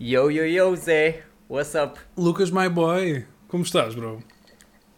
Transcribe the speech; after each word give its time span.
Yo, 0.00 0.30
yo, 0.30 0.44
yo, 0.46 0.74
Zé. 0.76 1.22
What's 1.48 1.74
up? 1.74 1.98
Lucas, 2.16 2.50
my 2.50 2.68
boy, 2.68 3.26
como 3.48 3.64
estás, 3.64 3.94
bro? 3.94 4.22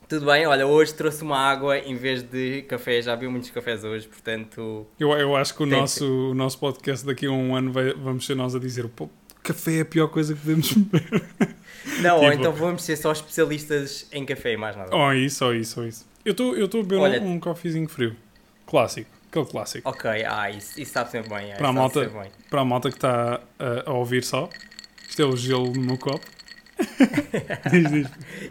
Tudo 0.08 0.26
bem? 0.26 0.46
Olha, 0.46 0.66
hoje 0.66 0.92
trouxe 0.94 1.22
uma 1.22 1.38
água 1.38 1.78
em 1.78 1.96
vez 1.96 2.22
de 2.22 2.62
café. 2.62 3.00
Já 3.02 3.16
vi 3.16 3.26
muitos 3.26 3.50
cafés 3.50 3.82
hoje, 3.82 4.06
portanto. 4.06 4.86
Eu, 5.00 5.10
eu 5.12 5.34
acho 5.34 5.54
que 5.56 5.62
o 5.62 5.66
nosso, 5.66 6.04
o 6.30 6.34
nosso 6.34 6.58
podcast 6.58 7.04
daqui 7.06 7.26
a 7.26 7.30
um 7.30 7.56
ano 7.56 7.72
vai- 7.72 7.94
vamos 7.94 8.26
ser 8.26 8.34
nós 8.36 8.54
a 8.54 8.58
dizer 8.58 8.86
"Pô, 8.88 9.08
café 9.42 9.78
é 9.78 9.80
a 9.80 9.84
pior 9.84 10.08
coisa 10.08 10.34
que 10.34 10.40
podemos 10.40 10.72
beber. 10.72 11.24
Não, 12.02 12.16
ou 12.18 12.22
Tipo- 12.30 12.34
então 12.34 12.52
vamos 12.52 12.84
ser 12.84 12.96
só 12.96 13.10
especialistas 13.10 14.06
em 14.12 14.24
café 14.26 14.52
e 14.52 14.56
mais 14.56 14.76
nada. 14.76 14.94
oh, 14.94 15.12
isso, 15.12 15.44
oh, 15.46 15.52
isso, 15.54 15.80
oh, 15.80 15.84
isso. 15.84 16.06
Eu 16.24 16.32
estou 16.32 16.80
a 16.80 16.82
beber 16.84 16.96
Olha- 17.00 17.20
um, 17.22 17.32
um 17.32 17.40
coffeezinho 17.40 17.88
frio. 17.88 18.14
Clássico, 18.66 19.10
aquele 19.30 19.46
clássico. 19.46 19.88
Ok, 19.88 20.08
ah, 20.24 20.50
isso, 20.50 20.78
isso 20.80 20.92
sabe 20.92 21.10
sempre 21.10 21.30
bem. 21.30 21.50
é, 21.52 21.56
Para 21.56 21.68
a 21.68 21.72
malta. 21.72 22.10
Para 22.50 22.60
a 22.60 22.64
malta 22.64 22.90
que 22.90 22.96
está 22.96 23.40
a, 23.58 23.90
a 23.90 23.92
ouvir 23.94 24.22
só, 24.22 24.48
isto 25.12 25.20
é 25.20 25.26
o 25.26 25.36
gelo 25.36 25.70
no 25.74 25.82
meu 25.82 25.98
copo. 25.98 26.24
diz, 27.70 27.90
diz. 27.90 28.08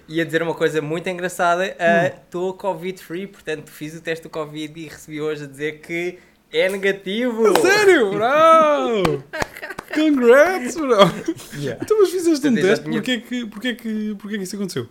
Ia 0.08 0.24
dizer 0.24 0.44
uma 0.44 0.54
coisa 0.54 0.80
muito 0.80 1.10
engraçada. 1.10 1.66
Estou 1.66 2.54
Covid-free, 2.54 3.26
portanto 3.26 3.72
fiz 3.72 3.96
o 3.96 4.02
teste 4.02 4.22
do 4.24 4.30
Covid 4.30 4.80
e 4.80 4.88
recebi 4.88 5.20
hoje 5.20 5.46
a 5.46 5.48
dizer 5.48 5.80
que 5.82 6.20
é 6.54 6.70
negativo. 6.70 7.60
Sério, 7.60 8.12
bro! 8.12 9.24
Congrats, 9.92 10.76
bro! 10.76 10.98
Yeah. 11.60 11.84
Então, 11.84 12.00
mas 12.00 12.12
fizeste 12.12 12.48
um 12.48 12.54
teste, 12.54 12.86
tinha- 12.86 12.96
porquê 12.96 13.18
que, 13.22 13.46
porquê, 13.48 13.74
que, 13.74 14.16
porquê 14.20 14.38
que 14.38 14.44
isso 14.44 14.56
aconteceu? 14.56 14.88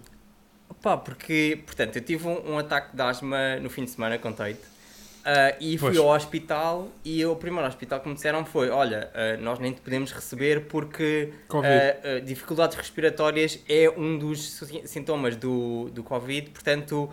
Pá, 0.82 0.96
porque, 0.96 1.62
portanto, 1.64 1.94
eu 1.96 2.02
tive 2.02 2.26
um, 2.26 2.54
um 2.54 2.58
ataque 2.58 2.96
de 2.96 3.02
asma 3.02 3.60
no 3.60 3.70
fim 3.70 3.84
de 3.84 3.90
semana, 3.92 4.18
contei-te. 4.18 4.60
Ah, 5.24 5.54
e 5.60 5.76
fui 5.76 5.88
Pois. 5.88 5.98
ao 5.98 6.08
hospital 6.08 6.88
e 7.04 7.24
o 7.26 7.36
primeiro 7.36 7.68
hospital 7.68 8.00
que 8.00 8.08
me 8.08 8.14
disseram 8.14 8.44
foi 8.44 8.70
olha, 8.70 9.10
ah, 9.14 9.36
nós 9.36 9.58
nem 9.58 9.72
te 9.72 9.80
podemos 9.80 10.12
receber 10.12 10.62
porque 10.62 11.32
ah, 12.16 12.20
dificuldades 12.20 12.76
respiratórias 12.76 13.62
é 13.68 13.90
um 13.90 14.18
dos 14.18 14.50
si- 14.52 14.82
sintomas 14.86 15.36
do, 15.36 15.90
do 15.90 16.02
Covid, 16.02 16.50
portanto 16.50 17.10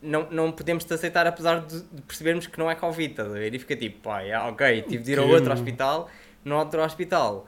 não, 0.00 0.30
não 0.30 0.52
podemos 0.52 0.84
te 0.84 0.94
aceitar 0.94 1.26
apesar 1.26 1.60
de, 1.66 1.82
de 1.82 2.02
percebermos 2.02 2.46
que 2.46 2.58
não 2.58 2.70
é 2.70 2.74
Covid, 2.74 3.14
ver? 3.24 3.52
E 3.54 3.58
fica 3.58 3.76
tipo, 3.76 4.00
pá, 4.00 4.20
ok, 4.48 4.82
tive 4.82 5.02
de 5.02 5.12
ir 5.12 5.18
ao 5.18 5.28
outro 5.28 5.52
hospital, 5.52 6.08
no 6.44 6.56
outro 6.56 6.80
hospital 6.82 7.46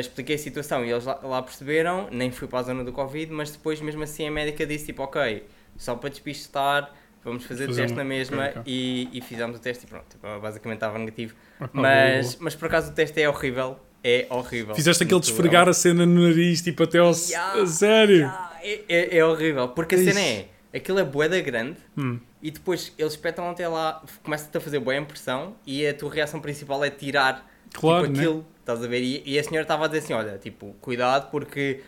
expliquei 0.00 0.34
a 0.34 0.38
situação 0.38 0.84
e 0.84 0.90
eles 0.90 1.04
lá, 1.04 1.20
lá 1.22 1.40
perceberam, 1.40 2.08
nem 2.10 2.30
fui 2.32 2.48
para 2.48 2.58
a 2.58 2.62
zona 2.64 2.82
do 2.84 2.92
Covid, 2.92 3.32
mas 3.32 3.52
depois 3.52 3.80
mesmo 3.80 4.02
assim 4.02 4.26
a 4.26 4.30
médica 4.30 4.66
disse 4.66 4.86
tipo, 4.86 5.02
ok, 5.04 5.46
só 5.76 5.94
para 5.94 6.10
despistar, 6.10 6.92
vamos 7.24 7.44
fazer 7.44 7.68
o 7.68 7.74
teste 7.74 7.96
na 7.96 8.04
mesma 8.04 8.44
ok, 8.48 8.60
ok. 8.60 8.62
E, 8.66 9.08
e 9.12 9.20
fizemos 9.20 9.58
o 9.58 9.60
teste 9.60 9.84
e 9.84 9.88
pronto, 9.88 10.04
tipo, 10.08 10.26
basicamente 10.40 10.76
estava 10.78 10.98
negativo. 10.98 11.34
Mas, 11.72 12.36
mas 12.36 12.54
por 12.54 12.66
acaso 12.66 12.90
o 12.90 12.94
teste 12.94 13.20
é 13.20 13.28
horrível, 13.28 13.78
é 14.02 14.26
horrível. 14.30 14.74
Fizeste 14.74 15.02
aquele 15.04 15.20
desfregar 15.20 15.68
a 15.68 15.72
cena 15.72 16.06
no 16.06 16.26
nariz, 16.28 16.62
tipo 16.62 16.82
até 16.82 16.98
ao. 16.98 17.12
Yeah, 17.12 17.66
sério? 17.66 18.16
yeah, 18.16 18.50
é, 18.62 18.84
é, 18.88 19.18
é 19.18 19.24
horrível, 19.24 19.68
porque 19.68 19.94
a 19.94 19.98
Ixi. 19.98 20.12
cena 20.12 20.20
é, 20.20 20.48
aquilo 20.74 20.98
é 20.98 21.04
boeda 21.04 21.40
grande 21.40 21.78
Hum. 21.96 22.18
e 22.42 22.50
depois 22.50 22.92
eles 22.98 23.12
espetam 23.12 23.50
até 23.50 23.66
lá, 23.68 24.02
começa-te 24.22 24.56
a 24.56 24.60
fazer 24.60 24.78
boa 24.78 24.96
impressão 24.96 25.54
e 25.66 25.86
a 25.86 25.92
tua 25.94 26.10
reação 26.12 26.40
principal 26.40 26.82
é 26.84 26.90
tirar 26.90 27.46
Claro, 27.72 28.04
tipo, 28.06 28.16
né? 28.16 28.22
aquilo, 28.24 28.46
estás 28.60 28.82
a 28.82 28.86
ver? 28.88 29.02
E, 29.02 29.22
e 29.26 29.38
a 29.38 29.44
senhora 29.44 29.62
estava 29.62 29.84
a 29.84 29.88
dizer 29.88 30.00
assim, 30.04 30.12
olha, 30.12 30.38
tipo, 30.38 30.74
cuidado 30.80 31.30
porque 31.30 31.80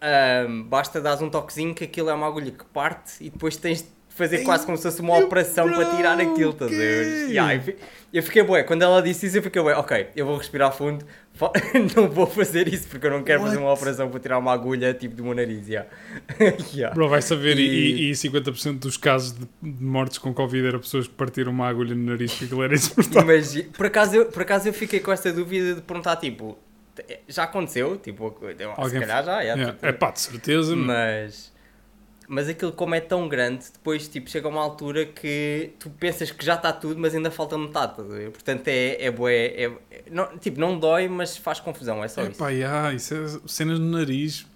ahm, 0.00 0.62
basta 0.64 1.00
dar 1.00 1.20
um 1.22 1.28
toquezinho 1.30 1.74
que 1.74 1.84
aquilo 1.84 2.10
é 2.10 2.14
uma 2.14 2.26
agulha 2.26 2.50
que 2.50 2.64
parte 2.66 3.12
e 3.24 3.30
depois 3.30 3.56
tens 3.56 3.82
de 3.82 3.88
fazer 4.16 4.38
quase 4.44 4.64
como 4.64 4.76
se 4.76 4.82
fosse 4.82 5.00
uma 5.00 5.16
operação 5.18 5.68
para 5.70 5.96
tirar 5.96 6.18
aquilo, 6.20 6.50
estás 6.50 6.72
a 6.72 6.74
ver? 6.74 7.28
Yeah, 7.28 7.54
eu 7.54 7.60
fi- 7.60 7.76
eu 8.12 8.22
fiquei 8.22 8.42
bué, 8.42 8.62
quando 8.62 8.82
ela 8.82 9.02
disse 9.02 9.26
isso 9.26 9.36
eu 9.38 9.42
fiquei 9.42 9.60
bué, 9.60 9.76
ok, 9.76 10.08
eu 10.16 10.24
vou 10.24 10.36
respirar 10.38 10.72
fundo, 10.72 11.04
não 11.94 12.08
vou 12.08 12.26
fazer 12.26 12.66
isso 12.72 12.88
porque 12.88 13.06
eu 13.06 13.10
não 13.10 13.22
quero 13.22 13.42
fazer 13.42 13.58
uma 13.58 13.68
What? 13.68 13.80
operação 13.82 14.08
para 14.08 14.18
tirar 14.20 14.38
uma 14.38 14.52
agulha 14.52 14.94
tipo 14.94 15.14
do 15.14 15.22
meu 15.22 15.34
nariz, 15.34 15.68
yeah. 15.68 15.88
Yeah. 16.74 16.94
Bro, 16.94 17.08
vai 17.10 17.20
saber, 17.20 17.58
e, 17.58 17.62
E- 17.66 18.02
e, 18.06 18.10
e 18.10 18.12
50% 18.12 18.78
dos 18.78 18.96
casos 18.96 19.32
de, 19.32 19.46
de 19.62 19.84
mortes 19.84 20.18
com 20.18 20.32
Covid 20.32 20.66
era 20.66 20.78
pessoas 20.78 21.06
que 21.06 21.14
partiram 21.14 21.52
uma 21.52 21.68
agulha 21.68 21.94
no 21.94 22.10
nariz 22.10 22.32
porque 22.32 22.46
aquilo 22.46 22.62
era 22.62 22.74
insuportável. 22.74 23.34
Imagi- 23.34 23.62
por, 23.64 23.86
acaso 23.86 24.16
eu, 24.16 24.26
por 24.26 24.42
acaso 24.42 24.68
eu 24.68 24.72
fiquei 24.72 25.00
com 25.00 25.12
essa 25.12 25.30
dúvida 25.32 25.74
de 25.74 25.82
perguntar, 25.82 26.16
tipo, 26.16 26.56
já 27.28 27.42
aconteceu? 27.44 27.98
Tipo, 27.98 28.34
eu- 28.40 28.56
se 28.56 28.64
Alguém- 28.80 29.00
calhar 29.00 29.22
já, 29.24 29.40
yeah, 29.40 29.60
Yeah. 29.60 29.72
tipo, 29.74 29.86
É 29.86 29.92
pá, 29.92 30.10
de 30.10 30.20
certeza. 30.20 30.74
mas, 30.74 31.52
mas 32.28 32.48
aquilo 32.48 32.72
como 32.72 32.94
é 32.94 33.00
tão 33.00 33.28
grande, 33.28 33.64
depois 33.72 34.08
tipo, 34.08 34.28
chega 34.30 34.46
a 34.46 34.50
uma 34.50 34.60
altura 34.60 35.04
que 35.06 35.70
tu 35.78 35.90
pensas 35.90 36.30
que 36.30 36.44
já 36.44 36.54
está 36.54 36.72
tudo, 36.72 36.98
mas 37.00 37.14
ainda 37.14 37.30
falta 37.30 37.56
metade, 37.58 37.94
portanto 37.96 38.68
é, 38.68 39.04
é 39.04 39.10
bué, 39.10 39.46
é, 39.46 39.64
é- 39.90 40.02
não, 40.10 40.36
tipo, 40.38 40.58
não 40.60 40.78
dói, 40.78 41.08
mas 41.08 41.36
faz 41.36 41.60
confusão, 41.60 42.02
é 42.02 42.08
só 42.08 42.22
isso. 42.24 42.38
pá, 42.38 42.50
yeah, 42.50 42.92
isso 42.92 43.14
é 43.14 43.48
cenas 43.48 43.78
no 43.78 43.86
nariz. 43.86 44.46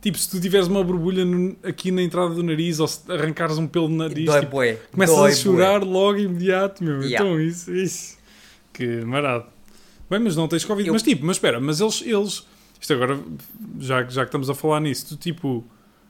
Tipo, 0.00 0.18
se 0.18 0.28
tu 0.30 0.38
tiveres 0.38 0.66
uma 0.66 0.84
borbulha 0.84 1.24
no- 1.24 1.56
aqui 1.62 1.90
na 1.90 2.02
entrada 2.02 2.34
do 2.34 2.42
nariz 2.42 2.78
ou 2.78 2.86
se 2.86 3.10
arrancares 3.10 3.56
um 3.56 3.66
pelo 3.66 3.88
no 3.88 3.96
nariz, 3.96 4.26
dói 4.26 4.40
tipo, 4.40 4.52
bué, 4.52 4.78
começas 4.92 5.16
dói 5.16 5.30
a 5.32 5.34
chorar 5.34 5.82
logo 5.82 6.18
imediato, 6.18 6.84
meu. 6.84 7.00
Yeah. 7.02 7.24
Então, 7.26 7.40
isso, 7.40 7.74
isso. 7.74 8.18
Que 8.72 8.86
marado. 9.02 9.46
Bem, 10.10 10.18
mas 10.20 10.36
não 10.36 10.46
tens 10.46 10.62
Covid. 10.64 10.86
Eu- 10.88 10.92
Mas 10.92 11.02
tipo, 11.02 11.24
mas 11.24 11.36
espera, 11.36 11.58
mas 11.58 11.80
eles, 11.80 12.02
eles. 12.04 12.46
Isto 12.78 12.92
agora, 12.92 13.18
já, 13.78 14.02
já 14.02 14.22
que 14.22 14.28
estamos 14.28 14.50
a 14.50 14.54
falar 14.54 14.80
nisso, 14.80 15.06
tu 15.08 15.16
tipo. 15.16 15.64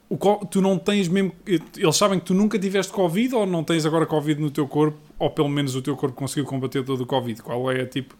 O, 0.09 0.17
tu 0.45 0.61
não 0.61 0.77
tens 0.77 1.07
mesmo. 1.07 1.31
Eles 1.47 1.95
sabem 1.95 2.19
que 2.19 2.25
tu 2.25 2.33
nunca 2.33 2.59
tiveste 2.59 2.91
Covid 2.93 3.33
ou 3.35 3.45
não 3.45 3.63
tens 3.63 3.85
agora 3.85 4.05
Covid 4.05 4.39
no 4.39 4.51
teu 4.51 4.67
corpo, 4.67 4.97
ou 5.17 5.29
pelo 5.31 5.49
menos 5.49 5.75
o 5.75 5.81
teu 5.81 5.95
corpo 5.95 6.15
conseguiu 6.15 6.45
combater 6.45 6.83
todo 6.83 7.01
o 7.01 7.05
Covid? 7.05 7.41
Qual 7.41 7.71
é 7.71 7.85
tipo. 7.85 8.15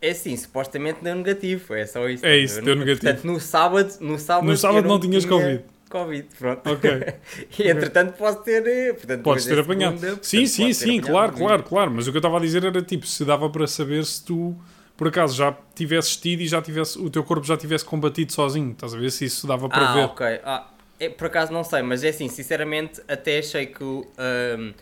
É 0.00 0.10
assim, 0.10 0.36
supostamente 0.36 1.02
deu 1.02 1.14
negativo, 1.14 1.72
é 1.74 1.86
só 1.86 2.06
isso. 2.08 2.26
É 2.26 2.36
isso, 2.36 2.60
deu 2.60 2.76
negativo. 2.76 3.00
Portanto, 3.12 3.24
no 3.26 3.40
sábado, 3.40 3.94
no 4.00 4.18
sábado, 4.18 4.46
No 4.46 4.56
sábado 4.56 4.86
não 4.86 5.00
tinhas 5.00 5.24
tinha 5.24 5.32
Covid. 5.34 5.64
Covid, 5.88 6.28
pronto. 6.38 6.70
Ok. 6.70 6.90
e 7.58 7.68
entretanto 7.68 8.12
posso 8.18 8.42
ter. 8.42 8.66
eh, 8.66 8.92
Portanto, 8.92 9.22
Podes 9.22 9.46
ter 9.46 9.58
apanhado. 9.58 9.98
segunda, 9.98 10.18
sim, 10.22 10.40
portanto, 10.40 10.48
sim, 10.50 10.72
sim, 10.74 10.98
apanhado 10.98 11.06
claro, 11.06 11.32
claro, 11.32 11.62
claro. 11.62 11.90
Mas 11.92 12.06
o 12.06 12.10
que 12.10 12.18
eu 12.18 12.20
estava 12.20 12.36
a 12.36 12.40
dizer 12.40 12.62
era 12.64 12.82
tipo, 12.82 13.06
se 13.06 13.24
dava 13.24 13.48
para 13.48 13.66
saber 13.66 14.04
se 14.04 14.22
tu, 14.22 14.54
por 14.96 15.08
acaso, 15.08 15.34
já 15.36 15.56
tivesses 15.74 16.16
tido 16.18 16.42
e 16.42 16.46
já 16.46 16.60
tivesse, 16.60 16.98
o 16.98 17.08
teu 17.08 17.24
corpo 17.24 17.46
já 17.46 17.56
tivesse 17.56 17.84
combatido 17.86 18.30
sozinho. 18.32 18.72
Estás 18.72 18.92
a 18.92 18.98
ver 18.98 19.10
se 19.10 19.24
isso 19.24 19.46
dava 19.46 19.68
para 19.70 19.88
Ah, 19.88 19.94
ver. 19.94 20.04
ok. 20.04 20.26
Ah, 20.44 20.66
é, 21.00 21.08
por 21.08 21.26
acaso 21.26 21.52
não 21.52 21.64
sei, 21.64 21.82
mas 21.82 22.02
é 22.04 22.08
assim, 22.08 22.28
sinceramente, 22.28 23.00
até 23.08 23.38
achei 23.38 23.66
que. 23.66 23.84
ahm, 24.18 24.72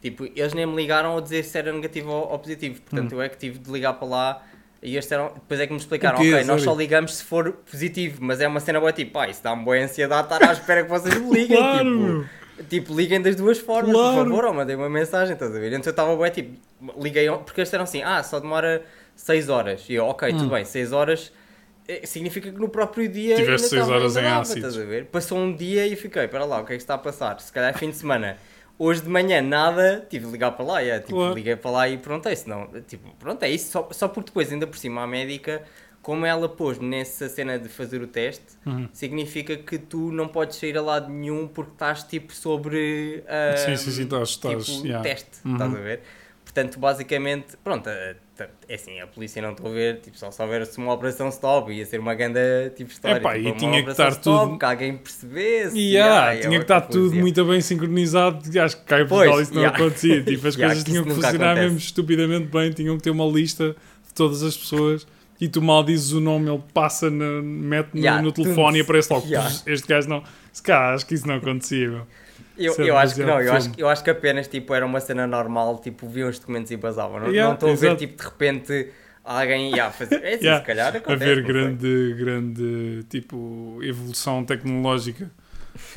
tipo, 0.00 0.24
eles 0.24 0.52
nem 0.54 0.66
me 0.66 0.76
ligaram 0.76 1.16
a 1.16 1.20
dizer 1.20 1.44
se 1.44 1.56
era 1.58 1.72
negativo 1.72 2.10
ou, 2.10 2.38
positivo. 2.38 2.80
Portanto, 2.82 3.12
eu 3.12 3.22
é 3.22 3.28
que 3.28 3.36
tive 3.38 3.58
de 3.58 3.70
ligar 3.70 3.94
para 3.94 4.08
lá. 4.08 4.42
E 4.82 4.94
eles 4.94 5.04
disseram, 5.04 5.32
depois 5.34 5.60
é 5.60 5.66
que 5.68 5.72
me 5.72 5.78
explicaram, 5.78 6.18
Hum. 6.18 6.22
Ok, 6.22 6.32
nós 6.38 6.46
Zório? 6.46 6.64
só 6.64 6.74
ligamos 6.74 7.14
se 7.14 7.22
for 7.24 7.52
positivo, 7.52 8.18
mas 8.20 8.40
é 8.40 8.48
uma 8.48 8.58
cena 8.58 8.80
boa 8.80 8.92
tipo, 8.92 9.12
pá, 9.12 9.28
isso 9.28 9.40
dá-me 9.40 9.64
boa 9.64 9.76
ansiedade 9.76 10.24
estar 10.24 10.42
à 10.42 10.52
espera 10.52 10.82
que 10.82 10.88
vocês 10.90 11.16
me 11.20 11.30
liguem. 11.30 11.56
Claro, 11.56 12.26
tipo. 12.26 12.42
Tipo, 12.68 12.94
liguem 12.94 13.20
das 13.22 13.36
duas 13.36 13.58
formas, 13.58 13.92
Claro. 13.92 14.16
por 14.16 14.24
favor, 14.24 14.44
ou 14.46 14.54
mandem 14.54 14.74
uma 14.76 14.90
mensagem, 14.90 15.34
estás 15.34 15.54
a 15.54 15.58
ver? 15.58 15.68
Então 15.72 15.86
eu 15.86 15.90
estava 15.90 16.16
bem, 16.16 16.30
tipo, 16.32 16.58
liguei, 17.00 17.28
porque 17.30 17.60
eles 17.60 17.68
disseram 17.68 17.84
assim, 17.84 18.02
ah, 18.02 18.22
só 18.24 18.40
demora 18.40 18.82
6 19.14 19.48
horas. 19.48 19.84
E 19.88 19.94
eu, 19.94 20.04
ok, 20.06 20.32
Hum. 20.32 20.36
tudo 20.36 20.50
bem, 20.50 20.64
6 20.64 20.92
horas 20.92 21.32
significa 22.04 22.50
que 22.52 22.58
no 22.58 22.68
próprio 22.68 23.08
dia 23.08 23.36
Tiveste 23.36 23.50
ainda 23.50 23.58
seis 23.58 23.72
estava- 23.82 23.92
horas 23.94 24.16
ainda 24.16 24.28
em 24.38 24.42
estás 24.42 24.76
ver? 24.76 25.06
Passou 25.06 25.38
um 25.38 25.54
dia 25.54 25.86
e 25.86 25.96
fiquei, 25.96 26.28
para 26.28 26.44
lá, 26.44 26.60
o 26.60 26.64
que 26.64 26.72
é 26.72 26.76
que 26.76 26.82
está 26.82 26.94
a 26.94 26.98
passar? 26.98 27.40
Se 27.40 27.52
calhar 27.52 27.70
é 27.74 27.78
fim 27.78 27.90
de 27.90 27.96
semana. 27.96 28.36
Hoje 28.78 29.02
de 29.02 29.08
manhã 29.08 29.40
nada, 29.42 30.04
tive 30.08 30.26
de 30.26 30.32
ligar 30.32 30.52
para 30.52 30.64
lá, 30.64 30.82
é, 30.82 30.98
tipo, 30.98 31.14
Claro. 31.14 31.34
liguei 31.34 31.54
para 31.56 31.70
lá 31.70 31.88
e 31.88 31.98
perguntei, 31.98 32.34
senão, 32.34 32.68
tipo, 32.86 33.08
pronto, 33.16 33.42
é 33.42 33.50
isso, 33.50 33.70
só, 33.70 33.88
só 33.92 34.08
porque 34.08 34.30
depois, 34.30 34.50
ainda 34.52 34.66
por 34.66 34.76
cima, 34.78 35.02
a 35.02 35.06
médica, 35.06 35.62
como 36.00 36.26
ela 36.26 36.48
pôs 36.48 36.78
nessa 36.80 37.28
cena 37.28 37.58
de 37.60 37.68
fazer 37.68 38.02
o 38.02 38.08
teste, 38.08 38.44
Uhum. 38.66 38.88
significa 38.92 39.56
que 39.56 39.78
tu 39.78 40.10
não 40.10 40.26
podes 40.26 40.56
sair 40.56 40.76
a 40.76 40.82
lado 40.82 41.12
nenhum 41.12 41.46
porque 41.46 41.72
estás 41.72 42.02
tipo 42.02 42.32
sobre 42.34 43.22
ah, 43.28 43.56
Sim, 43.56 43.76
sim, 43.76 43.90
sim, 43.92 44.02
estás- 44.04 44.30
estás, 44.30 44.66
tipo, 44.66 44.86
yeah. 44.86 45.02
teste, 45.02 45.30
Uhum. 45.44 45.52
estás 45.52 45.74
a 45.74 45.78
ver? 45.78 46.00
Portanto, 46.44 46.78
basicamente, 46.80 47.56
pronto, 47.62 47.88
ah, 47.88 48.14
é 48.68 48.74
assim, 48.74 49.00
a 49.00 49.06
polícia 49.06 49.40
não 49.42 49.52
estou 49.52 49.66
a 49.68 49.70
ver, 49.70 50.00
tipo, 50.00 50.18
só 50.18 50.30
se 50.30 50.40
houvesse 50.42 50.78
uma 50.78 50.92
operação 50.92 51.28
stop, 51.28 51.72
ia 51.72 51.84
ser 51.86 52.00
uma 52.00 52.14
grande 52.14 52.38
tipo, 52.76 52.90
história, 52.90 53.16
Epá, 53.18 53.34
tipo, 53.34 53.48
e 53.48 53.52
tinha 53.52 53.82
que 53.84 53.90
estar 53.90 54.08
stop, 54.10 54.46
tudo- 54.46 54.58
que 54.58 54.64
alguém 54.64 54.96
percebesse, 54.96 55.78
yeah, 55.78 56.32
yeah, 56.32 56.40
tinha 56.42 56.54
é 56.56 56.58
que 56.58 56.64
estar 56.64 56.80
tudo 56.82 57.14
muito 57.14 57.44
bem 57.44 57.60
sincronizado. 57.60 58.38
Acho 58.60 58.76
que 58.76 58.84
cá 58.84 59.00
em 59.00 59.06
Pois, 59.06 59.08
Portugal 59.08 59.40
isso 59.42 59.54
não 59.54 59.60
yeah. 59.62 59.78
acontecia. 59.78 60.22
Tipo, 60.24 60.48
as 60.48 60.56
coisas 60.56 60.84
tinham 60.84 61.04
que 61.04 61.10
funcionar 61.10 61.32
acontece. 61.52 61.60
mesmo 61.64 61.78
estupidamente 61.78 62.46
bem. 62.46 62.70
Tinham 62.70 62.96
que 62.96 63.02
ter 63.02 63.10
uma 63.10 63.24
lista 63.26 63.76
de 64.06 64.14
todas 64.14 64.42
as 64.42 64.56
pessoas. 64.56 65.06
E 65.40 65.48
tu 65.48 65.60
mal 65.60 65.82
dizes 65.82 66.12
o 66.12 66.20
nome, 66.20 66.48
ele 66.48 66.62
passa, 66.72 67.10
na, 67.10 67.42
mete 67.42 67.88
no, 67.94 68.22
no 68.22 68.32
telefone 68.32 68.78
e 68.78 68.80
aparece 68.82 69.12
logo. 69.12 69.26
Este 69.66 69.88
gajo 69.88 70.08
não. 70.08 70.22
Se 70.52 70.62
cá, 70.62 70.94
acho 70.94 71.04
que 71.04 71.14
isso 71.14 71.26
não 71.26 71.34
acontecia. 71.34 71.88
Meu. 71.88 72.06
Eu, 72.56 72.74
é 72.78 72.82
eu 72.84 72.98
acho 72.98 73.14
que 73.16 73.24
não, 73.24 73.40
eu 73.40 73.52
acho, 73.54 73.70
eu 73.78 73.88
acho 73.88 74.04
que 74.04 74.10
apenas 74.10 74.46
tipo, 74.48 74.74
era 74.74 74.84
uma 74.84 75.00
cena 75.00 75.26
normal, 75.26 75.78
tipo, 75.78 76.06
viam 76.08 76.28
os 76.28 76.38
documentos 76.38 76.70
e 76.70 76.76
basavam. 76.76 77.18
Não 77.20 77.28
Yeah, 77.28 77.48
não 77.48 77.54
estou 77.54 77.72
a 77.72 77.74
ver, 77.76 77.96
tipo, 77.96 78.16
de 78.16 78.22
repente 78.24 78.92
alguém 79.24 79.72
ia 79.74 79.90
fazer. 79.90 80.22
É 80.22 80.34
assim, 80.34 80.44
Yeah, 80.44 80.60
se 80.60 80.62
calhar 80.62 80.94
acontece. 80.94 81.32
Haver 81.32 81.42
grande, 81.44 82.14
grande 82.18 83.04
tipo, 83.08 83.78
evolução 83.82 84.44
tecnológica 84.44 85.30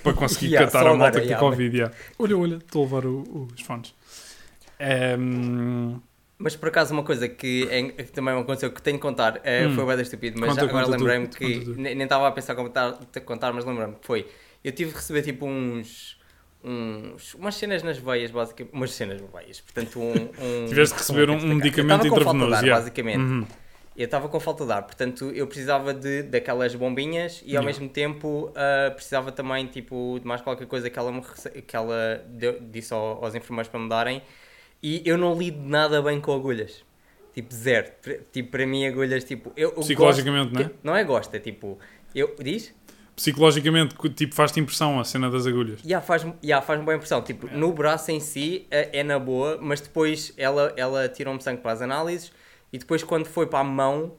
para 0.03 0.13
conseguir 0.15 0.51
Yeah, 0.51 0.67
catar 0.67 0.87
a 0.87 0.93
malta 0.95 1.19
que 1.21 1.27
tem 1.27 1.37
Covid. 1.37 1.75
yeah. 1.77 1.95
Olha, 2.19 2.37
olha, 2.37 2.55
estou 2.57 2.83
a 2.83 2.85
levar 2.85 3.05
o- 3.05 3.47
os 3.53 3.61
fones. 3.61 3.93
Ehm, 4.79 5.99
Mas 6.37 6.55
por 6.55 6.67
acaso 6.67 6.93
uma 6.93 7.03
coisa 7.03 7.29
que, 7.29 7.67
é, 7.71 7.83
que 8.03 8.11
também 8.11 8.33
me 8.35 8.41
aconteceu 8.41 8.71
que 8.71 8.81
tenho 8.81 8.97
que 8.97 9.01
contar 9.01 9.39
eh, 9.43 9.67
Hum. 9.67 9.75
foi 9.75 9.85
bem 9.85 10.01
estúpido, 10.01 10.37
mas 10.39 10.49
Conta, 10.49 10.61
já- 10.65 10.69
agora 10.69 10.85
lembrei-me 10.87 11.27
que 11.29 11.73
nem 11.77 12.01
estava 12.03 12.27
a 12.27 12.31
pensar 12.31 12.55
contar, 12.55 12.99
contar 13.25 13.53
mas 13.53 13.63
lembrei-me 13.65 13.95
que 13.95 14.05
foi. 14.05 14.27
Eu 14.63 14.71
tive 14.73 14.91
de 14.91 14.97
receber 14.97 15.21
tipo 15.23 15.45
uns. 15.45 16.14
Uns 16.65 17.33
umas 17.35 17.55
cenas 17.55 17.83
nas 17.83 17.97
veias, 17.97 18.31
basicamente. 18.31 18.73
Umas 18.73 18.91
cenas 18.91 19.21
nas 19.21 19.31
veias. 19.31 19.61
Portanto, 19.61 19.99
um. 19.99 20.11
um 20.11 20.65
Tiveste 20.69 20.95
de 20.95 21.01
receber 21.01 21.29
um- 21.29 21.35
um 21.37 21.55
medicamento 21.55 22.07
intravenoso, 22.07 22.51
yeah. 22.63 22.75
basicamente. 22.75 23.17
Uhum. 23.19 23.45
Eu 23.97 24.03
estava 24.05 24.27
com 24.27 24.37
falta 24.41 24.65
de 24.65 24.71
ar, 24.73 24.83
portanto 24.83 25.31
eu 25.31 25.47
precisava 25.47 25.93
de, 25.93 26.23
daquelas 26.23 26.75
bombinhas 26.75 27.39
e 27.45 27.55
ao 27.55 27.63
Yeah. 27.63 27.65
mesmo 27.67 27.87
tempo 27.87 28.51
ah, 28.53 28.91
precisava 28.91 29.31
também 29.31 29.67
tipo, 29.67 30.19
de 30.19 30.27
mais 30.27 30.41
qualquer 30.41 30.67
coisa 30.67 30.89
que 30.89 30.99
ela, 30.99 31.13
me, 31.13 31.21
que 31.65 31.73
ela 31.75 32.21
deu- 32.27 32.59
disse 32.59 32.93
ao- 32.93 33.23
aos 33.23 33.33
enfermeiros 33.35 33.69
para 33.69 33.79
me 33.79 33.87
darem. 33.87 34.21
E 34.83 35.01
eu 35.05 35.17
não 35.17 35.33
lido 35.37 35.61
nada 35.61 36.01
bem 36.01 36.19
com 36.19 36.33
agulhas. 36.33 36.83
Tipo, 37.33 37.53
zero. 37.53 37.87
Tipo, 38.33 38.51
para 38.51 38.65
mim, 38.67 38.85
agulhas, 38.85 39.23
tipo. 39.23 39.51
Eu, 39.55 39.69
eu 39.69 39.79
Psicologicamente, 39.81 40.53
gosto- 40.53 40.75
não 40.83 40.93
é? 40.93 40.95
Não 40.95 40.95
é 40.97 41.03
gosto, 41.05 41.33
é 41.33 41.39
tipo. 41.39 41.79
Eu, 42.13 42.35
diz? 42.39 42.73
Psicologicamente, 43.15 43.95
tipo, 44.13 44.35
faz-te 44.35 44.59
impressão 44.59 44.99
a 44.99 45.03
cena 45.05 45.29
das 45.31 45.47
agulhas. 45.47 45.79
Já 45.85 46.01
faz-me 46.01 46.33
já 46.43 46.61
faz 46.61 46.81
boa 46.81 46.95
impressão. 46.95 47.21
Tipo, 47.21 47.47
no 47.47 47.71
braço 47.71 48.11
em 48.11 48.19
si 48.19 48.67
é, 48.69 48.99
é 48.99 49.03
na 49.03 49.17
boa, 49.17 49.57
mas 49.61 49.79
depois 49.79 50.33
ela, 50.37 50.73
ela 50.75 51.07
tirou-me 51.07 51.41
sangue 51.41 51.61
para 51.61 51.71
as 51.71 51.81
análises 51.81 52.31
e 52.73 52.77
depois 52.77 53.03
quando 53.03 53.25
foi 53.25 53.47
para 53.47 53.59
a 53.59 53.63
mão 53.63 54.13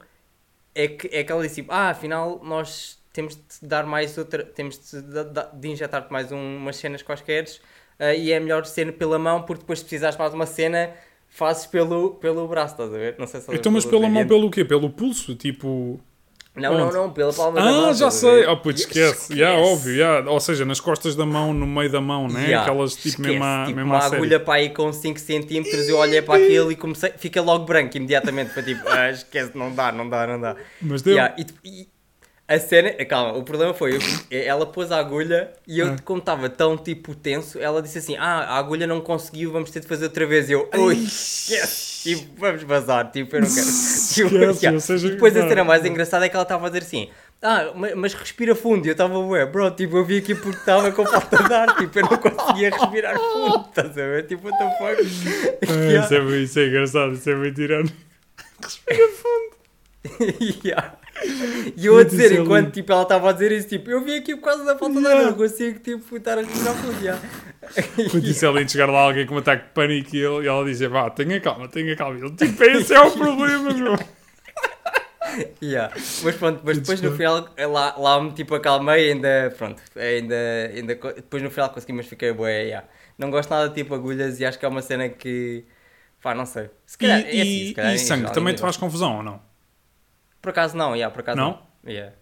é 0.73 0.87
que, 0.87 1.07
é 1.15 1.23
que 1.23 1.31
ela 1.31 1.43
disse 1.43 1.55
tipo, 1.55 1.71
ah, 1.71 1.89
afinal 1.89 2.41
nós 2.43 2.99
temos 3.13 3.35
de 3.35 3.67
dar 3.67 3.85
mais 3.85 4.17
outra, 4.17 4.43
temos 4.43 4.79
de, 4.91 5.01
da- 5.01 5.43
de 5.53 5.67
injetar-te 5.69 6.11
mais 6.11 6.31
um- 6.31 6.57
umas 6.57 6.75
cenas 6.77 7.01
quaisquer 7.03 7.45
ah, 7.99 8.13
e 8.13 8.31
é 8.31 8.39
melhor 8.39 8.65
ser 8.65 8.91
pela 8.93 9.19
mão 9.19 9.43
porque 9.43 9.61
depois 9.61 9.79
se 9.79 9.85
precisares 9.85 10.17
mais 10.17 10.33
uma 10.33 10.45
cena 10.45 10.91
fazes 11.27 11.65
pelo, 11.67 12.15
pelo 12.15 12.47
braço, 12.47 12.73
estás 12.73 12.93
a 12.93 12.97
ver? 12.97 13.15
Não 13.19 13.27
sei 13.27 13.41
se 13.41 13.53
Então, 13.53 13.71
mas 13.71 13.85
pela 13.85 14.09
mão, 14.09 14.27
pelo 14.27 14.49
quê? 14.49 14.65
Pelo 14.65 14.89
pulso? 14.89 15.35
Tipo... 15.35 15.99
Não, 16.57 16.77
não, 16.77 16.85
onde? 16.87 16.95
não, 16.95 17.09
pela 17.11 17.31
palma 17.33 17.59
da 17.59 17.65
mão. 17.65 17.89
Ah, 17.89 17.93
já 17.93 18.09
sei. 18.11 18.45
Oh, 18.47 18.57
putz, 18.57 18.81
esquece. 18.81 19.35
Já, 19.35 19.53
óbvio. 19.53 19.95
já. 19.95 20.19
Ou 20.29 20.39
seja, 20.39 20.65
nas 20.65 20.79
costas 20.79 21.15
da 21.15 21.25
mão, 21.25 21.53
no 21.53 21.67
meio 21.67 21.89
da 21.91 22.01
mão, 22.01 22.27
né? 22.27 22.45
Yeah, 22.45 22.61
Aquelas 22.63 22.95
tipo 22.95 23.07
esquece, 23.09 23.29
mesmo 23.29 23.43
à, 23.43 23.63
tipo, 23.65 23.75
mesmo 23.77 23.91
uma 23.93 24.01
série. 24.01 24.15
agulha 24.15 24.39
para 24.39 24.53
aí 24.55 24.69
com 24.69 24.91
5 24.91 25.19
cm 25.19 25.63
eu 25.87 25.97
olhei 25.97 26.21
para 26.21 26.43
aquilo 26.43 26.71
e 26.71 26.75
comecei, 26.75 27.13
fica 27.17 27.41
logo 27.41 27.65
branco 27.65 27.95
imediatamente 27.95 28.53
para 28.53 28.63
tipo, 28.63 28.81
ah, 28.87 29.09
esquece, 29.11 29.51
não 29.55 29.73
dá, 29.73 29.91
não 29.91 30.09
dá, 30.09 30.27
não 30.27 30.39
dá. 30.39 30.55
Mas 30.81 31.01
deu. 31.01 31.13
Yeah, 31.15 31.35
e, 31.37 31.45
e 31.67 31.87
a 32.47 32.59
cena, 32.59 32.91
calma, 33.05 33.33
o 33.37 33.43
problema 33.43 33.73
foi, 33.73 33.95
eu- 33.97 33.99
ela 34.41 34.65
pôs 34.65 34.89
a 34.91 34.97
agulha 34.99 35.51
e 35.67 35.79
eu, 35.79 35.87
Ah. 35.87 35.95
como 36.05 36.19
estava 36.19 36.49
tão 36.49 36.77
tipo 36.77 37.13
tenso, 37.13 37.59
ela 37.59 37.81
disse 37.81 37.97
assim: 37.97 38.15
Ah, 38.17 38.43
a 38.55 38.57
agulha 38.57 38.87
não 38.87 39.01
conseguiu, 39.01 39.51
vamos 39.51 39.69
ter 39.69 39.81
de 39.81 39.87
fazer 39.87 40.05
outra 40.05 40.25
vez. 40.25 40.49
E 40.49 40.53
eu, 40.53 40.69
ui, 40.77 40.95
esquece, 40.95 42.15
tipo, 42.15 42.39
vamos 42.39 42.63
vazar, 42.63 43.11
tipo, 43.11 43.35
eu 43.35 43.41
não 43.41 43.47
quero. 43.47 43.65
Tipo, 43.65 44.35
Esquece, 44.35 44.65
yeah. 44.65 44.79
seja, 44.79 45.09
depois 45.09 45.35
a 45.35 45.47
cena 45.47 45.63
mais 45.65 45.83
engraçada 45.85 46.25
é 46.25 46.29
que 46.29 46.35
ela 46.35 46.43
estava 46.43 46.65
a 46.67 46.69
dizer 46.69 46.83
assim. 46.83 47.09
Ah, 47.41 47.71
ma- 47.75 47.95
mas 47.95 48.13
respira 48.15 48.55
fundo. 48.55 48.85
E 48.85 48.89
eu 48.89 48.93
estava, 48.93 49.19
ué, 49.19 49.45
bro, 49.45 49.69
tipo, 49.69 49.97
eu 49.97 50.05
vim 50.05 50.17
aqui 50.17 50.33
porque 50.33 50.57
estava 50.57 50.91
com 50.91 51.05
falta 51.05 51.43
de 51.43 51.53
ar, 51.53 51.75
tipo, 51.77 51.99
eu 51.99 52.03
não 52.03 52.17
conseguia 52.17 52.69
respirar 52.71 53.15
fundo, 53.19 53.65
estás 53.69 53.89
a 53.91 53.93
ver? 53.93 54.25
Tipo, 54.25 54.47
what 54.47 54.57
the 54.57 54.77
fuck? 54.79 54.97
Yeah. 55.69 56.05
isso, 56.05 56.13
é, 56.15 56.37
isso 56.39 56.59
é 56.59 56.65
engraçado, 56.67 57.13
isso 57.13 57.29
é 57.29 57.35
muito 57.35 57.55
tirano. 57.55 57.91
Yeah. 60.63 60.93
E 61.75 61.85
eu 61.85 61.97
a 61.97 62.03
dizer, 62.03 62.31
enquanto 62.39 62.71
tipo, 62.71 62.91
ela 62.91 63.01
estava 63.03 63.29
a 63.29 63.33
dizer 63.33 63.51
isso, 63.51 63.67
tipo, 63.67 63.89
eu 63.89 64.03
vim 64.03 64.17
aqui 64.17 64.35
por 64.35 64.43
causa 64.43 64.63
da 64.63 64.77
falta 64.77 64.99
de 64.99 65.07
ar, 65.07 65.23
não 65.23 65.33
consigo 65.33 65.79
tipo, 65.79 66.15
estar 66.17 66.37
a 66.37 66.41
respirar 66.41 66.75
fundo. 66.75 67.01
Yeah. 67.01 67.21
Quando 68.11 68.21
disse 68.21 68.45
ela 68.45 68.63
de 68.63 68.71
chegar 68.71 68.89
lá 68.89 69.01
alguém 69.01 69.25
com 69.25 69.35
um 69.35 69.39
ataque 69.39 69.65
de 69.65 69.69
pânico 69.73 70.15
e, 70.15 70.19
ele, 70.23 70.45
e 70.45 70.47
ela 70.47 70.63
dizia, 70.63 70.87
vá, 70.89 71.09
tenha 71.09 71.39
calma, 71.41 71.67
tenha 71.67 71.95
calma. 71.95 72.17
Ele, 72.19 72.31
tipo, 72.35 72.63
esse 72.63 72.93
é 72.93 72.99
o 73.01 73.11
problema, 73.11 73.73
meu. 73.73 73.95
Yeah. 75.61 75.93
Mas 76.23 76.35
pronto, 76.35 76.61
mas 76.63 76.77
depois 76.79 77.01
no 77.01 77.11
final 77.15 77.49
lá, 77.69 77.95
lá 77.97 78.21
me 78.21 78.31
tipo 78.31 78.55
acalmei 78.55 79.11
ainda, 79.11 79.53
pronto, 79.57 79.81
ainda, 79.95 80.35
ainda, 80.73 80.95
co- 80.95 81.11
depois 81.13 81.43
no 81.43 81.51
final 81.51 81.69
consegui, 81.69 81.93
mas 81.93 82.07
fiquei 82.07 82.31
bué, 82.31 82.63
yeah. 82.63 82.87
Não 83.17 83.29
gosto 83.29 83.49
nada 83.49 83.67
de 83.69 83.75
tipo 83.75 83.93
agulhas 83.93 84.39
e 84.39 84.45
acho 84.45 84.57
que 84.57 84.65
é 84.65 84.69
uma 84.69 84.81
cena 84.81 85.09
que, 85.09 85.65
pá, 86.23 86.33
não 86.33 86.45
sei. 86.45 86.69
Se 86.85 86.95
E, 86.95 86.99
calhar, 86.99 87.19
é 87.19 87.23
assim, 87.23 87.41
e- 87.41 87.67
se 87.67 87.73
calhar 87.73 87.93
e 87.93 87.99
sangue, 87.99 88.33
também 88.33 88.55
te 88.55 88.61
faz 88.61 88.77
confusão 88.77 89.17
ou 89.17 89.23
não? 89.23 89.41
Por 90.47 90.51
acaso 90.51 90.77
não, 90.77 90.95
yeah, 90.95 91.13
por 91.13 91.19
acaso 91.19 91.37
Não? 91.37 91.59
não. 91.83 91.91
Yeah. 91.91 92.15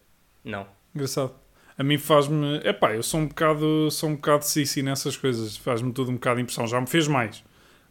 Não. 0.44 0.66
Engraçado. 0.96 1.32
A 1.78 1.84
mim 1.84 2.00
faz-me. 2.00 2.58
Epá, 2.64 2.92
eu 2.96 3.04
sou 3.04 3.20
um 3.20 3.28
bocado, 3.28 3.92
sou 3.92 4.10
um 4.10 4.16
bocado 4.16 4.44
sissi 4.46 4.82
nessas 4.82 5.16
coisas. 5.16 5.56
Faz-me 5.58 5.94
tudo 5.94 6.10
um 6.10 6.16
bocado 6.16 6.38
de 6.38 6.42
impressão. 6.42 6.66
Já 6.66 6.82
me 6.82 6.88
fez 6.88 7.08
mais, 7.08 7.44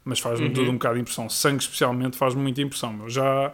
mas 0.04 0.18
faz-me 0.18 0.48
Uhum. 0.48 0.52
tudo 0.52 0.70
um 0.70 0.74
bocado 0.74 0.96
de 0.96 1.02
impressão. 1.02 1.28
Sangue, 1.30 1.62
especialmente, 1.62 2.16
faz-me 2.18 2.42
muita 2.42 2.60
impressão. 2.62 2.92
meu. 2.92 3.08
já, 3.08 3.52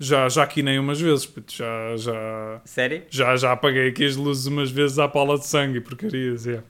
já, 0.00 0.28
já 0.28 0.44
quinei 0.48 0.80
umas 0.80 1.00
vezes. 1.00 1.26
puto, 1.26 1.52
Já, 1.52 1.96
já, 1.96 2.60
Sério? 2.64 3.04
já, 3.08 3.36
já 3.36 3.52
apaguei 3.52 3.88
aqui 3.90 4.04
as 4.04 4.16
luzes 4.16 4.46
umas 4.46 4.68
vezes 4.68 4.98
à 4.98 5.06
pala 5.06 5.38
de 5.38 5.46
sangue 5.46 5.78
e 5.78 5.80
porcarias. 5.80 6.44
É. 6.48 6.60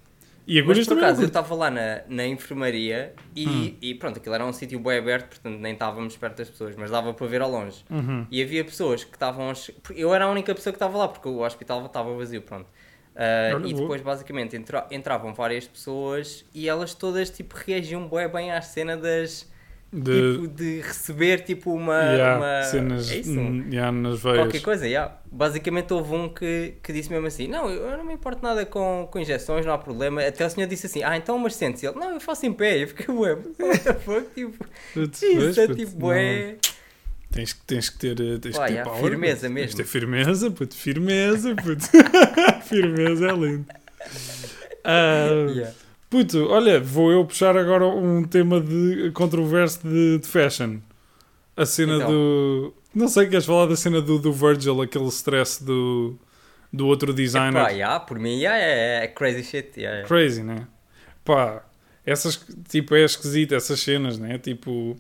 E 0.47 0.55
Mas 0.55 0.63
agulhas 0.63 0.87
por 0.87 0.95
também. 0.95 1.05
acaso 1.05 1.23
eu 1.23 1.27
estava 1.27 1.55
lá 1.57 1.71
na, 1.71 2.03
na 2.09 2.25
enfermaria 2.27 3.15
e, 3.35 3.49
Hum. 3.49 3.75
e 3.83 3.95
pronto, 3.97 4.19
aquilo 4.19 4.35
era 4.35 4.47
um 4.47 4.53
sítio 4.53 4.79
bem 4.79 4.99
aberto, 4.99 5.29
portanto 5.31 5.59
nem 5.59 5.73
estávamos 5.73 6.17
perto 6.17 6.37
das 6.39 6.49
pessoas, 6.49 6.77
mas 6.77 6.91
dava 6.91 7.13
para 7.13 7.27
ver 7.27 7.43
ao 7.43 7.51
longe. 7.51 7.85
Uhum. 7.91 8.27
E 8.31 8.41
havia 8.43 8.65
pessoas 8.65 9.03
que 9.03 9.15
estavam. 9.17 9.53
Eu 9.95 10.15
era 10.15 10.25
a 10.27 10.31
única 10.31 10.55
pessoa 10.55 10.73
que 10.73 10.77
estava 10.77 10.97
lá, 10.97 11.09
porque 11.09 11.29
o 11.29 11.41
hospital 11.45 11.85
estava 11.87 12.15
vazio, 12.15 12.43
pronto. 12.43 12.67
Olha, 13.55 13.67
e 13.67 13.73
depois, 13.73 14.01
basicamente, 14.03 14.55
entra- 14.57 14.87
entravam 14.91 15.33
várias 15.35 15.67
pessoas 15.67 16.45
e 16.55 16.69
elas 16.69 16.93
todas 16.95 17.31
tipo, 17.31 17.57
reagiam 17.57 18.07
bué 18.07 18.29
bem 18.29 18.53
à 18.53 18.61
cena 18.63 18.97
das. 18.97 19.51
De, 19.93 20.33
Tipo, 20.33 20.49
de 20.49 20.81
receber 20.81 21.41
tipo 21.45 21.73
uma. 21.73 21.95
yeah, 22.03 22.37
uma 22.37 22.63
cenas 22.65 23.11
é 23.11 23.17
isso? 23.19 23.31
yeah, 23.71 23.91
nas 23.93 24.21
veias. 24.21 24.39
Qualquer 24.39 24.61
coisa, 24.61 24.87
yeah. 24.87 25.17
basicamente 25.31 25.93
houve 25.95 26.13
um 26.15 26.29
que, 26.29 26.75
que 26.83 26.93
disse 26.93 27.09
mesmo 27.11 27.27
assim: 27.27 27.47
Não, 27.47 27.71
eu 27.71 27.97
não 27.97 28.05
me 28.05 28.13
importo 28.13 28.43
nada 28.43 28.67
com, 28.67 29.09
com 29.11 29.19
injeções, 29.19 29.65
não 29.65 29.73
há 29.73 29.79
problema. 29.79 30.23
Até 30.27 30.45
o 30.45 30.51
senhor 30.51 30.67
disse 30.67 30.87
assim: 30.87 31.03
Ah, 31.05 31.17
então, 31.17 31.39
mas 31.39 31.55
sente-se. 31.55 31.87
Ele: 31.87 31.95
Não, 31.99 32.15
eu 32.15 32.21
faço 32.21 32.45
em 32.45 32.53
pé. 32.53 32.83
Eu 32.83 32.89
fiquei, 32.89 33.15
ué, 33.15 33.35
what 33.61 33.79
the 33.85 33.95
fuck? 33.95 34.27
Tipo, 34.35 34.65
isso 34.93 35.61
é 35.61 35.75
tipo, 35.75 36.07
ué. 36.09 36.57
Tens, 37.31 37.53
que- 37.53 37.61
tens 37.67 37.89
que 37.89 37.99
ter, 37.99 38.21
eh, 38.21 38.39
tens 38.39 38.57
Pá, 38.57 38.67
que 38.67 38.75
ter 38.75 38.83
power, 38.85 39.03
firmeza 39.03 39.35
puto. 39.37 39.41
Tens 39.43 39.53
mesmo. 39.55 39.71
que 39.71 39.77
ter 39.77 39.85
firmeza, 39.89 40.51
puto, 40.51 40.75
firmeza, 40.75 41.55
puto. 41.55 41.85
firmeza 42.67 43.27
é 43.29 43.33
lindo. 43.33 43.67
Ah, 44.85 45.27
Yeah. 45.55 45.73
Puto, 46.17 46.49
olha, 46.49 46.81
vou 46.81 47.13
eu 47.13 47.27
puxar 47.27 47.55
agora 47.59 47.87
um 47.87 48.25
tema 48.25 48.59
de 48.59 49.11
controverso 49.13 49.87
de, 49.87 50.19
de 50.19 50.27
fashion. 50.27 50.79
A 51.55 51.67
cena 51.67 51.97
Então. 51.97 52.11
do. 52.11 52.75
Não 52.95 53.07
sei, 53.07 53.27
queres 53.27 53.45
falar 53.45 53.67
da 53.67 53.77
cena 53.77 54.01
do, 54.01 54.19
do 54.19 54.33
Virgil, 54.33 54.81
aquele 54.81 55.09
stress 55.09 55.63
do, 55.63 56.19
do 56.73 56.87
outro 56.87 57.13
designer? 57.13 57.61
Epá, 57.61 57.69
yeah, 57.69 58.01
por 58.01 58.19
mim 58.19 58.39
yeah, 58.41 58.57
é, 58.59 59.05
é 59.05 59.09
crazy 59.09 59.45
shit. 59.45 59.79
Yeah, 59.79 59.99
yeah. 59.99 60.09
Crazy, 60.09 60.43
né? 60.43 60.67
Pá, 61.23 61.63
essas, 62.07 62.43
tipo, 62.67 62.95
é 62.95 63.05
esquisito 63.05 63.55
essas 63.55 63.79
cenas, 63.79 64.19
né? 64.19 64.39
Tipo, 64.39 64.97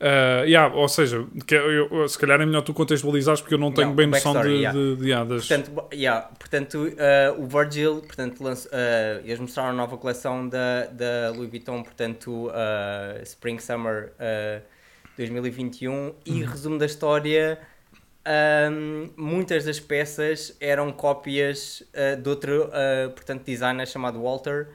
ah, 0.00 0.42
yeah, 0.44 0.74
ou 0.74 0.88
seja, 0.88 1.26
que 1.46 1.54
eu, 1.54 2.08
se 2.08 2.18
calhar 2.18 2.40
é 2.40 2.46
melhor 2.46 2.62
tu 2.62 2.72
contextualizares 2.72 3.40
porque 3.40 3.54
eu 3.54 3.58
não 3.58 3.72
tenho 3.72 3.88
Não, 3.88 3.94
bem 3.96 4.06
noção 4.06 4.40
de, 4.40 4.48
yeah. 4.48 4.78
de, 4.78 4.96
de- 4.96 5.04
yeah, 5.06 5.28
das... 5.28 5.46
Portanto, 5.46 5.84
yeah, 5.92 6.28
portanto 6.38 6.74
uh, 6.76 7.42
o 7.42 7.46
Virgil, 7.46 8.02
portanto, 8.02 8.40
lanç- 8.42 8.66
uh, 8.66 9.20
eles 9.24 9.38
mostraram 9.40 9.70
a 9.70 9.72
nova 9.72 9.96
coleção 9.96 10.48
da, 10.48 10.86
da 10.86 11.30
Louis 11.34 11.50
Vuitton, 11.50 11.82
portanto, 11.82 12.46
uh, 12.48 13.22
Spring 13.22 13.58
Summer 13.58 14.12
uh, 14.20 14.62
2021 15.16 16.14
e 16.24 16.44
resumo 16.44 16.78
da 16.78 16.86
história. 16.86 17.58
um, 18.70 19.08
muitas 19.16 19.64
das 19.64 19.80
peças 19.80 20.56
eram 20.60 20.92
cópias 20.92 21.82
uh, 21.94 22.20
de 22.20 22.28
outro 22.28 22.66
uh, 22.66 23.10
portanto, 23.10 23.42
designer 23.44 23.86
chamado 23.86 24.22
Walter 24.22 24.68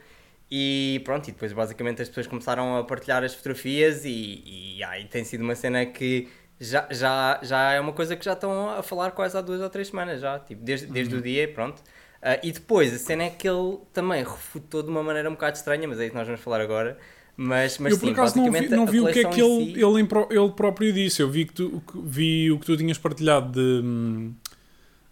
e 0.55 1.01
pronto, 1.03 1.27
e 1.27 1.31
depois 1.31 1.51
basicamente 1.53 2.01
as 2.01 2.07
pessoas 2.09 2.27
começaram 2.27 2.77
a 2.77 2.83
partilhar 2.83 3.23
as 3.23 3.33
fotografias 3.33 4.05
e, 4.05 4.43
e, 4.77 4.83
ah, 4.83 4.99
e 4.99 5.05
tem 5.05 5.23
sido 5.23 5.41
uma 5.43 5.55
cena 5.55 5.83
que 5.85 6.27
já, 6.59 6.87
já, 6.91 7.39
já 7.41 7.71
é 7.73 7.79
uma 7.79 7.93
coisa 7.93 8.15
que 8.15 8.23
já 8.23 8.33
estão 8.33 8.69
a 8.69 8.83
falar 8.83 9.11
quase 9.11 9.35
há 9.37 9.41
duas 9.41 9.61
ou 9.61 9.69
três 9.69 9.87
semanas 9.87 10.21
já, 10.21 10.37
tipo, 10.39 10.63
desde, 10.63 10.85
desde 10.87 11.15
o 11.15 11.21
dia, 11.21 11.47
pronto. 11.51 11.81
Ah, 12.21 12.39
e 12.43 12.51
depois 12.51 12.93
a 12.93 12.97
cena 12.99 13.23
é 13.23 13.29
que 13.31 13.47
ele 13.49 13.79
também 13.91 14.23
refutou 14.23 14.83
de 14.83 14.89
uma 14.89 15.01
maneira 15.03 15.27
um 15.29 15.33
bocado 15.33 15.57
estranha, 15.57 15.87
mas 15.87 15.99
é 15.99 16.03
isso 16.03 16.11
que 16.11 16.17
nós 16.17 16.27
vamos 16.27 16.41
falar 16.41 16.61
agora. 16.61 16.97
Mas, 17.35 17.79
mas 17.79 17.93
eu 17.93 17.97
por 17.97 18.09
sim, 18.09 18.11
acaso 18.11 18.37
não 18.37 18.51
vi, 18.51 18.69
não 18.69 18.85
vi 18.85 18.99
o 19.01 19.09
que 19.09 19.19
é 19.19 19.25
que 19.25 19.41
ele, 19.41 19.73
si- 19.73 19.73
ele, 19.75 20.07
ele 20.39 20.51
próprio 20.51 20.93
disse. 20.93 21.21
Eu 21.21 21.29
vi, 21.29 21.45
que 21.45 21.53
tu, 21.53 21.81
vi 22.05 22.51
o 22.51 22.59
que 22.59 22.65
tu 22.65 22.77
tinhas 22.77 22.97
partilhado 22.97 23.51
de, 23.51 23.85
hum, 23.85 24.33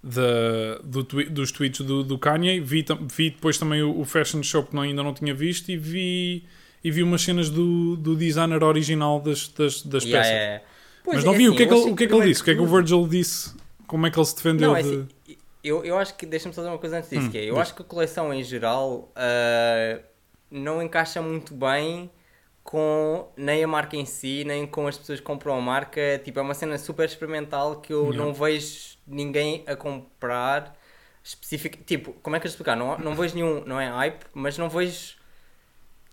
da- 0.03 0.79
do 0.83 1.03
twi- 1.03 1.29
dos 1.29 1.51
tweets 1.51 1.81
do, 1.85 2.03
do 2.03 2.17
Kanye. 2.17 2.59
Vi, 2.59 2.85
vi 3.13 3.29
depois 3.31 3.57
também 3.57 3.81
o, 3.83 3.99
o 3.99 4.05
Fashion 4.05 4.41
Show 4.43 4.63
que 4.63 4.75
não, 4.75 4.81
ainda 4.83 5.03
não 5.03 5.13
tinha 5.13 5.33
visto 5.33 5.69
e 5.71 5.77
vi, 5.77 6.43
e 6.83 6.91
vi 6.91 7.03
umas 7.03 7.21
cenas 7.21 7.49
do, 7.49 7.95
do 7.95 8.15
designer 8.15 8.63
original 8.63 9.19
das, 9.19 9.47
das, 9.49 9.81
das 9.83 10.03
Yeah, 10.03 10.27
peças. 10.29 10.31
yeah. 10.41 10.65
Pois 11.03 11.15
Mas 11.17 11.25
não 11.25 11.33
é 11.33 11.37
vi 11.37 11.47
o 11.49 11.49
assim, 11.49 11.57
que 11.57 11.63
é 11.63 11.67
que 11.67 11.73
ele, 11.73 11.91
o 11.91 11.95
que 11.95 12.03
é 12.03 12.07
que 12.07 12.13
ele 12.13 12.21
primeiro 12.21 12.29
disse. 12.29 12.41
O 12.41 12.45
que 12.45 12.51
é 12.51 12.55
que 12.55 12.61
o 12.61 12.67
Virgil 12.67 13.07
disse? 13.07 13.55
Como 13.87 14.05
é 14.07 14.11
que 14.11 14.17
ele 14.19 14.25
se 14.25 14.35
defendeu 14.35 14.69
Não, 14.69 14.75
é 14.75 14.81
de... 14.83 14.87
assim, 14.89 15.07
eu, 15.63 15.83
eu 15.85 15.97
acho 15.97 16.15
que, 16.15 16.25
deixa-me 16.25 16.53
só 16.55 16.61
dizer 16.61 16.71
uma 16.71 16.79
coisa 16.79 16.97
antes 16.97 17.09
disso, 17.09 17.27
Hum, 17.27 17.31
que 17.31 17.37
é, 17.37 17.45
eu 17.45 17.53
diz. 17.53 17.61
acho 17.61 17.75
que 17.75 17.81
a 17.81 17.85
coleção 17.85 18.33
em 18.33 18.43
geral 18.43 19.11
ah, 19.15 19.99
não 20.49 20.81
encaixa 20.81 21.21
muito 21.21 21.53
bem 21.53 22.09
com 22.63 23.27
nem 23.35 23.63
a 23.63 23.67
marca 23.67 23.95
em 23.97 24.05
si, 24.05 24.43
nem 24.45 24.67
com 24.67 24.87
as 24.87 24.97
pessoas 24.97 25.19
que 25.19 25.25
compram 25.25 25.55
a 25.55 25.61
marca. 25.61 26.21
Tipo, 26.23 26.39
é 26.39 26.41
uma 26.41 26.53
cena 26.53 26.77
super 26.77 27.05
experimental 27.07 27.81
que 27.81 27.91
eu 27.93 28.11
Yeah. 28.11 28.23
não 28.23 28.33
vejo 28.33 28.97
ninguém 29.11 29.63
a 29.67 29.75
comprar 29.75 30.77
específico. 31.23 31.77
Tipo, 31.83 32.13
como 32.21 32.35
é 32.35 32.39
que 32.39 32.47
eu 32.47 32.49
explicar? 32.49 32.75
Não, 32.75 32.97
não 32.99 33.15
vejo 33.15 33.35
nenhum, 33.35 33.63
não 33.65 33.79
é 33.79 33.87
hype, 33.89 34.25
mas 34.33 34.57
não 34.57 34.69
vejo. 34.69 35.15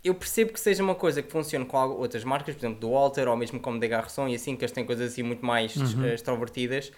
Eu 0.02 0.14
percebo 0.14 0.52
que 0.52 0.60
seja 0.60 0.82
uma 0.82 0.94
coisa 0.94 1.22
que 1.22 1.30
funcione 1.30 1.66
com 1.66 1.76
outras 1.76 2.22
marcas, 2.24 2.54
por 2.54 2.60
exemplo, 2.60 2.80
do 2.80 2.90
Walter 2.92 3.26
ou 3.28 3.36
mesmo 3.36 3.58
como 3.60 3.80
da 3.80 3.86
Garçom 3.86 4.28
e 4.28 4.34
assim, 4.36 4.56
que 4.56 4.62
eles 4.64 4.72
têm 4.72 4.84
coisas 4.84 5.12
assim 5.12 5.22
muito 5.22 5.44
mais 5.44 5.74
Uhum. 5.76 6.04
eh, 6.04 6.14
extrovertidas. 6.14 6.92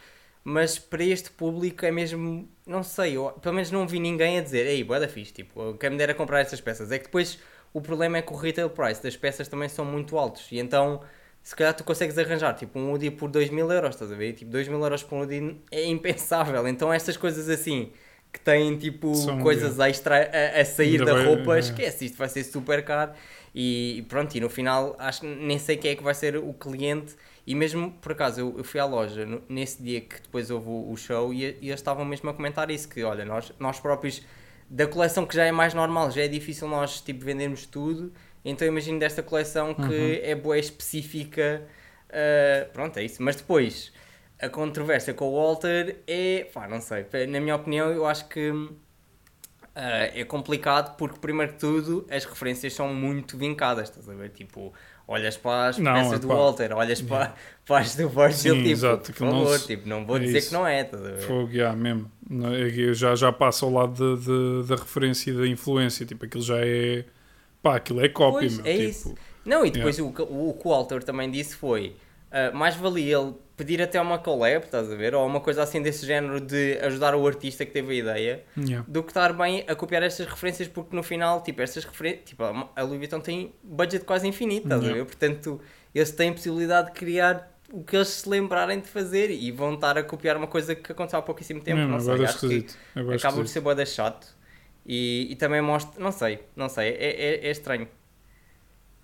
Mas 0.45 0.79
para 0.79 1.05
este 1.05 1.31
público 1.31 1.85
é 1.85 1.91
mesmo, 1.91 2.49
não 2.67 2.83
sei, 2.83 3.17
eu 3.17 3.31
pelo 3.43 3.55
menos 3.55 3.71
não 3.71 3.87
vi 3.87 3.99
ninguém 4.01 4.39
a 4.39 4.43
dizer, 4.43 4.67
ei, 4.67 4.83
boa 4.85 4.99
da 5.01 5.09
fixe, 5.09 5.33
tipo, 5.33 5.75
quem 5.75 5.91
me 5.91 5.97
dera 5.99 6.15
comprar 6.15 6.41
estas 6.41 6.61
peças. 6.61 6.91
É 6.93 6.99
que 6.99 7.05
depois 7.07 7.39
o 7.73 7.81
problema 7.81 8.19
é 8.19 8.23
que 8.23 8.33
o 8.33 8.37
retail 8.37 8.71
price 8.71 9.03
das 9.03 9.17
peças 9.17 9.49
também 9.49 9.69
são 9.69 9.85
muito 9.85 10.17
altos 10.19 10.51
e 10.51 10.59
então 10.59 11.03
se 11.43 11.55
calhar 11.57 11.75
tu 11.75 11.83
consegues 11.85 12.17
arranjar 12.19 12.55
tipo 12.55 12.79
um 12.79 12.91
Woody 12.91 13.11
por 13.11 13.31
2 13.31 13.51
mil 13.51 13.71
euros, 13.71 13.95
estás 13.95 14.13
a 14.13 14.15
ver? 14.15 14.33
Tipo, 14.35 14.51
2 14.51 14.69
mil 14.69 14.81
euros 14.83 15.03
por 15.03 15.17
um 15.17 15.19
Woody 15.21 15.57
é 15.71 15.85
impensável. 15.87 16.67
Então 16.69 16.93
estas 16.93 17.17
coisas 17.17 17.49
assim 17.49 17.91
que 18.33 18.39
têm 18.39 18.77
tipo 18.79 19.13
coisas 19.43 19.79
extra 19.81 20.17
a, 20.57 20.61
a 20.61 20.65
sair 20.65 21.01
Ainda 21.01 21.07
da 21.07 21.15
vai- 21.15 21.27
roupa, 21.27 21.57
é. 21.57 21.59
esquece, 21.61 22.05
isto 22.07 22.17
vai 22.19 22.29
ser 22.29 22.45
super 22.45 22.85
caro. 22.85 23.13
E, 23.53 23.97
e 23.99 24.03
pronto, 24.03 24.33
e 24.37 24.41
no 24.41 24.49
final 24.49 24.95
acho 24.99 25.23
que 25.23 25.27
nem 25.27 25.59
sei 25.59 25.77
quem 25.77 25.91
é 25.93 25.97
que 25.97 26.03
vai 26.03 26.15
ser 26.15 26.37
o 26.37 26.53
cliente. 26.55 27.17
E 27.47 27.55
mesmo 27.55 27.91
por 28.01 28.13
acaso 28.13 28.41
eu, 28.41 28.55
eu 28.59 28.63
fui 28.63 28.79
à 28.79 28.85
loja 28.85 29.27
no- 29.27 29.43
nesse 29.49 29.83
dia 29.83 30.01
que 30.01 30.21
depois 30.23 30.51
houve 30.51 30.69
o, 30.69 30.93
o 30.93 30.97
show 30.97 31.35
e, 31.35 31.39
e 31.61 31.69
eles 31.69 31.81
estavam 31.81 32.05
mesmo 32.05 32.31
a 32.31 32.35
comentar 32.35 32.71
isso: 32.71 32.89
que 32.89 33.03
olha, 33.03 33.25
nós, 33.25 33.53
nós 33.59 33.81
próprios 33.81 34.23
da 34.69 34.87
coleção 34.87 35.27
que 35.27 35.35
já 35.35 35.45
é 35.45 35.51
mais 35.51 35.75
normal, 35.75 36.13
já 36.13 36.23
é 36.23 36.29
difícil 36.29 36.69
nós 36.69 37.01
tipo 37.01 37.25
vendermos 37.25 37.67
tudo. 37.67 38.13
Então 38.45 38.67
eu 38.67 38.73
imagino 38.73 38.99
desta 38.99 39.23
coleção 39.23 39.75
que 39.75 39.93
Uhum. 39.93 40.21
é 40.25 40.35
boa 40.35 40.59
específica. 40.59 41.63
uh, 42.11 42.71
pronto, 42.73 42.99
é 42.99 43.05
isso. 43.05 43.23
Mas 43.23 43.37
depois 43.37 43.93
a 44.41 44.49
controvérsia 44.49 45.13
com 45.15 45.27
o 45.29 45.37
Walter 45.37 45.99
é, 46.07 46.45
pá, 46.53 46.67
não 46.69 46.81
sei, 46.81 47.05
na 47.27 47.41
minha 47.41 47.57
opinião, 47.57 47.91
eu 47.93 48.07
acho 48.07 48.27
que 48.29 48.51
ah, 49.75 50.11
é 50.15 50.25
complicado 50.25 50.97
porque, 50.97 51.19
primeiro 51.21 51.53
de 51.53 51.59
tudo, 51.59 52.07
as 52.11 52.25
referências 52.25 52.73
são 52.75 52.93
muito 52.95 53.37
vincadas, 53.39 53.89
estás 53.89 54.09
a 54.09 54.15
ver? 54.15 54.31
Tipo, 54.31 54.73
olhas 55.07 55.37
para 55.37 55.69
as 55.69 55.79
Não, 55.79 55.93
peças 55.93 56.19
é 56.19 56.21
do 56.21 56.29
pá. 56.29 56.35
Walter, 56.35 56.73
olhas 56.73 57.01
para, 57.01 57.35
para 57.67 57.81
as 57.81 57.95
do 57.95 58.09
Virgil, 58.09 58.57
tipo, 58.61 58.69
exato, 58.69 59.13
por 59.13 59.15
não 59.19 59.47
favor, 59.47 59.47
se- 59.47 59.67
tipo, 59.67 59.89
não 59.89 60.05
vou 60.07 60.19
é 60.19 60.19
dizer 60.19 60.43
isso. 60.43 60.49
que 60.49 60.53
não 60.53 60.67
é, 60.67 60.83
estás 60.83 61.05
a 61.05 61.11
ver? 61.13 61.37
Fogo, 61.37 61.53
já, 61.53 61.75
mesmo. 61.77 62.11
Não, 62.29 62.55
eu 62.55 62.95
já, 62.95 63.15
já 63.15 63.33
passo 63.33 63.65
ao 63.67 63.73
lado 63.73 64.17
da 64.65 64.77
referência 64.77 65.31
e 65.31 65.35
da 65.37 65.47
influência. 65.47 66.07
Tipo, 66.07 66.25
aquilo 66.27 66.43
já 66.43 66.59
é. 66.65 67.05
Pá, 67.63 67.77
aquilo 67.77 68.01
é 68.05 68.09
cópia, 68.09 68.41
Pois, 68.41 68.57
meu. 68.59 68.67
é 68.67 68.73
tipo, 68.77 68.83
isso. 68.89 69.15
Não, 69.45 69.65
e 69.65 69.71
depois 69.71 69.99
o, 69.99 70.13
que- 70.13 70.23
o 70.23 70.55
que 70.55 70.67
o 70.69 70.71
Walter 70.71 71.03
também 71.03 71.31
disse 71.31 71.57
foi: 71.57 71.97
ah, 72.31 72.51
mais 72.53 72.77
valia 72.77 73.19
ele 73.19 73.35
pedir 73.57 73.83
até 73.83 74.01
uma 74.01 74.19
collab, 74.19 74.65
estás 74.65 74.91
a 74.91 74.95
ver? 74.97 75.15
Ou 75.15 75.27
uma 75.27 75.41
coisa 75.41 75.63
assim 75.63 75.83
desse 75.83 76.07
género 76.07 76.41
de 76.41 76.79
ajudar 76.83 77.15
o 77.15 77.27
artista 77.27 77.67
que 77.67 77.73
teve 77.73 77.93
a 77.93 77.95
ideia, 77.97 78.45
yeah. 78.57 78.85
do 78.89 79.03
que 79.03 79.11
estar 79.11 79.35
bem 79.35 79.65
a 79.69 79.75
copiar 79.75 80.03
estas 80.03 80.27
referências, 80.27 80.67
porque 80.69 80.97
no 80.97 81.03
final, 81.03 81.43
tipo, 81.43 81.61
estas 81.61 81.85
referências, 81.85 82.25
tipo, 82.25 82.43
a 82.43 82.71
a 82.75 82.83
Louis 82.83 82.99
Vuitton 82.99 83.21
tem 83.21 83.53
budget 83.63 84.05
quase 84.07 84.27
infinito, 84.27 84.65
estás 84.65 84.81
a 84.81 84.85
Yeah. 84.87 85.03
ver? 85.05 85.07
Portanto, 85.07 85.61
eles 85.95 86.11
têm 86.13 86.33
possibilidade 86.33 86.87
de 86.89 86.93
criar 86.95 87.51
o 87.73 87.85
que 87.85 87.97
eles 87.97 88.09
se 88.09 88.29
lembrarem 88.29 88.81
de 88.81 88.89
fazer 88.89 89.31
e 89.31 89.53
vão 89.53 89.75
estar 89.75 89.99
a 89.99 90.03
copiar 90.03 90.37
uma 90.37 90.47
coisa 90.47 90.75
que 90.75 90.91
aconteceu 90.93 91.19
há 91.19 91.23
pouquíssimo 91.23 91.61
tempo, 91.61 91.77
Mesmo, 91.79 91.93
não 91.93 92.01
sei, 92.01 92.13
é 92.15 92.25
acho 92.25 92.39
que 92.41 92.47
esquisito. 92.47 92.77
É 92.97 93.15
acaba 93.15 93.37
por 93.37 93.47
ser 93.47 93.61
boa 93.61 93.85
chato 93.87 94.40
e, 94.93 95.29
e 95.31 95.37
também 95.37 95.63
mostra, 95.63 96.03
não 96.03 96.11
sei, 96.11 96.41
não 96.57 96.69
sei, 96.69 96.89
é, 96.89 97.45
é, 97.45 97.47
é 97.47 97.51
estranho. 97.53 97.87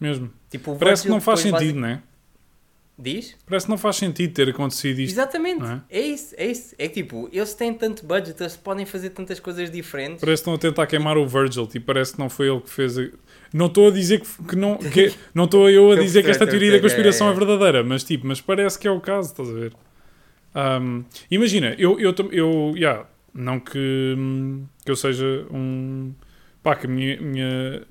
Mesmo. 0.00 0.32
Tipo, 0.50 0.74
Parece 0.76 1.04
que 1.04 1.08
não 1.08 1.20
faz 1.20 1.38
sentido, 1.38 1.78
não 1.78 1.86
é? 1.86 2.02
Diz? 2.98 3.36
Parece 3.46 3.66
que 3.66 3.70
não 3.70 3.78
faz 3.78 3.94
sentido 3.96 4.32
ter 4.34 4.48
acontecido 4.48 4.98
isto. 5.00 5.12
Exatamente, 5.14 5.62
é? 5.64 5.80
é? 5.90 6.00
isso, 6.00 6.34
é 6.36 6.46
isso. 6.46 6.74
É 6.76 6.88
que 6.88 6.94
tipo, 7.04 7.28
eles 7.32 7.54
têm 7.54 7.72
tanto 7.72 8.04
budget, 8.04 8.40
eles 8.40 8.56
podem 8.56 8.84
fazer 8.84 9.10
tantas 9.10 9.38
coisas 9.38 9.70
diferentes. 9.70 10.20
Parece 10.22 10.42
que 10.42 10.50
estão 10.50 10.54
a 10.54 10.58
tentar 10.58 10.86
queimar 10.88 11.16
o 11.16 11.24
Virgil. 11.26 11.68
Tipo, 11.68 11.86
parece 11.86 12.14
que 12.14 12.18
não 12.18 12.28
foi 12.28 12.48
ele 12.48 12.60
que 12.60 12.70
fez. 12.70 12.98
a- 12.98 13.08
Não 13.54 13.66
estou 13.66 13.88
a 13.88 13.90
dizer 13.92 14.20
que, 14.22 14.42
que 14.48 14.56
não. 14.56 14.76
Que, 14.78 15.14
não 15.32 15.44
estou 15.44 15.70
eu 15.70 15.92
a 15.92 15.94
Eu 15.94 16.02
dizer 16.02 16.24
que 16.24 16.30
esta 16.30 16.46
teoria 16.46 16.70
da 16.72 16.78
eu 16.78 16.82
conspiração 16.82 17.28
é, 17.28 17.30
é, 17.30 17.32
é. 17.32 17.38
verdadeira, 17.38 17.84
mas 17.84 18.02
tipo, 18.02 18.26
mas 18.26 18.40
parece 18.40 18.76
que 18.76 18.88
é 18.88 18.90
o 18.90 19.00
caso, 19.00 19.28
estás 19.30 19.48
a 19.48 19.52
ver? 19.52 19.72
Ahm, 20.54 21.04
imagina, 21.30 21.74
eu, 21.78 22.00
eu, 22.00 22.12
tam- 22.12 22.30
eu 22.32 22.72
yeah, 22.74 23.06
não 23.36 23.60
que, 23.60 24.14
hum, 24.16 24.66
que 24.84 24.90
eu 24.90 24.96
seja 24.96 25.46
um. 25.50 26.12
pá, 26.62 26.74
que 26.74 26.86
a 26.86 26.90
minha, 26.90 27.20
minha 27.20 27.82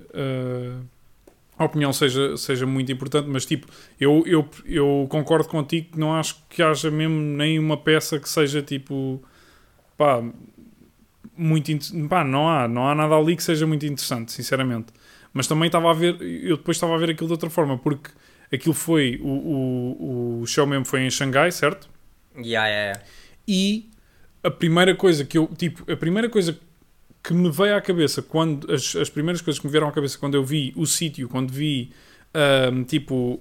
ah, 1.58 1.64
opinião 1.64 1.94
seja, 1.94 2.36
seja 2.36 2.66
muito 2.66 2.92
importante, 2.92 3.30
mas 3.30 3.46
tipo, 3.46 3.68
eu, 4.00 4.24
eu, 4.26 4.50
eu 4.66 5.08
concordo 5.10 5.48
contigo 5.48 5.92
que 5.94 6.00
não 6.00 6.14
acho 6.16 6.44
que 6.50 6.62
haja 6.62 6.92
mesmo 6.92 7.16
nem 7.16 7.60
uma 7.60 7.78
peça 7.78 8.20
que 8.20 8.28
seja 8.28 8.62
tipo. 8.62 9.24
pá, 9.98 10.24
muito 11.38 11.72
pá, 12.10 12.24
não 12.24 12.50
há, 12.50 12.68
não 12.68 12.88
há 12.88 12.96
nada 12.96 13.16
ali 13.16 13.36
que 13.36 13.44
seja 13.44 13.68
muito 13.68 13.86
interessante, 13.86 14.32
sinceramente. 14.32 14.88
Mas 15.34 15.48
também 15.48 15.68
estava 15.68 15.92
a 15.92 15.94
ver, 15.94 16.22
eu 16.22 16.58
depois 16.58 16.78
estava 16.78 16.96
a 16.96 16.98
ver 16.98 17.12
aquilo 17.12 17.28
de 17.28 17.34
outra 17.34 17.50
forma, 17.50 17.78
porque 17.78 18.10
aquilo 18.54 18.74
foi, 18.74 19.20
o, 19.22 19.28
o, 19.28 20.42
o 20.42 20.48
show 20.48 20.66
mesmo 20.66 20.86
foi 20.86 21.02
em 21.02 21.10
Xangai, 21.10 21.52
certo? 21.52 21.90
Yeah, 22.38 22.68
yeah, 22.68 22.84
yeah. 22.94 23.04
E 23.48 23.90
a 24.46 24.52
primeira 24.52 24.94
coisa 24.96 25.26
que 25.26 25.38
eu, 25.38 25.50
tipo, 25.58 25.92
a 25.92 25.98
primeira 25.98 26.30
coisa 26.30 26.58
que 27.24 27.34
me 27.34 27.50
veio 27.50 27.76
à 27.76 27.82
cabeça 27.82 28.22
quando, 28.22 28.72
as, 28.72 28.96
as 28.96 29.10
primeiras 29.10 29.42
coisas 29.42 29.60
que 29.60 29.66
me 29.66 29.72
vieram 29.72 29.88
à 29.88 29.92
cabeça 29.92 30.18
quando 30.20 30.36
eu 30.36 30.44
vi 30.44 30.72
o 30.76 30.86
sítio, 30.86 31.28
quando 31.28 31.52
vi 31.52 31.90
ahm, 32.32 32.84
tipo 32.84 33.40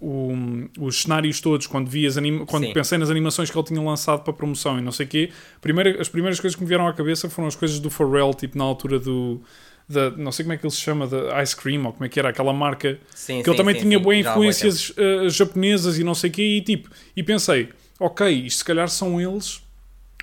os 0.80 1.02
cenários 1.02 1.40
todos, 1.40 1.66
quando 1.66 1.90
vi 1.90 2.06
as 2.06 2.16
anima 2.16 2.46
quando 2.46 2.66
Sim. 2.66 2.73
pensei 2.73 2.96
nas 2.96 3.11
animações 3.11 3.50
que 3.50 3.58
ele 3.58 3.66
tinha 3.66 3.82
lançado 3.82 4.23
para 4.23 4.32
promoção 4.32 4.78
e 4.78 4.80
não 4.80 4.92
sei 4.92 5.04
o 5.04 5.08
quê, 5.08 5.30
primeira, 5.61 6.00
as 6.00 6.08
primeiras 6.08 6.40
coisas 6.40 6.56
que 6.56 6.62
me 6.62 6.68
vieram 6.68 6.87
à 6.87 6.94
cabeça 6.94 7.28
foram 7.28 7.49
as 7.49 7.56
coisas 7.56 7.78
do 7.78 7.90
Pharrell, 7.90 8.32
tipo 8.32 8.56
na 8.56 8.64
altura 8.64 8.99
do 8.99 9.42
da, 9.87 10.11
não 10.12 10.32
sei 10.32 10.44
como 10.44 10.54
é 10.54 10.56
que 10.56 10.64
ele 10.64 10.73
se 10.73 10.80
chama, 10.80 11.06
da 11.06 11.42
Ice 11.42 11.54
Cream 11.54 11.84
ou 11.84 11.92
como 11.92 12.06
é 12.06 12.08
que 12.08 12.18
era, 12.18 12.30
aquela 12.30 12.54
marca 12.54 12.99
Sim, 13.14 13.42
que 13.42 13.50
ele 13.50 13.56
sim, 13.56 13.62
também 13.62 13.75
sim, 13.75 13.82
tinha 13.82 13.99
boas 13.99 14.16
influências 14.16 14.90
uh, 14.90 15.28
japonesas 15.28 15.99
e 15.99 16.04
não 16.04 16.14
sei 16.14 16.30
o 16.30 16.32
quê, 16.32 16.42
e 16.42 16.61
tipo, 16.62 16.88
e 17.14 17.23
pensei, 17.23 17.68
ok, 18.00 18.26
isto 18.30 18.58
se 18.58 18.64
calhar 18.64 18.88
são 18.88 19.20
eles, 19.20 19.61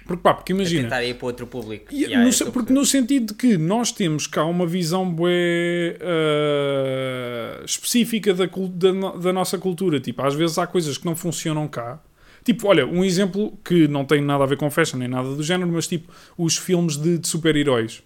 porque 0.05 0.22
pá, 0.24 0.34
porque 0.34 0.51
tempo. 0.53 0.62
A 0.62 0.62
imagina, 0.63 0.84
tentar 0.84 1.03
ir 1.03 1.15
para 1.15 1.25
outro 1.27 1.48
público. 1.48 1.86
e 1.93 2.03
Yeah, 2.03 2.25
no 2.46 2.51
porque 2.51 2.74
no 2.74 2.86
sentido 2.86 3.27
de 3.27 3.34
que 3.34 3.58
nós 3.58 3.91
temos 3.91 4.27
cá 4.27 4.43
uma 4.46 4.65
visão 4.65 5.10
bué 5.12 5.98
uh, 6.01 7.65
específica 7.65 8.34
da, 8.34 8.46
da, 8.46 9.12
da 9.17 9.34
nossa 9.34 9.58
cultura, 9.58 10.00
tipo, 10.00 10.22
às 10.22 10.34
vezes 10.36 10.58
há 10.58 10.65
coisas 10.67 10.98
que 10.98 11.05
não 11.05 11.15
funcionam 11.15 11.67
cá, 11.67 12.01
Tipo, 12.43 12.70
olha, 12.70 12.88
um 12.88 13.03
exemplo 13.05 13.55
que 13.63 13.88
não 13.88 14.03
tem 14.03 14.20
nada 14.20 14.43
a 14.43 14.48
ver 14.48 14.58
com 14.58 14.67
fashion 14.72 14.98
nem 14.98 15.08
nada 15.08 15.36
do 15.36 15.43
género, 15.43 15.72
mas 15.72 15.86
tipo, 15.88 16.12
os 16.36 16.58
filmes 16.58 16.98
de, 16.98 17.20
de 17.20 17.27
super-heróis. 17.27 18.01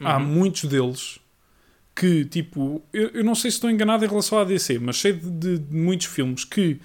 Há 0.00 0.16
Uhum. 0.16 0.24
muitos 0.24 0.64
deles 0.64 1.18
que, 1.94 2.24
tipo, 2.24 2.82
eu, 2.90 3.08
eu 3.08 3.22
não 3.22 3.34
sei 3.34 3.50
se 3.50 3.58
estou 3.58 3.70
enganado 3.70 4.02
em 4.02 4.08
relação 4.08 4.38
à 4.38 4.44
DC, 4.44 4.78
mas 4.78 4.96
sei 4.98 5.12
de, 5.12 5.28
de- 5.30 5.58
de 5.58 5.76
muitos 5.76 6.06
filmes 6.06 6.42
que 6.42 6.80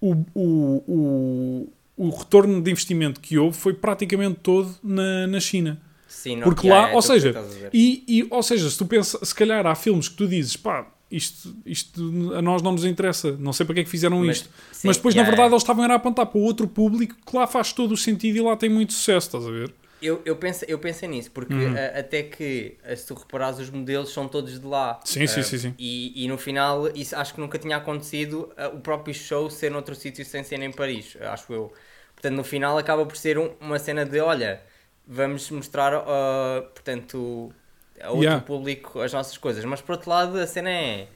o, 0.00 0.12
o, 0.36 0.84
o, 0.86 1.72
o 1.96 2.10
retorno 2.10 2.60
de 2.60 2.70
investimento 2.70 3.20
que 3.20 3.38
houve 3.38 3.56
foi 3.56 3.72
praticamente 3.74 4.40
todo 4.42 4.74
na, 4.82 5.26
na 5.26 5.40
China. 5.40 5.80
Sim, 6.08 6.36
não- 6.36 6.44
Porque 6.44 6.68
lá, 6.68 6.90
é, 6.90 6.94
ou 6.94 7.02
seja. 7.02 7.34
E, 7.72 8.04
e, 8.06 8.26
ou 8.30 8.42
seja, 8.42 8.68
se 8.70 8.76
tu 8.78 8.86
pensas, 8.86 9.28
se 9.28 9.34
calhar 9.34 9.66
há 9.66 9.74
filmes 9.74 10.08
que 10.08 10.16
tu 10.16 10.26
dizes, 10.26 10.56
pá, 10.56 10.86
isto, 11.10 11.54
isto 11.66 12.32
a 12.34 12.42
nós 12.42 12.62
não 12.62 12.72
nos 12.72 12.84
interessa, 12.84 13.36
não 13.38 13.52
sei 13.52 13.64
para 13.66 13.74
que 13.76 13.80
é 13.82 13.84
que 13.84 13.90
fizeram 13.90 14.18
Mas- 14.24 14.38
isto. 14.38 14.48
sim, 14.72 14.88
Mas 14.88 14.96
depois, 14.96 15.14
yeah, 15.14 15.24
na 15.26 15.30
verdade, 15.30 15.46
yeah. 15.48 15.54
eles 15.54 15.62
estavam 15.62 15.84
a 15.84 15.94
apontar 15.94 16.26
para 16.26 16.40
outro 16.40 16.66
público 16.66 17.14
que 17.24 17.36
lá 17.36 17.46
faz 17.46 17.72
todo 17.72 17.92
o 17.92 17.96
sentido 17.96 18.36
e 18.36 18.40
lá 18.40 18.56
tem 18.56 18.68
muito 18.70 18.92
sucesso, 18.92 19.26
estás 19.28 19.46
a 19.46 19.50
ver? 19.50 19.72
Eu, 20.06 20.22
eu, 20.24 20.36
pensei, 20.36 20.68
eu 20.70 20.78
pensei 20.78 21.08
nisso, 21.08 21.30
porque 21.30 21.54
Uhum. 21.54 21.74
a- 21.76 22.00
até 22.00 22.22
que, 22.22 22.76
se 22.96 23.06
tu 23.06 23.14
reparares, 23.14 23.58
os 23.58 23.70
modelos 23.70 24.12
são 24.12 24.28
todos 24.28 24.58
de 24.60 24.66
lá. 24.66 25.00
Sim, 25.04 25.26
sim, 25.26 25.42
Ah, 25.42 25.42
sim, 25.42 25.58
sim. 25.58 25.74
E, 25.78 26.24
e 26.24 26.28
no 26.28 26.38
final, 26.38 26.88
isso 26.94 27.16
acho 27.16 27.34
que 27.34 27.40
nunca 27.40 27.58
tinha 27.58 27.76
acontecido 27.76 28.52
ah, 28.56 28.68
o 28.68 28.80
próprio 28.80 29.14
show 29.14 29.50
ser 29.50 29.70
noutro 29.70 29.94
sítio 29.94 30.24
sem 30.24 30.44
ser 30.44 30.60
em 30.62 30.70
Paris, 30.72 31.16
acho 31.20 31.52
eu. 31.52 31.72
Portanto, 32.14 32.34
no 32.36 32.44
final 32.44 32.78
acaba 32.78 33.04
por 33.06 33.16
ser 33.16 33.38
um- 33.38 33.54
uma 33.60 33.78
cena 33.78 34.04
de, 34.04 34.20
olha, 34.20 34.62
vamos 35.06 35.50
mostrar, 35.50 35.92
ah, 35.94 36.62
portanto, 36.74 37.52
a 38.00 38.10
outro 38.10 38.24
Yeah. 38.24 38.40
público 38.40 39.00
as 39.00 39.12
nossas 39.12 39.36
coisas. 39.38 39.64
Mas 39.64 39.80
por 39.80 39.92
outro 39.92 40.10
lado, 40.10 40.38
a 40.38 40.46
cena 40.46 40.70
é... 40.70 41.08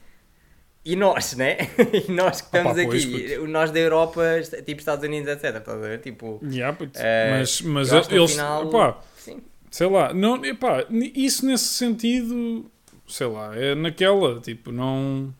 E 0.85 0.95
nós, 0.95 1.35
né? 1.35 1.57
e 2.07 2.11
nós 2.11 2.41
que 2.41 2.47
estamos 2.47 2.73
pois, 2.81 3.03
aqui, 3.03 3.37
nós 3.47 3.69
da 3.71 3.79
Europa, 3.79 4.23
tipo 4.65 4.79
Estados 4.79 5.03
Unidos, 5.05 5.29
etc. 5.29 5.57
Estás 5.57 5.77
a 5.77 5.81
ver? 5.81 5.99
Tipo, 6.01 6.39
Yeah, 6.43 6.75
Eh, 6.95 7.39
mas 7.39 7.61
mas 7.61 7.91
eles, 7.91 8.31
final- 8.31 8.69
pá, 8.69 8.97
sim. 9.17 9.41
sei 9.69 9.87
lá, 9.87 10.13
não, 10.13 10.43
epá, 10.45 10.85
isso 11.13 11.45
nesse 11.45 11.65
sentido, 11.65 12.71
sei 13.07 13.27
lá, 13.27 13.55
é 13.55 13.75
naquela, 13.75 14.39
tipo, 14.39 14.71
não. 14.71 15.33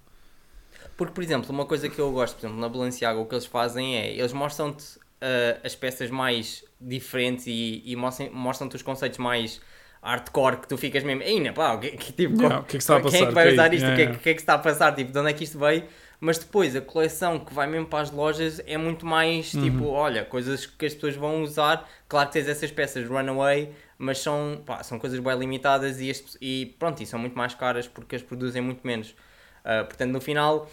Porque, 0.98 1.13
por 1.13 1.24
exemplo, 1.24 1.50
uma 1.51 1.65
coisa 1.65 1.89
que 1.89 2.00
eu 2.00 2.12
gosto, 2.12 2.36
por 2.36 2.46
exemplo, 2.46 2.60
na 2.60 2.67
Balenciaga, 2.69 3.19
o 3.19 3.25
que 3.25 3.34
eles 3.36 3.46
fazem 3.46 3.96
é, 3.98 4.12
eles 4.13 4.34
mostram-te 4.34 5.00
ah, 5.22 5.60
as 5.63 5.75
peças 5.75 6.10
mais 6.10 6.63
diferentes 6.79 7.48
e, 7.48 7.81
e 7.86 7.96
mostram- 7.96 8.31
mostram-te 8.34 8.75
os 8.75 8.81
conceitos 8.81 9.17
mais 9.17 9.62
hardcore 10.01 10.58
que 10.58 10.68
tu 10.68 10.77
ficas 10.77 11.03
mesmo, 11.03 11.22
ainda 11.24 11.51
pá, 11.53 11.74
o 11.74 11.79
que, 11.79 11.91
que, 11.91 12.13
tipo, 12.13 12.36
Yeah, 12.41 12.63
que 12.63 12.77
é 12.77 12.77
que 12.77 12.84
está 12.84 12.98
a 12.98 13.01
quem 13.01 13.08
é 13.10 13.12
passar? 13.12 13.27
que 13.27 13.34
vai 13.34 13.50
é 13.50 13.51
usar 13.53 13.74
isto? 13.74 13.84
O 13.84 13.88
que, 13.88 13.94
é, 13.94 13.98
Yeah, 13.98 14.18
que- 14.18 14.24
que 14.24 14.29
é 14.29 14.34
que 14.34 14.39
está 14.41 14.53
a 14.53 14.60
passar? 14.60 14.96
Tipo, 14.96 15.12
de 15.12 15.20
onde 15.20 15.29
é 15.29 15.34
que 15.34 15.44
isto 15.44 15.60
veio? 15.60 15.84
Mas 16.22 16.38
depois 16.38 16.75
a 16.75 16.82
coleção 16.82 17.39
que 17.39 17.53
vai 17.53 17.65
mesmo 17.68 17.86
para 17.88 18.01
as 18.01 18.12
lojas 18.12 18.62
é 18.68 18.77
muito 18.77 19.06
mais 19.06 19.53
Uhum. 19.53 19.62
tipo, 19.63 19.86
olha, 19.88 20.25
coisas 20.25 20.65
que 20.65 20.86
as 20.86 20.94
pessoas 20.94 21.15
vão 21.15 21.41
usar. 21.41 21.89
Claro 22.10 22.27
que 22.27 22.34
tens 22.34 22.48
essas 22.48 22.70
peças 22.72 23.08
runaway, 23.08 23.70
mas 23.98 24.18
são, 24.20 24.62
pá, 24.65 24.84
são 24.84 25.00
coisas 25.00 25.20
bem 25.20 25.38
limitadas 25.38 26.00
e, 26.01 26.12
e 26.41 26.75
pronto, 26.77 27.01
e 27.01 27.06
são 27.06 27.18
muito 27.20 27.38
mais 27.38 27.53
caras 27.53 27.88
porque 27.88 28.15
as 28.18 28.22
produzem 28.22 28.62
muito 28.62 28.86
menos. 28.86 29.15
Ah, 29.63 29.84
portanto, 29.86 30.12
no 30.12 30.20
final, 30.20 30.70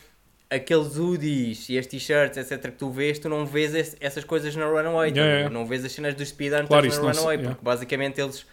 aqueles 0.51 0.97
hoodies 0.99 1.69
e 1.69 1.79
as 1.79 1.87
t-shirts, 1.87 2.37
etc., 2.39 2.71
que 2.73 2.79
tu 2.79 2.91
vês, 2.91 3.19
tu 3.19 3.29
não 3.29 3.45
vês 3.47 3.73
esse- 3.75 3.97
essas 4.01 4.25
coisas 4.25 4.55
na 4.57 4.67
Runaway. 4.67 5.11
Yeah, 5.11 5.33
yeah. 5.33 5.51
Não 5.55 5.65
vês 5.67 5.85
as 5.85 5.93
cenas 5.93 6.15
dos 6.15 6.29
speedhunters 6.29 6.69
Claro, 6.69 6.87
na 6.87 6.89
isso 6.93 7.03
não 7.03 7.09
Runaway, 7.11 7.37
yeah. 7.37 7.51
porque 7.55 7.65
basicamente 7.65 8.21
eles 8.21 8.45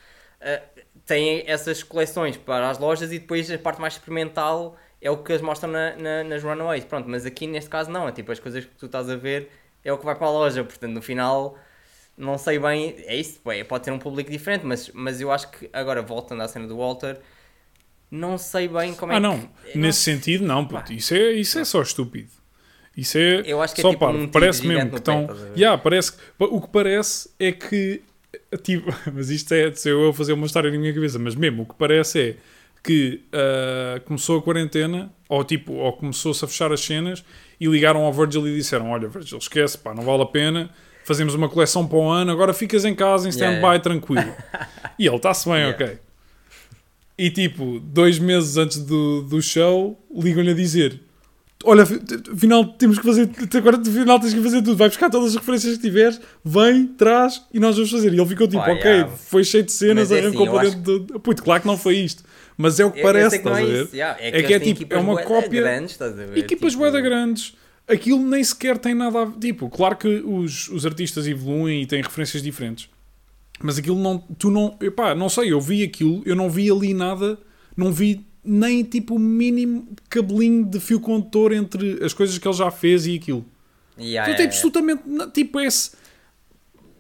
ah, 0.44 0.62
têm 1.06 1.44
essas 1.48 1.84
coleções 1.84 2.38
para 2.38 2.70
as 2.70 2.78
lojas 2.80 3.12
e 3.12 3.20
depois 3.20 3.50
a 3.52 3.58
parte 3.58 3.80
mais 3.82 3.94
experimental 3.94 4.78
é 5.02 5.10
o 5.12 5.18
que 5.18 5.32
eles 5.32 5.42
mostram 5.42 5.72
na- 5.72 5.96
na- 5.96 6.24
nas 6.24 6.44
Runaways. 6.44 6.86
Pronto, 6.86 7.10
mas 7.10 7.26
aqui 7.26 7.46
neste 7.48 7.70
caso 7.70 7.90
não, 7.92 8.08
é 8.08 8.12
tipo 8.12 8.32
as 8.32 8.40
coisas 8.40 8.64
que 8.66 8.72
tu 8.78 8.86
estás 8.86 9.10
a 9.10 9.16
ver 9.16 9.50
é 9.84 9.92
o 9.92 9.98
que 9.98 10.06
vai 10.06 10.16
para 10.16 10.28
a 10.28 10.32
loja, 10.32 10.64
portanto 10.64 10.94
no 10.94 11.02
final 11.02 11.58
não 12.18 12.38
sei 12.38 12.60
bem, 12.60 12.96
é 13.08 13.16
isso, 13.16 13.42
bem, 13.44 13.66
pode 13.66 13.84
ter 13.86 13.92
um 13.92 13.98
público 13.98 14.30
diferente, 14.30 14.64
mas, 14.66 14.90
mas 14.94 15.20
eu 15.20 15.32
acho 15.32 15.50
que 15.50 15.68
agora 15.74 16.02
voltando 16.02 16.42
à 16.44 16.48
cena 16.48 16.68
do 16.68 16.78
Walter, 16.78 17.20
não 18.12 18.38
sei 18.38 18.68
bem 18.68 18.94
como 18.94 19.12
é 19.12 19.16
ah, 19.16 19.20
que. 19.20 19.24
não. 19.24 19.50
eu 19.74 19.82
Nesse 19.82 20.02
sentido, 20.02 20.46
não, 20.46 20.66
puto. 20.66 20.94
Isso 20.94 21.14
é, 21.16 21.32
isso 21.32 21.58
é 21.58 21.66
só 21.66 21.82
estúpido. 21.82 22.30
Isso 22.96 23.18
é 23.18 23.42
Eu 23.46 23.60
acho 23.60 23.74
que 23.74 23.82
é 23.82 23.84
só 23.84 23.90
tipo 23.90 24.06
parvo. 24.06 24.20
um 24.20 24.28
parece 24.28 24.66
mesmo 24.68 24.92
que 24.92 24.98
estão. 24.98 25.28
Yeah, 25.58 25.82
parece, 25.82 26.14
o 26.38 26.62
que 26.62 26.68
parece 26.68 27.32
é 27.40 27.52
que. 27.52 28.04
Tipo, 28.64 28.94
mas 29.14 29.30
isto 29.30 29.54
é 29.54 29.72
eu 29.86 30.10
a 30.10 30.14
fazer 30.14 30.34
uma 30.34 30.46
história 30.46 30.72
na 30.72 30.78
minha 30.78 30.94
cabeça, 30.94 31.18
mas 31.20 31.36
mesmo 31.36 31.64
o 31.64 31.66
que 31.66 31.76
parece 31.76 32.20
é 32.20 32.36
que 32.84 33.22
ah, 33.32 34.02
começou 34.06 34.40
a 34.40 34.42
quarentena, 34.42 35.12
ou 35.30 35.44
tipo, 35.44 35.74
ou 35.74 35.94
começou-se 35.94 36.44
a 36.44 36.48
fechar 36.48 36.72
as 36.72 36.82
cenas 36.82 37.24
e 37.60 37.66
ligaram 37.68 38.02
ao 38.02 38.12
Virgil 38.14 38.48
e 38.48 38.56
disseram: 38.56 38.92
Olha, 38.92 39.08
Virgil, 39.08 39.38
esquece, 39.38 39.78
pá, 39.78 39.94
não 39.94 40.04
vale 40.04 40.24
a 40.24 40.26
pena. 40.26 40.70
Fazemos 41.06 41.34
uma 41.36 41.50
coleção 41.50 41.86
para 41.88 41.98
o 41.98 42.10
ano, 42.10 42.32
agora 42.32 42.54
ficas 42.54 42.86
em 42.86 42.96
casa 42.96 43.28
em 43.28 43.32
Yeah, 43.32 43.58
stand-by 43.58 43.82
tranquilo. 43.82 44.34
e 44.98 45.06
ele 45.06 45.16
está-se 45.16 45.46
bem, 45.50 45.58
Yeah. 45.60 45.76
ok. 45.76 45.98
E 47.18 47.30
tipo, 47.30 47.80
dois 47.80 48.18
meses 48.20 48.58
antes 48.58 48.80
do, 48.80 49.22
do 49.24 49.42
show, 49.42 50.02
ligam-lhe 50.14 50.52
a 50.52 50.54
dizer: 50.54 51.00
Olha, 51.64 51.86
fi- 51.86 52.00
afinal 52.34 52.66
temos 52.66 53.00
que 53.00 53.06
fazer, 53.06 53.30
agora 53.56 53.78
afinal 53.78 54.20
tens 54.20 54.34
que 54.34 54.42
fazer 54.42 54.62
tudo, 54.62 54.76
vai 54.76 54.88
buscar 54.90 55.10
todas 55.10 55.30
as 55.30 55.36
referências 55.36 55.78
que 55.78 55.82
tiveres, 55.84 56.20
vem, 56.44 56.88
traz 56.88 57.42
e 57.54 57.60
nós 57.60 57.76
vamos 57.76 57.90
fazer. 57.92 58.14
E 58.14 58.18
ele 58.20 58.26
ficou 58.28 58.48
tipo: 58.48 58.62
Ok, 58.62 58.84
yeah. 58.84 59.08
foi 59.16 59.44
cheio 59.44 59.64
de 59.64 59.72
cenas, 59.72 60.10
Mas 60.10 60.18
é 60.18 60.22
arrancou 60.26 60.44
assim, 60.44 60.52
para 60.56 60.66
eu 60.66 60.72
dentro 60.72 61.00
do. 61.00 61.20
Puto, 61.20 61.42
claro 61.44 61.62
que 61.62 61.68
não 61.68 61.78
foi 61.78 61.98
isto, 61.98 62.24
mas 62.58 62.80
é 62.80 62.86
o 62.86 62.92
que 62.92 63.00
Eu- 63.00 63.02
eu 63.02 63.08
parece, 63.08 63.30
sei 63.32 63.40
que 63.40 63.46
não 63.46 63.52
estás 63.54 63.70
a 63.70 63.72
é 63.72 63.84
ver? 63.84 63.90
yeah, 63.94 64.18
É 64.20 64.32
que 64.32 64.38
que 64.48 64.54
eles 64.54 64.68
é 64.68 64.74
tipo, 64.74 64.94
é 64.94 64.98
uma 64.98 65.22
cópia- 65.24 65.62
grandes, 65.62 65.96
ver? 66.26 66.38
Equipas 66.38 66.74
Tipo, 66.74 66.84
grandes. 67.02 67.54
Aquilo 67.88 68.20
nem 68.20 68.42
sequer 68.44 68.78
tem 68.78 68.94
nada 68.94 69.24
a 69.24 69.26
Tipo, 69.32 69.70
claro 69.70 69.96
que 69.98 70.08
os, 70.08 70.70
os 70.70 70.86
artistas 70.86 71.28
evoluem 71.28 71.82
e 71.82 71.86
têm 71.86 72.02
referências 72.02 72.42
diferentes. 72.42 72.90
Mas 73.62 73.78
aquilo 73.78 73.98
não... 74.02 74.18
Tu 74.38 74.50
não... 74.50 74.78
Epá, 74.82 75.14
não 75.14 75.28
sei, 75.30 75.52
eu 75.52 75.60
vi 75.62 75.84
aquilo, 75.84 76.22
eu 76.26 76.36
não 76.36 76.50
vi 76.50 76.72
ali 76.72 76.94
nada, 76.94 77.38
não 77.76 77.92
vi 77.92 78.26
nem 78.44 78.84
tipo 78.84 79.16
o 79.16 79.20
mínimo 79.20 79.88
cabelinho 80.10 80.66
de 80.66 80.80
fio 80.80 81.00
condutor 81.00 81.54
entre 81.54 82.04
as 82.04 82.14
coisas 82.14 82.38
que 82.38 82.48
ele 82.48 82.56
já 82.56 82.70
fez 82.72 83.06
e 83.06 83.16
aquilo. 83.16 83.46
yeah, 83.98 84.28
yeah, 84.30 84.32
yeah. 84.32 84.44
absolutamente... 84.46 85.04
Tipo, 85.34 85.60
esse... 85.60 85.92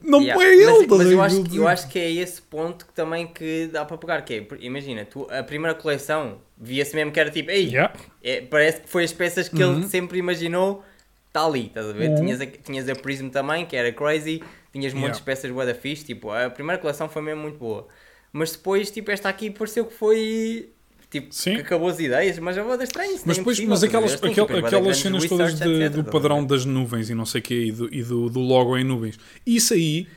Não 0.06 0.22
Yeah. 0.22 0.44
é 0.44 0.54
ele, 0.54 0.86
mas, 0.86 0.88
mas 1.00 1.12
eu, 1.12 1.22
acho, 1.22 1.44
que- 1.44 1.56
eu 1.58 1.68
acho 1.68 1.88
que 1.88 1.98
é 1.98 2.12
esse 2.12 2.42
ponto 2.42 2.86
que 2.86 2.94
também 2.94 3.26
que 3.26 3.70
dá 3.72 3.86
para 3.86 3.98
pegar, 3.98 4.22
que 4.24 4.34
é, 4.34 4.48
imagina, 4.60 5.06
tu, 5.06 5.26
a 5.32 5.42
primeira 5.44 5.74
coleção 5.74 6.40
via-se 6.58 6.94
mesmo 6.94 7.10
que 7.12 7.20
era 7.22 7.32
tipo, 7.32 7.50
ei, 7.50 7.68
Yeah. 7.70 7.94
é, 8.22 8.42
parece 8.42 8.82
que 8.82 8.90
foi 8.90 9.06
as 9.06 9.14
peças 9.14 9.48
que 9.48 9.64
ele 9.64 9.88
sempre 9.88 10.20
imaginou, 10.20 10.84
está 11.30 11.46
ali, 11.46 11.68
estás 11.68 11.88
a 11.88 11.94
ver? 11.94 12.10
Uhum. 12.10 12.16
Tinhas, 12.16 12.42
a, 12.42 12.46
tinhas 12.46 12.90
a 12.90 12.96
Prism 12.96 13.30
também, 13.30 13.66
que 13.66 13.78
era 13.78 13.94
crazy, 13.94 14.44
tinhas 14.74 14.94
de 14.94 15.22
peças 15.22 15.50
da 15.56 15.74
fixe, 15.74 16.04
tipo, 16.04 16.30
a 16.32 16.50
primeira 16.50 16.82
coleção 16.82 17.08
foi 17.08 17.22
mesmo 17.22 17.42
muito 17.44 17.58
boa. 17.58 17.88
Mas 18.34 18.52
depois, 18.52 18.92
tipo, 18.92 19.10
esta 19.10 19.30
aqui 19.30 19.50
pareceu 19.52 19.86
que 19.86 19.94
foi, 19.94 20.70
tipo, 21.14 21.34
Sim. 21.34 21.56
que 21.56 21.62
acabou 21.62 21.88
as 21.90 22.00
ideias, 22.00 22.38
mas 22.40 22.58
é 22.58 22.64
bué 22.64 22.76
da 22.78 22.84
estranho, 22.84 23.14
isso 23.16 23.24
Mas, 23.26 23.38
é 23.38 23.40
depois, 23.40 23.60
mas 23.62 23.84
aquelas, 23.84 24.20
têm 24.20 24.32
aquel- 24.32 24.44
aquelas 24.46 24.72
grandes 24.72 24.98
cenas 25.02 25.26
todas 25.26 25.60
de- 25.60 25.64
etc, 25.84 25.92
do 25.96 26.04
padrão 26.04 26.46
das 26.46 26.66
nuvens 26.66 27.10
e 27.10 27.16
não 27.16 27.26
sei 27.26 27.40
o 27.40 27.44
quê, 27.44 27.66
e, 27.66 27.72
do, 27.72 27.94
e 27.94 28.04
do, 28.04 28.30
do 28.30 28.40
logo 28.40 28.78
em 28.78 28.84
nuvens. 28.84 29.18
Isso 29.46 29.74
aí. 29.74 30.08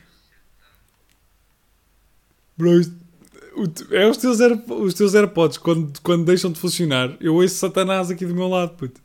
Bro, 2.57 2.81
é 3.91 4.07
os 4.09 4.17
teus, 4.17 4.41
Air- 4.41 4.63
os 4.69 4.95
teus 4.95 5.15
AirPods 5.15 5.59
quando, 5.59 6.01
quando 6.01 6.25
deixam 6.25 6.51
de 6.51 6.59
funcionar. 6.59 7.17
Eu 7.21 7.35
ouço 7.35 7.55
Satanás 7.57 8.11
aqui 8.11 8.25
do 8.25 8.35
meu 8.35 8.49
lado, 8.49 8.75
puto. 8.77 9.01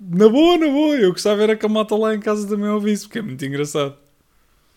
Na 0.00 0.28
boa, 0.28 0.56
na 0.56 0.68
boa. 0.68 0.94
Eu 0.96 1.12
gostava 1.12 1.42
era 1.42 1.56
que 1.56 1.66
a 1.66 1.68
malta 1.68 1.94
lá 1.96 2.14
em 2.14 2.20
casa 2.20 2.46
também 2.48 2.68
ouvisse, 2.68 3.04
porque 3.06 3.18
é 3.18 3.22
muito 3.22 3.44
engraçado. 3.44 3.96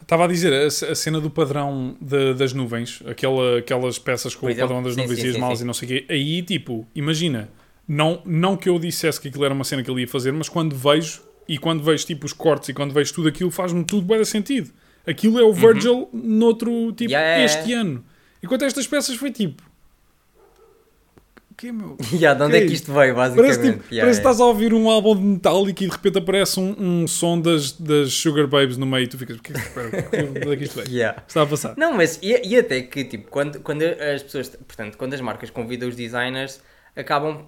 Estava 0.02 0.26
a 0.26 0.28
dizer, 0.28 0.52
a, 0.54 0.66
a 0.66 0.96
cena 0.96 1.20
do 1.22 1.30
padrão 1.30 1.96
da- 2.02 2.34
das 2.34 2.54
nuvens, 2.54 3.02
aquela, 3.06 3.60
aquelas 3.60 3.98
peças 4.00 4.36
com 4.36 4.46
o 4.46 4.50
exemplo, 4.50 4.68
padrão 4.70 4.84
das 4.84 4.96
sim, 4.96 5.02
nuvens 5.02 5.20
sim, 5.20 5.28
e 5.28 5.30
as 5.30 5.38
malas 5.38 5.60
sim. 5.60 5.64
e 5.64 5.68
não 5.68 5.74
sei 5.74 5.86
o 5.86 5.90
quê, 5.92 6.06
aí 6.10 6.42
tipo, 6.42 6.86
imagina, 6.96 7.50
não, 7.88 8.22
não 8.26 8.58
que 8.58 8.68
eu 8.70 8.78
dissesse 8.80 9.20
que 9.22 9.28
aquilo 9.28 9.46
era 9.46 9.54
uma 9.54 9.64
cena 9.64 9.84
que 9.84 9.90
ele 9.90 10.02
ia 10.02 10.08
fazer, 10.08 10.32
mas 10.34 10.50
quando 10.50 10.76
vejo, 10.76 11.22
e 11.48 11.58
quando 11.58 11.84
vejo 11.84 12.06
tipo 12.06 12.26
os 12.26 12.34
cortes 12.34 12.70
e 12.70 12.74
quando 12.74 12.94
vejo 12.94 13.14
tudo 13.14 13.28
aquilo, 13.30 13.52
faz-me 13.52 13.84
tudo 13.84 14.06
bem 14.06 14.24
sentido. 14.26 14.72
Aquilo 15.06 15.40
é 15.40 15.44
o 15.44 15.52
Virgil 15.52 16.08
noutro, 16.14 16.92
tipo, 16.94 17.12
Uhum. 17.12 17.18
Yeah, 17.20 17.44
este 17.44 17.74
ano. 17.74 18.04
Enquanto 18.44 18.64
estas 18.66 18.86
peças 18.88 19.16
foi 19.16 19.32
tipo... 19.32 19.64
O 21.62 21.64
que 21.64 21.72
meu? 21.72 21.96
Yeah, 22.12 22.34
de 22.34 22.44
onde 22.44 22.58
é 22.58 22.66
que 22.66 22.74
isto 22.74 22.92
veio, 22.92 23.14
basicamente? 23.14 23.56
Parece, 23.58 23.72
tipo, 23.74 23.84
Yeah, 23.84 23.84
parece 23.84 23.90
que 23.90 23.96
yeah. 23.96 24.12
estás 24.18 24.42
a 24.42 24.46
ouvir 24.46 24.74
um 24.74 24.90
álbum 24.90 25.16
de 25.16 25.22
Metallica 25.22 25.84
e 25.84 25.88
de 25.88 25.94
repente 25.94 26.18
aparece 26.18 26.60
um, 26.60 26.76
um 27.04 27.08
som 27.08 27.40
das, 27.40 27.72
das 27.74 28.12
Sugar 28.14 28.48
Babes 28.48 28.78
no 28.78 28.88
meio 28.88 29.04
e 29.04 29.08
tu 29.08 29.16
ficas, 29.16 29.38
o 29.38 29.42
que 29.44 29.54
é 29.54 29.56
que, 29.56 29.62
que 30.10 30.16
é- 30.16 30.54
é 30.54 30.58
que 30.58 30.64
isto 30.64 30.76
veio? 30.82 30.90
Yeah. 30.90 31.22
Que 31.22 31.28
está 31.30 31.44
a 31.44 31.46
passar? 31.46 31.76
Não, 31.78 31.94
mas 31.94 32.18
e, 32.24 32.48
e 32.48 32.58
até 32.58 32.82
que, 32.82 33.04
tipo, 33.04 33.30
quando, 33.30 33.60
quando 33.60 33.84
as 33.84 34.24
pessoas, 34.24 34.50
portanto, 34.50 34.98
quando 34.98 35.14
as 35.14 35.22
marcas 35.22 35.52
convidam 35.52 35.88
os 35.88 35.96
designers, 35.96 36.62
acabam, 36.96 37.46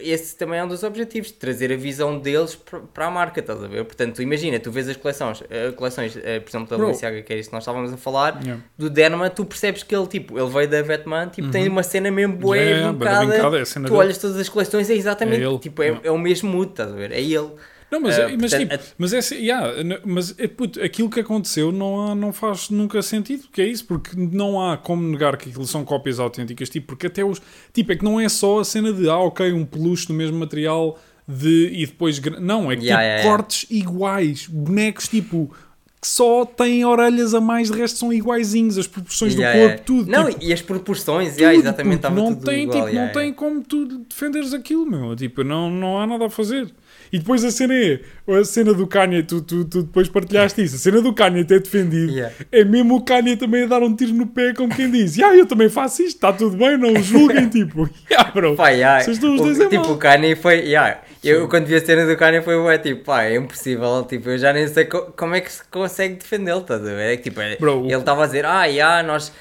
esse 0.00 0.36
também 0.36 0.58
é 0.58 0.64
um 0.64 0.68
dos 0.68 0.82
objetivos, 0.82 1.30
trazer 1.30 1.72
a 1.72 1.76
visão 1.76 2.18
deles 2.18 2.58
para 2.94 3.06
a 3.06 3.10
marca, 3.10 3.40
estás 3.40 3.62
a 3.62 3.66
ver? 3.66 3.84
Portanto, 3.84 4.20
imagina, 4.22 4.58
tu 4.58 4.70
vês 4.70 4.88
as 4.88 4.96
coleções, 4.96 5.42
eh, 5.50 5.70
coleções 5.72 6.16
eh, 6.22 6.40
por 6.40 6.50
exemplo, 6.50 6.68
da. 6.68 6.76
Balenciaga, 6.78 7.22
que 7.22 7.32
é 7.32 7.38
isso 7.38 7.48
que 7.50 7.54
nós 7.54 7.62
estávamos 7.62 7.92
a 7.92 7.96
falar, 7.96 8.40
Yeah. 8.42 8.62
do 8.78 8.88
Derma, 8.90 9.28
tu 9.30 9.44
percebes 9.44 9.82
que 9.82 9.94
ele, 9.94 10.06
tipo, 10.06 10.38
ele 10.38 10.48
veio 10.48 10.68
da 10.68 10.82
Vetman, 10.82 11.28
tipo, 11.28 11.50
tem 11.50 11.68
uma 11.68 11.82
cena 11.82 12.10
mesmo 12.10 12.36
boa, 12.36 12.56
Uhum. 12.56 12.62
Yeah, 12.62 13.58
é 13.58 13.60
a 13.60 13.64
cena 13.66 13.86
tu 13.86 13.90
dele. 13.92 14.00
olhas 14.04 14.18
todas 14.18 14.36
as 14.36 14.48
coleções, 14.48 14.88
é 14.90 14.94
exatamente, 14.94 15.42
É 15.42 15.46
ele, 15.46 15.58
tipo, 15.58 15.82
é, 15.82 15.86
yeah. 15.86 16.08
é 16.08 16.10
o 16.10 16.18
mesmo 16.18 16.50
mood, 16.50 16.70
estás 16.70 16.90
a 16.92 16.94
ver? 16.94 17.12
É 17.12 17.20
ele. 17.20 17.50
Não, 17.90 18.00
mas, 18.00 18.18
é- 18.18 18.36
mas, 18.36 18.50
portanto, 18.50 18.80
tipo, 18.80 18.94
mas, 18.98 19.12
é, 19.12 19.18
assim, 19.18 19.34
yeah, 19.36 20.00
mas 20.04 20.34
é, 20.38 20.48
puto, 20.48 20.82
aquilo 20.82 21.08
que 21.08 21.20
aconteceu 21.20 21.70
não, 21.70 22.00
há, 22.10 22.14
não 22.14 22.32
faz 22.32 22.68
nunca 22.68 23.00
sentido, 23.00 23.44
que 23.52 23.62
é 23.62 23.66
isso, 23.66 23.84
porque 23.84 24.10
não 24.16 24.60
há 24.60 24.76
como 24.76 25.02
negar 25.06 25.36
que 25.36 25.48
aquilo 25.50 25.66
são 25.66 25.84
cópias 25.84 26.18
autênticas, 26.18 26.68
tipo, 26.68 26.88
porque 26.88 27.06
até 27.06 27.24
os. 27.24 27.40
Tipo, 27.72 27.92
é 27.92 27.96
que 27.96 28.04
não 28.04 28.18
é 28.20 28.28
só 28.28 28.58
a 28.58 28.64
cena 28.64 28.92
de, 28.92 29.08
ah, 29.08 29.18
ok, 29.18 29.52
um 29.52 29.64
peluche 29.64 30.06
do 30.08 30.14
mesmo 30.14 30.36
material 30.38 30.98
de, 31.28 31.70
e 31.74 31.86
depois. 31.86 32.20
Não, 32.40 32.70
é 32.72 32.76
que 32.76 32.86
Yeah, 32.86 33.02
tipo, 33.02 33.12
yeah, 33.18 33.22
cortes 33.30 33.66
iguais, 33.70 34.46
bonecos 34.48 35.06
tipo. 35.08 35.54
Que 35.98 36.06
só 36.08 36.44
têm 36.44 36.84
orelhas 36.84 37.32
a 37.32 37.40
mais, 37.40 37.70
de 37.70 37.78
resto 37.78 37.98
são 37.98 38.12
iguaizinhos, 38.12 38.76
as 38.76 38.86
proporções 38.86 39.34
Yeah, 39.34 39.52
do 39.58 39.60
corpo, 39.60 39.70
yeah. 39.72 39.84
tudo. 39.84 40.10
Não, 40.10 40.30
tipo, 40.30 40.44
e 40.44 40.52
as 40.52 40.60
proporções, 40.60 41.30
tudo, 41.30 41.40
yeah, 41.40 41.58
exatamente, 41.58 42.02
não 42.10 42.34
tem, 42.34 42.64
igual. 42.64 42.86
tipo, 42.86 42.94
não 42.96 43.08
tem 43.12 43.32
como 43.32 43.62
tu 43.62 43.86
defenderes 44.00 44.52
aquilo, 44.52 44.84
meu. 44.84 45.16
Tipo, 45.16 45.42
não, 45.42 45.70
não 45.70 45.98
há 45.98 46.06
nada 46.06 46.26
a 46.26 46.30
fazer. 46.30 46.70
E 47.12 47.18
depois 47.18 47.44
a 47.44 47.50
cena 47.50 47.74
é, 47.74 48.00
a 48.28 48.44
cena 48.44 48.74
do 48.74 48.86
Kanye, 48.86 49.22
tu, 49.22 49.40
tu, 49.40 49.64
tu 49.64 49.82
depois 49.82 50.08
partilhaste 50.08 50.62
isso, 50.62 50.76
a 50.76 50.78
cena 50.78 51.00
do 51.00 51.12
Kanye 51.12 51.44
ter 51.44 51.60
defendido, 51.60 52.12
Yeah. 52.12 52.34
é 52.52 52.64
mesmo 52.64 52.96
o 52.96 53.02
Kanye 53.04 53.36
também 53.36 53.64
a 53.64 53.66
dar 53.66 53.82
um 53.82 53.94
tiro 53.94 54.12
no 54.12 54.26
pé, 54.26 54.52
como 54.54 54.74
quem 54.74 54.90
diz, 54.90 55.18
ah, 55.20 55.34
eu 55.34 55.46
também 55.46 55.68
faço 55.68 56.02
isto, 56.02 56.16
está 56.16 56.32
tudo 56.32 56.56
bem, 56.56 56.76
não 56.78 56.92
o 56.92 57.02
julguem, 57.02 57.48
tipo, 57.50 57.88
yeah, 58.10 58.30
bro, 58.32 58.54
Pá, 58.56 58.70
yeah, 58.70 59.02
vocês 59.02 59.16
estão 59.16 59.34
os 59.34 59.40
o- 59.40 59.44
dois 59.44 59.60
a 59.60 59.68
Tipo, 59.68 59.84
mal. 59.84 59.92
o 59.92 59.96
Kanye 59.98 60.34
foi. 60.36 60.56
Yeah, 60.60 61.00
eu 61.24 61.48
quando 61.48 61.66
vi 61.66 61.74
a 61.74 61.84
cena 61.84 62.06
do 62.06 62.16
Kanye 62.16 62.42
foi 62.42 62.56
ué, 62.56 62.78
tipo, 62.78 63.04
pá, 63.04 63.24
é 63.24 63.36
impossível. 63.36 64.04
Tipo, 64.08 64.30
eu 64.30 64.38
já 64.38 64.52
nem 64.52 64.66
sei 64.68 64.84
co- 64.84 65.12
como 65.16 65.34
é 65.34 65.40
que 65.40 65.50
se 65.52 65.62
consegue 65.70 66.14
defendê-lo, 66.16 66.60
estás 66.60 66.80
a 66.80 66.84
ver? 66.84 67.12
É 67.12 67.16
que, 67.16 67.24
tipo, 67.30 67.40
Bro, 67.60 67.82
o- 67.82 67.86
ele 67.86 67.94
estava 67.96 68.22
a 68.24 68.26
dizer, 68.26 68.44
ah, 68.44 68.64
yeah, 68.64 69.02
nós 69.02 69.32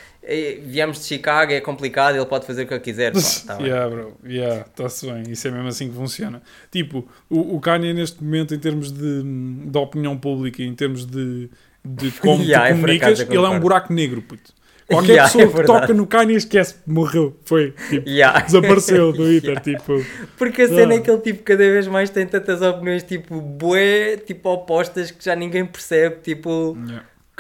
viemos 0.66 1.00
de 1.00 1.06
Chicago, 1.06 1.52
é 1.52 1.62
complicado, 1.62 2.16
ele 2.16 2.26
pode 2.26 2.46
fazer 2.46 2.64
o 2.64 2.68
que 2.68 2.74
ele 2.74 2.80
quiser. 2.82 3.12
Pá, 3.14 3.20
tá 3.48 3.56
bem. 3.56 3.68
yeah, 3.68 3.90
bro, 3.90 4.18
yeah, 4.26 4.62
está-se 4.68 5.06
bem, 5.06 5.24
isso 5.30 5.48
é 5.48 5.52
mesmo 5.52 5.68
assim 5.68 5.90
que 5.90 5.96
funciona. 5.96 6.42
Tipo, 6.72 7.08
o, 7.30 7.56
o 7.56 7.60
Kanye 7.60 7.94
neste 7.94 8.24
momento, 8.24 8.54
em 8.56 8.60
termos 8.60 8.92
de, 8.92 9.24
de 9.24 9.78
opinião 9.78 10.18
pública, 10.18 10.64
em 10.64 10.74
termos 10.74 11.06
de, 11.06 11.50
de 11.84 12.12
como 12.20 12.44
Yeah, 12.44 12.68
tu 12.68 12.72
é 12.72 12.76
comunicas, 12.76 13.20
acaso, 13.20 13.34
eu 13.34 13.42
ele 13.44 13.54
é 13.54 13.56
um 13.56 13.60
buraco 13.60 13.94
negro, 13.94 14.22
puto. 14.22 14.54
Qualquer 14.88 15.14
Yeah, 15.14 15.32
pessoa 15.34 15.44
é 15.44 15.62
que 15.62 15.68
toca 15.68 15.94
no 15.96 16.06
Kanye 16.08 16.36
esquece, 16.36 16.76
morreu, 16.86 17.36
foi, 17.44 17.74
tipo, 17.90 18.08
Yeah. 18.08 18.42
desapareceu 18.42 19.12
do 19.12 19.18
Twitter, 19.18 19.60
tipo, 19.60 19.94
Porque 20.38 20.62
a 20.64 20.68
cena 20.68 20.94
Ah. 20.94 20.98
é 20.98 21.00
que 21.00 21.10
ele, 21.10 21.22
tipo, 21.22 21.44
cada 21.44 21.64
vez 21.64 21.88
mais 21.88 22.10
tem 22.12 22.26
tantas 22.28 22.62
opiniões, 22.62 23.02
tipo, 23.04 23.42
bué, 23.42 24.18
tipo, 24.18 24.48
opostas 24.50 25.10
que 25.12 25.24
já 25.26 25.36
ninguém 25.36 25.66
percebe, 25.66 26.18
tipo, 26.22 26.78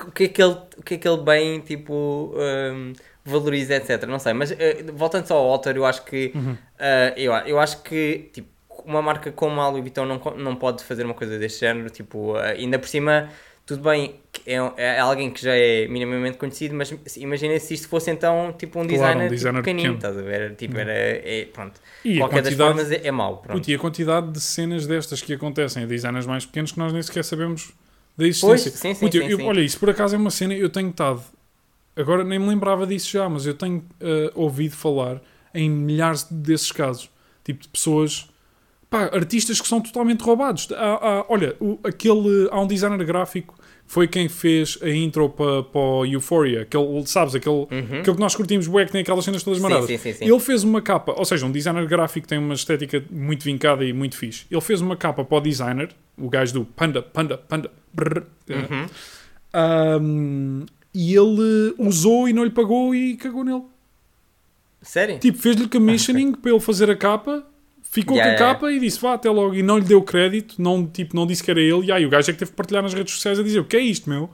o 0.03 0.11
que 0.11 0.25
é 0.25 0.27
que 0.27 0.41
ele, 0.41 0.57
o 0.77 0.83
que 0.83 0.95
é 0.95 0.97
que 0.97 1.07
ele 1.07 1.21
bem, 1.21 1.59
tipo, 1.61 2.33
hum, 2.35 2.93
valoriza, 3.23 3.75
etc. 3.75 4.03
Não 4.07 4.19
sei, 4.19 4.33
mas 4.33 4.51
uh, 4.51 4.55
voltando 4.93 5.25
só 5.27 5.37
ao 5.37 5.47
Walter, 5.49 5.75
eu 5.77 5.85
acho 5.85 6.03
que 6.05 6.31
Uhum. 6.35 6.51
uh, 6.53 6.57
eu, 7.17 7.31
eu 7.33 7.59
acho 7.59 7.81
que 7.83 8.29
tipo, 8.33 8.49
uma 8.85 9.01
marca 9.01 9.31
como 9.31 9.59
a 9.61 9.69
Louis 9.69 9.81
Vuitton 9.81 10.05
não, 10.05 10.21
não 10.37 10.55
pode 10.55 10.83
fazer 10.83 11.05
uma 11.05 11.13
coisa 11.13 11.37
deste 11.39 11.61
género, 11.61 11.89
tipo, 11.89 12.33
uh, 12.33 12.37
ainda 12.37 12.77
por 12.77 12.87
cima, 12.87 13.29
tudo 13.65 13.81
bem, 13.89 14.19
é, 14.45 14.55
é 14.77 14.99
alguém 14.99 15.31
que 15.31 15.41
já 15.41 15.55
é 15.55 15.87
minimamente 15.87 16.37
conhecido, 16.37 16.75
mas 16.75 16.93
imagina 17.17 17.57
se 17.57 17.73
isto 17.73 17.87
fosse 17.87 18.11
então 18.11 18.53
tipo 18.59 18.79
um 18.79 18.85
Claro, 18.87 18.93
um 19.21 19.27
designer, 19.27 19.29
designer 19.29 19.63
tipo, 19.63 19.63
pequenino, 19.63 19.93
pequeno. 19.95 20.13
estás 20.13 20.17
a 20.19 20.21
ver? 20.21 20.55
Tipo, 20.55 20.77
era, 20.77 20.91
é, 20.91 21.47
pronto. 21.51 21.81
E 22.03 22.17
Qualquer 22.19 22.43
das 22.43 22.53
formas 22.53 22.91
é, 22.91 23.07
é 23.07 23.11
mau, 23.11 23.37
pronto. 23.37 23.67
E 23.67 23.73
a 23.73 23.79
quantidade 23.79 24.31
de 24.31 24.39
cenas 24.39 24.85
destas 24.85 25.19
que 25.23 25.33
acontecem 25.33 25.81
a 25.81 25.85
designers 25.87 26.27
mais 26.27 26.45
pequenos 26.45 26.73
que 26.73 26.77
nós 26.77 26.93
nem 26.93 27.01
sequer 27.01 27.23
sabemos 27.23 27.73
da 28.17 28.23
Pois, 28.23 28.43
existência. 28.43 28.71
sim, 28.71 28.93
sim, 28.93 29.05
eu- 29.05 29.11
sim, 29.11 29.29
eu- 29.31 29.37
sim. 29.37 29.43
Olha, 29.47 29.61
isso 29.61 29.79
por 29.79 29.89
acaso 29.89 30.15
é 30.15 30.17
uma 30.17 30.31
cena, 30.31 30.53
eu 30.53 30.69
tenho 30.69 30.89
estado. 30.89 31.21
Agora 31.95 32.23
nem 32.23 32.37
me 32.39 32.47
lembrava 32.47 32.85
disso 32.85 33.09
já, 33.11 33.27
mas 33.29 33.45
eu 33.45 33.53
tenho 33.53 33.83
eh, 34.01 34.31
ouvido 34.35 34.75
falar 34.75 35.21
em 35.53 35.69
milhares 35.69 36.23
desses 36.29 36.71
casos. 36.71 37.09
Tipo 37.43 37.61
de 37.63 37.69
pessoas. 37.69 38.27
Pá, 38.89 39.03
artistas 39.13 39.59
que 39.61 39.67
são 39.67 39.81
totalmente 39.81 40.21
roubados. 40.21 40.67
Há, 40.71 40.75
há- 41.19 41.25
olha, 41.29 41.55
o- 41.59 41.79
aquele, 41.83 42.47
há 42.51 42.59
um 42.59 42.67
designer 42.67 43.03
gráfico 43.05 43.55
foi 43.87 44.07
quem 44.07 44.27
fez 44.27 44.79
a 44.81 44.89
intro 44.89 45.29
para, 45.29 45.63
o 45.79 46.05
Euphoria. 46.05 46.61
Aquele, 46.63 47.05
sabes, 47.05 47.35
aquele, 47.35 47.55
Uhum. 47.55 47.67
aquele 47.99 48.15
que 48.15 48.19
nós 48.19 48.35
curtimos, 48.35 48.67
bué, 48.67 48.85
que 48.85 48.91
tem 48.91 49.01
aquelas 49.01 49.23
cenas 49.23 49.43
todas 49.43 49.59
maradas. 49.59 49.85
sim, 49.85 49.97
sim, 49.97 50.13
sim. 50.13 50.25
Ele 50.25 50.39
fez 50.39 50.63
uma 50.63 50.81
capa, 50.81 51.13
ou 51.17 51.23
seja, 51.25 51.45
um 51.45 51.51
designer 51.51 51.85
gráfico 51.87 52.27
tem 52.27 52.37
uma 52.39 52.53
estética 52.55 53.03
muito 53.11 53.43
vincada 53.43 53.85
e 53.85 53.93
muito 53.93 54.17
fixe. 54.17 54.45
Ele 54.49 54.61
fez 54.61 54.81
uma 54.81 54.95
capa 54.97 55.23
para 55.23 55.37
o 55.37 55.41
designer, 55.41 55.89
o 56.17 56.27
gajo 56.29 56.53
do 56.53 56.65
Panda, 56.65 57.01
Panda, 57.01 57.37
Panda, 57.37 57.71
brrr, 57.93 58.23
Uhum. 58.49 58.87
um, 60.01 60.65
e 60.93 61.13
ele 61.15 61.75
usou 61.77 62.27
e 62.27 62.33
não 62.33 62.43
lhe 62.43 62.49
pagou 62.51 62.93
e 62.95 63.15
cagou 63.17 63.43
nele. 63.43 63.63
Sério? 64.81 65.19
Tipo, 65.19 65.37
fez-lhe 65.37 65.67
commissioning 65.67 66.31
para 66.37 66.51
ele 66.51 66.59
fazer 66.59 66.89
a 66.89 66.95
capa, 66.95 67.43
ficou 67.95 68.17
Yeah, 68.17 68.37
com 68.37 68.43
a 68.43 68.47
capa 68.47 68.71
e 68.71 68.79
disse 68.79 68.99
vá 69.01 69.13
até 69.13 69.29
logo. 69.29 69.55
E 69.55 69.63
não 69.63 69.77
lhe 69.77 69.85
deu 69.85 70.01
crédito, 70.01 70.61
não, 70.61 70.85
tipo, 70.85 71.15
não 71.15 71.25
disse 71.25 71.43
que 71.43 71.49
era 71.49 71.59
ele. 71.61 71.85
E 71.87 71.91
aí 71.91 72.05
o 72.05 72.09
gajo 72.09 72.29
é 72.29 72.33
que 72.33 72.39
teve 72.39 72.51
que 72.51 72.57
partilhar 72.57 72.83
nas 72.83 72.93
redes 72.93 73.13
sociais 73.13 73.39
a 73.39 73.43
dizer 73.43 73.59
o 73.59 73.65
que 73.65 73.75
é 73.77 73.79
isto, 73.79 74.09
meu? 74.09 74.23
O 74.25 74.27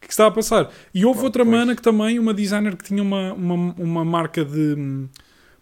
que 0.00 0.06
é 0.06 0.08
que 0.08 0.12
está 0.12 0.26
a 0.26 0.30
passar? 0.30 0.70
E 0.92 1.04
houve 1.04 1.20
outra 1.22 1.44
pois. 1.44 1.56
mana 1.56 1.76
que 1.76 1.82
também, 1.82 2.18
uma 2.18 2.34
designer 2.34 2.76
que 2.76 2.84
tinha 2.84 3.02
uma, 3.02 3.32
uma, 3.34 3.74
uma 3.78 4.04
marca 4.04 4.44
de, 4.44 5.06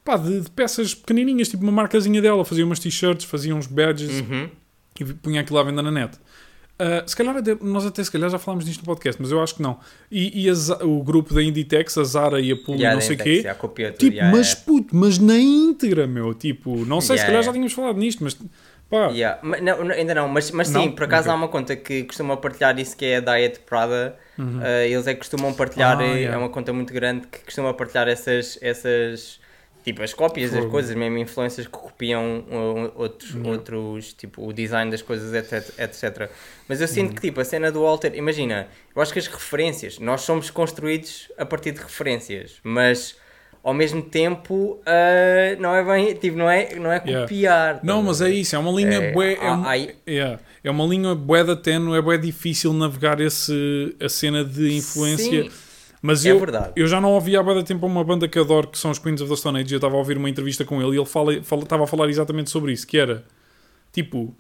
pá, 0.04 0.16
de, 0.16 0.40
de 0.40 0.50
peças 0.50 0.94
pequenininhas, 0.94 1.48
tipo 1.48 1.62
uma 1.62 1.72
marcazinha 1.72 2.22
dela, 2.22 2.44
fazia 2.44 2.64
umas 2.64 2.78
t-shirts, 2.78 3.24
fazia 3.26 3.54
uns 3.54 3.66
badges 3.66 4.20
Uhum. 4.20 4.48
e 4.98 5.04
punha 5.14 5.40
aquilo 5.42 5.58
à 5.58 5.62
venda 5.62 5.82
na 5.82 5.90
net. 5.90 6.16
Ah, 6.83 7.05
se 7.07 7.14
calhar, 7.14 7.35
nós 7.61 7.85
até 7.85 8.03
se 8.03 8.11
calhar 8.11 8.31
já 8.31 8.38
falámos 8.38 8.64
disto 8.64 8.81
no 8.81 8.87
podcast, 8.87 9.21
mas 9.21 9.31
eu 9.31 9.43
acho 9.43 9.57
que 9.57 9.62
não. 9.62 9.79
E, 10.11 10.47
e 10.47 10.51
o 10.83 11.03
grupo 11.03 11.35
da 11.35 11.43
Inditex, 11.43 11.99
a 11.99 12.05
Zara 12.05 12.40
e 12.40 12.51
a 12.51 12.57
Puma, 12.57 12.79
Yeah, 12.79 12.95
não 12.95 13.03
sei 13.03 13.16
o 13.16 13.19
quê, 13.19 13.31
yeah, 13.35 13.55
copiou 13.55 13.90
tudo, 13.90 13.99
Tipo, 14.01 14.14
yeah, 14.16 14.35
mas 14.35 14.55
puto, 14.55 14.97
mas 14.97 15.19
na 15.19 15.37
íntegra, 15.37 16.07
meu. 16.07 16.33
Tipo, 16.33 16.87
não 16.87 17.03
sei, 17.03 17.19
se 17.19 17.27
calhar 17.27 17.43
já 17.43 17.53
tínhamos 17.53 17.75
falado 17.75 17.99
nisto, 17.99 18.25
mas 18.25 18.35
pá. 18.88 19.11
Mas 19.43 19.62
não, 19.62 19.90
ainda 19.90 20.14
não, 20.14 20.27
mas, 20.29 20.51
mas 20.53 20.69
sim, 20.69 20.73
Não? 20.75 20.93
por 20.93 21.05
acaso 21.05 21.29
Ok. 21.29 21.33
há 21.33 21.35
uma 21.37 21.49
conta 21.49 21.77
que 21.77 22.05
costuma 22.05 22.35
partilhar 22.38 22.79
isso 22.81 22.97
que 22.97 23.05
é 23.05 23.16
a 23.19 23.21
Diet 23.21 23.61
Prada. 23.61 24.16
Uh, 24.38 24.62
eles 24.88 25.07
é 25.07 25.12
que 25.12 25.19
costumam 25.19 25.53
partilhar, 25.53 25.99
Uhum. 25.99 26.05
Ah, 26.14 26.19
é- 26.19 26.37
uma 26.37 26.49
conta 26.49 26.73
muito 26.73 26.95
grande 26.95 27.27
que 27.27 27.40
costuma 27.45 27.75
partilhar 27.75 28.09
essas, 28.09 28.59
essas 28.62 29.38
tipo 29.85 30.03
as 30.03 30.12
cópias 30.12 30.51
das 30.53 30.64
coisas, 30.66 30.95
mesmo 30.95 31.16
influências 31.19 31.66
que 31.66 31.73
copiam 31.73 32.45
uh, 32.51 32.93
outros, 32.95 33.31
Yeah. 33.31 33.51
outros, 33.51 34.12
tipo 34.12 34.47
o 34.47 34.53
design 34.53 34.90
das 34.90 35.03
coisas, 35.03 35.33
etc. 35.33 35.79
etc. 35.79 36.31
Mas 36.69 36.81
eu 36.81 36.87
Uhum. 36.87 36.93
sinto 36.95 37.14
que 37.14 37.21
tipo 37.23 37.40
a 37.40 37.45
cena 37.45 37.71
do 37.73 37.83
Walter, 37.83 38.12
imagina, 38.14 38.69
eu 38.95 39.01
acho 39.03 39.12
que 39.12 39.19
as 39.19 39.27
referências, 39.27 39.99
nós 39.99 40.21
somos 40.23 40.51
construídos 40.51 41.29
a 41.38 41.45
partir 41.47 41.73
de 41.73 41.81
referências, 41.81 42.59
mas 42.62 43.16
ao 43.62 43.75
mesmo 43.75 44.01
tempo 44.03 44.81
uh, 44.87 45.61
não 45.61 45.75
é 45.75 45.85
bem, 45.85 46.14
tipo, 46.14 46.37
não 46.37 46.49
é, 46.49 46.75
não 46.77 46.90
é 46.90 46.97
Yeah. 47.05 47.23
copiar. 47.23 47.81
Não, 47.83 48.01
estás 48.01 48.21
a 48.21 48.25
mas 48.25 48.31
é 48.31 48.31
isso, 48.35 48.57
é 48.57 48.59
uma 48.59 48.71
linha 48.73 48.99
É, 49.03 49.12
bué. 49.12 49.35
É, 49.35 49.53
um- 49.53 49.64
yeah, 50.09 50.40
é 50.64 50.71
uma 50.71 50.85
linha 50.87 51.14
bué 51.14 51.45
da 51.45 51.55
tenue, 51.57 51.97
é 51.97 52.01
bué 52.03 52.16
difícil 52.19 52.73
navegar 52.73 53.21
esse, 53.21 53.95
a 54.01 54.09
cena 54.09 54.45
de 54.45 54.77
influência. 54.77 55.45
Sim, 55.45 55.51
Mas 56.02 56.24
é 56.24 56.30
eu, 56.32 56.38
verdade. 56.38 56.72
eu 56.76 56.86
já 56.86 57.00
não 57.00 57.12
ouvi 57.12 57.36
há 57.36 57.42
da 57.42 57.62
tempo 57.62 57.86
uma 57.86 58.02
banda 58.02 58.26
que 58.26 58.38
adoro, 58.38 58.68
que 58.68 58.78
são 58.78 58.90
os 58.90 58.98
Queens 58.98 59.20
of 59.20 59.30
the 59.30 59.36
Stone 59.36 59.58
Age. 59.60 59.74
Eu 59.74 59.76
estava 59.78 59.94
a 59.94 59.98
ouvir 59.98 60.16
uma 60.16 60.30
entrevista 60.30 60.64
com 60.64 60.80
ele 60.80 60.96
e 60.96 60.98
ele 60.98 61.06
fala, 61.06 61.42
fala- 61.42 61.62
estava 61.62 61.84
a 61.84 61.86
falar 61.86 62.08
exatamente 62.08 62.48
sobre 62.50 62.72
isso, 62.72 62.86
que 62.86 62.96
era 62.98 63.24
tipo 63.92 64.34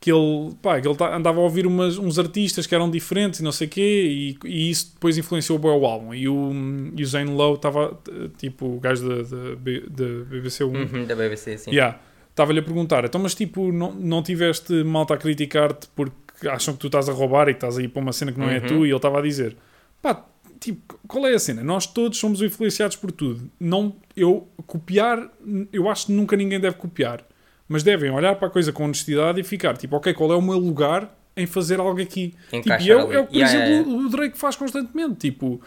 que 0.00 0.12
ele, 0.12 0.54
pá, 0.60 0.78
que 0.80 0.86
ele 0.86 0.96
andava 1.14 1.40
a 1.40 1.42
ouvir 1.42 1.66
umas, 1.66 1.96
uns 1.96 2.18
artistas 2.18 2.66
que 2.66 2.74
eram 2.74 2.90
diferentes 2.90 3.40
e 3.40 3.42
não 3.42 3.52
sei 3.52 3.66
o 3.66 3.70
quê, 3.70 4.36
e, 4.44 4.48
e 4.48 4.70
isso 4.70 4.92
depois 4.92 5.16
influenciou 5.16 5.58
o 5.58 5.86
álbum. 5.86 6.12
E 6.14 6.28
o, 6.28 6.52
e 6.94 7.02
o 7.02 7.06
Zane 7.06 7.30
Lowe 7.30 7.54
estava, 7.56 7.98
tipo, 8.36 8.66
o 8.76 8.80
gajo 8.80 9.08
da 9.08 9.56
BBC 9.56 10.62
1, 10.64 10.68
Uhum, 10.68 11.04
da 11.06 11.14
BBC, 11.16 11.56
sim. 11.56 11.70
Yeah. 11.70 11.98
Estava-lhe 12.30 12.58
a 12.58 12.62
perguntar, 12.62 13.04
então, 13.04 13.20
mas 13.20 13.34
tipo, 13.34 13.72
não, 13.72 13.92
não 13.94 14.22
tiveste 14.22 14.72
malta 14.84 15.14
a 15.14 15.16
criticar-te 15.16 15.88
porque 15.94 16.48
acham 16.48 16.74
que 16.74 16.80
tu 16.80 16.88
estás 16.88 17.08
a 17.08 17.12
roubar 17.12 17.48
e 17.48 17.52
que 17.54 17.58
estás 17.58 17.78
aí 17.78 17.88
para 17.88 18.02
uma 18.02 18.12
cena 18.12 18.30
que 18.32 18.38
não 18.38 18.50
é 18.50 18.58
Uhum. 18.58 18.66
tu? 18.66 18.74
E 18.86 18.88
ele 18.90 18.96
estava 18.96 19.20
a 19.20 19.22
dizer, 19.22 19.56
pá, 20.02 20.22
tipo, 20.64 20.98
qual 21.06 21.26
é 21.26 21.34
a 21.34 21.38
cena? 21.38 21.62
Nós 21.62 21.86
todos 21.86 22.18
somos 22.18 22.40
influenciados 22.42 22.96
por 22.96 23.12
tudo. 23.12 23.50
Não, 23.60 23.94
eu 24.16 24.48
copiar, 24.66 25.28
eu 25.72 25.88
acho 25.88 26.06
que 26.06 26.12
nunca 26.12 26.36
ninguém 26.36 26.58
deve 26.60 26.76
copiar, 26.76 27.22
mas 27.68 27.82
devem 27.82 28.10
olhar 28.10 28.34
para 28.36 28.48
a 28.48 28.50
coisa 28.50 28.72
com 28.72 28.84
honestidade 28.84 29.40
e 29.40 29.44
ficar, 29.44 29.76
tipo, 29.76 29.94
ok, 29.96 30.12
qual 30.14 30.32
é 30.32 30.36
o 30.36 30.42
meu 30.42 30.58
lugar 30.58 31.14
em 31.36 31.46
fazer 31.46 31.80
algo 31.80 32.00
aqui? 32.00 32.28
Tipo, 32.44 32.56
Encaixar 32.56 32.86
e 32.86 32.90
é, 32.90 32.96
o- 32.96 33.06
ali. 33.06 33.14
é 33.16 33.20
o 33.20 33.26
que, 33.26 33.32
por 33.32 33.36
Yeah, 33.38 33.54
exemplo, 33.66 33.90
yeah, 33.92 34.06
o 34.06 34.08
Drake 34.10 34.38
faz 34.38 34.56
constantemente. 34.56 35.14
Tipo, 35.16 35.60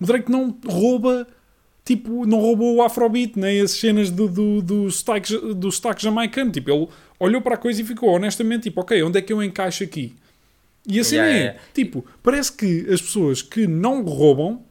o 0.00 0.04
Drake 0.06 0.30
não 0.30 0.56
rouba, 0.66 1.26
tipo, 1.84 2.26
não 2.26 2.38
roubou 2.40 2.76
o 2.76 2.82
Afrobeat, 2.82 3.38
nem 3.38 3.60
as 3.60 3.70
cenas 3.72 4.10
do, 4.10 4.28
do, 4.28 4.62
do, 4.62 4.90
sotaque, 4.90 5.36
do 5.54 5.70
sotaque 5.72 6.02
jamaicano. 6.02 6.50
Tipo, 6.50 6.70
ele 6.70 6.88
olhou 7.18 7.40
para 7.40 7.54
a 7.54 7.58
coisa 7.58 7.80
e 7.80 7.84
ficou 7.84 8.10
honestamente, 8.10 8.64
tipo, 8.64 8.80
ok, 8.80 9.02
onde 9.02 9.18
é 9.18 9.22
que 9.22 9.32
eu 9.32 9.42
encaixo 9.42 9.82
aqui? 9.84 10.14
E 10.86 11.00
assim 11.00 11.16
Yeah, 11.16 11.34
é. 11.34 11.40
yeah. 11.42 11.60
Tipo, 11.72 12.04
parece 12.22 12.52
que 12.52 12.86
as 12.92 13.00
pessoas 13.00 13.40
que 13.42 13.66
não 13.66 14.02
roubam 14.02 14.62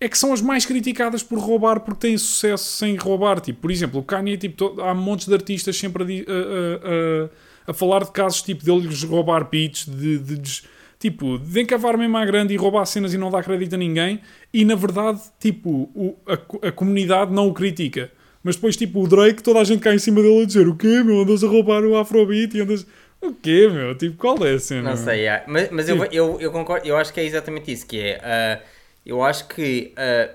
é 0.00 0.08
que 0.08 0.16
são 0.16 0.32
as 0.32 0.40
mais 0.40 0.64
criticadas 0.64 1.22
por 1.22 1.38
roubar 1.38 1.80
porque 1.80 2.08
têm 2.08 2.16
sucesso 2.16 2.64
sem 2.72 2.96
roubar. 2.96 3.40
Tipo, 3.40 3.60
por 3.60 3.70
exemplo, 3.70 4.00
o 4.00 4.02
Kanye, 4.02 4.36
tipo, 4.38 4.56
to- 4.56 4.80
há 4.82 4.94
montes 4.94 5.26
de 5.28 5.34
artistas 5.34 5.76
sempre 5.76 6.24
a, 6.26 6.32
a- 6.32 7.68
a- 7.68 7.70
a- 7.70 7.74
falar 7.74 8.04
de 8.04 8.10
casos 8.10 8.40
tipo 8.42 8.64
deles 8.64 9.02
roubar 9.02 9.48
beats, 9.50 9.84
de, 9.86 10.18
de, 10.18 10.38
de- 10.38 10.62
tipo, 10.98 11.38
de 11.38 11.60
encavar 11.60 11.98
mesmo 11.98 12.16
à 12.16 12.24
grande 12.24 12.54
e 12.54 12.56
roubar 12.56 12.86
cenas 12.86 13.12
e 13.12 13.18
não 13.18 13.30
dar 13.30 13.44
crédito 13.44 13.74
a 13.74 13.76
ninguém. 13.78 14.20
E 14.54 14.64
na 14.64 14.74
verdade, 14.74 15.20
tipo, 15.38 15.90
o- 15.94 16.16
a, 16.26 16.68
a 16.68 16.72
comunidade 16.72 17.32
não 17.34 17.48
o 17.48 17.52
critica. 17.52 18.10
Mas 18.42 18.54
depois, 18.56 18.74
tipo, 18.74 19.02
o 19.04 19.06
Drake, 19.06 19.42
toda 19.42 19.60
a 19.60 19.64
gente 19.64 19.80
cai 19.80 19.96
em 19.96 19.98
cima 19.98 20.22
dele 20.22 20.42
a 20.42 20.46
dizer: 20.46 20.66
O 20.66 20.74
quê, 20.74 21.02
meu? 21.02 21.20
Andas 21.20 21.44
a 21.44 21.46
roubar 21.46 21.84
o 21.84 21.94
Afrobeat 21.98 22.56
e 22.56 22.62
andas. 22.62 22.86
O 23.20 23.34
quê, 23.34 23.68
meu? 23.68 23.96
Tipo, 23.96 24.16
qual 24.16 24.44
é 24.46 24.54
a 24.54 24.58
cena? 24.58 24.90
Não 24.90 24.96
sei, 24.96 25.20
yeah. 25.20 25.44
mas, 25.46 25.70
mas 25.70 25.88
eu, 25.88 25.98
Tipo- 26.00 26.14
eu, 26.14 26.40
eu 26.40 26.50
concordo, 26.52 26.86
eu 26.86 26.96
acho 26.96 27.12
que 27.12 27.20
é 27.20 27.24
exatamente 27.24 27.70
isso, 27.70 27.86
que 27.86 28.00
é, 28.00 28.18
ah, 28.22 28.60
eu 29.04 29.22
acho 29.22 29.46
que 29.48 29.92
ah, 29.96 30.30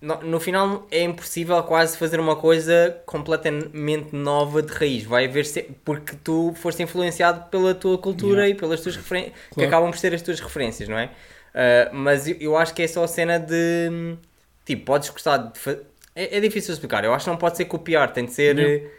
no, 0.00 0.22
no 0.22 0.40
final 0.40 0.86
é 0.90 1.02
impossível 1.02 1.62
quase 1.64 1.96
fazer 1.98 2.18
uma 2.20 2.34
coisa 2.36 2.96
completamente 3.06 4.14
nova 4.16 4.62
de 4.62 4.72
raiz, 4.72 5.04
vai 5.04 5.26
haver 5.26 5.44
se- 5.44 5.64
porque 5.84 6.16
tu 6.24 6.54
foste 6.56 6.82
influenciado 6.82 7.50
pela 7.50 7.74
tua 7.74 7.98
cultura 7.98 8.42
Yeah. 8.42 8.48
e 8.48 8.54
pelas 8.54 8.80
tuas 8.80 8.96
referências, 8.96 9.34
que 9.54 9.54
Claro. 9.54 9.68
acabam 9.68 9.90
por 9.90 9.98
ser 9.98 10.14
as 10.14 10.22
tuas 10.22 10.40
referências, 10.40 10.88
não 10.88 10.98
é? 10.98 11.10
Ah, 11.54 11.90
mas 11.92 12.26
eu, 12.28 12.36
eu 12.40 12.56
acho 12.56 12.72
que 12.74 12.82
é 12.82 12.88
só 12.88 13.04
a 13.04 13.08
cena 13.08 13.38
de, 13.38 14.16
tipo, 14.64 14.84
podes 14.86 15.10
gostar 15.10 15.36
de... 15.38 15.58
fa- 15.58 15.78
É, 16.14 16.36
é 16.38 16.40
difícil 16.40 16.72
explicar, 16.74 17.04
eu 17.04 17.12
acho 17.14 17.24
que 17.26 17.30
não 17.30 17.36
pode 17.38 17.56
ser 17.58 17.66
copiar, 17.66 18.10
tem 18.12 18.24
de 18.24 18.32
ser... 18.32 18.58
Yeah. 18.58 18.90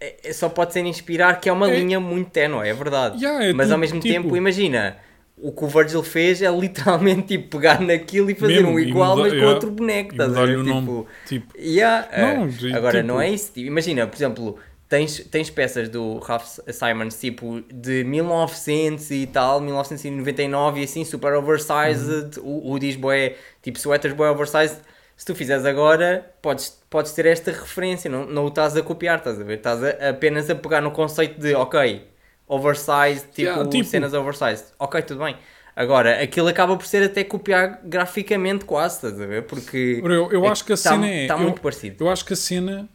É- 0.00 0.16
é- 0.24 0.32
só 0.32 0.48
pode 0.48 0.72
ser 0.72 0.84
inspirar, 0.86 1.40
que 1.40 1.48
é 1.48 1.52
uma 1.52 1.70
É- 1.70 1.78
linha 1.78 1.98
muito 2.00 2.30
ténue, 2.30 2.68
é 2.68 2.74
verdade. 2.74 3.22
Yeah, 3.22 3.44
é 3.46 3.52
Mas 3.52 3.66
tudo, 3.66 3.72
ao 3.74 3.78
mesmo 3.78 4.00
tipo- 4.00 4.14
tempo, 4.14 4.36
imagina, 4.36 4.96
o 5.36 5.52
que 5.52 5.64
o 5.64 5.68
Virgil 5.68 6.02
fez 6.02 6.42
é 6.42 6.50
literalmente 6.50 7.22
tipo, 7.28 7.48
pegar 7.56 7.80
naquilo 7.80 8.30
e 8.30 8.34
fazer 8.34 8.54
Mesmo, 8.56 8.70
um 8.72 8.78
igual, 8.78 9.16
mas 9.16 9.28
com 9.30 9.34
yeah, 9.36 9.54
outro 9.54 9.70
boneco. 9.70 10.12
Estás 10.12 10.36
a 10.36 10.44
ver? 10.46 10.58
o 10.58 10.64
Tipo. 10.64 11.06
Tipo, 11.26 11.58
yeah, 11.58 12.08
Não, 12.36 12.44
eh, 12.44 12.48
de- 12.48 12.74
agora 12.74 12.96
tipo- 12.98 13.06
não 13.06 13.20
é 13.20 13.30
isso. 13.30 13.52
Tipo, 13.52 13.66
imagina, 13.66 14.06
por 14.06 14.16
exemplo, 14.16 14.56
tens, 14.88 15.18
tens 15.30 15.50
peças 15.50 15.88
do 15.88 16.18
Ralph 16.18 16.46
Simons 16.72 17.18
tipo 17.20 17.60
de 17.72 18.02
1900 18.04 19.10
e 19.10 19.26
tal, 19.26 19.60
1999 19.60 20.80
e 20.80 20.84
assim, 20.84 21.04
super 21.04 21.34
oversized, 21.34 22.38
o, 22.40 22.72
o 22.72 22.78
diz 22.78 22.96
boé, 22.96 23.34
tipo 23.62 23.78
sweaters 23.78 24.14
boé 24.14 24.30
oversized. 24.30 24.78
Se 25.18 25.26
tu 25.26 25.34
fizeres 25.34 25.64
agora, 25.64 26.32
podes, 26.40 26.80
podes 26.88 27.10
ter 27.12 27.26
esta 27.26 27.50
referência, 27.50 28.08
não, 28.08 28.24
não 28.24 28.44
o 28.44 28.48
estás 28.48 28.76
a 28.76 28.82
copiar, 28.82 29.18
estás 29.18 29.40
a 29.40 29.42
ver? 29.42 29.56
Estás 29.58 29.82
a- 29.82 30.10
apenas 30.10 30.48
a 30.48 30.54
pegar 30.54 30.80
no 30.80 30.92
conceito 30.92 31.40
de, 31.40 31.54
ok, 31.56 32.06
oversized, 32.46 33.24
tipo, 33.32 33.40
Yeah, 33.42 33.68
tipo- 33.68 33.84
cenas 33.84 34.14
oversized. 34.14 34.66
Ok, 34.78 35.02
tudo 35.02 35.24
bem. 35.24 35.36
Agora, 35.74 36.22
aquilo 36.22 36.46
acaba 36.46 36.76
por 36.76 36.86
ser 36.86 37.02
até 37.02 37.24
copiar 37.24 37.80
graficamente 37.84 38.64
quase, 38.64 38.94
estás 38.96 39.20
a 39.20 39.26
ver? 39.26 39.42
Porque 39.42 40.00
Eu, 40.04 40.30
eu 40.30 40.44
é 40.44 40.48
acho 40.48 40.64
que 40.64 40.72
a 40.72 40.76
tá- 40.76 40.90
cena 40.90 41.08
é. 41.08 41.26
tá 41.26 41.34
eu, 41.34 41.40
muito 41.40 41.60
parecido. 41.60 42.04
Eu 42.04 42.10
acho 42.10 42.24
que 42.24 42.32
a 42.32 42.36
cena 42.36 42.88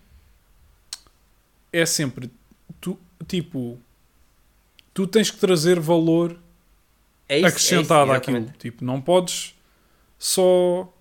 é 1.72 1.86
sempre. 1.86 2.32
Tu, 2.80 2.98
tipo. 3.28 3.78
Tu 4.94 5.08
tens 5.08 5.30
que 5.32 5.38
trazer 5.38 5.80
valor 5.80 6.38
É 7.28 7.38
isso, 7.38 7.48
acrescentado 7.48 8.12
é 8.12 8.18
isso, 8.18 8.30
àquilo. 8.30 8.54
Tipo, 8.60 8.86
não 8.86 9.02
podes 9.02 9.56
só. 10.20 10.93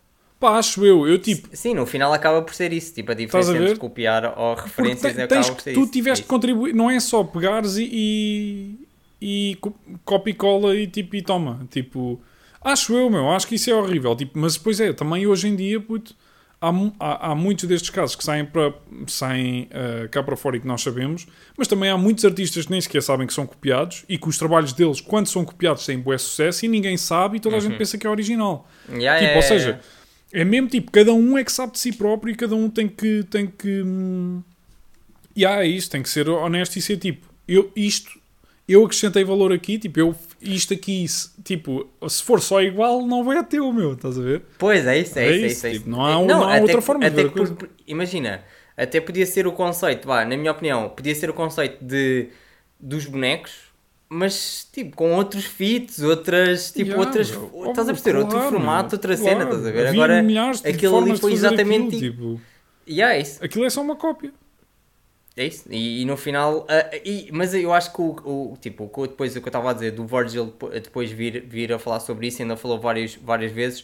Pá, 0.42 0.58
acho 0.58 0.84
eu. 0.84 1.06
Eu 1.06 1.18
tipo. 1.20 1.48
Sim, 1.56 1.72
no 1.74 1.86
final 1.86 2.12
acaba 2.12 2.42
por 2.42 2.52
ser 2.52 2.72
isso. 2.72 2.92
Tipo, 2.92 3.12
a 3.12 3.14
a 3.14 3.16
diferença 3.16 3.52
ver? 3.52 3.62
entre 3.62 3.76
copiar 3.76 4.34
ou 4.36 4.54
referências 4.56 5.14
te- 5.14 5.20
acaba 5.22 5.28
tens 5.28 5.48
por 5.50 5.56
que, 5.56 5.62
ser 5.62 5.72
tu 5.74 5.80
isso. 5.82 5.90
tiveste 5.92 6.22
É 6.22 6.24
que 6.24 6.28
contribuir, 6.28 6.74
não 6.74 6.90
é 6.90 6.98
só 6.98 7.22
pegares 7.22 7.76
e, 7.76 7.88
e, 7.92 9.50
e 9.52 9.56
co- 9.60 9.72
copia 10.04 10.32
e 10.32 10.34
cola 10.34 10.76
e 10.76 10.86
tipo, 10.88 11.14
e 11.14 11.22
toma. 11.22 11.66
Tipo, 11.70 12.20
acho 12.60 12.92
eu, 12.92 13.08
meu, 13.08 13.30
acho 13.30 13.46
que 13.46 13.54
isso 13.54 13.70
é 13.70 13.74
horrível. 13.74 14.16
Tipo, 14.16 14.36
mas 14.38 14.56
depois 14.56 14.80
é, 14.80 14.92
também 14.92 15.26
hoje 15.28 15.46
em 15.46 15.54
dia, 15.54 15.80
puto, 15.80 16.12
há, 16.60 16.70
há, 16.98 17.30
há 17.30 17.34
muitos 17.36 17.64
destes 17.68 17.90
casos 17.90 18.16
que 18.16 18.24
saem, 18.24 18.44
para, 18.44 18.74
saem 19.06 19.68
ah, 19.72 20.08
cá 20.08 20.22
para 20.24 20.36
fora 20.36 20.56
e 20.56 20.60
que 20.60 20.66
nós 20.66 20.82
sabemos, 20.82 21.26
mas 21.56 21.68
também 21.68 21.88
há 21.88 21.96
muitos 21.96 22.24
artistas 22.24 22.64
que 22.66 22.70
nem 22.72 22.80
sequer 22.80 23.00
sabem 23.02 23.26
que 23.28 23.32
são 23.32 23.46
copiados 23.46 24.04
e 24.08 24.18
que 24.18 24.28
os 24.28 24.36
trabalhos 24.38 24.72
deles, 24.72 25.00
quando 25.00 25.28
são 25.28 25.44
copiados, 25.44 25.86
têm 25.86 25.98
bué 26.00 26.18
sucesso 26.18 26.64
e 26.64 26.68
ninguém 26.68 26.96
sabe 26.96 27.36
e 27.36 27.40
toda 27.40 27.56
a 27.56 27.60
gente 27.60 27.76
pensa 27.78 27.96
que 27.96 28.06
é 28.06 28.10
original. 28.10 28.68
Yeah, 28.88 29.18
Tipo, 29.20 29.24
yeah, 29.24 29.36
ou 29.36 29.42
seja, 29.42 29.68
yeah. 29.70 29.82
É 30.32 30.44
mesmo 30.44 30.68
tipo, 30.68 30.90
cada 30.90 31.12
um 31.12 31.36
é 31.36 31.44
que 31.44 31.52
sabe 31.52 31.72
de 31.72 31.78
si 31.78 31.92
próprio 31.92 32.32
e 32.32 32.36
cada 32.36 32.54
um 32.54 32.68
tem 32.70 32.88
que. 32.88 33.24
Tem 33.30 33.46
que 33.46 33.82
hum, 33.82 34.42
e 35.34 35.46
há 35.46 35.62
é 35.64 35.66
isso, 35.66 35.90
tem 35.90 36.02
que 36.02 36.08
ser 36.10 36.28
honesto 36.28 36.76
e 36.76 36.82
ser 36.82 36.96
tipo, 36.98 37.26
eu 37.48 37.70
isto, 37.74 38.10
eu 38.68 38.84
acrescentei 38.84 39.24
valor 39.24 39.52
aqui, 39.52 39.78
tipo, 39.78 39.98
eu 39.98 40.14
isto 40.40 40.74
aqui, 40.74 41.06
se- 41.08 41.30
tipo, 41.42 41.88
se 42.08 42.22
for 42.22 42.40
só 42.40 42.60
igual, 42.62 43.06
não 43.06 43.24
vai 43.24 43.38
a 43.38 43.42
teu, 43.42 43.72
meu, 43.72 43.94
estás 43.94 44.18
a 44.18 44.22
ver? 44.22 44.42
Pois 44.58 44.86
é 44.86 44.98
isso, 44.98 45.18
é, 45.18 45.26
É 45.26 45.30
isso, 45.30 45.44
é 45.44 45.46
isso, 45.46 45.56
isso. 45.56 45.66
é 45.66 45.70
tipo, 45.72 45.88
isso. 45.88 45.90
não 45.90 46.04
há 46.04 46.18
um- 46.18 46.26
não 46.26 46.42
há 46.48 46.56
outra 46.58 46.76
que- 46.76 46.82
forma 46.84 47.08
de 47.08 47.16
ver 47.16 47.30
por- 47.30 47.68
Imagina, 47.86 48.42
até 48.76 49.00
podia 49.00 49.24
ser 49.24 49.46
o 49.46 49.52
conceito, 49.52 50.06
vá, 50.06 50.24
na 50.24 50.36
minha 50.36 50.52
opinião, 50.52 50.88
podia 50.90 51.14
ser 51.14 51.30
o 51.30 51.34
conceito 51.34 51.82
de, 51.82 52.28
dos 52.78 53.06
bonecos, 53.06 53.52
mas 54.12 54.68
tipo, 54.72 54.96
com 54.96 55.12
outros 55.14 55.44
fits, 55.44 56.00
outras, 56.02 56.72
tipo, 56.72 56.98
Yeah, 56.98 56.98
outras, 56.98 57.30
bro. 57.30 57.50
estás 57.68 57.88
a 57.88 57.92
perceber, 57.92 58.18
outro 58.18 58.40
Claro, 58.40 58.40
formato, 58.40 58.94
meu, 58.94 58.96
outra 58.96 59.16
claro. 59.16 59.38
cena, 59.38 59.44
estás 59.44 59.66
a 59.66 59.70
ver? 59.70 59.86
Havia 59.86 60.08
Agora, 60.08 60.14
milhares 60.22 60.60
de 60.62 60.70
aquilo 60.70 60.98
ali 60.98 61.14
foi 61.14 61.32
exatamente, 61.32 61.96
aquilo, 61.96 61.96
tipo, 61.96 62.46
yeah, 62.88 63.14
é 63.16 63.20
isso. 63.22 63.44
aquilo 63.44 63.64
é 63.64 63.70
só 63.70 63.82
uma 63.82 63.96
cópia. 63.96 64.32
É 65.34 65.46
isso, 65.46 65.64
e, 65.72 66.02
e 66.02 66.04
no 66.04 66.14
final, 66.16 66.66
ah, 66.68 66.90
e- 67.04 67.30
mas 67.32 67.54
eu 67.54 67.72
acho 67.72 67.90
que 67.94 68.02
o, 68.02 68.52
o- 68.52 68.56
tipo, 68.60 68.90
o 68.94 69.06
depois 69.06 69.34
o 69.34 69.40
que 69.40 69.46
eu 69.46 69.48
estava 69.48 69.70
a 69.70 69.72
dizer 69.72 69.92
do 69.92 70.06
Virgil 70.06 70.44
depo- 70.46 70.68
depois 70.68 71.10
vir, 71.10 71.42
vir 71.48 71.72
a 71.72 71.78
falar 71.78 72.00
sobre 72.00 72.26
isso, 72.26 72.42
ainda 72.42 72.54
falou 72.56 72.78
várias, 72.78 73.14
várias 73.14 73.50
vezes, 73.50 73.82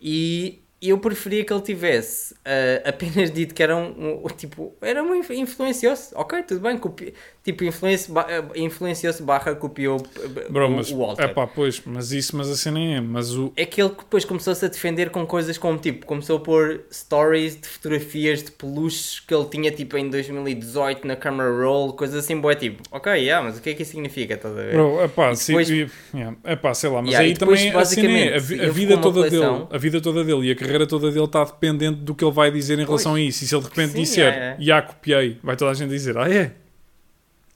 e 0.00 0.60
eu 0.82 0.98
preferia 0.98 1.44
que 1.46 1.52
ele 1.52 1.62
tivesse 1.62 2.34
ah, 2.44 2.82
apenas 2.90 3.30
dito 3.30 3.54
que 3.54 3.62
era 3.62 3.74
um, 3.74 4.22
um- 4.22 4.28
tipo, 4.36 4.74
era 4.82 5.02
um 5.02 5.14
inf- 5.14 5.30
influenciou-se, 5.30 6.14
ok, 6.14 6.42
tudo 6.42 6.60
bem, 6.60 6.76
copi, 6.76 7.14
tipo, 7.44 7.64
ah, 7.64 8.44
influenciou-se 8.56 9.22
barra 9.22 9.54
copiou 9.54 10.00
ah, 10.16 10.28
Bro, 10.50 10.68
o, 10.68 10.70
mas, 10.76 10.90
o 10.90 10.96
Walter. 10.98 11.22
é 11.24 11.28
pá, 11.28 11.46
pois, 11.46 11.82
mas 11.84 12.12
isso, 12.12 12.36
mas 12.36 12.48
a 12.48 12.56
cena 12.56 12.78
é, 12.78 13.00
mas 13.00 13.34
o, 13.36 13.52
É 13.56 13.64
que 13.66 13.80
ele 13.82 13.90
que 13.90 13.98
depois 14.04 14.24
começou-se 14.24 14.64
a 14.64 14.68
defender 14.68 15.10
com 15.10 15.26
coisas 15.26 15.58
como 15.58 15.76
tipo, 15.78 16.06
começou 16.06 16.36
a 16.36 16.40
pôr 16.40 16.82
stories 16.92 17.60
de 17.60 17.66
fotografias 17.66 18.42
de 18.42 18.50
peluches 18.52 19.20
que 19.20 19.34
ele 19.34 19.44
tinha 19.46 19.70
tipo 19.72 19.96
em 19.96 20.08
2018 20.08 21.06
na 21.06 21.16
camera 21.16 21.50
roll, 21.50 21.92
coisas 21.94 22.24
assim, 22.24 22.40
boé 22.40 22.54
tipo, 22.54 22.82
ok, 22.90 23.12
yeah, 23.12 23.44
mas 23.46 23.58
o 23.58 23.62
que 23.62 23.70
é 23.70 23.74
que 23.74 23.82
isso 23.82 23.92
significa? 23.92 24.34
Estás 24.34 24.56
a 24.56 24.62
ver? 24.62 24.72
Bro, 24.74 25.04
epá, 25.04 25.32
E 25.32 25.36
sim, 25.36 25.52
depois- 25.52 25.70
e- 25.70 25.90
yeah, 26.14 26.36
epá, 26.44 26.74
sei 26.74 26.90
lá, 26.90 27.02
mas 27.02 27.10
Yeah, 27.12 27.26
aí 27.28 27.34
depois, 27.34 27.60
também 27.60 27.74
a, 27.80 27.84
cena 27.84 28.08
é, 28.08 28.28
a, 28.28 28.32
basicamente, 28.38 28.64
a 28.68 28.72
vida 28.72 28.98
toda 28.98 29.14
coleção- 29.20 29.54
dele, 29.58 29.68
a 29.72 29.78
vida 29.78 30.00
toda 30.00 30.24
dele 30.24 30.48
e 30.48 30.50
a 30.52 30.56
carreira 30.56 30.86
toda 30.86 31.10
dele 31.10 31.24
está 31.24 31.44
dependente 31.44 32.00
do 32.00 32.14
que 32.14 32.24
ele 32.24 32.32
vai 32.32 32.50
dizer 32.50 32.78
em 32.78 32.84
relação 32.84 33.14
a 33.14 33.20
isso. 33.20 33.44
E 33.44 33.46
se 33.46 33.54
ele 33.54 33.62
de 33.62 33.68
repente 33.68 33.92
Sim, 33.92 34.00
disser, 34.02 34.32
é, 34.32 34.36
é. 34.36 34.56
já 34.60 34.80
copiei, 34.82 35.38
vai 35.42 35.56
toda 35.56 35.70
a 35.70 35.74
gente 35.74 35.90
dizer, 35.90 36.16
ah 36.16 36.30
é? 36.30 36.52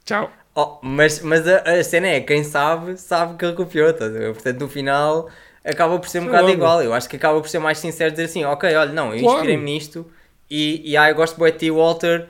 Tchau. 0.07 0.31
Oh, 0.55 0.79
mas 0.83 1.21
mas 1.21 1.47
a, 1.47 1.59
a 1.59 1.85
cena 1.85 2.07
é, 2.09 2.21
quem 2.21 2.43
sabe, 2.43 2.97
sabe 2.97 3.37
que 3.37 3.45
ele 3.45 3.55
copiou, 3.55 3.93
ver? 3.93 4.33
Portanto, 4.33 4.61
no 4.61 4.69
final 4.69 5.29
acaba 5.65 5.99
por 5.99 6.09
ser 6.09 6.19
um 6.21 6.23
Sei 6.23 6.31
bocado 6.31 6.47
lá, 6.49 6.53
igual. 6.55 6.83
Eu 6.83 6.95
acho 6.95 7.09
que 7.09 7.17
acaba 7.17 7.41
por 7.41 7.49
ser 7.49 7.59
mais 7.59 7.79
sincero 7.79 8.11
dizer 8.11 8.25
assim, 8.25 8.45
ok, 8.45 8.75
olha, 8.75 8.93
não, 8.93 9.13
eu 9.15 9.21
Claro. 9.21 9.35
inspirei-me 9.35 9.65
nisto 9.65 10.07
e, 10.51 10.81
e 10.93 10.97
ah, 10.97 11.11
eu 11.11 11.15
gosto 11.15 11.37
de 11.37 11.59
ti, 11.59 11.71
Walter, 11.71 12.27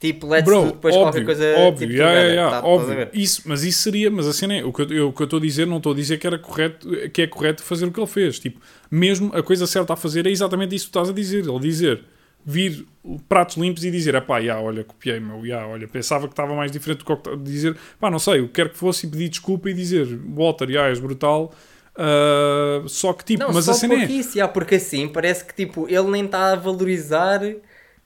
tipo, 0.00 0.26
let's 0.26 0.46
Bro, 0.46 0.62
do 0.62 0.72
depois 0.72 0.96
óbvio, 0.96 1.12
qualquer 1.12 1.24
coisa 1.26 1.44
óbvio, 1.58 1.86
tipo, 1.88 1.92
yeah, 1.92 2.12
yeah, 2.20 2.50
tá- 2.50 2.56
yeah, 2.58 2.58
estás 2.58 2.64
a 2.64 2.66
óbvio. 2.66 3.10
Isso, 3.12 3.42
mas 3.44 3.62
isso 3.64 3.82
seria, 3.82 4.10
mas 4.10 4.26
a 4.26 4.32
cena 4.32 4.54
é, 4.56 4.64
o 4.64 4.72
que 4.72 4.82
eu 4.82 4.88
eu- 4.90 5.08
o 5.08 5.12
que 5.12 5.22
eu 5.22 5.24
estou 5.24 5.38
a 5.38 5.42
dizer, 5.42 5.66
não 5.66 5.76
estou 5.76 5.92
a 5.92 5.94
dizer 5.96 6.18
que 6.18 6.26
era 6.26 6.38
correto, 6.38 6.88
que 7.10 7.22
é 7.22 7.26
correto 7.26 7.62
fazer 7.62 7.84
o 7.86 7.92
que 7.92 8.00
ele 8.00 8.06
fez. 8.06 8.38
Tipo, 8.38 8.60
mesmo 8.90 9.30
a 9.34 9.42
coisa 9.42 9.66
certa 9.66 9.92
a 9.92 9.96
fazer 9.96 10.26
é 10.26 10.30
exatamente 10.30 10.74
isso 10.74 10.86
que 10.86 10.92
tu 10.92 10.98
estás 10.98 11.10
a 11.10 11.12
dizer. 11.12 11.44
Ele 11.46 11.60
dizer, 11.60 12.02
vir 12.44 12.86
pratos 13.28 13.56
limpos 13.56 13.84
e 13.84 13.90
dizer, 13.90 14.20
pá, 14.22 14.40
já, 14.40 14.60
olha, 14.60 14.84
copiei, 14.84 15.20
meu, 15.20 15.44
já, 15.46 15.66
olha, 15.66 15.88
pensava 15.88 16.26
que 16.26 16.32
estava 16.32 16.54
mais 16.54 16.70
diferente 16.70 16.98
do 16.98 17.04
que 17.04 17.28
eu 17.28 17.36
dizer, 17.36 17.76
pá, 17.98 18.10
não 18.10 18.18
sei, 18.18 18.40
o 18.40 18.46
que 18.46 18.54
quer 18.54 18.70
que 18.70 18.78
fosse 18.78 19.06
e 19.06 19.10
pedir 19.10 19.28
desculpa 19.28 19.70
e 19.70 19.74
dizer, 19.74 20.06
Walter, 20.34 20.70
já, 20.70 20.88
és 20.88 20.98
brutal, 20.98 21.52
ah, 21.96 22.82
só 22.86 23.12
que 23.12 23.24
tipo, 23.24 23.44
Não, 23.44 23.52
mas 23.52 23.64
só 23.64 23.72
a 23.72 23.74
cena 23.74 23.94
porque 23.94 24.12
é, 24.12 24.16
isso, 24.16 24.38
já, 24.38 24.48
porque 24.48 24.74
assim 24.76 25.08
parece 25.08 25.44
que 25.44 25.54
tipo, 25.54 25.86
ele 25.88 26.10
nem 26.10 26.24
está 26.24 26.52
a 26.52 26.56
valorizar 26.56 27.40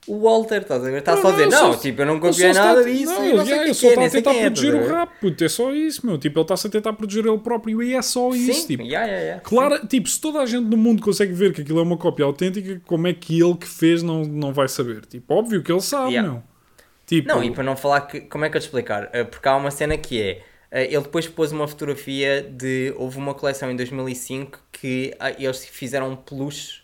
o 0.06 0.20
Walter, 0.20 0.62
estás 0.62 0.82
a 0.84 0.90
ver? 0.90 0.98
Está 0.98 1.16
só 1.16 1.28
a 1.28 1.30
dizer, 1.32 1.46
não, 1.48 1.72
só- 1.72 1.78
tipo, 1.78 2.02
eu 2.02 2.06
não 2.06 2.14
só 2.14 2.20
copiei 2.28 2.50
está- 2.50 2.64
nada 2.64 2.84
disso 2.84 3.12
não, 3.12 3.24
e 3.24 3.32
não 3.34 3.46
sei 3.46 3.58
que 3.58 3.64
ele 3.64 3.74
só 3.74 3.88
está 3.88 4.04
a 4.04 4.10
tentar 4.10 4.34
proteger 4.34 4.74
o 4.74 4.86
rap, 4.86 5.10
puto, 5.20 5.44
é 5.44 5.48
só 5.48 5.72
isso, 5.72 6.06
meu, 6.06 6.18
tipo, 6.18 6.38
ele 6.38 6.44
está-se 6.44 6.66
a 6.66 6.70
tentar 6.70 6.92
proteger 6.92 7.26
ele 7.26 7.38
próprio 7.38 7.82
e 7.82 7.94
é 7.94 8.02
só 8.02 8.30
isso, 8.34 8.60
Sim, 8.60 8.66
tipo, 8.66 8.82
yeah, 8.82 9.06
yeah, 9.06 9.24
yeah. 9.24 9.42
Claro, 9.42 9.86
tipo, 9.86 10.08
se 10.08 10.20
toda 10.20 10.40
a 10.40 10.46
gente 10.46 10.64
no 10.66 10.76
mundo 10.76 11.02
consegue 11.02 11.32
ver 11.32 11.52
que 11.52 11.62
aquilo 11.62 11.78
é 11.78 11.82
uma 11.82 11.96
cópia 11.96 12.24
autêntica, 12.24 12.80
como 12.86 13.06
é 13.06 13.14
que 13.14 13.40
ele 13.40 13.54
que 13.56 13.66
fez 13.68 14.02
não, 14.02 14.22
não 14.24 14.52
vai 14.52 14.68
saber? 14.68 15.06
Tipo, 15.06 15.34
óbvio 15.34 15.62
que 15.62 15.72
ele 15.72 15.80
sabe, 15.80 16.10
Yeah. 16.12 16.30
meu. 16.32 16.42
Tipo, 17.06 17.28
Não, 17.28 17.44
e 17.44 17.50
para 17.50 17.62
não 17.62 17.76
falar 17.76 18.00
que. 18.02 18.20
Como 18.22 18.44
é 18.46 18.50
que 18.50 18.56
eu 18.56 18.60
te 18.60 18.64
explicar? 18.64 19.10
Eh, 19.12 19.24
Porque 19.24 19.46
há 19.46 19.54
uma 19.56 19.70
cena 19.70 19.94
que 19.98 20.22
é. 20.22 20.40
eh, 20.70 20.84
Ele 20.86 21.02
depois 21.02 21.26
pôs 21.28 21.52
uma 21.52 21.68
fotografia 21.68 22.42
de. 22.42 22.94
Houve 22.96 23.18
uma 23.18 23.34
coleção 23.34 23.70
em 23.70 23.76
2005 23.76 24.58
que 24.72 25.14
ah, 25.20 25.30
eles 25.38 25.66
fizeram 25.66 26.10
um 26.12 26.16
peluche 26.16 26.80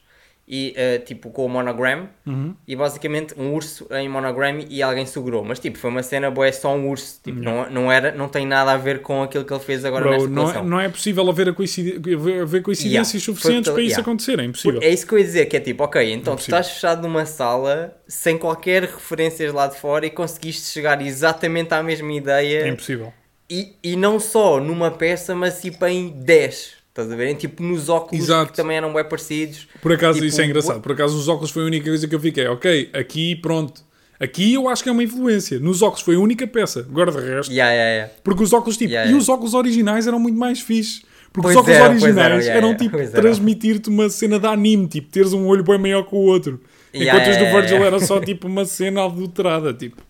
e, 0.53 0.75
eh, 0.77 0.99
tipo 0.99 1.31
com 1.31 1.47
o 1.47 1.49
monogram 1.49 2.09
Uhum. 2.27 2.57
e 2.67 2.75
basicamente 2.75 3.35
um 3.39 3.55
urso 3.55 3.87
em 3.93 4.09
monogram 4.09 4.59
e 4.69 4.83
alguém 4.83 5.07
segurou. 5.07 5.45
Mas 5.45 5.61
tipo, 5.61 5.79
foi 5.79 5.91
uma 5.91 6.03
cena 6.03 6.29
boa, 6.29 6.49
é 6.49 6.51
só 6.51 6.75
um 6.75 6.89
urso. 6.89 7.21
Tipo, 7.23 7.39
não, 7.39 7.71
não, 7.71 7.93
era, 7.93 8.11
não 8.11 8.29
tem 8.29 8.45
nada 8.45 8.73
a 8.73 8.77
ver 8.77 9.01
com 9.01 9.23
aquilo 9.23 9.45
que 9.45 9.53
ele 9.53 9.63
fez 9.63 9.85
agora 9.85 10.03
bro, 10.05 10.13
nesta 10.13 10.29
não, 10.29 10.51
é, 10.51 10.63
não 10.63 10.81
é 10.81 10.89
possível 10.89 11.29
haver, 11.31 11.51
a 11.51 11.53
coincidi- 11.53 11.95
haver- 12.15 12.63
coincidências 12.63 13.13
Yeah, 13.15 13.25
suficientes 13.25 13.67
foi- 13.69 13.75
para 13.75 13.83
isso 13.85 13.91
yeah. 13.93 14.03
acontecer, 14.03 14.41
é 14.41 14.45
impossível. 14.45 14.81
É 14.83 14.89
isso 14.89 15.07
que 15.07 15.15
eu 15.15 15.19
ia 15.19 15.25
dizer, 15.25 15.47
que 15.47 15.57
é 15.57 15.61
tipo, 15.61 15.85
ok, 15.85 16.13
então 16.13 16.35
tu 16.35 16.41
estás 16.41 16.69
fechado 16.69 17.03
numa 17.07 17.25
sala 17.25 17.97
sem 18.09 18.37
qualquer 18.37 18.83
referências 18.83 19.53
lá 19.53 19.69
de 19.69 19.77
fora 19.79 20.05
e 20.05 20.11
conseguiste 20.11 20.67
chegar 20.73 21.01
exatamente 21.01 21.73
à 21.73 21.83
mesma 21.83 22.13
ideia 22.13 22.63
É 22.65 22.69
impossível. 22.69 23.13
E, 23.49 23.75
e 23.83 23.95
não 23.97 24.19
só 24.19 24.59
numa 24.61 24.91
peça, 24.91 25.35
mas 25.35 25.61
tipo 25.61 25.85
em 25.87 26.09
10. 26.11 26.80
Estás 27.03 27.13
a 27.13 27.17
ver? 27.17 27.29
Em, 27.29 27.35
tipo 27.35 27.63
nos 27.63 27.89
óculos 27.89 28.25
Exato. 28.25 28.51
que 28.51 28.57
também 28.57 28.77
eram 28.77 28.93
bem 28.93 29.05
parecidos. 29.05 29.67
Por 29.81 29.93
acaso, 29.93 30.15
Tipo, 30.15 30.27
isso 30.27 30.41
é 30.41 30.45
engraçado. 30.47 30.81
Por 30.81 30.93
acaso, 30.93 31.17
os 31.17 31.29
óculos 31.29 31.51
foi 31.51 31.63
a 31.63 31.67
única 31.67 31.87
coisa 31.89 32.07
que 32.07 32.15
eu 32.15 32.21
fiquei. 32.21 32.47
Ok, 32.47 32.91
aqui, 32.93 33.37
pronto. 33.37 33.83
Aqui 34.19 34.53
eu 34.53 34.69
acho 34.69 34.83
que 34.83 34.89
é 34.89 34.93
uma 34.93 35.03
influência. 35.03 35.59
Nos 35.59 35.81
óculos 35.81 36.03
foi 36.03 36.15
a 36.15 36.19
única 36.19 36.47
peça. 36.47 36.81
Agora 36.81 37.11
de 37.11 37.19
resto. 37.19 37.51
Yeah, 37.51 37.73
yeah, 37.73 37.95
yeah. 37.95 38.15
Porque 38.23 38.43
os 38.43 38.53
óculos, 38.53 38.77
tipo, 38.77 38.93
e 38.93 39.15
os 39.15 39.31
óculos 39.31 39.55
originais 39.55 40.07
eram 40.07 40.21
muito 40.21 40.39
mais 40.39 40.61
fixe. 40.61 41.03
Porque 41.33 41.53
Pois 41.53 41.57
os 41.57 41.63
óculos 41.63 41.79
pois 41.79 42.03
originais 42.03 42.27
eram, 42.27 42.39
yeah, 42.41 42.57
eram, 42.57 42.77
tipo, 42.77 43.13
transmitir-te 43.13 43.89
uma 43.89 44.11
cena 44.11 44.39
de 44.39 44.47
anime, 44.47 44.89
tipo, 44.89 45.11
teres 45.11 45.33
um 45.33 45.47
olho 45.47 45.65
bem 45.65 45.79
maior 45.79 46.03
que 46.03 46.15
o 46.15 46.19
outro. 46.19 46.61
Enquanto 46.93 47.29
os 47.31 47.37
do 47.37 47.45
Virgil 47.47 47.85
era 47.85 48.01
só, 48.01 48.21
tipo, 48.21 48.47
uma 48.47 48.65
cena 48.65 49.05
adulterada, 49.05 49.73
tipo. 49.73 50.03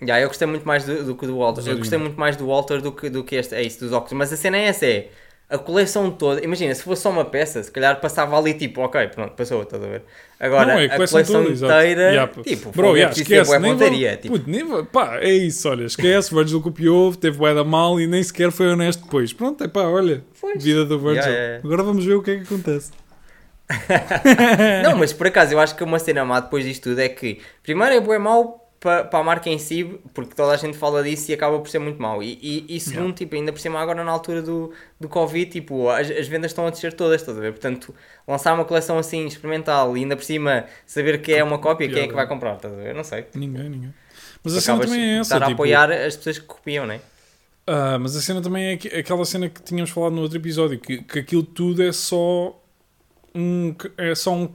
Yeah, 0.00 0.22
eu 0.22 0.28
gostei 0.28 0.46
muito 0.46 0.66
mais 0.66 0.84
do, 0.84 1.04
do 1.04 1.14
que 1.14 1.26
do 1.26 1.36
Walter. 1.38 1.68
Eu 1.68 1.78
gostei 1.78 1.98
muito 1.98 2.18
mais 2.18 2.36
do 2.36 2.46
Walter 2.46 2.80
do 2.80 2.92
que, 2.92 3.10
do 3.10 3.24
que 3.24 3.36
este, 3.36 3.54
é 3.54 3.62
isso, 3.62 3.80
dos 3.80 3.92
óculos. 3.92 4.12
Mas 4.12 4.32
a 4.32 4.36
cena 4.36 4.56
é 4.56 4.64
essa: 4.64 4.86
é 4.86 5.08
a 5.48 5.58
coleção 5.58 6.10
toda. 6.10 6.42
Imagina, 6.44 6.74
se 6.74 6.82
fosse 6.82 7.02
só 7.02 7.10
uma 7.10 7.24
peça, 7.24 7.62
se 7.62 7.70
calhar 7.70 8.00
passava 8.00 8.36
ali 8.38 8.54
tipo, 8.54 8.80
ok, 8.80 9.08
pronto, 9.08 9.32
passou, 9.34 9.62
estás 9.62 9.82
a 9.82 9.86
ver? 9.86 10.02
Agora, 10.40 10.74
não, 10.74 10.80
é 10.80 10.86
a 10.86 10.96
coleção, 10.96 11.22
toda, 11.24 11.50
exato. 11.50 11.72
inteira, 11.72 12.02
Yeah, 12.10 12.32
tipo, 12.42 12.70
Bro, 12.72 12.88
é 12.88 12.98
yeah, 13.00 13.14
ter 13.14 13.22
esquece. 13.22 13.58
Nem 13.58 13.72
pontaria, 13.72 14.08
vou, 14.10 14.16
tipo. 14.18 14.34
puto, 14.38 14.50
nem 14.50 14.64
vou- 14.64 14.84
pá, 14.84 15.18
é 15.20 15.32
isso, 15.32 15.68
olha, 15.68 15.84
esquece. 15.84 16.34
Virgil 16.34 16.60
copiou, 16.60 17.14
teve 17.14 17.38
bué 17.38 17.54
da 17.54 17.62
mal 17.64 18.00
e 18.00 18.06
nem 18.06 18.22
sequer 18.22 18.50
foi 18.50 18.66
honesto 18.68 19.04
depois. 19.04 19.32
Pronto, 19.32 19.62
é 19.62 19.68
pá, 19.68 19.82
olha, 19.82 20.24
Pois. 20.40 20.62
vida 20.62 20.84
do 20.84 20.98
Virgil. 20.98 21.30
Yeah. 21.32 21.60
Agora 21.64 21.82
vamos 21.82 22.04
ver 22.04 22.14
o 22.14 22.22
que 22.22 22.30
é 22.32 22.36
que 22.38 22.42
acontece. 22.42 22.90
Não, 24.82 24.96
mas 24.98 25.12
por 25.12 25.26
acaso 25.26 25.52
eu 25.54 25.60
acho 25.60 25.74
que 25.74 25.82
uma 25.84 25.98
cena 25.98 26.24
má 26.24 26.40
depois 26.40 26.64
disto 26.64 26.90
tudo 26.90 27.00
é 27.00 27.08
que 27.08 27.40
primeiro 27.62 27.94
é 27.94 28.00
bué 28.00 28.18
mau 28.18 28.63
para 28.84 29.18
a 29.18 29.24
marca 29.24 29.48
em 29.50 29.58
si, 29.58 29.98
porque 30.12 30.34
toda 30.34 30.52
a 30.52 30.56
gente 30.56 30.76
fala 30.76 31.02
disso 31.02 31.30
e 31.30 31.34
acaba 31.34 31.58
por 31.58 31.68
ser 31.68 31.78
muito 31.78 32.00
mau. 32.00 32.22
E, 32.22 32.38
e, 32.68 32.76
e 32.76 32.80
segundo, 32.80 33.14
tipo, 33.14 33.34
ainda 33.34 33.52
por 33.52 33.58
cima 33.58 33.80
agora 33.80 34.04
na 34.04 34.12
altura 34.12 34.42
do, 34.42 34.72
do 35.00 35.08
Covid, 35.08 35.50
tipo, 35.50 35.88
as, 35.88 36.10
as 36.10 36.28
vendas 36.28 36.50
estão 36.50 36.66
a 36.66 36.70
descer 36.70 36.92
todas, 36.92 37.20
estás 37.22 37.36
a 37.36 37.40
ver? 37.40 37.52
Portanto, 37.52 37.94
lançar 38.28 38.52
uma 38.54 38.64
coleção 38.64 38.98
assim 38.98 39.26
experimental 39.26 39.96
e 39.96 40.00
ainda 40.02 40.14
por 40.16 40.24
cima 40.24 40.66
saber 40.86 41.20
que 41.22 41.32
é 41.32 41.42
uma 41.42 41.58
cópia, 41.58 41.88
quem 41.88 42.02
é 42.04 42.06
que 42.08 42.14
vai 42.14 42.26
comprar, 42.28 42.56
estás 42.56 42.72
a 42.74 42.76
ver? 42.76 42.94
Não 42.94 43.02
sei. 43.04 43.24
Ninguém, 43.34 43.68
ninguém. 43.70 43.94
Mas 44.44 44.54
a 44.56 44.60
cena 44.60 44.74
Acabas 44.76 44.90
também 44.90 45.04
é 45.10 45.14
de 45.14 45.20
essa. 45.20 45.34
estar 45.34 45.36
a 45.44 45.48
tipo, 45.48 45.54
apoiar 45.62 45.90
as 45.90 46.16
pessoas 46.16 46.38
que 46.38 46.44
copiam, 46.44 46.86
não 46.86 46.94
é? 46.94 47.00
Ah, 47.66 47.98
mas 47.98 48.14
a 48.14 48.20
cena 48.20 48.42
também 48.42 48.66
é 48.72 48.76
que- 48.76 48.88
aquela 48.88 49.24
cena 49.24 49.48
que 49.48 49.62
tínhamos 49.62 49.90
falado 49.90 50.12
no 50.12 50.20
outro 50.20 50.36
episódio, 50.36 50.78
que, 50.78 50.98
que 51.02 51.18
aquilo 51.20 51.42
tudo 51.42 51.82
é 51.82 51.90
só 51.92 52.54
um, 53.34 53.74
é 53.96 54.14
só 54.14 54.34
um, 54.34 54.48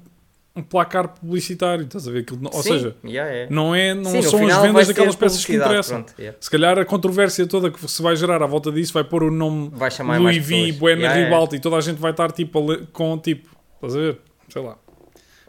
um 0.59 0.63
placar 0.63 1.07
publicitário, 1.07 1.85
estás 1.85 2.07
a 2.07 2.11
ver? 2.11 2.19
Aquilo, 2.19 2.41
ou 2.45 2.63
Sim, 2.63 2.73
seja, 2.73 2.95
yeah, 3.03 3.31
yeah. 3.31 3.55
não, 3.55 3.73
é, 3.73 3.93
não 3.93 4.11
Sim, 4.11 4.21
são 4.21 4.47
as 4.47 4.57
vendas 4.57 4.87
daquelas 4.87 5.15
peças 5.15 5.45
que 5.45 5.55
interessam. 5.55 6.03
pronto, 6.03 6.19
yeah. 6.19 6.37
Se 6.39 6.49
calhar 6.49 6.77
a 6.77 6.85
controvérsia 6.85 7.47
toda 7.47 7.71
que 7.71 7.89
se 7.89 8.01
vai 8.01 8.15
gerar 8.15 8.43
à 8.43 8.45
volta 8.45 8.71
disso 8.71 8.93
vai 8.93 9.03
pôr 9.03 9.23
o 9.23 9.31
nome 9.31 9.71
Vai 9.73 9.89
chamar 9.89 10.19
Louis 10.19 10.37
V. 10.37 10.73
Buena 10.73 10.99
Yeah. 10.99 11.23
Ribalta 11.23 11.55
e 11.55 11.59
toda 11.59 11.77
a 11.77 11.81
gente 11.81 11.97
vai 11.97 12.11
estar 12.11 12.31
tipo 12.31 12.61
com 12.91 13.17
tipo, 13.17 13.49
estás 13.75 13.95
a 13.95 13.99
ver? 13.99 14.19
Sei 14.49 14.61
lá. 14.61 14.77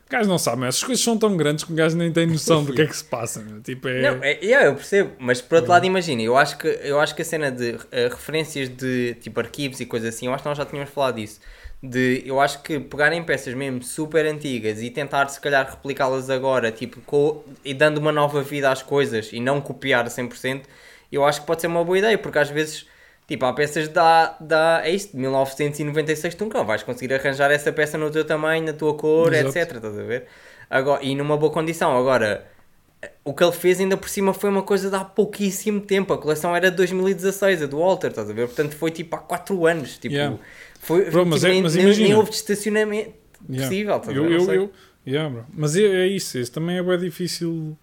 O 0.07 0.11
gajo 0.11 0.29
não 0.29 0.39
sabe, 0.39 0.67
essas 0.67 0.83
coisas 0.83 1.05
são 1.05 1.17
tão 1.17 1.37
grandes 1.37 1.65
que 1.65 1.73
o 1.73 1.75
gajo 1.75 1.97
nem 1.97 2.11
tem 2.11 2.27
noção 2.27 2.65
do 2.65 2.73
que 2.73 2.83
é 2.83 2.87
que 2.87 2.97
se 2.97 3.05
passa. 3.05 3.41
Meu. 3.43 3.61
Tipo, 3.63 3.89
é... 3.89 4.03
Não, 4.03 4.25
é, 4.25 4.45
é, 4.45 4.67
eu 4.67 4.75
percebo, 4.75 5.13
mas 5.19 5.41
por 5.41 5.57
outro 5.57 5.71
lado, 5.71 5.87
imagina, 5.87 6.23
eu 6.23 6.37
acho 6.37 6.59
que, 6.59 6.67
eu 6.67 6.99
acho 6.99 7.15
que 7.15 7.23
a 7.23 7.25
cena 7.25 7.51
de 7.51 7.73
uh, 7.73 7.81
referências 8.11 8.69
de 8.69 9.15
tipo 9.21 9.39
arquivos 9.39 9.79
e 9.81 9.87
coisas 9.87 10.15
assim, 10.15 10.27
eu 10.27 10.35
acho 10.35 10.43
que 10.43 10.49
nós 10.49 10.59
já 10.59 10.67
tínhamos 10.67 10.91
falado 10.91 11.17
disso. 11.17 11.41
De, 11.83 12.23
eu 12.27 12.39
acho 12.41 12.63
que 12.63 12.79
pegarem 12.79 13.23
peças 13.23 13.55
mesmo 13.55 13.83
super 13.83 14.27
antigas 14.27 14.83
e 14.83 14.91
tentar 14.91 15.29
se 15.29 15.41
calhar 15.41 15.69
replicá-las 15.69 16.29
agora, 16.29 16.71
tipo, 16.71 17.45
e 17.65 17.73
dando 17.73 17.99
uma 17.99 18.13
nova 18.13 18.43
vida 18.43 18.71
às 18.71 18.83
coisas 18.83 19.33
e 19.33 19.41
não 19.41 19.61
copiar 19.61 20.05
a 20.05 20.09
100%, 20.09 20.65
eu 21.11 21.25
acho 21.25 21.41
que 21.41 21.47
pode 21.47 21.63
ser 21.63 21.69
uma 21.69 21.83
boa 21.83 21.99
ideia, 21.99 22.19
porque 22.19 22.39
às 22.39 22.51
vezes 22.51 22.87
Tipo, 23.31 23.45
há 23.45 23.53
peças 23.53 23.87
da, 23.87 24.37
da 24.41 24.81
é 24.83 24.91
isto, 24.91 25.13
de 25.13 25.19
1996, 25.19 26.35
tu 26.35 26.43
nunca 26.43 26.65
vais 26.65 26.83
conseguir 26.83 27.15
arranjar 27.15 27.49
essa 27.53 27.73
peça 27.73 27.97
no 27.97 28.11
teu 28.11 28.25
tamanho, 28.25 28.65
na 28.65 28.73
tua 28.73 28.93
cor, 28.95 29.33
Exato. 29.33 29.57
etc. 29.57 29.77
Estás 29.77 29.97
a 29.97 30.03
ver? 30.03 30.27
Agora, 30.69 31.01
e 31.01 31.15
numa 31.15 31.37
boa 31.37 31.53
condição. 31.53 31.97
Agora, 31.97 32.45
o 33.25 33.33
que 33.33 33.45
ele 33.45 33.53
fez 33.53 33.79
ainda 33.79 33.97
por 33.97 34.09
cima 34.09 34.35
foi 34.35 34.51
uma 34.51 34.65
coisa 34.65 34.91
de 34.91 34.97
há 34.97 35.05
pouquíssimo 35.05 35.81
tempo. 35.81 36.13
A 36.13 36.19
coleção 36.19 36.57
era 36.57 36.73
de 36.73 36.77
2016, 36.79 37.63
a 37.63 37.67
do 37.67 37.79
Walter, 37.79 38.09
estás 38.09 38.29
a 38.29 38.33
ver? 38.33 38.49
Portanto, 38.49 38.75
foi 38.75 38.91
tipo 38.91 39.15
há 39.15 39.21
4 39.21 39.65
anos. 39.65 39.97
Tipo, 39.97 40.17
yeah. 40.17 40.37
Foi, 40.81 41.11
bro, 41.11 41.27
mas 41.27 41.41
tipo, 41.41 41.51
é, 41.51 41.53
nem, 41.53 41.63
mas 41.63 41.77
nem, 41.77 41.97
nem, 41.97 42.15
houve 42.15 42.31
estacionamento 42.31 43.13
yeah. 43.49 43.69
possível. 43.69 43.97
Estás 43.97 44.17
eu? 44.17 44.25
Eu, 44.25 44.53
eu, 44.53 44.73
yeah, 45.07 45.29
bro. 45.29 45.47
Mas 45.55 45.77
é, 45.77 45.83
é 45.83 46.07
isso, 46.09 46.39
isso 46.39 46.51
também 46.51 46.79
é 46.79 46.83
bem 46.83 46.99
difícil 46.99 47.77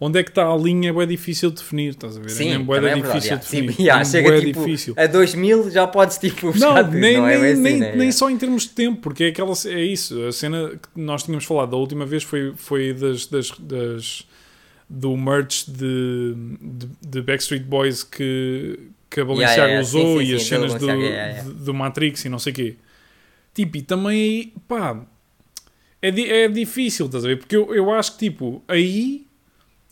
onde 0.00 0.18
é 0.18 0.22
que 0.22 0.30
está 0.30 0.46
a 0.46 0.56
linha 0.56 0.90
é 0.90 0.92
bem 0.92 1.06
difícil 1.06 1.50
de 1.50 1.56
definir, 1.56 1.90
estás 1.90 2.16
a 2.16 2.20
ver? 2.20 2.30
Sim, 2.30 2.52
é 2.52 2.58
mesmo 2.58 2.74
é 2.74 2.94
difícil 2.94 3.36
de 3.36 3.42
definir. 3.42 3.72
Sim, 3.72 3.82
yeah, 3.84 4.04
chega 4.04 4.40
tipo, 4.40 4.60
difícil. 4.60 4.94
a 4.96 5.06
2000 5.06 5.70
já 5.70 5.86
podes 5.86 6.18
tipo 6.18 6.56
não, 6.58 6.74
nem, 6.90 7.16
não 7.16 7.26
é 7.26 7.38
nem, 7.38 7.52
assim, 7.52 7.62
nem, 7.62 7.78
né? 7.78 7.96
nem 7.96 8.12
só 8.12 8.30
em 8.30 8.36
termos 8.36 8.64
de 8.64 8.70
tempo, 8.70 9.00
porque 9.00 9.24
é, 9.24 9.28
aquela, 9.28 9.52
é 9.66 9.82
isso, 9.82 10.22
a 10.24 10.32
cena 10.32 10.70
que 10.70 11.00
nós 11.00 11.22
tínhamos 11.22 11.44
falado 11.44 11.70
da 11.70 11.76
última 11.76 12.04
vez 12.04 12.22
foi, 12.22 12.52
foi 12.56 12.92
das, 12.92 13.26
das, 13.26 13.50
das 13.58 14.26
do 14.88 15.16
merch 15.16 15.64
de, 15.66 16.34
de, 16.60 16.88
de, 17.08 17.22
Backstreet 17.22 17.64
Boys 17.64 18.04
que, 18.04 18.78
que 19.10 19.20
a 19.20 19.24
Balenciaga 19.24 19.52
yeah, 19.52 19.66
yeah, 19.66 19.80
usou 19.80 20.18
sim, 20.18 20.26
sim, 20.26 20.32
e 20.32 20.34
as 20.34 20.42
sim, 20.42 20.48
cenas 20.48 20.74
do, 20.74 20.90
yeah, 20.90 21.42
do 21.42 21.74
Matrix 21.74 22.24
e 22.24 22.28
não 22.28 22.38
sei 22.38 22.52
o 22.52 22.56
quê. 22.56 22.76
Tipo, 23.54 23.76
e 23.76 23.82
também, 23.82 24.52
pá, 24.68 25.00
é, 26.02 26.08
é 26.08 26.48
difícil, 26.48 27.06
estás 27.06 27.24
a 27.24 27.28
ver? 27.28 27.38
Porque 27.38 27.56
eu, 27.56 27.74
eu 27.74 27.90
acho 27.90 28.12
que, 28.12 28.30
tipo, 28.30 28.62
aí 28.68 29.26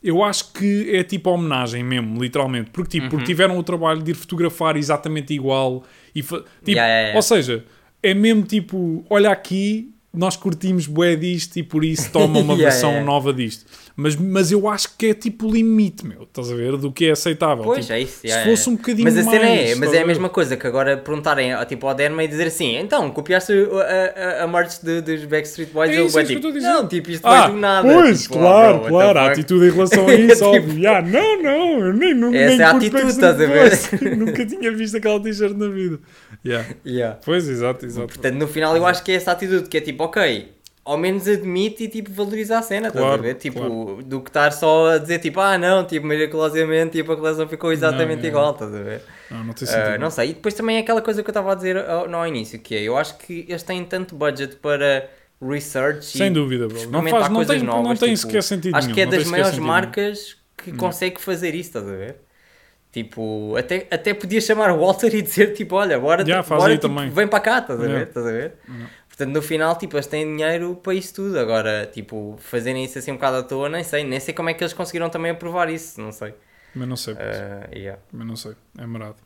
eu 0.03 0.22
acho 0.22 0.53
que 0.53 0.94
é 0.94 1.03
tipo 1.03 1.31
homenagem 1.31 1.83
mesmo, 1.83 2.22
literalmente. 2.22 2.70
Porque, 2.70 2.90
tipo, 2.90 3.05
uhum. 3.05 3.11
porque 3.11 3.24
tiveram 3.24 3.59
o 3.59 3.62
trabalho 3.62 4.03
de 4.03 4.11
ir 4.11 4.14
fotografar 4.14 4.77
exatamente 4.77 5.33
igual. 5.33 5.83
E 6.14 6.20
tipo. 6.22 6.44
Ou 7.14 7.22
seja, 7.22 7.64
é 8.03 8.12
mesmo 8.12 8.42
tipo, 8.42 9.03
olha 9.09 9.31
aqui, 9.31 9.94
nós 10.14 10.37
curtimos 10.37 10.87
bué 10.87 11.16
disto 11.16 11.57
e 11.59 11.62
por 11.62 11.85
isso 11.85 12.11
toma 12.11 12.38
uma 12.40 12.57
versão 12.57 13.05
nova 13.05 13.33
disto. 13.33 13.64
Mas, 13.96 14.16
mas 14.16 14.50
eu 14.50 14.68
acho 14.68 14.96
que 14.98 15.07
é 15.07 15.14
tipo 15.14 15.46
o 15.46 15.53
limite, 15.53 16.05
meu, 16.05 16.24
estás 16.24 16.50
a 16.50 16.55
ver? 16.57 16.77
Do 16.77 16.90
que 16.90 17.07
é 17.07 17.12
aceitável. 17.12 17.62
Pois, 17.62 17.85
tipo, 17.85 17.92
é 17.92 18.00
isso. 18.00 18.20
Se 18.22 18.44
fosse 18.44 18.68
um 18.68 18.74
bocadinho 18.74 19.05
mas 19.05 19.16
a 19.16 19.22
mais... 19.22 19.40
Cena 19.40 19.48
é, 19.48 19.74
mas 19.77 19.92
é 19.92 20.03
a 20.03 20.07
mesma 20.07 20.29
coisa 20.29 20.57
que 20.57 20.66
agora 20.66 20.96
perguntarem 20.96 21.53
tipo, 21.66 21.87
ao 21.87 21.94
Derma 21.94 22.24
e 22.24 22.29
dizer 22.29 22.48
assim, 22.48 22.77
então, 22.77 23.09
copiaste 23.11 23.53
a, 23.53 24.40
a, 24.40 24.44
a 24.44 24.48
merch 24.48 24.81
de, 24.83 25.00
dos 25.00 25.24
Backstreet 25.27 25.70
Boys? 25.70 25.90
É 25.92 26.03
isso, 26.03 26.18
é 26.18 26.24
tipo, 26.24 26.50
não, 26.50 26.88
tipo, 26.88 27.11
isto 27.11 27.24
ah, 27.24 27.42
vai 27.42 27.50
do 27.53 27.57
nada. 27.57 27.88
Pois, 27.88 28.22
tipo, 28.22 28.35
claro, 28.35 28.83
oh, 28.85 28.88
claro, 28.88 29.18
a 29.20 29.27
atitude 29.31 29.66
em 29.66 29.70
relação 29.70 30.07
a 30.09 30.14
isso, 30.14 30.35
tipo, 30.35 30.44
óbvio. 30.46 30.79
Yeah, 30.79 31.09
não, 31.09 31.42
não, 31.42 31.87
eu 31.87 31.92
nem, 31.92 32.14
nunca 32.18 32.37
Essa 32.37 32.48
nem 32.50 32.61
é 32.61 32.64
a 32.64 32.70
atitude, 32.70 33.07
estás 33.07 33.40
a 33.40 33.46
ver? 33.46 34.16
nunca 34.16 34.44
tinha 34.44 34.72
visto 34.72 34.96
aquela 34.96 35.20
t-shirt 35.20 35.57
na 35.57 35.68
vida. 35.68 36.00
Yeah. 36.45 36.75
Yeah. 36.85 37.19
Pois, 37.25 37.49
exato, 37.49 37.87
exato. 37.87 38.09
Portanto, 38.09 38.35
no 38.35 38.47
final 38.47 38.77
eu 38.77 38.85
acho 38.85 39.03
que 39.03 39.13
é 39.13 39.15
essa 39.15 39.33
atitude, 39.33 39.69
que 39.69 39.79
é 39.79 39.81
tipo, 39.81 40.05
ok 40.05 40.55
ao 40.85 40.99
menos 40.99 41.27
admite 41.27 41.85
e 41.85 41.89
tipo 41.89 42.13
valoriza 42.13 42.59
a 42.59 42.63
cena, 42.63 42.91
claro, 42.91 43.07
estás 43.07 43.21
a 43.21 43.23
ver? 43.23 43.35
Tipo, 43.37 43.59
claro. 43.59 44.03
do 44.05 44.21
que 44.21 44.29
estar 44.29 44.53
só 44.53 44.91
a 44.91 44.99
dizer 44.99 45.19
tipo, 45.19 45.41
ah 45.41 45.57
não, 45.57 45.85
tipo, 45.85 46.07
miraculosamente 46.07 46.99
tipo, 46.99 47.11
a 47.13 47.17
coleção 47.17 47.49
ficou 47.49 47.73
exatamente 47.73 48.21
não, 48.21 48.29
igual, 48.29 48.53
estás 48.53 48.75
a 48.75 48.83
ver? 48.83 49.03
Não, 49.31 49.45
não. 49.45 49.53
Uh, 49.53 49.99
não 49.99 50.11
sei, 50.11 50.31
e 50.31 50.35
depois 50.35 50.53
também 50.53 50.77
é 50.77 50.81
aquela 50.81 51.01
coisa 51.01 51.23
que 51.23 51.29
eu 51.29 51.33
estava 51.33 51.53
a 51.53 51.55
dizer 51.55 51.79
ao, 51.79 52.07
no 52.07 52.27
início, 52.27 52.59
que 52.59 52.75
é, 52.75 52.83
eu 52.83 52.99
acho 52.99 53.17
que 53.17 53.47
eles 53.49 53.63
têm 53.63 53.83
tanto 53.85 54.15
budget 54.15 54.57
para 54.57 55.09
research 55.41 56.05
Sem 56.05 56.31
dúvida, 56.31 56.69
bro. 56.69 56.91
Não, 56.91 57.03
faz, 57.09 57.29
não 57.31 57.45
tem, 57.45 57.63
novas, 57.63 57.85
não 57.85 57.97
tem 57.97 58.15
tipo, 58.15 58.27
sequer 58.27 58.43
sentido 58.43 58.77
Acho 58.77 58.89
nenhum, 58.89 58.95
que 58.95 59.01
é 59.01 59.07
das 59.07 59.27
maiores 59.27 59.59
marcas 59.59 60.37
que 60.57 60.71
não. 60.71 60.79
consegue 60.79 61.21
fazer 61.21 61.55
isso, 61.55 61.71
estás 61.71 61.89
a 61.89 61.93
ver? 61.93 62.17
Tipo, 62.95 63.57
até, 63.57 63.89
até 63.91 64.15
podia 64.15 64.41
chamar 64.41 64.71
o 64.71 64.79
Walter 64.79 65.13
e 65.13 65.21
dizer 65.21 65.53
tipo, 65.53 65.75
olha, 65.75 65.99
bora, 65.99 66.25
Já, 66.25 66.45
bora 66.45 66.79
tipo, 66.79 66.95
vem 67.11 67.27
para 67.27 67.41
cá, 67.41 67.59
estás 67.59 67.81
a 67.81 67.87
ver? 67.89 68.07
Estás 68.07 68.25
a 68.25 68.31
ver? 68.31 68.53
Não. 68.69 68.87
Portanto, 69.09 69.31
no 69.35 69.43
final, 69.43 69.77
tipo, 69.77 69.97
eles 69.97 70.07
têm 70.07 70.25
dinheiro 70.25 70.77
para 70.77 70.95
isso 70.95 71.13
tudo. 71.13 71.37
Agora, 71.37 71.91
tipo, 71.93 72.37
fazerem 72.39 72.85
isso 72.85 72.97
assim 72.97 73.11
um 73.11 73.15
bocado 73.15 73.39
à 73.39 73.43
toa, 73.43 73.69
nem 73.69 73.83
sei. 73.83 74.05
Nem 74.05 74.21
sei 74.21 74.33
como 74.33 74.49
é 74.49 74.55
que 74.55 74.63
eles 74.63 74.73
conseguiram 74.73 75.11
também 75.11 75.33
aprovar 75.33 75.69
isso, 75.69 76.01
não 76.01 76.13
sei. 76.13 76.35
Mas 76.73 76.87
não 76.89 76.95
sei. 76.95 77.15
Uh, 77.15 77.19
yeah. 77.77 78.01
Mas 78.13 78.27
não 78.29 78.37
sei, 78.37 78.53
é 78.79 78.87
marado. 78.87 79.17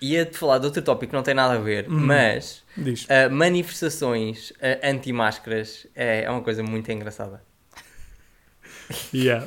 Ia-te 0.00 0.36
falar 0.36 0.58
de 0.58 0.66
outro 0.66 0.82
tópico 0.82 1.10
que 1.10 1.16
não 1.16 1.22
tem 1.22 1.34
nada 1.34 1.54
a 1.54 1.58
ver, 1.58 1.86
Hum. 1.88 2.00
mas 2.00 2.64
uh, 2.76 3.30
manifestações 3.30 4.50
uh, 4.50 4.56
anti-máscaras 4.82 5.86
é, 5.94 6.24
é 6.24 6.30
uma 6.30 6.42
coisa 6.42 6.64
muito 6.64 6.90
engraçada. 6.90 7.40
Yeah. 9.14 9.46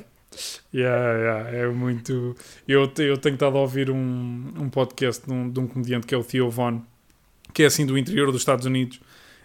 Yeah, 0.74 1.14
yeah, 1.14 1.50
é 1.50 1.68
muito. 1.68 2.36
Eu, 2.68 2.92
eu 2.98 3.18
tenho 3.18 3.34
estado 3.36 3.58
a 3.58 3.62
ouvir 3.62 3.90
um, 3.90 4.54
um 4.58 4.70
podcast 4.70 5.26
de 5.26 5.32
um, 5.32 5.50
de 5.50 5.60
um 5.60 5.68
comediante 5.68 6.06
que 6.06 6.14
é 6.14 6.18
o 6.18 6.24
Theo 6.24 6.50
Von, 6.50 6.82
que 7.54 7.64
é 7.64 7.66
assim 7.66 7.86
do 7.86 7.98
interior 7.98 8.32
dos 8.32 8.42
Estados 8.42 8.66
Unidos, 8.66 9.00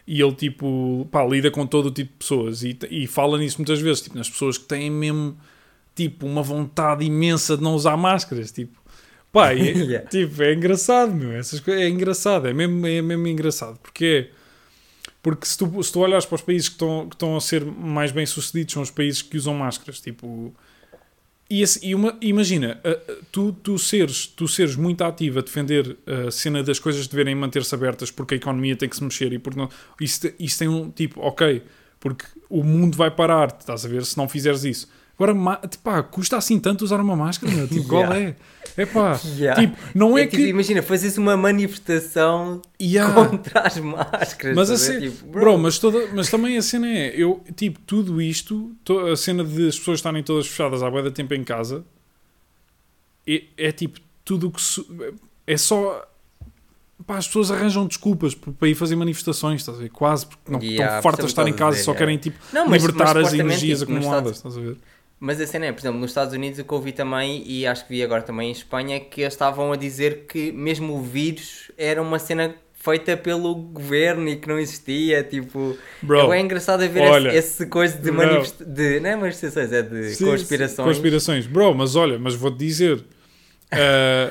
e 0.07 0.21
ele 0.21 0.35
tipo, 0.35 1.07
pá, 1.11 1.25
lida 1.25 1.51
com 1.51 1.67
todo 1.67 1.87
o 1.87 1.91
tipo 1.91 2.11
de 2.13 2.19
pessoas 2.19 2.63
e, 2.63 2.77
e 2.91 3.07
fala 3.07 3.39
nisso 3.39 3.59
muitas 3.59 3.81
vezes, 3.81 4.03
tipo, 4.03 4.17
nas 4.19 4.29
pessoas 4.29 4.59
que 4.59 4.65
têm 4.65 4.91
mesmo 4.91 5.37
tipo 5.95 6.27
uma 6.27 6.43
vontade 6.43 7.05
imensa 7.05 7.57
de 7.57 7.63
não 7.63 7.75
usar 7.75 7.97
máscaras, 7.97 8.51
tipo, 8.51 8.79
pá, 9.33 9.53
é, 9.55 9.57
Yeah. 9.57 10.09
tipo, 10.09 10.43
é 10.43 10.53
engraçado, 10.55 11.15
meu, 11.15 11.33
essas 11.33 11.61
coisas, 11.61 11.83
é 11.83 11.89
engraçado, 11.89 12.49
é 12.49 12.53
mesmo, 12.53 12.87
é 12.87 13.01
mesmo 13.01 13.27
engraçado, 13.29 13.79
porque 13.81 14.29
é, 14.33 14.41
porque 15.23 15.47
se 15.47 15.59
tu, 15.59 15.83
se 15.83 15.93
tu 15.93 16.01
olhas 16.01 16.25
para 16.25 16.37
os 16.37 16.43
países 16.43 16.69
que 16.69 16.75
estão, 16.75 17.09
que 17.09 17.15
estão 17.15 17.37
a 17.37 17.41
ser 17.41 17.65
mais 17.65 18.11
bem 18.11 18.25
sucedidos, 18.25 18.73
são 18.73 18.83
os 18.83 18.91
países 18.91 19.21
que 19.21 19.37
usam 19.37 19.55
máscaras, 19.55 20.01
tipo, 20.01 20.55
e, 21.51 21.65
e 21.83 21.95
uma- 21.95 22.17
imagina, 22.21 22.81
tu, 23.33 23.53
tu, 23.53 23.79
seres, 23.79 24.27
tu 24.27 24.47
seres 24.47 24.77
muito 24.77 25.03
ativo 25.03 25.41
a 25.41 25.43
defender 25.43 25.97
a 26.27 26.31
cena 26.31 26.63
das 26.63 26.79
coisas 26.79 27.07
deverem 27.09 27.35
manter-se 27.35 27.75
abertas 27.75 28.11
porque 28.11 28.35
a 28.35 28.37
economia 28.37 28.77
tem 28.77 28.89
que 28.89 28.97
se 28.97 29.03
mexer 29.05 29.33
e 29.33 29.39
porque 29.39 29.59
não, 29.59 29.69
isso, 30.01 30.21
isso 30.39 30.59
tem 30.59 30.69
um 30.69 30.91
tipo, 30.91 31.21
ok, 31.21 31.63
porque 31.99 32.25
o 32.49 32.63
mundo 32.63 32.97
vai 32.97 33.11
parar, 33.11 33.55
estás 33.59 33.85
a 33.85 33.89
ver, 33.89 34.05
se 34.05 34.17
não 34.17 34.29
fizeres 34.29 34.65
isso. 34.65 34.89
Agora, 35.23 35.57
tipo, 35.69 35.83
pá, 35.85 36.03
custa 36.03 36.37
assim 36.39 36.59
tanto 36.59 36.83
usar 36.83 36.99
uma 37.01 37.15
máscara, 37.15 37.53
meu? 37.53 37.69
Tipo, 37.69 37.89
qual 37.89 38.05
é? 38.15 38.35
É 38.77 38.87
pá, 38.87 39.21
Yeah. 39.37 39.61
tipo, 39.61 39.77
não 39.95 40.17
é, 40.17 40.23
tipo, 40.27 40.37
que. 40.37 40.49
imagina, 40.49 40.81
fazes 40.83 41.19
uma 41.19 41.37
manifestação 41.37 42.63
Yeah. 42.81 43.13
contra 43.29 43.61
as 43.61 43.77
máscaras. 43.79 44.57
Mas, 44.57 44.71
a 44.71 44.75
estás 44.75 44.89
a 44.97 45.01
ver? 45.01 45.11
ce- 45.11 45.17
Tipo, 45.19 45.31
bro, 45.31 45.59
mas, 45.59 45.79
toda, 45.79 46.07
mas 46.15 46.31
também 46.31 46.57
a 46.57 46.63
cena 46.63 46.89
é, 46.89 47.09
eu, 47.15 47.43
tipo, 47.55 47.79
tudo 47.81 48.23
isto, 48.23 48.73
to- 48.83 49.01
a 49.09 49.17
cena 49.17 49.45
de 49.45 49.69
as 49.69 49.79
pessoas 49.79 49.99
estarem 49.99 50.23
todas 50.23 50.47
fechadas 50.47 50.83
há 50.83 50.91
bué 50.91 51.03
de 51.03 51.11
tempo 51.11 51.35
em 51.35 51.45
casa, 51.45 51.85
é, 53.27 53.43
é 53.57 53.73
tipo, 53.73 54.01
tudo 54.25 54.49
o 54.49 54.51
que 54.51 54.61
é 55.47 55.57
só, 55.57 56.07
pá, 57.07 57.19
as 57.19 57.27
pessoas 57.27 57.51
arranjam 57.51 57.87
desculpas 57.87 58.35
para 58.35 58.69
ir 58.69 58.75
fazer 58.75 58.97
manifestações, 58.97 59.61
estás 59.61 59.79
a 59.79 59.83
ver? 59.83 59.91
Quase, 59.91 60.27
porque 60.27 60.51
não 60.51 60.61
Yeah, 60.61 60.85
estão 60.99 61.03
fartas 61.03 61.27
de 61.27 61.31
estar 61.33 61.47
em 61.49 61.53
casa, 61.53 61.77
estás 61.79 61.85
só 61.85 61.93
querem, 61.95 62.15
yeah. 62.17 62.23
tipo, 62.23 62.39
Não, 62.55 62.69
mas- 62.69 62.83
libertar 62.83 63.15
mas 63.17 63.27
as 63.29 63.35
energias 63.35 63.81
tipo, 63.81 63.93
acumuladas, 63.93 64.37
estás 64.37 64.57
a 64.57 64.61
ver? 64.61 64.77
Mas 65.21 65.39
a 65.39 65.47
cena 65.47 65.67
é, 65.67 65.73
por 65.73 65.81
exemplo, 65.81 66.01
nos 66.01 66.11
Estados 66.11 66.33
Unidos 66.33 66.59
o 66.59 66.65
que 66.65 66.73
eu 66.73 66.79
ouvi 66.79 66.93
também, 66.93 67.45
e 67.47 67.67
acho 67.67 67.87
que 67.87 67.93
vi 67.93 68.03
agora 68.03 68.23
também 68.23 68.49
em 68.49 68.53
Espanha, 68.53 68.97
é 68.97 69.01
que 69.01 69.21
eles 69.21 69.35
estavam 69.35 69.71
a 69.71 69.77
dizer 69.77 70.25
que 70.27 70.51
mesmo 70.51 70.95
o 70.95 71.03
vírus 71.03 71.71
era 71.77 72.01
uma 72.01 72.19
cena 72.19 72.55
feita 72.73 73.15
pelo 73.19 73.55
governo 73.55 74.27
e 74.31 74.37
que 74.37 74.49
não 74.49 74.59
existia, 74.59 75.23
tipo... 75.23 75.77
Bro, 76.01 76.33
é 76.33 76.41
engraçado 76.41 76.83
a 76.83 76.87
ver 76.87 77.03
olha, 77.03 77.29
esse, 77.29 77.39
esse 77.39 77.67
coisa 77.67 77.99
de 77.99 78.11
bro. 78.11 78.15
manifestações, 78.15 78.75
de, 78.75 79.01
não 79.01 79.11
é 79.11 79.17
manifestações, 79.17 79.73
é 79.73 79.83
de 79.83 80.15
Sim, 80.15 80.25
conspirações. 80.25 80.89
Conspirações. 80.89 81.47
Bro, 81.47 81.75
mas 81.75 81.95
olha, 81.95 82.19
mas 82.19 82.35
vou-te 82.35 82.57
dizer. 82.57 83.05
Eh, 83.73 84.31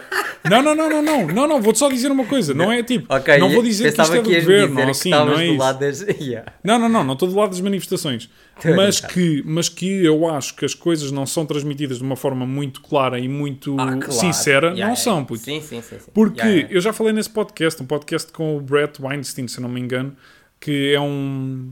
não, 0.50 0.62
não, 0.62 0.76
não, 0.76 0.90
não, 0.90 1.02
não, 1.02 1.28
não, 1.28 1.48
não, 1.48 1.62
vou-te 1.62 1.80
só 1.80 1.90
dizer 1.90 2.12
uma 2.12 2.26
coisa. 2.26 2.54
Não 2.54 2.72
é 2.72 2.84
tipo, 2.84 3.14
Ok, 3.14 3.38
não 3.38 3.50
vou 3.50 3.64
dizer 3.64 3.94
que 3.94 4.02
isto 4.02 4.14
é 4.16 4.22
do 4.22 4.30
governo, 4.30 4.82
ou 4.82 4.90
assim, 4.90 5.10
não 5.12 5.34
é 5.40 5.48
isso. 5.48 5.74
das... 5.80 6.02
Yeah. 6.20 6.52
Não, 6.64 6.78
não, 6.80 6.90
não, 6.90 7.04
não 7.04 7.14
estou 7.14 7.28
do 7.30 7.36
lado 7.36 7.50
das 7.52 7.62
manifestações. 7.62 8.30
Tô 8.62 8.76
Mas 8.76 9.00
que, 9.00 9.42
mas 9.46 9.70
que 9.70 10.04
eu 10.04 10.30
acho 10.30 10.54
que 10.56 10.66
as 10.66 10.74
coisas 10.74 11.12
não 11.12 11.26
são 11.26 11.46
transmitidas 11.46 11.98
de 12.00 12.04
uma 12.04 12.16
forma 12.18 12.46
muito 12.46 12.82
clara 12.82 13.18
e 13.18 13.28
muito 13.30 13.76
Ah, 13.80 13.96
claro. 13.98 14.12
sincera. 14.12 14.68
Yeah, 14.68 14.72
não 14.72 14.78
yeah. 14.78 14.96
são, 14.98 15.24
puto. 15.24 15.42
Sim, 15.44 15.62
sim, 15.62 15.82
sim. 15.82 15.98
sim. 16.00 16.12
Porque 16.14 16.68
eu 16.70 16.82
já 16.82 16.92
falei 16.92 17.14
nesse 17.14 17.30
podcast, 17.30 17.82
um 17.82 17.86
podcast 17.86 18.32
com 18.34 18.58
o 18.58 18.62
Brett 18.62 19.02
Weinstein, 19.02 19.48
se 19.48 19.62
não 19.62 19.70
me 19.70 19.80
engano, 19.80 20.14
que 20.60 20.94
é 20.94 21.00
um. 21.00 21.72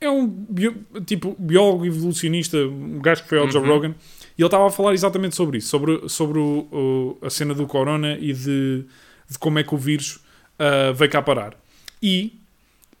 É 0.00 0.08
um 0.10 0.26
bio- 0.28 0.76
tipo 1.06 1.34
biólogo 1.38 1.86
evolucionista, 1.86 2.58
um 2.58 3.00
gajo 3.00 3.22
que 3.22 3.28
foi 3.30 3.38
ao 3.38 3.50
Joe 3.50 3.62
Uhum. 3.62 3.68
Rogan, 3.68 3.94
e 4.38 4.42
ele 4.42 4.46
estava 4.46 4.66
a 4.66 4.70
falar 4.70 4.92
exatamente 4.94 5.34
sobre 5.36 5.58
isso, 5.58 5.68
sobre, 5.68 6.08
sobre 6.08 6.38
o- 6.38 6.68
o- 6.72 7.18
a 7.26 7.30
cena 7.30 7.54
do 7.54 7.66
corona 7.66 8.16
e 8.20 8.32
de, 8.32 8.84
de 9.30 9.38
como 9.38 9.58
é 9.58 9.62
que 9.62 9.74
o 9.74 9.78
vírus 9.78 10.18
ah, 10.58 10.92
veio 10.92 11.10
cá 11.10 11.22
parar. 11.22 11.54
E 12.02 12.38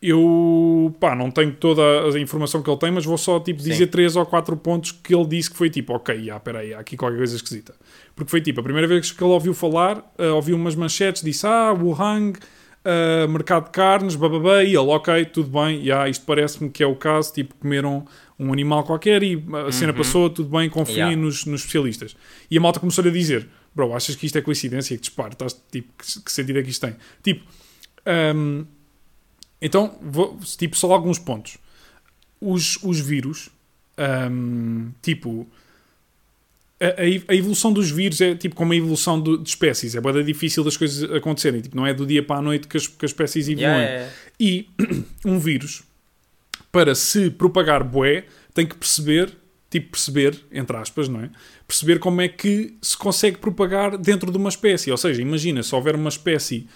eu 0.00 0.94
pá, 1.00 1.14
não 1.16 1.30
tenho 1.30 1.52
toda 1.54 1.82
a 2.14 2.20
informação 2.20 2.62
que 2.62 2.70
ele 2.70 2.78
tem, 2.78 2.90
mas 2.90 3.04
vou 3.04 3.16
só 3.18 3.40
tipo, 3.40 3.60
Sim. 3.62 3.70
dizer 3.70 3.86
três 3.88 4.14
ou 4.14 4.24
quatro 4.26 4.56
pontos 4.56 4.92
que 4.92 5.14
ele 5.14 5.26
disse 5.26 5.50
que 5.50 5.56
foi 5.56 5.70
tipo, 5.70 5.94
ok, 5.94 6.22
já, 6.24 6.38
peraí, 6.38 6.74
há 6.74 6.78
aqui 6.80 6.96
qualquer 6.96 7.16
coisa 7.16 7.34
esquisita. 7.36 7.74
Porque 8.14 8.30
foi 8.30 8.40
tipo, 8.40 8.60
a 8.60 8.62
primeira 8.62 8.86
vez 8.86 9.10
que 9.10 9.22
ele 9.22 9.32
ouviu 9.32 9.54
falar, 9.54 10.04
ah, 10.18 10.34
ouviu 10.34 10.54
umas 10.56 10.74
manchetes, 10.74 11.22
disse, 11.22 11.46
ah, 11.46 11.72
Wuhan, 11.72 12.34
ah, 12.86 13.26
mercado 13.26 13.64
de 13.64 13.70
carnes, 13.70 14.14
bababá, 14.14 14.62
e 14.62 14.68
ele, 14.68 14.78
ok, 14.78 15.24
tudo 15.24 15.50
bem, 15.50 15.84
já, 15.84 16.08
isto 16.08 16.24
parece-me 16.24 16.70
que 16.70 16.84
é 16.84 16.86
o 16.86 16.94
caso, 16.94 17.32
tipo, 17.32 17.52
comeram 17.56 18.06
um 18.38 18.52
animal 18.52 18.84
qualquer 18.84 19.24
e 19.24 19.42
a 19.66 19.72
cena 19.72 19.92
passou, 19.92 20.30
tudo 20.30 20.48
bem, 20.56 20.70
confiem 20.70 20.96
Uhum. 20.96 21.02
Yeah. 21.08 21.22
nos, 21.22 21.44
nos 21.46 21.60
especialistas. 21.62 22.16
E 22.48 22.56
a 22.56 22.60
malta 22.60 22.78
começou-lhe 22.78 23.10
a 23.10 23.12
dizer, 23.12 23.48
bro, 23.74 23.92
achas 23.92 24.14
que 24.14 24.26
isto 24.26 24.38
é 24.38 24.40
coincidência? 24.40 24.96
Que 24.96 25.00
disparo, 25.00 25.32
estás, 25.32 25.60
tipo, 25.72 25.88
que, 25.98 26.20
que 26.22 26.30
sentido 26.30 26.60
é 26.60 26.62
que 26.62 26.70
isto 26.70 26.86
tem? 26.86 26.94
Tipo, 27.24 27.44
hum, 28.34 28.64
então, 29.60 29.98
vou, 30.00 30.38
tipo, 30.56 30.76
só 30.76 30.92
alguns 30.92 31.18
pontos. 31.18 31.58
Os, 32.40 32.78
os 32.84 33.00
vírus, 33.00 33.48
hum, 34.30 34.92
tipo, 35.02 35.48
a, 36.80 37.00
a 37.02 37.06
ev- 37.08 37.24
a 37.28 37.34
evolução 37.34 37.72
dos 37.72 37.90
vírus 37.90 38.20
é 38.20 38.34
tipo 38.34 38.54
como 38.54 38.72
a 38.72 38.76
evolução 38.76 39.20
do- 39.20 39.38
de 39.38 39.48
espécies. 39.48 39.94
É 39.94 40.00
bem 40.00 40.24
difícil 40.24 40.62
das 40.64 40.76
coisas 40.76 41.10
acontecerem. 41.10 41.60
Tipo, 41.60 41.76
não 41.76 41.86
é 41.86 41.94
do 41.94 42.04
dia 42.06 42.22
para 42.22 42.36
a 42.36 42.42
noite 42.42 42.66
que 42.68 42.76
as, 42.76 42.86
que 42.86 43.04
as 43.04 43.10
espécies 43.10 43.48
evoluem. 43.48 43.70
Yeah. 43.82 44.08
E 44.38 44.68
um 45.24 45.38
vírus, 45.38 45.82
para 46.70 46.94
se 46.94 47.30
propagar 47.30 47.82
bué, 47.82 48.24
tem 48.52 48.66
que 48.66 48.76
perceber, 48.76 49.30
tipo 49.70 49.90
perceber, 49.92 50.38
entre 50.52 50.76
aspas, 50.76 51.08
não 51.08 51.20
é? 51.20 51.30
Perceber 51.66 51.98
como 51.98 52.20
é 52.20 52.28
que 52.28 52.74
se 52.82 52.96
consegue 52.96 53.38
propagar 53.38 53.96
dentro 53.96 54.30
de 54.30 54.36
uma 54.36 54.48
espécie. 54.50 54.90
Ou 54.90 54.96
seja, 54.96 55.20
imagina, 55.22 55.62
se 55.62 55.74
houver 55.74 55.94
uma 55.94 56.08
espécie 56.10 56.66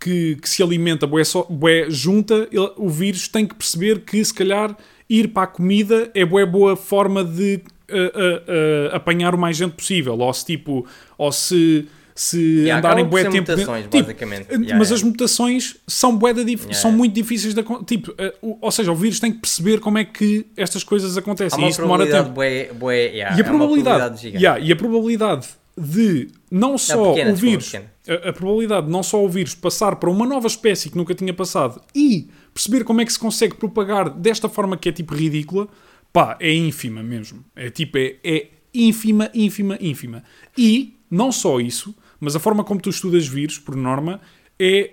que, 0.00 0.36
que 0.36 0.48
se 0.48 0.62
alimenta 0.62 1.06
bué, 1.06 1.22
só, 1.24 1.44
bué 1.44 1.88
junta, 1.90 2.48
ele- 2.50 2.72
o 2.76 2.88
vírus 2.88 3.28
tem 3.28 3.46
que 3.46 3.54
perceber 3.54 4.00
que 4.00 4.24
se 4.24 4.32
calhar 4.34 4.76
ir 5.08 5.28
para 5.28 5.42
a 5.42 5.46
comida 5.46 6.10
é 6.14 6.24
bué 6.24 6.44
boa 6.46 6.74
forma 6.74 7.22
de 7.22 7.60
ah, 7.90 8.92
ah, 8.92 8.96
apanhar 8.96 9.34
o 9.34 9.38
mais 9.38 9.56
gente 9.56 9.72
possível. 9.72 10.18
Ou 10.18 10.32
se 10.32 10.44
tipo, 10.44 10.86
ou 11.18 11.30
se... 11.32 11.86
Se 12.14 12.38
Yeah, 12.38 12.76
andarem 12.76 13.06
bué 13.06 13.22
tempo 13.24 13.50
mutações, 13.50 13.84
tipo, 13.84 13.96
basicamente. 14.02 14.42
eh, 14.50 14.54
Yeah, 14.56 14.78
mas 14.78 14.88
yeah. 14.90 14.94
as 14.96 15.02
mutações 15.02 15.76
são, 15.88 16.14
bué 16.14 16.34
são 16.72 16.92
muito 16.92 17.14
difíceis 17.14 17.54
de 17.54 17.64
tipo, 17.86 18.14
o- 18.42 18.58
ou 18.60 18.70
seja, 18.70 18.92
o 18.92 18.94
vírus 18.94 19.18
tem 19.18 19.32
que 19.32 19.38
perceber 19.38 19.80
como 19.80 19.96
é 19.96 20.04
que 20.04 20.44
estas 20.54 20.84
coisas 20.84 21.16
acontecem 21.16 21.64
e 21.64 21.68
isso 21.70 21.80
demora 21.80 22.06
tempo. 22.06 22.28
bué, 22.28 22.68
bué, 22.74 23.14
E 23.16 23.22
a 23.22 23.30
uma 23.30 23.44
probabilidade, 23.44 24.28
e 24.28 24.72
a 24.72 24.76
probabilidade 24.76 25.48
de 25.74 26.28
não 26.50 26.76
só 26.76 27.12
pequena, 27.14 27.32
o 27.32 27.34
vírus, 27.34 27.72
a, 28.06 28.28
a 28.28 28.32
probabilidade 28.34 28.86
de 28.88 28.92
não 28.92 29.02
só 29.02 29.24
o 29.24 29.28
vírus 29.30 29.54
passar 29.54 29.96
para 29.96 30.10
uma 30.10 30.26
nova 30.26 30.46
espécie 30.46 30.90
que 30.90 30.96
nunca 30.98 31.14
tinha 31.14 31.32
passado 31.32 31.80
e 31.94 32.28
perceber 32.52 32.84
como 32.84 33.00
é 33.00 33.06
que 33.06 33.12
se 33.14 33.18
consegue 33.18 33.54
propagar 33.54 34.10
desta 34.10 34.50
forma 34.50 34.76
que 34.76 34.90
é 34.90 34.92
tipo 34.92 35.14
ridícula, 35.14 35.66
pá, 36.12 36.36
é 36.40 36.52
ínfima 36.52 37.02
mesmo. 37.02 37.44
É 37.56 37.70
tipo, 37.70 37.98
é, 37.98 38.16
é 38.24 38.48
ínfima, 38.74 39.30
ínfima, 39.34 39.76
ínfima. 39.80 40.22
E 40.56 40.96
não 41.10 41.30
só 41.32 41.60
isso, 41.60 41.94
mas 42.20 42.34
a 42.36 42.40
forma 42.40 42.62
como 42.64 42.80
tu 42.80 42.90
estudas 42.90 43.26
vírus, 43.26 43.58
por 43.58 43.74
norma, 43.76 44.20
é 44.58 44.90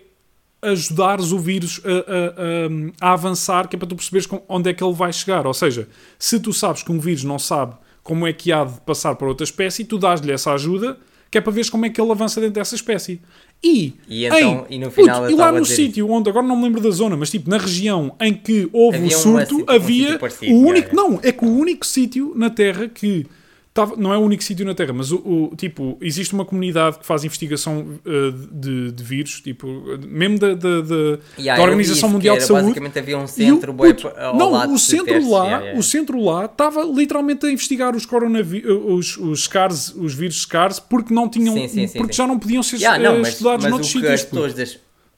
ajudares 0.62 1.32
o 1.32 1.40
vírus 1.40 1.80
a, 1.86 1.90
a- 1.90 3.08
a- 3.08 3.10
a 3.10 3.14
avançar, 3.14 3.68
que 3.68 3.76
é 3.76 3.80
para 3.80 3.88
tu 3.88 3.96
perceberes 3.96 4.28
onde 4.48 4.70
é 4.70 4.74
que 4.74 4.84
ele 4.84 4.94
vai 4.94 5.12
chegar. 5.14 5.48
Ou 5.48 5.54
seja, 5.54 5.88
se 6.18 6.40
tu 6.40 6.52
sabes 6.52 6.84
que 6.84 6.92
um 6.92 7.00
vírus 7.00 7.24
não 7.24 7.40
sabe 7.40 7.76
como 8.04 8.28
é 8.28 8.34
que 8.34 8.52
há 8.52 8.66
de 8.66 8.80
passar 8.82 9.16
para 9.16 9.28
outra 9.28 9.44
espécie, 9.44 9.86
tu 9.86 9.98
dás-lhe 9.98 10.32
essa 10.32 10.52
ajuda, 10.54 10.98
que 11.32 11.38
é 11.38 11.42
para 11.42 11.52
veres 11.52 11.70
como 11.70 11.86
é 11.86 11.90
que 11.90 12.02
ele 12.02 12.12
avança 12.12 12.42
dentro 12.42 12.56
dessa 12.56 12.76
espécie. 12.76 13.22
E, 13.62 13.94
E 14.08 14.26
então- 14.26 14.66
em- 14.70 14.76
e 14.76 14.80
no 14.80 14.90
final 14.90 15.22
puto, 15.22 15.32
eu 15.32 15.36
e 15.36 15.40
lá 15.40 15.52
no 15.52 15.66
sítio 15.66 16.10
onde, 16.10 16.30
agora 16.30 16.48
não 16.48 16.56
me 16.56 16.64
lembro 16.64 16.80
da 16.80 16.90
zona, 16.92 17.18
mas 17.18 17.30
tipo 17.30 17.50
na 17.50 17.58
região 17.58 18.16
em 18.22 18.34
que 18.34 18.70
houve 18.72 18.98
Havia 18.98 19.18
o 19.18 19.20
surto, 19.20 19.58
um 19.58 19.64
havia 19.68 20.18
parecido, 20.18 20.54
o 20.54 20.60
único, 20.66 20.96
não, 20.96 21.20
é 21.22 21.32
que 21.34 21.44
o 21.44 21.50
único 21.50 21.86
sítio 21.86 22.32
na 22.38 22.50
Terra 22.50 22.88
que 22.88 23.26
estava, 23.70 23.96
não 23.96 24.14
é 24.14 24.18
o 24.18 24.22
único 24.22 24.44
sítio 24.44 24.66
na 24.66 24.74
Terra, 24.74 24.92
mas 24.94 25.12
o, 25.12 25.18
o- 25.18 25.56
tipo, 25.56 25.98
existe 26.02 26.34
uma 26.34 26.44
comunidade 26.44 27.00
que 27.00 27.06
faz 27.06 27.24
investigação 27.24 28.00
uh, 28.06 28.32
de, 28.52 28.92
de 28.92 29.04
vírus, 29.04 29.40
tipo, 29.42 29.68
mesmo 30.08 30.38
da, 30.40 30.54
da, 30.56 30.82
da- 30.82 31.20
Yeah, 31.38 31.56
da 31.58 31.62
Organização 31.64 32.10
Mundial 32.10 32.38
de 32.38 32.44
Saúde. 32.44 32.64
Basicamente 32.64 33.00
havia 33.00 33.18
um 33.18 33.24
o- 33.24 33.28
centro 33.28 33.74
puto, 33.74 34.08
ao 34.08 34.36
não, 34.36 34.74
o 34.74 34.80
centro 34.80 35.06
testes, 35.14 35.30
lá, 35.32 35.44
yeah, 35.46 35.64
yeah. 35.66 35.80
o 35.80 35.84
centro 35.84 36.22
lá 36.22 36.46
estava 36.46 36.84
literalmente 36.84 37.46
a 37.46 37.52
investigar 37.52 37.96
os 37.96 38.06
coronavírus, 38.06 38.82
os, 38.86 39.18
os 39.18 39.44
SCARS, 39.44 39.94
os 39.96 40.14
vírus 40.14 40.42
SCARS, 40.42 40.80
porque 40.80 41.14
não 41.14 41.30
tinham, 41.30 41.54
Sim, 41.54 41.68
sim, 41.68 41.88
sim, 41.88 41.98
porque 41.98 42.14
já 42.14 42.26
não 42.28 42.38
podiam 42.40 42.64
ser 42.64 42.78
eh, 42.84 42.98
não, 42.98 43.20
mas, 43.20 43.30
estudados 43.30 43.64
mas 43.66 43.72
noutros 43.72 43.94
o 43.94 43.98
as 43.98 44.02
sítios. 44.02 44.22
puto. 44.24 44.36
pessoas 44.36 44.54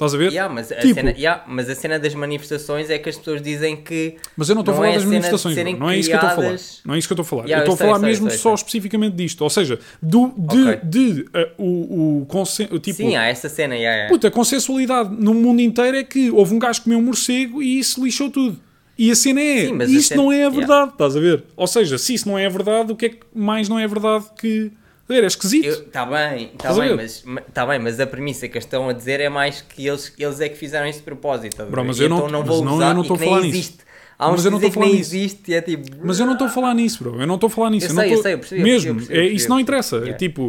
Estás 0.01 0.15
a 0.15 0.17
ver? 0.17 0.31
Yeah, 0.31 0.51
mas, 0.51 0.71
a 0.71 0.75
Tipo- 0.77 0.95
cena, 0.95 1.11
yeah, 1.11 1.43
mas 1.47 1.69
a 1.69 1.75
cena 1.75 1.99
das 1.99 2.15
manifestações 2.15 2.89
é 2.89 2.97
que 2.97 3.07
as 3.07 3.17
pessoas 3.19 3.39
dizem 3.39 3.75
que. 3.77 4.15
Mas 4.35 4.49
eu 4.49 4.55
não 4.55 4.61
estou 4.63 4.73
a 4.73 4.77
Não 4.77 4.81
falar 4.83 4.93
é 4.93 4.95
das 4.97 5.03
a 5.03 5.07
manifestações, 5.07 5.55
bro. 5.55 5.77
não 5.79 5.89
é 5.91 5.97
isso 5.99 6.09
que 6.09 6.15
eu 6.15 6.17
estou 6.17 6.29
a 6.31 6.35
falar. 6.35 6.55
Não 6.85 6.95
é 6.95 6.97
isso 6.97 7.07
que 7.07 7.13
eu 7.13 7.15
estou 7.15 7.21
a 7.21 7.25
falar. 7.25 7.43
Yeah, 7.43 7.57
eu 7.67 7.71
estou 7.71 7.73
a 7.75 7.77
falar 7.87 7.99
sei, 7.99 8.09
mesmo 8.09 8.29
sei, 8.31 8.39
só 8.39 8.49
sei. 8.49 8.53
especificamente 8.55 9.13
disto. 9.15 9.41
Ou 9.41 9.49
seja, 9.51 9.79
do, 10.01 10.33
de, 10.35 10.63
Ok. 10.63 10.79
de 10.83 11.25
eh, 11.35 11.51
o, 11.55 12.21
o, 12.21 12.25
consen- 12.25 12.67
o 12.71 12.79
tipo. 12.79 12.97
Sim, 12.97 13.15
há 13.15 13.25
essa 13.27 13.47
cena. 13.47 13.75
Yeah, 13.75 13.95
yeah. 13.95 14.09
Puta, 14.11 14.27
a 14.27 14.31
consensualidade 14.31 15.15
no 15.19 15.35
mundo 15.35 15.61
inteiro 15.61 15.95
é 15.95 16.03
que 16.03 16.31
houve 16.31 16.55
um 16.55 16.57
gajo 16.57 16.79
que 16.79 16.85
comeu 16.85 16.97
um 16.97 17.03
morcego 17.03 17.61
e 17.61 17.77
isso 17.77 18.03
lixou 18.03 18.31
tudo. 18.31 18.59
E 18.97 19.11
a 19.11 19.15
cena 19.15 19.39
é, 19.39 19.67
Sim, 19.67 19.81
a 19.81 19.85
isso 19.85 20.07
cena- 20.09 20.21
não 20.23 20.31
é 20.31 20.35
a 20.35 20.37
yeah. 20.39 20.57
verdade, 20.57 20.91
estás 20.93 21.15
a 21.15 21.19
ver? 21.19 21.43
Ou 21.55 21.67
seja, 21.67 21.99
se 21.99 22.15
isso 22.15 22.27
não 22.27 22.39
é 22.39 22.47
a 22.47 22.49
verdade, 22.49 22.91
o 22.91 22.95
que 22.95 23.05
é 23.05 23.09
que 23.09 23.19
mais 23.35 23.69
não 23.69 23.77
é 23.77 23.87
verdade 23.87 24.25
que. 24.39 24.71
Estás 25.03 25.09
a 25.09 25.13
ver? 25.13 25.23
É 25.23 25.27
esquisito. 25.27 25.67
Está 25.87 26.05
bem, 26.05 26.51
está 26.53 26.69
a 26.69 26.73
bem, 26.73 26.95
mas, 26.95 27.23
ma- 27.23 27.41
tá 27.41 27.65
bem, 27.65 27.79
mas 27.79 27.99
a 27.99 28.07
premissa 28.07 28.47
que 28.47 28.53
eles 28.57 28.65
estão 28.65 28.87
a 28.89 28.93
dizer 28.93 29.19
é 29.19 29.29
mais 29.29 29.61
que 29.61 29.87
eles, 29.87 30.13
eles 30.17 30.39
é 30.39 30.47
que 30.49 30.55
fizeram 30.57 30.87
isto 30.87 30.99
de 30.99 31.03
propósito. 31.05 31.61
a 31.61 31.65
Bro, 31.65 31.85
mas 31.85 31.99
eu 31.99 32.07
não- 32.09 32.17
então 32.17 32.29
não 32.29 32.39
mas 32.39 32.47
vou 32.47 32.63
não, 32.65 32.81
eu 32.81 32.93
não 32.93 33.01
estou 33.01 33.15
a 33.15 33.19
falar 33.19 33.41
nisso. 33.41 33.73
Há 34.17 34.27
uns 34.27 34.31
Mas 34.33 34.41
que 34.41 34.47
eu 34.47 34.51
não 34.51 34.57
estou 34.59 34.67
a 34.67 34.69
nem 34.69 34.71
falar 34.71 34.85
nisso. 34.97 35.15
existe 35.15 35.53
é 35.53 35.61
tipo. 35.61 35.89
Mas 36.03 36.19
eu 36.19 36.25
não 36.27 36.33
estou 36.33 36.47
a 36.47 36.49
falar 36.51 36.73
nisso, 36.75 37.03
bro. 37.03 37.19
Eu 37.19 37.25
não 37.27 37.35
estou 37.35 37.47
a 37.47 37.49
falar 37.49 37.69
nisso. 37.71 37.87
Eu 37.87 37.93
não 37.95 38.01
sei, 38.01 38.05
eu 38.05 38.07
estou- 38.09 38.23
sei, 38.23 38.33
eu 38.33 38.37
percebi, 38.39 38.61
eu 38.61 38.65
Mesmo. 38.65 38.93
percebi, 38.95 39.13
eu 39.13 39.17
é, 39.17 39.19
percebi, 39.21 39.35
isso 39.35 39.45
eu 39.45 39.49
não 39.49 39.59
interessa. 39.59 39.95
É 39.95 39.99
Yeah. 39.99 40.17
tipo. 40.17 40.41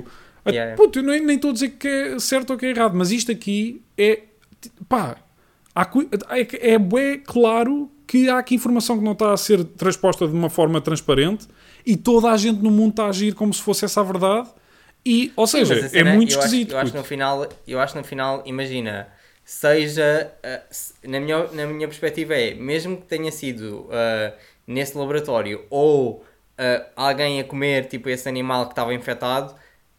Yeah, 0.47 0.71
yeah. 0.71 0.77
Puto, 0.77 0.99
eu 0.99 1.03
nem 1.05 1.37
estou 1.37 1.51
a 1.51 1.53
dizer 1.55 1.69
que 1.71 1.89
é 1.89 2.19
certo 2.19 2.51
ou 2.51 2.57
que 2.59 2.67
é 2.67 2.71
errado, 2.71 2.93
mas 2.95 3.11
isto 3.11 3.33
aqui 3.33 3.81
é. 3.97 4.21
Pá. 4.89 5.17
Há 5.75 5.89
É, 6.31 6.73
é 6.75 6.79
bué 6.79 7.19
claro 7.19 7.91
que 8.07 8.29
há 8.29 8.39
aqui 8.39 8.55
informação 8.57 8.99
que 8.99 9.05
não 9.05 9.13
está 9.13 9.33
a 9.33 9.37
ser 9.37 9.65
transposta 9.65 10.27
de 10.27 10.35
uma 10.35 10.51
forma 10.51 10.81
transparente 10.81 11.47
e 11.87 11.97
toda 11.97 12.31
a 12.31 12.37
gente 12.37 12.63
no 12.63 12.71
mundo 12.71 12.91
está 12.91 13.05
a 13.07 13.09
agir 13.09 13.35
como 13.35 13.53
se 13.55 13.63
fosse 13.63 13.85
essa 13.85 14.01
a 14.01 14.05
verdade. 14.05 14.49
E, 15.05 15.33
ou 15.35 15.47
seja, 15.47 15.75
é 15.75 15.89
cena, 15.89 16.13
muito 16.15 16.33
eu 16.33 16.39
acho- 16.39 16.47
esquisito. 16.47 16.73
Eu 16.73 16.79
acho, 16.79 16.93
que 16.93 16.99
no 16.99 17.05
final, 17.05 17.49
eu 17.67 17.81
acho 17.81 17.97
no 17.97 18.05
final, 18.05 18.43
imagina, 18.47 19.09
seja, 19.45 20.33
se- 20.71 20.95
na, 21.05 21.19
minha, 21.21 21.47
na 21.53 21.67
minha 21.67 21.89
perspectiva 21.89 22.35
é, 22.35 22.55
mesmo 22.55 22.97
que 22.99 23.07
tenha 23.07 23.31
sido 23.33 23.89
ah, 23.91 24.33
nesse 24.67 24.97
laboratório 24.97 25.65
ou 25.71 26.25
ah, 26.59 26.87
alguém 26.95 27.41
a 27.41 27.45
comer 27.45 27.87
tipo 27.87 28.09
esse 28.09 28.29
animal 28.29 28.67
que 28.67 28.73
estava 28.73 28.95
infectado, 28.95 29.55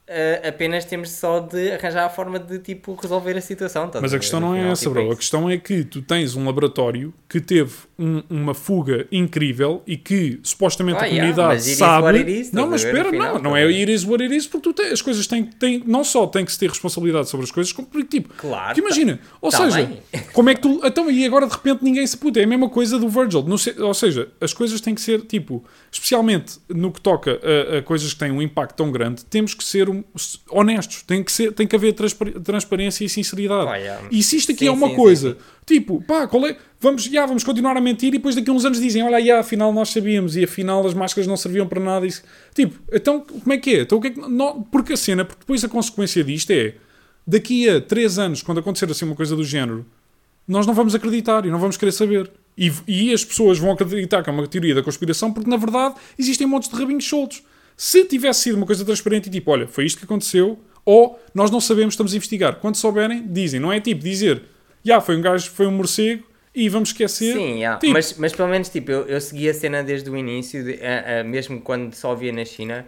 ah, 0.07 0.47
apenas 0.49 0.83
temos 0.83 1.11
só 1.11 1.39
de 1.39 1.71
arranjar 1.71 2.05
a 2.05 2.09
forma 2.09 2.37
de 2.37 2.59
tipo 2.59 2.93
resolver 2.93 3.37
a 3.37 3.41
situação. 3.41 3.85
estás 3.85 4.01
Mas 4.01 4.13
a 4.13 4.19
questão 4.19 4.39
não 4.39 4.53
é 4.53 4.69
essa, 4.69 4.83
tipo, 4.83 4.93
bro. 4.93 5.11
A 5.11 5.15
questão 5.15 5.49
é 5.49 5.57
que 5.57 5.83
tu 5.83 6.01
tens 6.01 6.35
um 6.35 6.45
laboratório 6.45 7.13
que 7.29 7.39
teve 7.39 7.73
um- 8.03 8.23
uma 8.29 8.53
fuga 8.53 9.07
incrível 9.11 9.81
e 9.87 9.95
que 9.97 10.39
supostamente 10.43 10.97
Ah, 10.99 11.03
a 11.03 11.05
yeah, 11.05 11.33
comunidade 11.33 11.63
what 11.69 11.75
sabe. 11.75 12.39
is, 12.39 12.51
não, 12.51 12.69
mas 12.69 12.83
espera, 12.83 13.09
final, 13.09 13.35
não, 13.35 13.41
não 13.51 13.57
estás 13.57 13.75
é 13.75 13.79
it 13.79 13.91
is 13.93 14.03
what 14.03 14.23
it 14.23 14.35
is, 14.35 14.47
porque 14.47 14.69
tu 14.69 14.73
tens, 14.73 14.93
as 14.93 15.01
coisas 15.01 15.25
têm, 15.27 15.43
têm. 15.45 15.83
Não 15.85 16.03
só 16.03 16.27
tem 16.27 16.43
que 16.45 16.51
se 16.51 16.59
ter 16.59 16.69
responsabilidade 16.69 17.29
sobre 17.29 17.45
as 17.45 17.51
coisas, 17.51 17.71
como 17.71 17.87
porque, 17.87 18.07
tipo. 18.19 18.33
Claro, 18.35 18.67
porque 18.67 18.81
imagina, 18.81 19.19
ou 19.41 19.49
tá 19.49 19.57
seja, 19.57 19.85
bem. 19.85 19.99
como 20.33 20.49
é 20.49 20.55
que 20.55 20.61
tu. 20.61 20.81
Então, 20.83 21.09
e 21.09 21.25
agora 21.25 21.47
de 21.47 21.53
repente 21.53 21.83
ninguém 21.83 22.05
se 22.05 22.17
puta. 22.17 22.39
É 22.39 22.43
a 22.43 22.47
mesma 22.47 22.69
coisa 22.69 22.97
do 22.99 23.07
Virgil. 23.09 23.43
Não 23.43 23.57
sei- 23.57 23.75
ou 23.79 23.93
seja, 23.93 24.27
as 24.41 24.53
coisas 24.53 24.81
têm 24.81 24.93
que 24.95 25.01
ser, 25.01 25.21
tipo, 25.21 25.63
especialmente 25.91 26.59
no 26.69 26.91
que 26.91 26.99
toca 26.99 27.39
a, 27.73 27.77
a 27.77 27.81
coisas 27.81 28.11
que 28.13 28.19
têm 28.19 28.31
um 28.31 28.41
impacto 28.41 28.75
tão 28.75 28.91
grande, 28.91 29.23
temos 29.25 29.53
que 29.53 29.63
ser 29.63 29.89
um- 29.89 30.03
honestos. 30.49 31.03
Tem 31.03 31.23
que, 31.23 31.31
ser, 31.31 31.51
tem 31.53 31.65
que 31.67 31.75
haver 31.75 31.93
transpar- 31.93 32.31
transparência 32.43 33.05
e 33.05 33.09
sinceridade. 33.09 33.69
Ah, 33.69 33.75
yeah. 33.75 34.07
E 34.11 34.21
se 34.23 34.35
isto 34.37 34.51
aqui 34.51 34.59
Sim, 34.65 34.67
é 34.67 34.71
uma 34.71 34.89
sim, 34.89 34.95
coisa, 34.95 35.31
sim, 35.31 35.37
tipo, 35.65 36.01
pá, 36.05 36.27
qual 36.27 36.45
é? 36.47 36.57
Vamos, 36.83 37.05
já, 37.05 37.25
vamos 37.25 37.45
continuar 37.45 37.77
a 37.77 37.79
mentir 37.79 38.09
e 38.09 38.17
depois 38.17 38.35
daqui 38.35 38.49
a 38.49 38.53
uns 38.53 38.65
anos 38.65 38.77
dizem, 38.77 39.01
olha, 39.03 39.25
já, 39.25 39.39
afinal 39.39 39.71
nós 39.71 39.87
sabíamos 39.87 40.35
e 40.35 40.43
afinal 40.43 40.85
as 40.85 40.93
máscaras 40.93 41.25
não 41.25 41.37
serviam 41.37 41.65
para 41.65 41.79
nada. 41.79 42.05
Isso. 42.05 42.21
Tipo, 42.53 42.77
então 42.91 43.21
como 43.21 43.53
é 43.53 43.57
que 43.57 43.75
é? 43.75 43.81
Então, 43.83 43.99
o 43.99 44.01
que 44.01 44.07
é 44.07 44.09
que 44.09 44.19
não, 44.19 44.61
porque 44.63 44.91
a 44.91 44.97
cena, 44.97 45.23
porque 45.23 45.39
depois 45.39 45.63
a 45.63 45.69
consequência 45.69 46.21
disto 46.25 46.51
é, 46.51 46.73
daqui 47.25 47.69
a 47.69 47.79
3 47.79 48.19
anos, 48.19 48.41
quando 48.41 48.57
acontecer 48.57 48.91
assim 48.91 49.05
uma 49.05 49.15
coisa 49.15 49.33
do 49.33 49.45
género, 49.45 49.85
nós 50.45 50.67
não 50.67 50.73
vamos 50.73 50.93
acreditar 50.93 51.45
e 51.45 51.49
não 51.49 51.57
vamos 51.57 51.77
querer 51.77 51.93
saber. 51.93 52.29
E, 52.57 52.69
e 52.85 53.13
as 53.13 53.23
pessoas 53.23 53.57
vão 53.57 53.71
acreditar 53.71 54.21
que 54.21 54.29
é 54.29 54.33
uma 54.33 54.45
teoria 54.45 54.75
da 54.75 54.83
conspiração 54.83 55.31
porque, 55.31 55.49
na 55.49 55.55
verdade, 55.55 55.95
existem 56.19 56.45
montes 56.45 56.67
de 56.67 56.75
rabinhos 56.75 57.07
soltos. 57.07 57.43
Se 57.77 58.03
tivesse 58.03 58.41
sido 58.41 58.57
uma 58.57 58.65
coisa 58.65 58.83
transparente 58.83 59.27
e 59.27 59.29
tipo, 59.29 59.49
olha, 59.51 59.69
foi 59.69 59.85
isto 59.85 59.99
que 59.99 60.03
aconteceu, 60.03 60.59
ou 60.83 61.17
nós 61.33 61.49
não 61.49 61.61
sabemos, 61.61 61.93
estamos 61.93 62.11
a 62.11 62.17
investigar. 62.17 62.55
Quando 62.55 62.75
souberem, 62.75 63.25
dizem. 63.25 63.57
Não 63.57 63.71
é 63.71 63.79
tipo 63.79 64.03
dizer, 64.03 64.41
já, 64.83 64.99
foi 64.99 65.15
um 65.15 65.21
gajo, 65.21 65.49
foi 65.49 65.65
um 65.65 65.71
morcego 65.71 66.32
e 66.55 66.69
vamos 66.69 66.89
esquecer. 66.89 67.33
Sim, 67.33 67.55
yeah. 67.59 67.79
Tipo, 67.79 67.93
mas, 67.93 68.15
mas 68.17 68.33
pelo 68.33 68.49
menos 68.49 68.69
tipo, 68.69 68.91
eu, 68.91 69.05
eu 69.07 69.19
segui 69.21 69.49
a 69.49 69.53
cena 69.53 69.83
desde 69.83 70.09
o 70.09 70.15
início, 70.17 70.63
de- 70.63 70.79
a- 70.83 71.19
a- 71.19 71.23
mesmo 71.23 71.59
quando 71.61 71.93
só 71.95 72.13
via 72.15 72.31
na 72.31 72.45
China, 72.45 72.85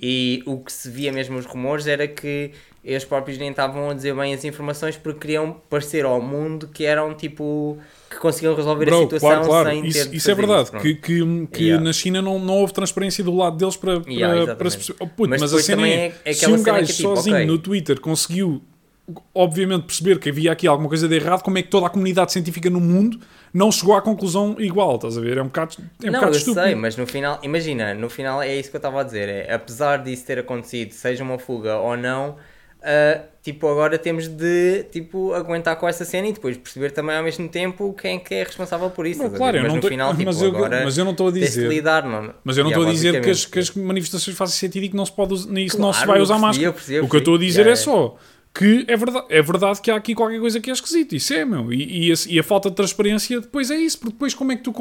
E 0.00 0.42
o 0.44 0.58
que 0.58 0.72
se 0.72 0.90
via 0.90 1.12
mesmo 1.12 1.38
os 1.38 1.46
rumores 1.46 1.86
era 1.86 2.06
que 2.08 2.50
eles 2.84 3.04
próprios 3.04 3.38
nem 3.38 3.50
estavam 3.50 3.88
a 3.90 3.94
dizer 3.94 4.12
bem 4.12 4.34
as 4.34 4.44
informações 4.44 4.96
porque 4.96 5.20
queriam 5.20 5.52
parecer 5.70 6.04
ao 6.04 6.20
mundo 6.20 6.68
que 6.74 6.84
eram 6.84 7.14
tipo 7.14 7.78
que 8.10 8.16
conseguiam 8.16 8.56
resolver 8.56 8.86
Bro, 8.86 8.96
a 8.98 9.00
situação 9.02 9.28
claro, 9.28 9.44
claro. 9.46 9.68
sem 9.70 9.86
Isso, 9.86 10.10
ter 10.10 10.16
isso 10.16 10.30
é 10.30 10.34
verdade. 10.34 10.70
pronto. 10.70 10.82
que 10.82 10.94
que, 10.96 11.46
que 11.46 11.64
Yeah. 11.66 11.82
na 11.84 11.92
China 11.92 12.20
não, 12.20 12.40
não 12.40 12.54
houve 12.58 12.72
transparência 12.74 13.22
do 13.22 13.34
lado 13.36 13.56
deles 13.56 13.76
para, 13.76 14.00
para, 14.00 14.12
Yeah, 14.12 14.56
para 14.56 14.68
se. 14.68 14.92
Oh, 14.98 15.06
puto, 15.06 15.30
Mas 15.30 15.40
mas, 15.40 15.54
a 15.54 15.62
cena 15.62 15.88
é, 15.88 16.12
é- 16.24 16.32
se 16.32 16.44
um 16.50 16.60
gajo 16.60 16.86
que 16.86 16.92
é 16.92 16.94
tipo, 16.96 17.14
sozinho 17.14 17.36
ok. 17.36 17.46
no 17.46 17.58
Twitter 17.58 18.00
conseguiu, 18.00 18.60
obviamente, 19.34 19.84
perceber 19.84 20.18
que 20.18 20.28
havia 20.30 20.52
aqui 20.52 20.66
alguma 20.66 20.88
coisa 20.88 21.06
de 21.08 21.14
errado, 21.14 21.42
como 21.42 21.58
é 21.58 21.62
que 21.62 21.68
toda 21.68 21.86
a 21.86 21.90
comunidade 21.90 22.32
científica 22.32 22.70
no 22.70 22.80
mundo 22.80 23.18
não 23.52 23.70
chegou 23.70 23.94
à 23.94 24.00
conclusão 24.02 24.56
igual? 24.58 24.96
Estás 24.96 25.18
a 25.18 25.20
ver? 25.20 25.36
É 25.38 25.42
um 25.42 25.46
bocado, 25.46 25.74
é 26.02 26.08
um 26.08 26.12
não, 26.12 26.20
bocado 26.20 26.32
eu 26.34 26.38
estúpido. 26.38 26.64
sei, 26.66 26.74
mas 26.74 26.96
no 26.96 27.06
final, 27.06 27.38
imagina, 27.42 27.94
no 27.94 28.08
final 28.08 28.42
é 28.42 28.54
isso 28.56 28.70
que 28.70 28.76
eu 28.76 28.78
estava 28.78 29.00
a 29.00 29.04
dizer. 29.04 29.28
É, 29.28 29.52
apesar 29.54 29.98
disso 30.02 30.24
ter 30.24 30.38
acontecido, 30.38 30.92
seja 30.92 31.22
uma 31.22 31.38
fuga 31.38 31.76
ou 31.76 31.96
não, 31.96 32.36
ah, 32.82 33.20
tipo, 33.42 33.66
agora 33.68 33.96
temos 33.98 34.26
de 34.28 34.84
tipo, 34.90 35.32
aguentar 35.32 35.76
com 35.76 35.88
essa 35.88 36.04
cena 36.04 36.28
e 36.28 36.32
depois 36.34 36.56
perceber 36.56 36.90
também 36.90 37.16
ao 37.16 37.22
mesmo 37.22 37.48
tempo 37.48 37.94
quem 37.98 38.16
é 38.16 38.18
que 38.18 38.34
é 38.34 38.42
responsável 38.44 38.90
por 38.90 39.06
isso. 39.06 39.22
Não, 39.22 39.30
claro, 39.30 39.56
eu 39.58 39.62
mas 39.62 39.74
no 39.74 39.80
tô- 39.80 39.88
final, 39.88 40.10
tipo, 40.12 40.24
mas 40.26 40.42
eu- 40.42 40.48
agora 40.48 40.84
mas 40.84 40.98
eu 40.98 41.04
não 41.04 41.12
estou 41.12 41.28
a 41.28 41.30
dizer- 41.30 41.68
lidar, 41.68 42.04
não. 42.06 42.34
Mas 42.44 42.56
eu 42.58 42.64
não 42.64 42.70
estou 42.70 42.86
a 42.86 42.90
dizer 42.90 43.20
que 43.22 43.30
as, 43.30 43.44
que 43.46 43.58
as 43.58 43.70
manifestações 43.70 44.36
façam 44.36 44.54
sentido 44.56 44.84
e 44.84 44.88
que 44.90 44.96
não 44.96 45.06
se 45.06 45.12
pode 45.12 45.32
us- 45.34 45.46
nisso 45.46 45.78
não 45.80 45.92
se 45.92 45.98
Claro, 46.00 46.10
vai 46.12 46.18
eu 46.18 46.22
usar 46.22 46.34
percebi, 46.34 46.46
máscara. 46.46 46.66
eu 46.68 46.72
percebi, 46.74 46.96
eu 46.98 47.04
o 47.04 47.08
que 47.08 47.16
eu 47.16 47.18
estou 47.20 47.34
a 47.36 47.38
dizer 47.38 47.60
Yeah, 47.66 47.72
é 47.72 47.76
só 47.76 48.16
que 48.56 48.84
é 48.86 48.96
verdade, 48.96 49.26
é 49.30 49.42
verdade 49.42 49.80
que 49.82 49.90
há 49.90 49.96
aqui 49.96 50.14
qualquer 50.14 50.38
coisa 50.40 50.60
que 50.60 50.70
é 50.70 50.72
esquisito. 50.72 51.14
Isso 51.14 51.34
é, 51.34 51.44
meu. 51.44 51.72
E, 51.72 52.06
e, 52.06 52.10
esse- 52.10 52.30
e 52.32 52.38
a 52.38 52.42
falta 52.42 52.70
de 52.70 52.76
transparência 52.76 53.40
depois 53.40 53.70
é 53.70 53.76
isso. 53.76 53.98
Porque 53.98 54.12
depois 54.12 54.32
como 54.34 54.52
é 54.52 54.56
que 54.56 54.62
tu 54.62 54.72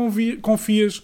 confias? 0.42 1.02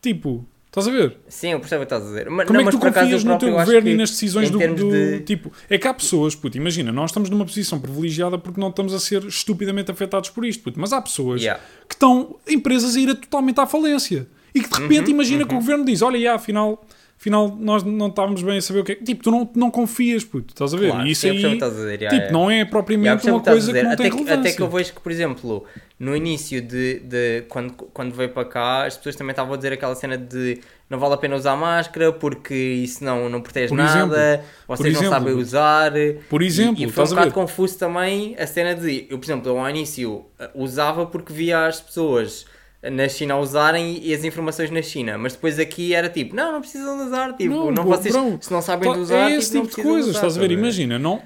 Tipo, 0.00 0.46
estás 0.66 0.88
a 0.88 0.90
ver? 0.90 1.16
Sim, 1.28 1.50
eu 1.52 1.60
percebo 1.60 1.82
o 1.82 1.86
que 1.86 1.92
estás 1.94 2.02
a 2.02 2.06
dizer. 2.06 2.30
Mas, 2.30 2.46
Como 2.46 2.58
não, 2.58 2.66
é 2.66 2.70
que 2.70 2.76
mas 2.76 2.80
tu 2.86 2.92
confias 3.00 3.24
no 3.24 3.30
próprio 3.30 3.48
teu 3.50 3.58
governo 3.58 3.88
e 3.90 3.94
nas 3.96 4.10
decisões 4.10 4.50
do, 4.50 4.58
do- 4.58 4.90
de- 4.90 5.20
Tipo, 5.20 5.52
é 5.68 5.76
que 5.78 5.86
há 5.88 5.92
pessoas, 5.94 6.34
puto, 6.34 6.56
imagina, 6.56 6.90
nós 6.92 7.10
estamos 7.10 7.28
numa 7.28 7.44
posição 7.44 7.78
privilegiada 7.80 8.38
porque 8.38 8.60
não 8.60 8.68
estamos 8.70 8.94
a 8.94 8.98
ser 9.00 9.22
estupidamente 9.24 9.90
afetados 9.90 10.30
por 10.30 10.44
isto, 10.44 10.62
puto, 10.62 10.78
mas 10.80 10.92
há 10.92 11.00
pessoas 11.02 11.42
Yeah. 11.42 11.62
que 11.88 11.94
estão, 11.94 12.36
empresas 12.48 12.96
a 12.96 13.00
ir 13.00 13.14
totalmente 13.14 13.60
à 13.60 13.66
falência 13.66 14.26
e 14.54 14.60
que 14.62 14.68
de 14.70 14.80
repente 14.80 15.04
Uhum, 15.08 15.10
imagina 15.10 15.44
que 15.44 15.52
o 15.54 15.58
governo 15.58 15.84
diz: 15.84 16.00
Olha, 16.02 16.18
já, 16.18 16.34
afinal, 16.34 16.82
afinal 17.26 17.56
nós 17.58 17.82
não 17.82 18.06
estávamos 18.06 18.42
bem 18.42 18.58
a 18.58 18.62
saber 18.62 18.80
o 18.80 18.84
que 18.84 18.92
é. 18.92 18.94
Tipo, 18.94 19.22
tu 19.24 19.30
não, 19.30 19.50
não 19.54 19.70
confias, 19.70 20.24
puto, 20.24 20.54
estás 20.54 20.72
a 20.72 20.76
ver? 20.76 20.90
Claro, 20.90 21.06
isso 21.06 21.26
eu 21.26 21.32
aí, 21.32 21.58
dizer, 21.58 21.98
tipo, 21.98 22.14
yeah. 22.14 22.32
não 22.32 22.50
é 22.50 22.64
propriamente 22.64 23.28
uma 23.28 23.40
que 23.40 23.50
coisa 23.50 23.72
que 23.72 23.82
não 23.82 23.92
até 23.92 24.02
tem 24.04 24.10
que, 24.10 24.16
relevância. 24.18 24.40
até 24.40 24.52
que 24.56 24.62
eu 24.62 24.70
vejo 24.70 24.92
que, 24.94 25.00
por 25.00 25.10
exemplo, 25.10 25.64
no 25.98 26.14
início 26.14 26.62
de, 26.62 27.00
de 27.00 27.42
quando, 27.48 27.72
quando 27.72 28.14
veio 28.14 28.30
para 28.30 28.44
cá, 28.44 28.86
as 28.86 28.96
pessoas 28.96 29.16
também 29.16 29.32
estavam 29.32 29.54
a 29.54 29.56
dizer 29.56 29.72
aquela 29.72 29.94
cena 29.94 30.16
de 30.16 30.60
não 30.88 30.98
vale 31.00 31.14
a 31.14 31.16
pena 31.16 31.34
usar 31.34 31.56
máscara 31.56 32.12
porque 32.12 32.54
isso 32.54 33.02
não, 33.02 33.28
não 33.28 33.40
protege 33.40 33.68
Por 33.68 33.76
nada, 33.76 34.44
vocês 34.68 34.90
exemplo, 34.90 35.04
não 35.04 35.10
sabem 35.10 35.34
usar. 35.34 35.92
Por 36.28 36.42
exemplo, 36.42 36.80
e, 36.80 36.86
e 36.86 36.90
foi 36.90 37.04
um 37.04 37.08
bocado 37.08 37.32
confuso 37.32 37.76
também 37.76 38.36
a 38.38 38.46
cena 38.46 38.74
de, 38.74 39.06
eu, 39.10 39.18
por 39.18 39.24
exemplo, 39.24 39.48
eu 39.48 39.58
ao 39.58 39.68
início 39.68 40.24
eh, 40.38 40.50
usava 40.54 41.06
porque 41.06 41.32
via 41.32 41.66
as 41.66 41.80
pessoas 41.80 42.46
na 42.90 43.08
China 43.08 43.34
a 43.34 43.40
usarem 43.40 43.98
e 44.02 44.14
as 44.14 44.24
informações 44.24 44.70
na 44.70 44.82
China, 44.82 45.16
mas 45.18 45.32
depois 45.34 45.58
aqui 45.58 45.94
era 45.94 46.08
tipo, 46.08 46.34
não, 46.34 46.52
não 46.52 46.60
precisam 46.60 46.96
de 46.96 47.04
usar, 47.04 47.32
tipo, 47.36 47.54
Não, 47.54 47.66
não, 47.72 47.84
bro, 47.84 47.96
vocês, 47.96 48.14
bro, 48.14 48.38
se 48.40 48.52
não 48.52 48.62
sabem 48.62 48.92
de 48.92 48.98
usar, 48.98 49.30
é 49.30 49.34
esse 49.36 49.50
tipo, 49.52 49.66
tipo 49.66 49.76
de 49.76 49.82
coisas, 49.82 50.10
usar, 50.10 50.18
estás 50.18 50.36
a 50.36 50.40
ver? 50.40 50.50
Imagina, 50.52 50.98
não. 50.98 51.20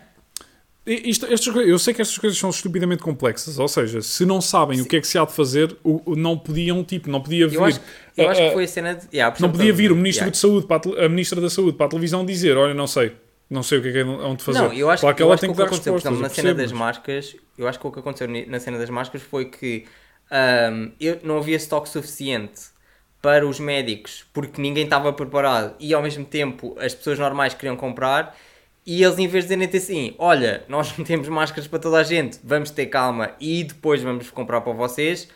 Isto, 0.87 1.27
estas, 1.27 1.55
eu 1.55 1.79
sei 1.79 1.93
que 1.93 2.01
estas 2.01 2.17
coisas 2.17 2.39
são 2.39 2.49
estupidamente 2.49 3.03
complexas, 3.03 3.59
ou 3.59 3.69
seja, 3.69 4.01
se 4.01 4.25
não 4.25 4.41
sabem 4.41 4.81
o 4.81 4.87
que 4.87 4.97
é 4.97 5.01
que 5.01 5.07
se 5.07 5.19
há 5.19 5.25
de 5.27 5.33
fazer, 5.33 5.77
o, 5.85 6.01
o- 6.13 6.17
não 6.17 6.37
podiam, 6.39 6.83
tipo, 6.83 7.11
não 7.11 7.21
podia 7.21 7.47
vir. 7.47 7.57
Eu 7.57 7.65
acho, 7.67 7.81
eu 8.17 8.27
a- 8.27 8.31
acho 8.33 8.41
que 8.41 8.51
foi 8.53 8.65
a 8.65 8.69
cena 8.69 8.95
de. 8.95 9.07
Yeah, 9.13 9.37
não 9.41 9.53
podia 9.53 9.73
vir 9.75 9.93
o 9.93 9.95
ministro 9.97 10.25
dizer. 10.25 10.33
de 10.33 10.39
Saúde, 10.39 10.67
para 10.67 11.03
a, 11.03 11.05
a 11.05 11.09
ministra 11.09 11.39
da 11.41 11.51
Saúde 11.51 11.77
para 11.77 11.87
a 11.87 11.89
televisão 11.91 12.25
dizer: 12.25 12.57
Olha, 12.57 12.73
não 12.73 12.87
sei, 12.87 13.13
não 13.49 13.63
sei 13.63 13.79
o 13.79 13.83
que 13.83 13.89
é 13.89 13.93
que 13.93 13.99
é 13.99 14.05
onde 14.05 14.43
fazer. 14.43 14.59
Não, 14.59 14.73
eu 14.73 14.89
acho, 14.91 15.03
claro 15.03 15.15
que 15.17 15.23
eu 15.23 15.27
ela 15.27 15.35
acho 15.35 15.41
tem 15.43 15.51
que 15.51 15.57
que 15.57 15.61
o 15.61 15.65
dar 15.65 15.69
que 15.69 15.75
aconteceu, 15.75 15.93
por 15.93 15.97
respostas. 15.99 16.13
exemplo, 16.13 16.23
na 16.23 16.29
cena 16.35 16.55
das 16.55 16.73
máscaras, 16.73 17.37
eu 17.59 17.69
acho 17.69 17.79
que 17.79 17.87
o 17.87 17.93
que 17.93 17.99
aconteceu 18.01 18.29
na 18.49 18.59
cena 18.59 18.79
das 18.79 18.91
máscaras 18.91 19.23
foi 19.23 19.45
que 19.45 19.85
ahm, 20.31 20.93
eu, 21.01 21.19
não 21.23 21.39
havia 21.39 21.57
estoque 21.57 21.89
suficiente 21.89 22.71
para 23.21 23.47
os 23.47 23.61
médicos 23.61 24.25
porque 24.33 24.61
ninguém 24.61 24.85
estava 24.85 25.13
preparado 25.13 25.75
e 25.79 25.93
ao 25.93 26.03
mesmo 26.03 26.25
tempo 26.25 26.77
as 26.79 26.95
pessoas 26.95 27.19
normais 27.19 27.55
queriam 27.55 27.77
comprar 27.77 28.37
e 28.87 29.03
eles 29.03 29.19
em 29.19 29.29
vez 29.29 29.47
de 29.47 29.57
dizerem 29.57 29.79
assim, 29.79 30.15
olha, 30.19 30.65
nós 30.69 30.97
não 30.99 31.05
temos 31.05 31.29
máscaras 31.29 31.67
para 31.67 31.79
toda 31.79 31.99
a 31.99 32.03
gente, 32.03 32.39
vamos 32.43 32.71
ter 32.71 32.87
calma 32.87 33.33
e 33.41 33.65
depois 33.65 34.03
vamos 34.03 34.31
comprar 34.31 34.61
para 34.63 34.73
vocês. 34.73 35.29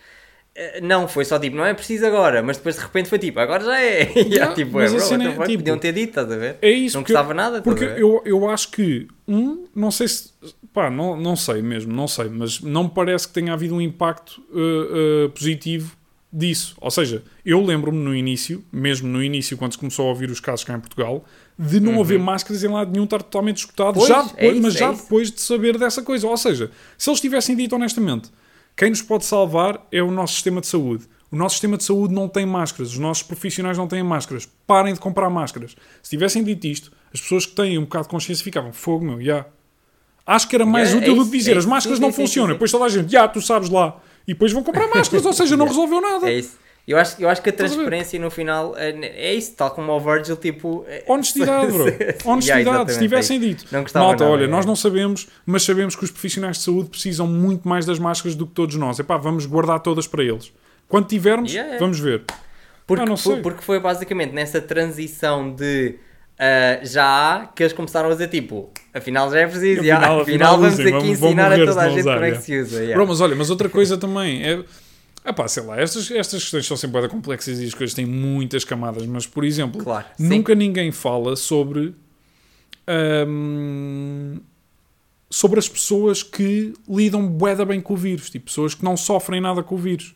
Eh, 0.55 0.80
Não, 0.80 1.09
foi 1.09 1.24
só 1.24 1.38
tipo, 1.38 1.57
não 1.57 1.64
é 1.64 1.74
preciso 1.74 2.07
agora, 2.07 2.42
mas 2.42 2.57
depois 2.57 2.76
de 2.76 2.82
repente 2.82 3.09
foi 3.09 3.18
tipo, 3.18 3.40
agora 3.40 3.64
já 3.64 3.80
é. 3.80 4.12
E 4.16 4.34
Yeah, 4.34 4.55
tipo, 4.55 4.72
mas 4.74 4.92
é, 4.92 4.96
bro, 4.96 5.07
cena 5.07 5.24
é, 5.24 5.28
tipo, 5.46 5.59
podiam 5.59 5.78
ter 5.78 5.92
dito, 5.92 6.11
estás 6.11 6.30
a 6.30 6.36
ver? 6.36 6.57
É 6.62 6.70
isso, 6.70 6.96
não 6.96 7.05
custava 7.05 7.34
nada, 7.34 7.62
Porque 7.62 7.84
eu, 7.84 8.22
eu 8.24 8.48
acho 8.48 8.70
que, 8.70 9.07
um, 9.26 9.66
não 9.74 9.90
sei 9.90 10.09
se. 10.09 10.32
Pá, 10.72 10.90
não, 10.90 11.16
não 11.16 11.36
sei 11.36 11.62
mesmo, 11.62 11.92
não 11.92 12.09
sei, 12.09 12.28
mas 12.28 12.61
não 12.61 12.84
me 12.84 12.90
parece 12.90 13.28
que 13.28 13.34
tenha 13.34 13.52
havido 13.52 13.76
um 13.76 13.80
impacto 13.80 14.42
uh, 14.50 15.26
uh, 15.26 15.30
positivo 15.30 15.96
disso. 16.32 16.74
Ou 16.80 16.90
seja, 16.90 17.22
eu 17.46 17.64
lembro-me 17.64 17.98
no 17.98 18.14
início, 18.14 18.64
mesmo 18.72 19.07
no 19.09 19.22
início, 19.22 19.57
quando 19.57 19.72
se 19.72 19.78
começou 19.78 20.07
a 20.07 20.09
ouvir 20.09 20.30
os 20.30 20.40
casos 20.40 20.64
cá 20.64 20.74
em 20.74 20.80
Portugal, 20.80 21.24
de 21.57 21.78
não 21.78 22.00
haver 22.00 22.18
máscaras 22.18 22.64
em 22.64 22.68
lado 22.68 22.90
nenhum 22.90 23.05
estar 23.05 23.22
totalmente 23.22 23.59
escutado, 23.59 24.00
Uhum. 24.00 24.07
Já 24.07 24.18
é 24.18 24.24
depois, 24.24 24.52
isso, 24.52 24.62
mas 24.62 24.74
é 24.74 24.78
já 24.78 24.92
isso. 24.92 25.02
depois 25.02 25.30
de 25.30 25.40
saber 25.40 25.78
dessa 25.78 26.02
coisa. 26.02 26.26
Ou 26.26 26.36
seja, 26.36 26.70
se 26.98 27.09
eles 27.09 27.20
tivessem 27.20 27.55
dito 27.55 27.76
honestamente, 27.76 28.30
quem 28.77 28.91
nos 28.91 29.03
pode 29.03 29.25
salvar 29.25 29.87
é 29.93 30.03
o 30.03 30.11
nosso 30.11 30.35
sistema 30.35 30.61
de 30.61 30.66
saúde. 30.66 31.07
O 31.31 31.37
nosso 31.37 31.55
sistema 31.55 31.77
de 31.77 31.85
saúde 31.85 32.14
não 32.14 32.29
tem 32.29 32.47
máscaras, 32.47 32.93
os 32.93 32.99
nossos 32.99 33.22
profissionais 33.22 33.77
não 33.77 33.89
têm 33.89 34.03
máscaras. 34.03 34.49
Parem 34.66 34.95
de 34.95 35.01
comprar 35.01 35.29
máscaras. 35.31 35.75
Se 36.03 36.11
tivessem 36.11 36.45
dito 36.45 36.66
isto, 36.66 36.93
as 37.12 37.20
pessoas 37.20 37.45
que 37.47 37.55
têm 37.55 37.77
um 37.79 37.83
bocado 37.83 38.05
de 38.05 38.11
consciência 38.11 38.45
ficavam, 38.45 38.72
fogo 38.72 39.05
meu, 39.05 39.20
já. 39.22 39.47
Acho 40.27 40.49
que 40.49 40.55
era 40.57 40.64
mais 40.64 40.91
Yeah, 40.91 41.07
útil 41.07 41.20
é 41.20 41.25
do 41.25 41.31
que 41.31 41.37
dizer, 41.37 41.55
é 41.55 41.59
as 41.59 41.66
máscaras 41.66 41.99
Sim, 41.99 42.05
não 42.05 42.11
sim, 42.12 42.22
funcionam. 42.22 42.49
sim. 42.51 42.55
Depois 42.55 42.70
toda 42.70 42.85
a 42.85 42.89
gente, 42.89 43.11
já, 43.12 43.29
tu 43.29 43.43
sabes 43.43 43.68
lá. 43.68 44.01
E 44.27 44.33
depois 44.33 44.53
vão 44.53 44.62
comprar 44.62 44.89
máscaras, 44.95 45.25
ou 45.27 45.33
seja, 45.33 45.57
não 45.57 45.66
resolveu 45.66 46.01
nada. 46.01 46.31
É 46.31 46.39
isso. 46.39 46.57
Eu 46.87 46.99
acho, 46.99 47.20
eu 47.20 47.28
acho 47.30 47.41
que 47.41 47.49
a 47.49 47.53
transparência 47.53 48.20
no 48.20 48.30
final 48.30 48.76
é, 48.76 48.91
é 48.91 49.35
isso, 49.35 49.55
tal 49.57 49.70
como 49.70 49.91
o 49.93 49.99
Virgil, 50.01 50.37
tipo. 50.37 50.85
é- 50.87 51.03
Honestidade, 51.09 51.72
bro. 51.72 51.85
Yeah, 51.89 52.14
Honestidade. 52.26 52.61
exatamente, 52.61 52.93
se 52.93 52.99
é 52.99 53.01
tivessem 53.03 53.41
dito, 53.41 53.64
Não 53.72 53.80
malta, 53.80 53.99
nada, 54.24 54.24
olha, 54.26 54.45
é. 54.45 54.47
nós 54.47 54.66
não 54.66 54.76
sabemos, 54.76 55.26
mas 55.47 55.62
sabemos 55.62 55.97
que 55.97 56.05
os 56.05 56.11
profissionais 56.11 56.59
de 56.59 56.62
saúde 56.64 56.91
precisam 56.91 57.26
muito 57.26 57.66
mais 57.66 57.87
das 57.87 57.99
máscaras 57.99 58.35
do 58.37 58.47
que 58.47 58.53
todos 58.53 58.76
nós. 58.76 58.99
Epá, 58.99 59.16
vamos 59.16 59.47
guardar 59.47 59.80
todas 59.80 60.07
para 60.07 60.22
eles. 60.22 60.53
Quando 60.87 61.07
tivermos, 61.07 61.51
Yeah, 61.51 61.70
yeah. 61.72 61.85
vamos 61.85 61.99
ver. 61.99 62.22
Porque, 62.87 63.03
Ah, 63.03 63.37
porque 63.43 63.62
foi 63.62 63.80
basicamente 63.80 64.32
nessa 64.35 64.61
transição 64.61 65.51
de 65.55 65.95
ah, 66.39 66.80
já 66.85 67.05
há 67.07 67.47
que 67.47 67.62
eles 67.62 67.72
começaram 67.72 68.11
a 68.11 68.12
dizer 68.12 68.28
tipo, 68.28 68.70
afinal 68.93 69.30
já 69.30 69.39
é 69.41 69.47
preciso, 69.47 69.80
Afinal- 69.80 70.01
já, 70.03 70.07
afinal, 70.07 70.20
afinal 70.20 70.59
vamos 70.59 70.80
aqui 70.80 70.91
vamos- 70.91 71.09
ensinar 71.09 71.49
morrer 71.51 71.62
a 71.62 71.66
toda 71.66 71.80
a 71.80 71.89
gente 71.89 72.01
usar, 72.01 72.12
como 72.14 72.24
é 72.24 72.28
yeah. 72.28 72.37
que 72.41 72.45
se 72.47 72.59
usa. 72.61 72.76
yeah. 72.80 72.95
Bro, 72.95 73.07
mas 73.07 73.20
olha, 73.22 73.35
mas 73.37 73.49
outra 73.49 73.68
coisa 73.70 73.97
também 73.97 74.43
é. 74.47 74.62
Ah 75.25 75.33
pá, 75.33 75.49
sei 75.49 75.62
lá, 75.62 75.81
estas, 75.81 76.11
estas 76.11 76.43
questões 76.43 76.66
são 76.66 76.77
sempre 76.77 77.09
complexas 77.09 77.59
e 77.59 77.64
as 77.64 77.72
coisas 77.72 77.95
têm 77.95 78.05
muitas 78.05 78.62
camadas, 78.62 79.07
mas 79.07 79.27
por 79.27 79.43
exemplo, 79.43 79.83
Claro, 79.83 80.05
sim. 80.18 80.29
nunca 80.29 80.55
ninguém 80.55 80.93
fala 80.93 81.35
sobre. 81.35 81.95
hum, 83.27 84.39
sobre 85.31 85.59
as 85.59 85.68
pessoas 85.68 86.22
que 86.22 86.75
lidam 86.89 87.27
bué 87.27 87.57
bem 87.64 87.81
com 87.81 87.95
o 87.95 87.97
vírus, 87.97 88.31
tipo, 88.31 88.45
pessoas 88.47 88.75
que 88.75 88.85
não 88.85 88.97
sofrem 88.97 89.41
nada 89.41 89.62
com 89.62 89.75
o 89.75 89.79
vírus. 89.79 90.14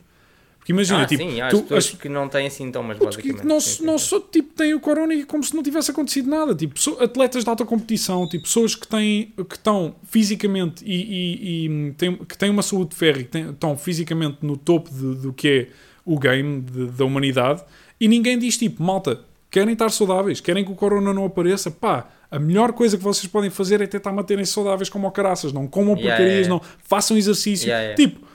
Porque 0.68 0.72
imagina, 0.72 1.02
ah, 1.02 1.06
tipo, 1.06 1.22
sim, 1.22 1.40
há 1.40 1.48
tu- 1.48 1.56
as 1.56 1.62
pessoas 1.62 1.84
as- 1.86 1.90
que 2.00 2.08
não 2.10 2.28
têm 2.28 2.50
sintomas, 2.50 2.98
Puto, 2.98 3.16
que 3.16 3.16
basicamente. 3.28 3.46
não, 3.46 3.58
Sim, 3.60 3.84
não 3.86 3.98
só 3.98 4.20
tipo, 4.20 4.52
têm 4.54 4.74
o 4.74 4.80
corona 4.80 5.14
e 5.14 5.24
como 5.24 5.42
se 5.42 5.54
não 5.56 5.62
tivesse 5.62 5.90
acontecido 5.90 6.28
nada. 6.28 6.54
Tipo, 6.54 6.74
atletas 7.02 7.42
de 7.42 7.48
alta 7.50 7.64
competição, 7.64 8.28
tipo, 8.28 8.44
pessoas 8.44 8.74
que, 8.74 8.86
têm, 8.86 9.32
que 9.48 9.54
estão 9.54 9.94
fisicamente 10.04 10.84
e, 10.84 10.94
e- 10.94 11.66
e 11.88 11.92
têm, 11.94 12.16
que 12.16 12.36
têm 12.36 12.50
uma 12.50 12.62
saúde 12.62 12.90
de 12.90 12.96
ferro 12.96 13.20
e 13.20 13.24
que 13.24 13.30
têm- 13.30 13.50
estão 13.50 13.76
fisicamente 13.78 14.38
no 14.42 14.56
topo 14.58 14.90
de- 14.90 15.14
do 15.22 15.32
que 15.32 15.48
é 15.48 15.66
o 16.04 16.18
game 16.18 16.60
de- 16.60 16.86
da 16.88 17.04
humanidade 17.04 17.62
e 17.98 18.06
ninguém 18.06 18.38
diz 18.38 18.58
tipo, 18.58 18.82
malta, 18.82 19.20
querem 19.50 19.72
estar 19.72 19.88
saudáveis, 19.90 20.40
querem 20.40 20.64
que 20.64 20.70
o 20.70 20.74
corona 20.74 21.14
não 21.14 21.24
apareça, 21.24 21.70
pá. 21.70 22.08
A 22.30 22.38
melhor 22.38 22.72
coisa 22.74 22.98
que 22.98 23.02
vocês 23.02 23.26
podem 23.26 23.48
fazer 23.48 23.80
é 23.80 23.86
tentar 23.86 24.12
manterem-se 24.12 24.52
saudáveis 24.52 24.90
como 24.90 25.08
o 25.08 25.10
caraças, 25.10 25.50
não 25.50 25.66
comam 25.66 25.94
Yeah, 25.96 26.10
porcarias, 26.10 26.46
yeah, 26.46 26.48
não 26.50 26.60
façam 26.84 27.16
exercício. 27.16 27.66
Yeah, 27.68 27.84
yeah. 27.84 27.96
Tipo, 27.96 28.26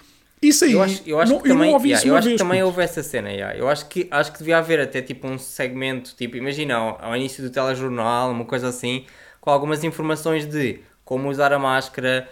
isso 0.49 0.65
aí, 0.65 0.73
Eu 0.73 0.81
acho, 0.81 1.01
eu 1.05 1.19
acho 1.19 1.31
não, 1.33 1.41
que 1.41 1.49
eu 1.49 1.53
também, 1.55 1.73
ouvi 1.73 1.89
yeah, 1.89 2.07
eu 2.07 2.15
acho 2.15 2.27
vez. 2.27 2.39
que 2.39 2.43
também 2.43 2.63
houve 2.63 2.81
essa 2.81 3.03
cena, 3.03 3.29
yeah. 3.31 3.57
eu 3.57 3.67
acho 3.67 3.87
que, 3.87 4.07
acho 4.11 4.31
que 4.31 4.39
devia 4.39 4.57
haver 4.57 4.79
até 4.79 5.01
tipo 5.01 5.27
um 5.27 5.37
segmento, 5.37 6.15
tipo, 6.15 6.37
imagina 6.37 6.75
ao, 6.75 6.99
ao 7.01 7.15
início 7.15 7.43
do 7.43 7.49
telejornal, 7.49 8.31
uma 8.31 8.45
coisa 8.45 8.67
assim, 8.67 9.05
com 9.39 9.49
algumas 9.49 9.83
informações 9.83 10.45
de 10.45 10.79
como 11.05 11.29
usar 11.29 11.51
a 11.53 11.59
máscara, 11.59 12.27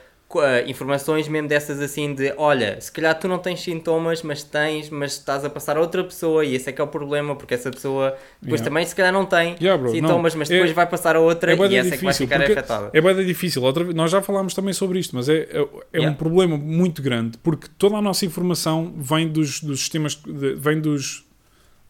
informações 0.67 1.27
mesmo 1.27 1.47
dessas 1.47 1.79
assim 1.82 2.13
de, 2.13 2.34
olha, 2.38 2.79
se 2.79 2.91
calhar 2.91 3.17
tu 3.19 3.27
não 3.27 3.38
tens 3.39 3.61
sintomas, 3.61 4.21
mas 4.23 4.43
tens, 4.43 4.89
mas 4.89 5.13
estás 5.13 5.43
a 5.43 5.49
passar 5.49 5.77
a 5.77 5.82
outra 5.82 6.03
pessoa 6.03 6.45
e 6.45 6.55
esse 6.55 6.69
é 6.69 6.71
que 6.71 6.79
é 6.79 6.84
o 6.84 6.88
problema, 6.88 7.36
porque 7.36 7.53
essa 7.53 7.69
pessoa 7.71 8.15
depois 8.41 8.59
Yeah. 8.61 8.63
também 8.63 8.86
se 8.86 8.95
calhar 8.95 9.11
não 9.13 9.25
tem 9.25 9.55
Yeah, 9.61 9.82
bro, 9.82 9.91
sintomas, 9.91 10.34
não. 10.34 10.39
mas 10.39 10.49
depois 10.49 10.71
É- 10.71 10.73
vai 10.73 10.88
passar 10.88 11.15
a 11.15 11.19
outra 11.19 11.51
É 11.53 11.55
e 11.55 11.75
essa 11.75 11.95
é 11.95 11.97
que 11.97 12.03
vai 12.03 12.13
difícil, 12.13 12.27
ficar 12.27 12.41
afetada. 12.41 12.89
É 12.93 13.01
bem 13.01 13.25
difícil. 13.25 13.61
Outra 13.63 13.84
nós 13.93 14.11
já 14.11 14.21
falámos 14.21 14.53
também 14.53 14.73
sobre 14.73 14.99
isto, 14.99 15.15
mas 15.15 15.27
é, 15.29 15.47
é, 15.51 15.57
é 15.93 15.99
um 15.99 16.01
Yeah. 16.01 16.17
problema 16.17 16.57
muito 16.57 17.01
grande 17.01 17.38
porque 17.38 17.67
toda 17.77 17.97
a 17.97 18.01
nossa 18.01 18.25
informação 18.25 18.93
vem 18.97 19.27
dos, 19.27 19.61
dos 19.61 19.79
sistemas, 19.82 20.15
de- 20.15 20.55
vem 20.55 20.79
dos, 20.79 21.25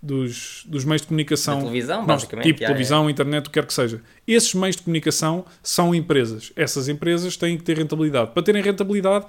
dos, 0.01 0.63
dos 0.67 0.83
meios 0.83 1.01
de 1.01 1.07
comunicação. 1.07 1.55
Da 1.57 1.61
televisão, 1.61 2.05
basicamente. 2.05 2.45
tipo 2.45 2.59
televisão, 2.59 3.09
internet, 3.09 3.41
o 3.47 3.49
que 3.49 3.59
quer 3.59 3.65
que 3.67 3.73
seja. 3.73 4.01
Esses 4.27 4.53
meios 4.55 4.75
de 4.75 4.81
comunicação 4.81 5.45
são 5.61 5.93
empresas. 5.93 6.51
Essas 6.55 6.89
empresas 6.89 7.37
têm 7.37 7.57
que 7.57 7.63
ter 7.63 7.77
rentabilidade. 7.77 8.31
Para 8.31 8.41
terem 8.41 8.61
rentabilidade, 8.63 9.25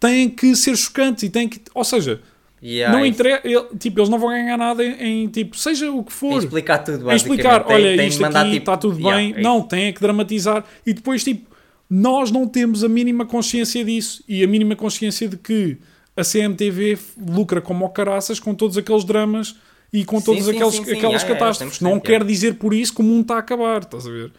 têm 0.00 0.30
que 0.30 0.56
ser 0.56 0.76
chocantes 0.76 1.22
e 1.24 1.30
têm 1.30 1.48
que. 1.48 1.60
Ou 1.74 1.84
seja, 1.84 2.20
yeah. 2.62 2.96
não 2.96 3.04
Yeah, 3.04 3.06
interessa. 3.06 3.76
Tipo, 3.78 4.00
eles 4.00 4.08
não 4.08 4.18
vão 4.18 4.30
ganhar 4.30 4.56
nada 4.56 4.82
em, 4.84 5.24
em, 5.24 5.28
tipo, 5.28 5.56
seja 5.58 5.90
o 5.90 6.02
que 6.02 6.10
Tem 6.18 6.30
for. 6.30 6.38
explicar 6.38 6.78
tudo, 6.78 6.94
É 6.94 6.98
basicamente. 7.12 7.20
explicar, 7.40 7.64
Tem- 7.64 7.76
olha, 7.76 7.96
tem 7.96 8.08
isto 8.08 8.22
mandar, 8.22 8.40
aqui 8.40 8.50
tipo, 8.52 8.62
está 8.62 8.76
tudo 8.78 8.98
yeah, 8.98 9.16
bem. 9.16 9.34
é 9.36 9.40
não, 9.42 9.62
tem 9.62 9.84
é 9.86 9.92
que 9.92 10.00
dramatizar. 10.00 10.64
E 10.86 10.94
depois, 10.94 11.22
tipo, 11.22 11.50
nós 11.90 12.30
não 12.30 12.48
temos 12.48 12.82
a 12.82 12.88
mínima 12.88 13.26
consciência 13.26 13.84
disso. 13.84 14.24
E 14.26 14.42
a 14.42 14.46
mínima 14.46 14.74
consciência 14.74 15.28
de 15.28 15.36
que 15.36 15.76
a 16.16 16.22
CMTV 16.24 16.98
lucra 17.28 17.60
como 17.60 17.86
caraças 17.90 18.40
com 18.40 18.54
todos 18.54 18.78
aqueles 18.78 19.04
dramas 19.04 19.54
e 19.92 20.04
com 20.04 20.20
Sim, 20.20 20.22
todas 20.22 20.48
sim, 20.48 20.48
aqueles, 20.48 20.80
sim, 20.80 20.84
sim. 20.84 20.98
aquelas 20.98 21.12
Yeah, 21.12 21.28
yeah, 21.28 21.52
catástrofes. 21.52 21.80
100%, 21.80 21.82
não 21.82 22.00
yeah. 22.04 22.18
quer 22.18 22.24
dizer 22.24 22.54
por 22.54 22.74
isso 22.74 22.94
que 22.94 23.00
o 23.00 23.04
mundo 23.04 23.22
está 23.22 23.36
a 23.36 23.38
acabar, 23.40 23.82
estás 23.82 24.06
a 24.06 24.10
ver? 24.10 24.32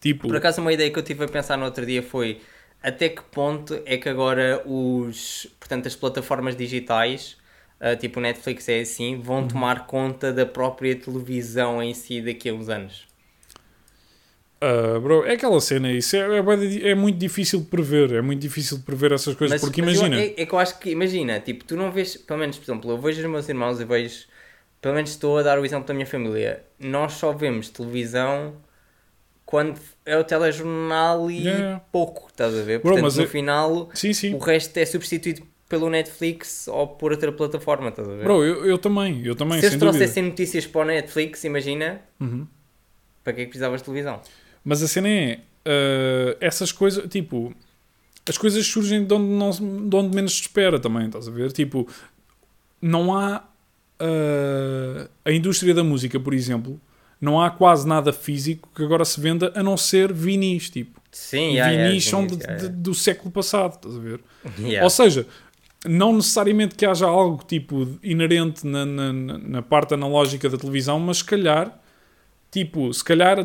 Tipo, 0.00 0.28
Por 0.28 0.36
acaso, 0.36 0.60
uma 0.60 0.72
ideia 0.72 0.90
que 0.92 0.98
eu 0.98 1.02
tive 1.02 1.24
a 1.24 1.28
pensar 1.28 1.56
no 1.56 1.64
outro 1.64 1.84
dia 1.86 2.02
foi 2.02 2.40
até 2.82 3.08
que 3.08 3.22
ponto 3.22 3.82
é 3.84 3.96
que 3.98 4.08
agora 4.08 4.62
os, 4.66 5.46
portanto, 5.58 5.86
as 5.88 5.96
plataformas 5.96 6.54
digitais, 6.56 7.36
ah, 7.80 7.96
tipo 7.96 8.18
o 8.20 8.22
Netflix 8.22 8.68
é 8.68 8.80
assim, 8.80 9.20
vão 9.20 9.42
Uhum. 9.42 9.48
tomar 9.48 9.86
conta 9.86 10.32
da 10.32 10.46
própria 10.46 10.94
televisão 10.96 11.82
em 11.82 11.94
si 11.94 12.20
daqui 12.22 12.48
a 12.48 12.54
uns 12.54 12.68
anos. 12.68 13.06
ah, 14.60 14.98
bro, 15.00 15.24
é 15.24 15.32
aquela 15.34 15.60
cena, 15.60 15.90
isso 15.92 16.16
é, 16.16 16.20
é, 16.38 16.90
é 16.90 16.94
muito 16.94 17.18
difícil 17.18 17.60
de 17.60 17.66
prever. 17.66 18.12
É 18.12 18.22
muito 18.22 18.40
difícil 18.40 18.78
de 18.78 18.84
prever 18.84 19.12
essas 19.12 19.34
coisas, 19.34 19.56
porque 19.56 19.80
mas 19.80 19.94
eu- 19.94 20.04
imagina. 20.04 20.24
é, 20.24 20.42
é 20.42 20.46
que 20.46 20.52
eu 20.52 20.58
acho 20.58 20.78
que, 20.78 20.90
imagina, 20.90 21.40
tipo, 21.40 21.64
tu 21.64 21.76
não 21.76 21.90
vês, 21.92 22.16
pelo 22.16 22.38
menos, 22.40 22.58
por 22.58 22.64
exemplo, 22.64 22.90
eu 22.90 22.98
vejo 22.98 23.20
os 23.22 23.26
meus 23.30 23.48
irmãos 23.48 23.80
e 23.80 23.84
vejo, 23.84 24.26
pelo 24.80 24.94
menos 24.94 25.10
estou 25.10 25.38
a 25.38 25.42
dar 25.42 25.58
o 25.58 25.64
exemplo 25.64 25.86
da 25.86 25.94
minha 25.94 26.06
família, 26.06 26.62
nós 26.78 27.12
só 27.14 27.32
vemos 27.32 27.68
televisão 27.68 28.54
quando 29.44 29.80
é 30.04 30.16
o 30.16 30.24
telejornal 30.24 31.30
e 31.30 31.44
Yeah. 31.46 31.80
pouco, 31.90 32.28
estás 32.28 32.54
a 32.54 32.62
ver? 32.62 32.80
Bro, 32.80 32.92
Portanto, 32.94 33.16
no 33.16 33.22
é- 33.22 33.26
final, 33.26 33.88
Sim, 33.94 34.12
sim. 34.12 34.34
o 34.34 34.38
resto 34.38 34.76
é 34.76 34.84
substituído 34.84 35.42
pelo 35.68 35.88
Netflix 35.90 36.68
ou 36.68 36.86
por 36.86 37.12
outra 37.12 37.30
plataforma, 37.32 37.88
estás 37.88 38.08
a 38.08 38.12
ver? 38.14 38.24
Bro, 38.24 38.44
eu, 38.44 38.66
eu 38.66 38.78
também, 38.78 39.24
eu 39.24 39.34
também, 39.34 39.60
Se 39.60 39.66
eles 39.66 39.78
trouxessem 39.78 40.22
notícias 40.24 40.66
para 40.66 40.80
o 40.82 40.84
Netflix, 40.84 41.44
imagina, 41.44 42.00
Uhum. 42.20 42.46
para 43.24 43.32
que 43.32 43.40
é 43.40 43.44
que 43.44 43.50
precisavas 43.50 43.80
de 43.80 43.84
televisão? 43.84 44.20
Mas 44.64 44.82
a 44.82 44.88
cena 44.88 45.08
é, 45.08 45.40
uh, 45.66 46.36
essas 46.40 46.70
coisas, 46.72 47.06
tipo, 47.10 47.54
as 48.28 48.36
coisas 48.36 48.66
surgem 48.66 49.04
de 49.06 49.14
onde, 49.14 49.24
não, 49.32 49.50
de 49.88 49.96
onde 49.96 50.14
menos 50.14 50.34
se 50.36 50.42
espera 50.42 50.78
também, 50.78 51.06
estás 51.06 51.26
a 51.26 51.30
ver? 51.30 51.52
Tipo, 51.52 51.86
não 52.82 53.16
há 53.16 53.44
uh, 54.00 55.08
a 55.24 55.32
indústria 55.32 55.74
da 55.74 55.84
música, 55.84 56.18
por 56.18 56.34
exemplo, 56.34 56.80
não 57.20 57.40
há 57.40 57.50
quase 57.50 57.86
nada 57.86 58.12
físico 58.12 58.68
que 58.74 58.82
agora 58.82 59.04
se 59.04 59.20
venda 59.20 59.52
a 59.54 59.62
não 59.62 59.76
ser 59.76 60.12
vinis, 60.12 60.70
tipo. 60.70 61.00
Sim, 61.10 61.52
yeah, 61.54 61.70
yeah, 61.72 61.88
vinis 61.88 62.04
são 62.04 62.20
vinis, 62.22 62.38
de- 62.38 62.44
yeah, 62.44 62.62
de- 62.68 62.74
do 62.76 62.94
século 62.94 63.30
passado, 63.30 63.74
estás 63.74 63.96
a 63.96 63.98
ver? 63.98 64.20
yeah. 64.58 64.84
Ou 64.84 64.90
seja, 64.90 65.26
não 65.86 66.14
necessariamente 66.14 66.74
que 66.74 66.84
haja 66.86 67.06
algo 67.06 67.42
tipo 67.44 67.88
inerente 68.02 68.66
na, 68.66 68.84
na, 68.84 69.12
na- 69.12 69.62
parte 69.62 69.94
analógica 69.94 70.48
da 70.48 70.56
televisão, 70.58 71.00
mas 71.00 71.18
se 71.18 71.24
calhar, 71.24 71.76
tipo, 72.50 72.92
se 72.92 73.02
calhar 73.02 73.38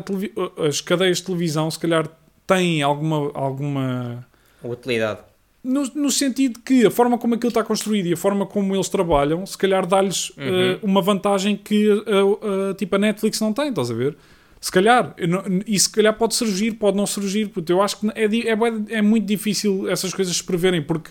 as 0.58 0.80
cadeias 0.80 1.18
de 1.18 1.24
televisão 1.24 1.70
se 1.70 1.78
calhar 1.78 2.08
têm 2.46 2.82
alguma, 2.82 3.30
alguma 3.34 4.26
Utilidade. 4.62 5.20
No, 5.64 5.82
no 5.94 6.10
sentido 6.10 6.60
que 6.64 6.86
a 6.86 6.90
forma 6.90 7.16
como 7.18 7.34
aquilo 7.34 7.48
está 7.48 7.64
construído 7.64 8.06
e 8.06 8.12
a 8.12 8.16
forma 8.16 8.44
como 8.46 8.74
eles 8.76 8.88
trabalham, 8.88 9.44
se 9.46 9.56
calhar 9.58 9.86
dá-lhes 9.86 10.30
Uhum. 10.30 10.44
eh, 10.44 10.78
uma 10.82 11.00
vantagem 11.00 11.56
que 11.56 11.88
eh, 11.90 12.70
eh, 12.70 12.74
tipo 12.74 12.94
a 12.96 12.98
Netflix 12.98 13.40
não 13.40 13.52
tem, 13.52 13.70
estás 13.70 13.90
a 13.90 13.94
ver? 13.94 14.16
Se 14.60 14.70
calhar, 14.70 15.14
não- 15.28 15.42
e 15.66 15.78
se 15.78 15.90
calhar 15.90 16.14
pode 16.16 16.34
surgir, 16.34 16.72
pode 16.72 16.96
não 16.96 17.06
surgir, 17.06 17.48
puto, 17.48 17.70
eu 17.72 17.82
acho 17.82 17.98
que 18.00 18.06
é, 18.14 18.24
é, 18.24 18.96
é 18.98 19.02
muito 19.02 19.26
difícil 19.26 19.88
essas 19.90 20.12
coisas 20.14 20.36
se 20.36 20.44
preverem, 20.44 20.80
porque 20.82 21.10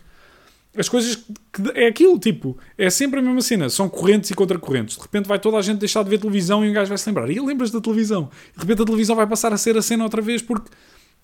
as 0.76 0.90
coisas 0.90 1.16
que, 1.18 1.62
é 1.76 1.86
aquilo, 1.88 2.18
tipo, 2.18 2.58
é 2.78 2.90
sempre 2.90 3.20
a 3.20 3.22
mesma 3.22 3.42
cena, 3.42 3.70
são 3.70 3.88
correntes 3.88 4.32
e 4.32 4.34
contracorrentes. 4.34 4.96
De 4.96 5.02
repente 5.04 5.28
vai 5.28 5.38
toda 5.38 5.58
a 5.58 5.62
gente 5.62 5.78
deixar 5.78 6.04
de 6.04 6.10
ver 6.10 6.18
televisão 6.18 6.66
e 6.66 6.70
um 6.70 6.74
gajo 6.74 6.90
vai 6.90 6.98
se 6.98 7.08
lembrar, 7.08 7.30
e 7.30 7.40
lembras 7.40 7.70
da 7.70 7.80
televisão? 7.80 8.30
De 8.56 8.62
repente 8.62 8.82
a 8.82 8.86
televisão 8.86 9.16
vai 9.16 9.28
passar 9.28 9.54
a 9.54 9.58
ser 9.58 9.78
a 9.78 9.82
cena 9.84 10.04
outra 10.04 10.20
vez 10.22 10.42
porque 10.42 10.72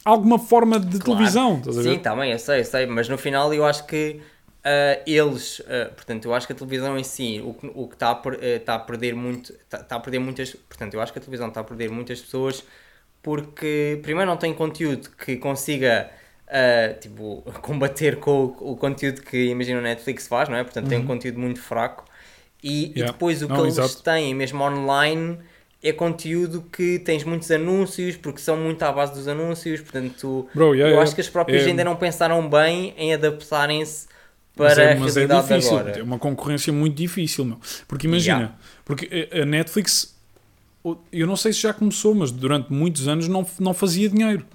alguma 0.05 0.39
forma 0.39 0.79
de 0.79 0.99
Claro. 0.99 1.01
televisão, 1.01 1.57
estás 1.59 1.77
a 1.77 1.81
ver? 1.81 1.97
Sim, 1.97 1.99
também, 1.99 2.31
eu 2.31 2.39
sei, 2.39 2.61
eu 2.61 2.65
sei, 2.65 2.85
mas 2.85 3.07
no 3.07 3.17
final 3.17 3.53
eu 3.53 3.65
acho 3.65 3.85
que 3.85 4.21
ah, 4.63 5.01
eles, 5.05 5.61
ah, 5.67 5.91
portanto, 5.95 6.25
eu 6.25 6.33
acho 6.33 6.47
que 6.47 6.53
a 6.53 6.55
televisão 6.55 6.97
em 6.97 7.03
si, 7.03 7.41
o 7.43 7.53
que, 7.53 7.67
o 7.73 7.87
que 7.87 7.95
está, 7.95 8.11
a, 8.11 8.15
per- 8.15 8.39
eh, 8.41 8.55
está 8.57 8.75
a 8.75 8.79
perder 8.79 9.13
muito, 9.15 9.53
está, 9.53 9.79
está 9.81 9.95
a 9.95 9.99
perder 9.99 10.19
muitas, 10.19 10.53
portanto, 10.53 10.93
eu 10.93 11.01
acho 11.01 11.13
que 11.13 11.19
a 11.19 11.21
televisão 11.21 11.47
está 11.49 11.61
a 11.61 11.63
perder 11.63 11.89
muitas 11.89 12.19
pessoas 12.21 12.63
porque, 13.21 13.99
primeiro, 14.03 14.29
não 14.29 14.37
tem 14.37 14.53
conteúdo 14.53 15.09
que 15.11 15.37
consiga, 15.37 16.11
tipo, 16.99 17.41
combater 17.61 18.19
com 18.19 18.45
o, 18.59 18.71
o 18.73 18.77
conteúdo 18.77 19.21
que, 19.21 19.45
imagina, 19.47 19.79
o 19.79 19.81
Netflix 19.81 20.27
faz, 20.27 20.49
não 20.49 20.57
é? 20.57 20.63
Portanto, 20.63 20.87
tem 20.87 20.97
um 20.99 21.05
conteúdo 21.05 21.39
muito 21.39 21.61
fraco 21.61 22.05
e, 22.63 22.85
e 22.87 22.87
Uhum. 22.89 22.95
Yeah. 22.97 23.13
depois 23.13 23.41
o 23.41 23.49
que 23.49 23.53
Não, 23.53 23.65
eles 23.65 23.95
exato. 23.95 24.03
têm, 24.03 24.33
mesmo 24.35 24.63
online, 24.63 25.39
é 25.81 25.93
conteúdo 25.93 26.63
que 26.71 26.99
tens 26.99 27.23
muitos 27.23 27.49
anúncios, 27.51 28.17
porque 28.17 28.39
são 28.41 28.57
muito 28.57 28.83
à 28.83 28.91
base 28.91 29.13
dos 29.13 29.27
anúncios, 29.27 29.79
portanto, 29.81 30.47
Bro, 30.53 30.73
yeah, 30.73 30.83
eu 30.83 30.87
yeah. 30.87 31.01
acho 31.03 31.15
que 31.15 31.21
as 31.21 31.29
próprias 31.29 31.63
É- 31.63 31.67
ainda 31.67 31.83
não 31.83 31.95
pensaram 31.95 32.47
bem 32.49 32.93
em 32.97 33.13
adaptarem-se 33.13 34.07
Mas 34.57 34.73
para 34.73 34.83
é, 34.83 34.93
a 34.93 34.99
mas 34.99 35.15
é 35.15 35.19
realidade 35.21 35.47
de 35.47 35.53
difícil, 35.55 35.77
agora. 35.79 35.99
é 35.99 36.03
uma 36.03 36.19
concorrência 36.19 36.73
muito 36.73 36.95
difícil, 36.97 37.45
meu. 37.45 37.59
Porque 37.87 38.07
imagina, 38.07 38.37
Yeah. 38.39 38.55
porque 38.83 39.29
a 39.31 39.41
a 39.43 39.45
Netflix, 39.45 40.15
eu 41.13 41.25
não 41.25 41.35
sei 41.37 41.53
se 41.53 41.61
já 41.61 41.73
começou, 41.73 42.13
mas 42.13 42.29
durante 42.31 42.71
muitos 42.73 43.07
anos 43.07 43.27
não, 43.29 43.45
não 43.59 43.73
fazia 43.73 44.09
dinheiro. 44.09 44.45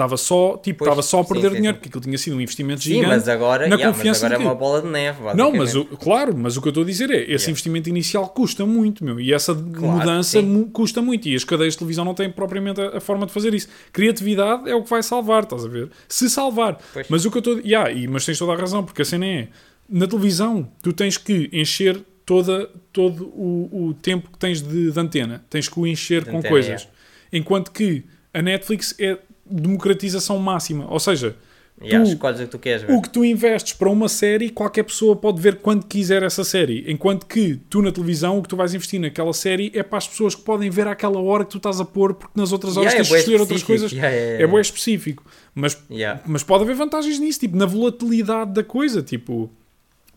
Estava 0.00 0.16
só, 0.16 0.56
tipo, 0.56 0.78
Pois, 0.78 0.88
estava 0.88 1.02
só 1.02 1.20
a 1.20 1.24
sim, 1.24 1.28
perder 1.34 1.50
sim, 1.50 1.56
dinheiro, 1.56 1.74
sim. 1.76 1.78
porque 1.80 1.88
aquilo 1.90 2.02
tinha 2.04 2.16
sido 2.16 2.36
um 2.36 2.40
investimento 2.40 2.80
Sim, 2.82 2.88
gigante. 2.94 3.08
mas 3.08 3.28
agora, 3.28 3.68
na 3.68 3.74
yeah, 3.76 3.86
mas 3.88 3.96
confiança 3.96 4.26
agora 4.26 4.42
é 4.42 4.46
uma 4.46 4.54
bola 4.54 4.80
de 4.80 4.88
neve. 4.88 5.18
Não, 5.34 5.52
mas 5.52 5.74
o, 5.74 5.84
claro, 5.84 6.34
mas 6.34 6.56
o 6.56 6.62
que 6.62 6.68
eu 6.68 6.70
estou 6.70 6.82
a 6.82 6.86
dizer 6.86 7.10
é, 7.10 7.16
esse 7.20 7.30
Yeah. 7.30 7.50
investimento 7.50 7.88
inicial 7.90 8.28
custa 8.30 8.64
muito, 8.64 9.04
meu, 9.04 9.20
e 9.20 9.32
essa 9.34 9.52
mudança 9.52 10.40
sim. 10.40 10.46
mu- 10.46 10.70
custa 10.70 11.02
muito, 11.02 11.28
e 11.28 11.34
as 11.36 11.44
cadeias 11.44 11.74
de 11.74 11.78
televisão 11.80 12.04
não 12.04 12.14
têm 12.14 12.30
propriamente 12.30 12.80
a, 12.80 12.96
a 12.96 13.00
forma 13.00 13.26
de 13.26 13.32
fazer 13.32 13.52
isso. 13.52 13.68
Criatividade 13.92 14.70
é 14.70 14.74
o 14.74 14.82
que 14.82 14.88
vai 14.88 15.02
salvar, 15.02 15.42
estás 15.42 15.64
a 15.66 15.68
ver? 15.68 15.90
Se 16.08 16.30
salvar. 16.30 16.78
Pois. 16.94 17.06
Mas 17.10 17.24
o 17.26 17.30
que 17.30 17.36
eu 17.36 17.40
estou... 17.40 17.58
Yeah, 17.60 17.92
e, 17.92 18.06
mas 18.08 18.24
tens 18.24 18.38
toda 18.38 18.52
a 18.52 18.56
razão, 18.56 18.82
porque 18.82 19.02
a 19.02 19.04
cena 19.04 19.26
é, 19.26 19.48
na 19.88 20.06
televisão, 20.06 20.66
tu 20.82 20.92
tens 20.94 21.18
que 21.18 21.50
encher 21.52 22.00
toda, 22.24 22.70
todo 22.92 23.24
o, 23.34 23.88
o 23.88 23.94
tempo 23.94 24.30
que 24.30 24.38
tens 24.38 24.62
de, 24.62 24.90
de 24.90 24.98
antena. 24.98 25.44
Tens 25.50 25.68
que 25.68 25.78
o 25.78 25.86
encher 25.86 26.24
De 26.24 26.30
com 26.30 26.38
antena, 26.38 26.48
coisas. 26.50 26.80
yeah. 26.82 26.90
Enquanto 27.32 27.70
que 27.70 28.04
a 28.32 28.40
Netflix 28.40 28.94
é 28.98 29.18
democratização 29.50 30.38
máxima. 30.38 30.86
Ou 30.90 31.00
seja, 31.00 31.36
Yeah, 31.82 32.04
tu- 32.04 32.12
escolhes 32.12 32.40
o 32.40 32.42
que 32.44 32.50
tu 32.50 32.58
queres 32.58 32.82
ver. 32.82 32.92
o 32.92 33.00
que 33.00 33.08
tu 33.08 33.24
investes 33.24 33.72
para 33.72 33.88
uma 33.88 34.06
série, 34.06 34.50
qualquer 34.50 34.82
pessoa 34.82 35.16
pode 35.16 35.40
ver 35.40 35.56
quando 35.60 35.86
quiser 35.86 36.22
essa 36.22 36.44
série. 36.44 36.84
Enquanto 36.86 37.24
que 37.24 37.58
tu 37.70 37.80
na 37.80 37.90
televisão, 37.90 38.36
o 38.38 38.42
que 38.42 38.48
tu 38.50 38.56
vais 38.56 38.74
investir 38.74 39.00
naquela 39.00 39.32
série 39.32 39.72
é 39.74 39.82
para 39.82 39.96
as 39.96 40.06
pessoas 40.06 40.34
que 40.34 40.42
podem 40.42 40.68
ver 40.68 40.86
àquela 40.86 41.18
hora 41.18 41.42
que 41.42 41.50
tu 41.52 41.56
estás 41.56 41.80
a 41.80 41.84
pôr, 41.86 42.12
porque 42.12 42.38
nas 42.38 42.52
outras 42.52 42.76
horas 42.76 42.92
Yeah, 42.92 42.96
tens 42.98 43.06
de 43.06 43.12
bué 43.12 43.18
escolher 43.20 43.40
outras 43.40 43.62
coisas. 43.62 43.92
Yeah, 43.92 44.14
yeah, 44.14 44.44
É 44.44 44.46
bem 44.46 44.60
específico. 44.60 45.24
Mas, 45.54 45.82
mas 46.26 46.42
pode 46.42 46.64
haver 46.64 46.76
vantagens 46.76 47.18
nisso, 47.18 47.40
tipo, 47.40 47.56
na 47.56 47.64
volatilidade 47.64 48.52
da 48.52 48.62
coisa. 48.62 49.00
Tipo, 49.00 49.48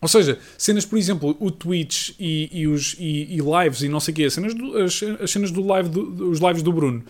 ou 0.02 0.08
seja, 0.08 0.38
cenas, 0.58 0.84
por 0.84 0.98
exemplo, 0.98 1.34
o 1.40 1.50
Twitch 1.50 2.10
e, 2.20 2.50
e 2.52 2.66
os, 2.66 2.94
e, 2.98 3.36
e 3.36 3.38
lives 3.38 3.80
e 3.80 3.88
não 3.88 4.00
sei 4.00 4.12
o 4.12 4.14
quê, 4.16 4.28
cenas 4.28 4.52
do- 4.52 4.76
as, 4.76 5.02
as 5.18 5.30
cenas 5.30 5.50
do 5.50 5.66
live, 5.66 5.88
do- 5.88 6.28
os 6.28 6.40
lives 6.40 6.62
do 6.62 6.70
Bruno. 6.74 7.02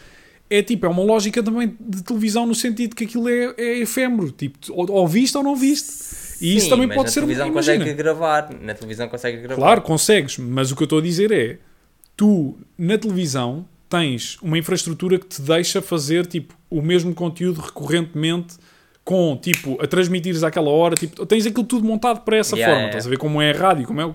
É 0.50 0.62
tipo, 0.62 0.86
é 0.86 0.88
uma 0.88 1.02
lógica 1.02 1.42
também 1.42 1.76
de 1.80 2.02
televisão 2.02 2.46
no 2.46 2.54
sentido 2.54 2.94
que 2.94 3.04
aquilo 3.04 3.28
é, 3.28 3.54
é 3.56 3.78
efêmero. 3.78 4.30
Tipo, 4.30 4.58
ou, 4.70 4.90
ou 4.90 5.08
viste 5.08 5.36
ou 5.36 5.42
não 5.42 5.56
viste. 5.56 5.90
E 6.40 6.56
isso 6.56 6.64
Sim, 6.64 6.70
também 6.70 6.86
mas 6.88 6.96
pode 6.96 7.10
ser 7.10 7.20
televisão 7.20 7.46
imagina. 7.46 7.78
consegue 7.78 7.96
gravar. 7.96 8.50
Na 8.60 8.74
televisão 8.74 9.08
consegue 9.08 9.38
gravar. 9.38 9.56
Claro, 9.60 9.82
consegues, 9.82 10.36
mas 10.38 10.70
o 10.70 10.76
que 10.76 10.82
eu 10.82 10.86
estou 10.86 10.98
a 10.98 11.02
dizer 11.02 11.32
é 11.32 11.58
tu 12.16 12.56
na 12.78 12.98
televisão 12.98 13.64
tens 13.88 14.36
uma 14.42 14.58
infraestrutura 14.58 15.18
que 15.18 15.26
te 15.26 15.40
deixa 15.40 15.80
fazer 15.80 16.26
tipo 16.26 16.54
o 16.68 16.82
mesmo 16.82 17.14
conteúdo 17.14 17.60
recorrentemente 17.60 18.56
com 19.04 19.36
tipo 19.36 19.80
a 19.82 19.86
transmitires 19.86 20.42
àquela 20.42 20.70
hora, 20.70 20.96
tipo, 20.96 21.24
tens 21.26 21.46
aquilo 21.46 21.64
tudo 21.64 21.86
montado 21.86 22.20
para 22.24 22.36
essa 22.38 22.56
Yeah, 22.56 22.72
forma, 22.72 22.86
yeah. 22.86 22.98
estás 22.98 23.06
a 23.06 23.10
ver 23.10 23.18
como 23.18 23.40
é 23.40 23.50
a 23.50 23.56
rádio, 23.56 23.86
como 23.86 24.00
é 24.00 24.06
o 24.06 24.14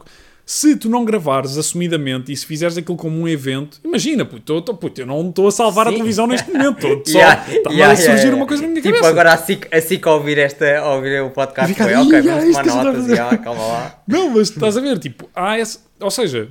se 0.51 0.75
tu 0.75 0.89
não 0.89 1.05
gravares 1.05 1.57
assumidamente 1.59 2.31
e 2.31 2.35
se 2.35 2.43
fizeres 2.43 2.75
aquilo 2.75 2.97
como 2.97 3.19
um 3.21 3.27
evento, 3.27 3.79
imagina, 3.83 4.25
puto, 4.25 4.51
eu, 4.51 4.61
tô- 4.63 4.73
puto, 4.73 4.99
eu 4.99 5.05
não 5.05 5.29
estou 5.29 5.47
a 5.47 5.51
salvar 5.51 5.85
a 5.87 5.91
Sim. 5.91 5.97
televisão 5.97 6.25
neste 6.25 6.49
momento, 6.51 6.81
só 7.05 7.19
Yeah, 7.19 7.45
yeah, 7.69 7.91
a 7.93 7.95
surgir 7.95 8.23
yeah, 8.23 8.35
uma 8.35 8.47
coisa 8.47 8.63
na 8.63 8.69
minha 8.69 8.81
Tipo, 8.81 8.93
cabeça. 8.95 9.09
agora 9.11 9.33
assim, 9.33 9.59
assim 9.71 9.99
que 9.99 10.09
ouvir, 10.09 10.39
esta, 10.39 10.83
ouvir 10.87 11.21
o 11.21 11.29
podcast, 11.29 11.71
Fica, 11.71 11.83
foi 11.83 11.93
"Ih, 11.93 11.97
ok, 11.97 12.17
é 12.17 12.21
vamos 12.23 12.43
a 12.57 12.63
tomar 12.63 12.63
vai 12.63 12.83
notas, 12.85 12.95
fazer." 13.03 13.15
já, 13.15 13.37
calma 13.37 13.61
lá. 13.67 14.03
Não, 14.07 14.29
mas 14.31 14.49
estás 14.49 14.75
a 14.75 14.81
ver, 14.81 14.97
tipo, 14.97 15.29
há 15.35 15.55
essa, 15.59 15.79
ou 15.99 16.09
seja, 16.09 16.49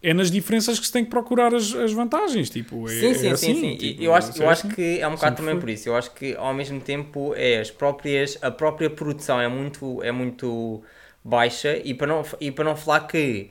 é 0.00 0.14
nas 0.14 0.30
diferenças 0.30 0.78
que 0.78 0.86
se 0.86 0.92
tem 0.92 1.04
que 1.04 1.10
procurar 1.10 1.52
as, 1.52 1.74
as 1.74 1.92
vantagens, 1.92 2.48
tipo, 2.50 2.88
é, 2.88 2.92
Sim, 3.00 3.14
sim, 3.14 3.28
é 3.32 3.36
sim, 3.36 3.52
assim, 3.52 3.54
sim. 3.54 3.76
tipo, 3.76 4.00
E 4.02 4.04
eu 4.04 4.14
acho, 4.14 4.40
eu 4.40 4.46
é 4.46 4.52
acho 4.52 4.66
assim. 4.66 4.74
que 4.76 5.00
é 5.00 5.08
um 5.08 5.14
bocado 5.16 5.36
também 5.36 5.58
por 5.58 5.68
isso. 5.68 5.88
Eu 5.88 5.96
acho 5.96 6.12
que 6.12 6.36
ao 6.36 6.54
mesmo 6.54 6.80
tempo 6.80 7.34
é 7.36 7.58
as 7.58 7.70
próprias, 7.70 8.38
a 8.40 8.50
própria 8.50 8.88
produção 8.88 9.40
é 9.40 9.48
muito, 9.48 10.00
é 10.02 10.12
muito 10.12 10.82
baixa 11.24 11.76
e 11.84 11.92
para 11.94 12.06
não, 12.06 12.22
e 12.40 12.50
para 12.50 12.64
não 12.64 12.76
falar 12.76 13.00
que 13.00 13.50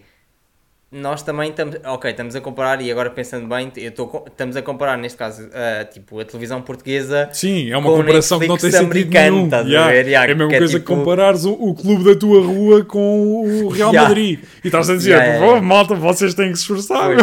nós 0.91 1.21
também 1.21 1.51
estamos, 1.51 1.75
ok, 1.85 2.09
estamos 2.09 2.35
a 2.35 2.41
comparar 2.41 2.81
e 2.81 2.91
agora 2.91 3.11
pensando 3.11 3.47
bem, 3.47 3.71
eu 3.77 3.91
tô, 3.91 4.23
estamos 4.25 4.55
a 4.55 4.61
comparar 4.63 4.97
neste 4.97 5.15
caso 5.19 5.47
a, 5.53 5.85
tipo, 5.85 6.19
a 6.19 6.25
televisão 6.25 6.63
portuguesa 6.63 7.29
Sim, 7.31 7.69
é 7.71 7.77
uma 7.77 7.91
Com 7.91 7.97
comparação 7.97 8.39
que 8.39 8.47
não 8.47 8.57
tem 8.57 8.71
Netflix 8.71 8.95
sentido 9.03 9.13
nenhum. 9.31 9.47
Yeah. 9.69 9.91
ver? 9.91 10.07
Yeah, 10.07 10.27
é 10.27 10.33
a 10.33 10.35
mesma 10.35 10.51
é 10.55 10.57
coisa 10.57 10.79
tipo- 10.79 10.89
que 10.91 10.95
comparares 10.99 11.45
o, 11.45 11.51
o 11.53 11.75
clube 11.75 12.03
da 12.05 12.19
tua 12.19 12.41
rua 12.43 12.83
com 12.83 13.21
o 13.65 13.69
Real 13.69 13.91
Yeah. 13.93 14.09
Madrid. 14.09 14.39
E 14.63 14.67
estás 14.67 14.89
a 14.89 14.95
dizer, 14.95 15.11
Yeah, 15.11 15.45
"Oh, 15.45 15.61
malta, 15.61 15.93
vocês 15.93 16.33
têm 16.33 16.49
que 16.51 16.55
se 16.57 16.61
esforçar. 16.63 17.17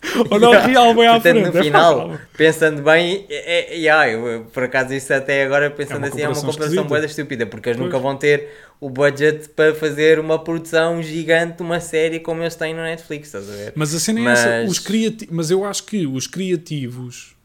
Pois. 0.00 0.14
meu." 0.14 0.26
Olha 0.30 0.48
o 0.48 0.52
Yeah. 0.52 0.66
Real 0.66 0.94
bem 0.94 1.06
à 1.06 1.12
Portanto, 1.12 1.32
frente. 1.40 1.52
no 1.52 1.58
é 1.60 1.62
final, 1.62 2.18
pensando 2.36 2.82
bem, 2.82 3.26
é, 3.28 3.74
é, 3.74 3.76
yeah, 3.76 4.08
eu, 4.10 4.44
por 4.52 4.62
acaso 4.62 4.94
isso 4.94 5.12
até 5.12 5.44
agora, 5.44 5.70
pensando 5.70 5.98
uma 5.98 6.06
assim, 6.08 6.22
é 6.22 6.28
uma 6.28 6.40
comparação 6.40 6.84
boa 6.86 7.04
estúpida, 7.04 7.46
porque 7.46 7.68
eles 7.68 7.76
Pois. 7.78 7.86
nunca 7.90 7.98
vão 8.02 8.16
ter 8.16 8.48
o 8.80 8.88
budget 8.88 9.48
para 9.50 9.74
fazer 9.74 10.18
uma 10.18 10.38
produção 10.42 11.02
gigante 11.02 11.58
de 11.58 11.62
uma 11.62 11.80
série 11.80 12.18
como 12.20 12.42
eles 12.42 12.54
têm 12.54 12.72
no 12.74 12.80
Netflix, 12.82 13.28
estás 13.28 13.48
a 13.48 13.52
ver? 13.52 13.72
Mas 13.76 13.94
a 13.94 14.00
cena 14.00 14.20
é 14.20 14.32
essa, 14.32 14.48
Mas- 14.48 14.70
os 14.70 14.78
criati 14.78 15.28
mas 15.30 15.50
eu 15.50 15.64
acho 15.66 15.84
que 15.84 16.06
os 16.06 16.26
criativos, 16.26 17.36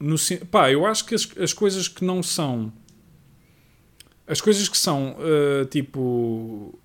no, 0.00 0.16
pá, 0.50 0.70
eu 0.70 0.86
acho 0.86 1.04
que 1.04 1.14
as, 1.14 1.28
as 1.38 1.52
coisas 1.52 1.88
que 1.88 2.04
não 2.04 2.22
são, 2.22 2.72
as 4.26 4.40
coisas 4.40 4.68
que 4.68 4.76
são, 4.78 5.16
uh, 5.18 5.64
tipo, 5.66 6.78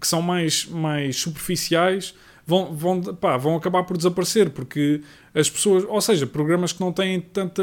que 0.00 0.06
são 0.06 0.20
mais, 0.22 0.64
mais 0.66 1.16
superficiais, 1.16 2.14
vão, 2.46 2.74
vão, 2.74 3.00
pá, 3.00 3.36
vão 3.36 3.56
acabar 3.56 3.82
por 3.84 3.96
desaparecer, 3.96 4.50
porque 4.50 5.00
as 5.34 5.48
pessoas, 5.50 5.84
ou 5.88 6.00
seja, 6.00 6.26
programas 6.26 6.72
que 6.72 6.80
não 6.80 6.92
têm 6.92 7.20
tanta... 7.20 7.62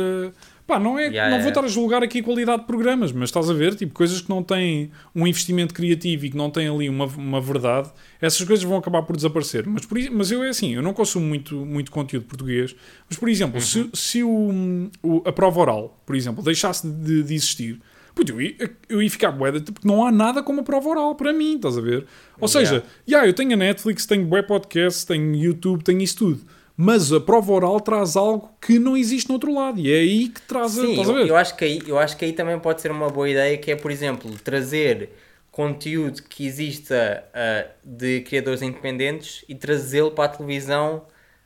Pá, 0.68 0.80
não, 0.80 0.98
é, 0.98 1.08
Yeah, 1.08 1.30
não 1.32 1.40
vou 1.42 1.50
estar 1.50 1.66
a 1.66 1.68
julgar 1.68 2.02
aqui 2.02 2.20
a 2.20 2.24
qualidade 2.24 2.62
de 2.62 2.68
programas, 2.68 3.12
mas 3.12 3.26
estás 3.30 3.50
a 3.50 3.54
ver, 3.54 3.76
tipo, 3.76 3.94
coisas 3.94 4.22
que 4.22 4.30
não 4.30 4.42
têm 4.42 4.90
um 5.14 5.28
investimento 5.28 5.74
criativo 5.74 6.26
e 6.26 6.30
que 6.30 6.38
não 6.38 6.50
têm 6.50 6.70
ali 6.70 6.88
uma, 6.88 7.06
uma 7.08 7.42
verdade, 7.42 7.92
essas 8.22 8.46
coisas 8.48 8.64
vão 8.64 8.78
acabar 8.78 9.02
por 9.02 9.16
desaparecer. 9.18 9.68
Mas, 9.68 9.86
por, 9.86 9.98
mas 10.12 10.32
eu 10.32 10.44
é 10.44 10.50
assim, 10.50 10.74
eu 10.74 10.82
não 10.82 10.94
consumo 10.94 11.26
muito, 11.26 11.56
muito 11.66 11.92
conteúdo 11.92 12.26
português, 12.26 12.74
mas, 13.10 13.18
por 13.18 13.28
exemplo, 13.28 13.60
se, 13.60 13.90
se 13.94 14.24
o, 14.24 14.90
o- 15.04 15.22
a 15.26 15.32
prova 15.34 15.60
oral, 15.60 16.02
por 16.06 16.16
exemplo, 16.16 16.42
deixasse 16.42 16.88
de, 16.88 17.22
de 17.24 17.34
existir, 17.34 17.82
puto, 18.14 18.34
eu, 18.34 18.42
ia, 18.42 18.56
eu 18.90 19.02
ia 19.02 19.10
ficar 19.10 19.32
de- 19.32 19.72
porque 19.72 19.88
não 19.88 20.06
há 20.06 20.12
nada 20.12 20.44
como 20.44 20.62
a 20.62 20.64
prova 20.64 20.90
oral 20.90 21.16
para 21.16 21.32
mim, 21.34 21.56
estás 21.56 21.78
a 21.78 21.82
ver? 21.82 22.06
Ou 22.40 22.48
seja, 22.48 22.84
yeah, 23.08 23.28
eu 23.28 23.34
tenho 23.34 23.54
a 23.54 23.56
Netflix, 23.58 24.06
tenho 24.06 24.26
bué 24.26 24.42
podcast, 24.42 25.06
tenho 25.06 25.36
YouTube, 25.36 25.84
tenho 25.84 26.02
isso 26.02 26.18
tudo. 26.18 26.42
Mas 26.76 27.12
a 27.14 27.20
prova 27.20 27.52
oral 27.52 27.80
traz 27.80 28.16
algo 28.16 28.50
que 28.60 28.80
não 28.80 28.98
existe 28.98 29.28
no 29.30 29.34
outro 29.36 29.54
lado. 29.54 29.80
E 29.80 29.92
é 29.92 30.00
aí 30.00 30.30
que 30.30 30.42
traz 30.42 30.78
a. 30.80 30.82
Sim, 30.82 30.92
Estás 30.92 31.10
a 31.10 31.12
eu, 31.12 31.18
ver? 31.18 31.30
eu 31.30 31.36
acho 31.36 31.56
que 31.56 31.66
aí, 31.66 31.82
eu 31.86 32.00
acho 32.00 32.18
que 32.18 32.26
aí 32.26 32.34
também 32.34 32.58
pode 32.60 32.82
ser 32.82 32.90
uma 32.92 33.10
boa 33.10 33.30
ideia, 33.30 33.58
que 33.58 33.70
é, 33.72 33.76
por 33.76 33.92
exemplo, 33.92 34.32
trazer 34.44 35.10
conteúdo 35.52 36.24
que 36.24 36.46
exista 36.46 37.24
ah, 37.34 37.68
de 37.84 38.22
criadores 38.22 38.62
independentes 38.62 39.44
e 39.50 39.54
trazê-lo 39.54 40.12
para 40.12 40.26
a 40.26 40.30
televisão 40.30 41.04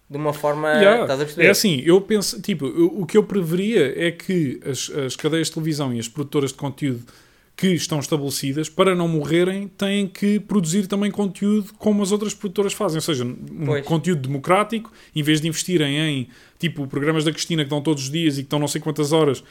de 0.09 0.17
uma 0.17 0.33
forma, 0.33 0.67
Yeah, 0.69 1.01
estás 1.01 1.19
a 1.21 1.25
perceber? 1.25 1.47
É 1.47 1.49
assim, 1.49 1.81
eu 1.85 1.99
penso, 2.01 2.41
tipo, 2.41 2.65
eu- 2.67 2.93
o 3.01 3.05
que 3.05 3.17
eu 3.17 3.23
preveria 3.23 3.93
é 4.07 4.11
que 4.11 4.59
as, 4.65 4.89
as 4.91 5.15
cadeias 5.15 5.47
de 5.47 5.53
televisão 5.53 5.93
e 5.93 5.99
as 5.99 6.07
produtoras 6.07 6.51
de 6.51 6.57
conteúdo 6.57 7.03
que 7.57 7.67
estão 7.69 7.99
estabelecidas, 7.99 8.67
para 8.67 8.93
não 8.93 9.07
morrerem, 9.07 9.67
têm 9.69 10.07
que 10.07 10.41
produzir 10.41 10.87
também 10.87 11.09
conteúdo 11.09 11.73
como 11.77 12.03
as 12.03 12.11
outras 12.11 12.33
produtoras 12.33 12.73
fazem, 12.73 12.97
ou 12.97 13.01
seja, 13.01 13.23
um 13.23 13.65
Pois. 13.65 13.85
conteúdo 13.85 14.21
democrático, 14.27 14.91
em 15.15 15.23
vez 15.23 15.39
de 15.39 15.47
investirem 15.47 15.97
em, 15.97 16.27
tipo, 16.59 16.85
programas 16.85 17.23
da 17.23 17.31
Cristina 17.31 17.63
que 17.63 17.67
estão 17.67 17.81
todos 17.81 18.03
os 18.03 18.11
dias 18.11 18.33
e 18.35 18.41
que 18.41 18.47
estão 18.47 18.59
não 18.59 18.67
sei 18.67 18.81
quantas 18.81 19.13
horas, 19.13 19.41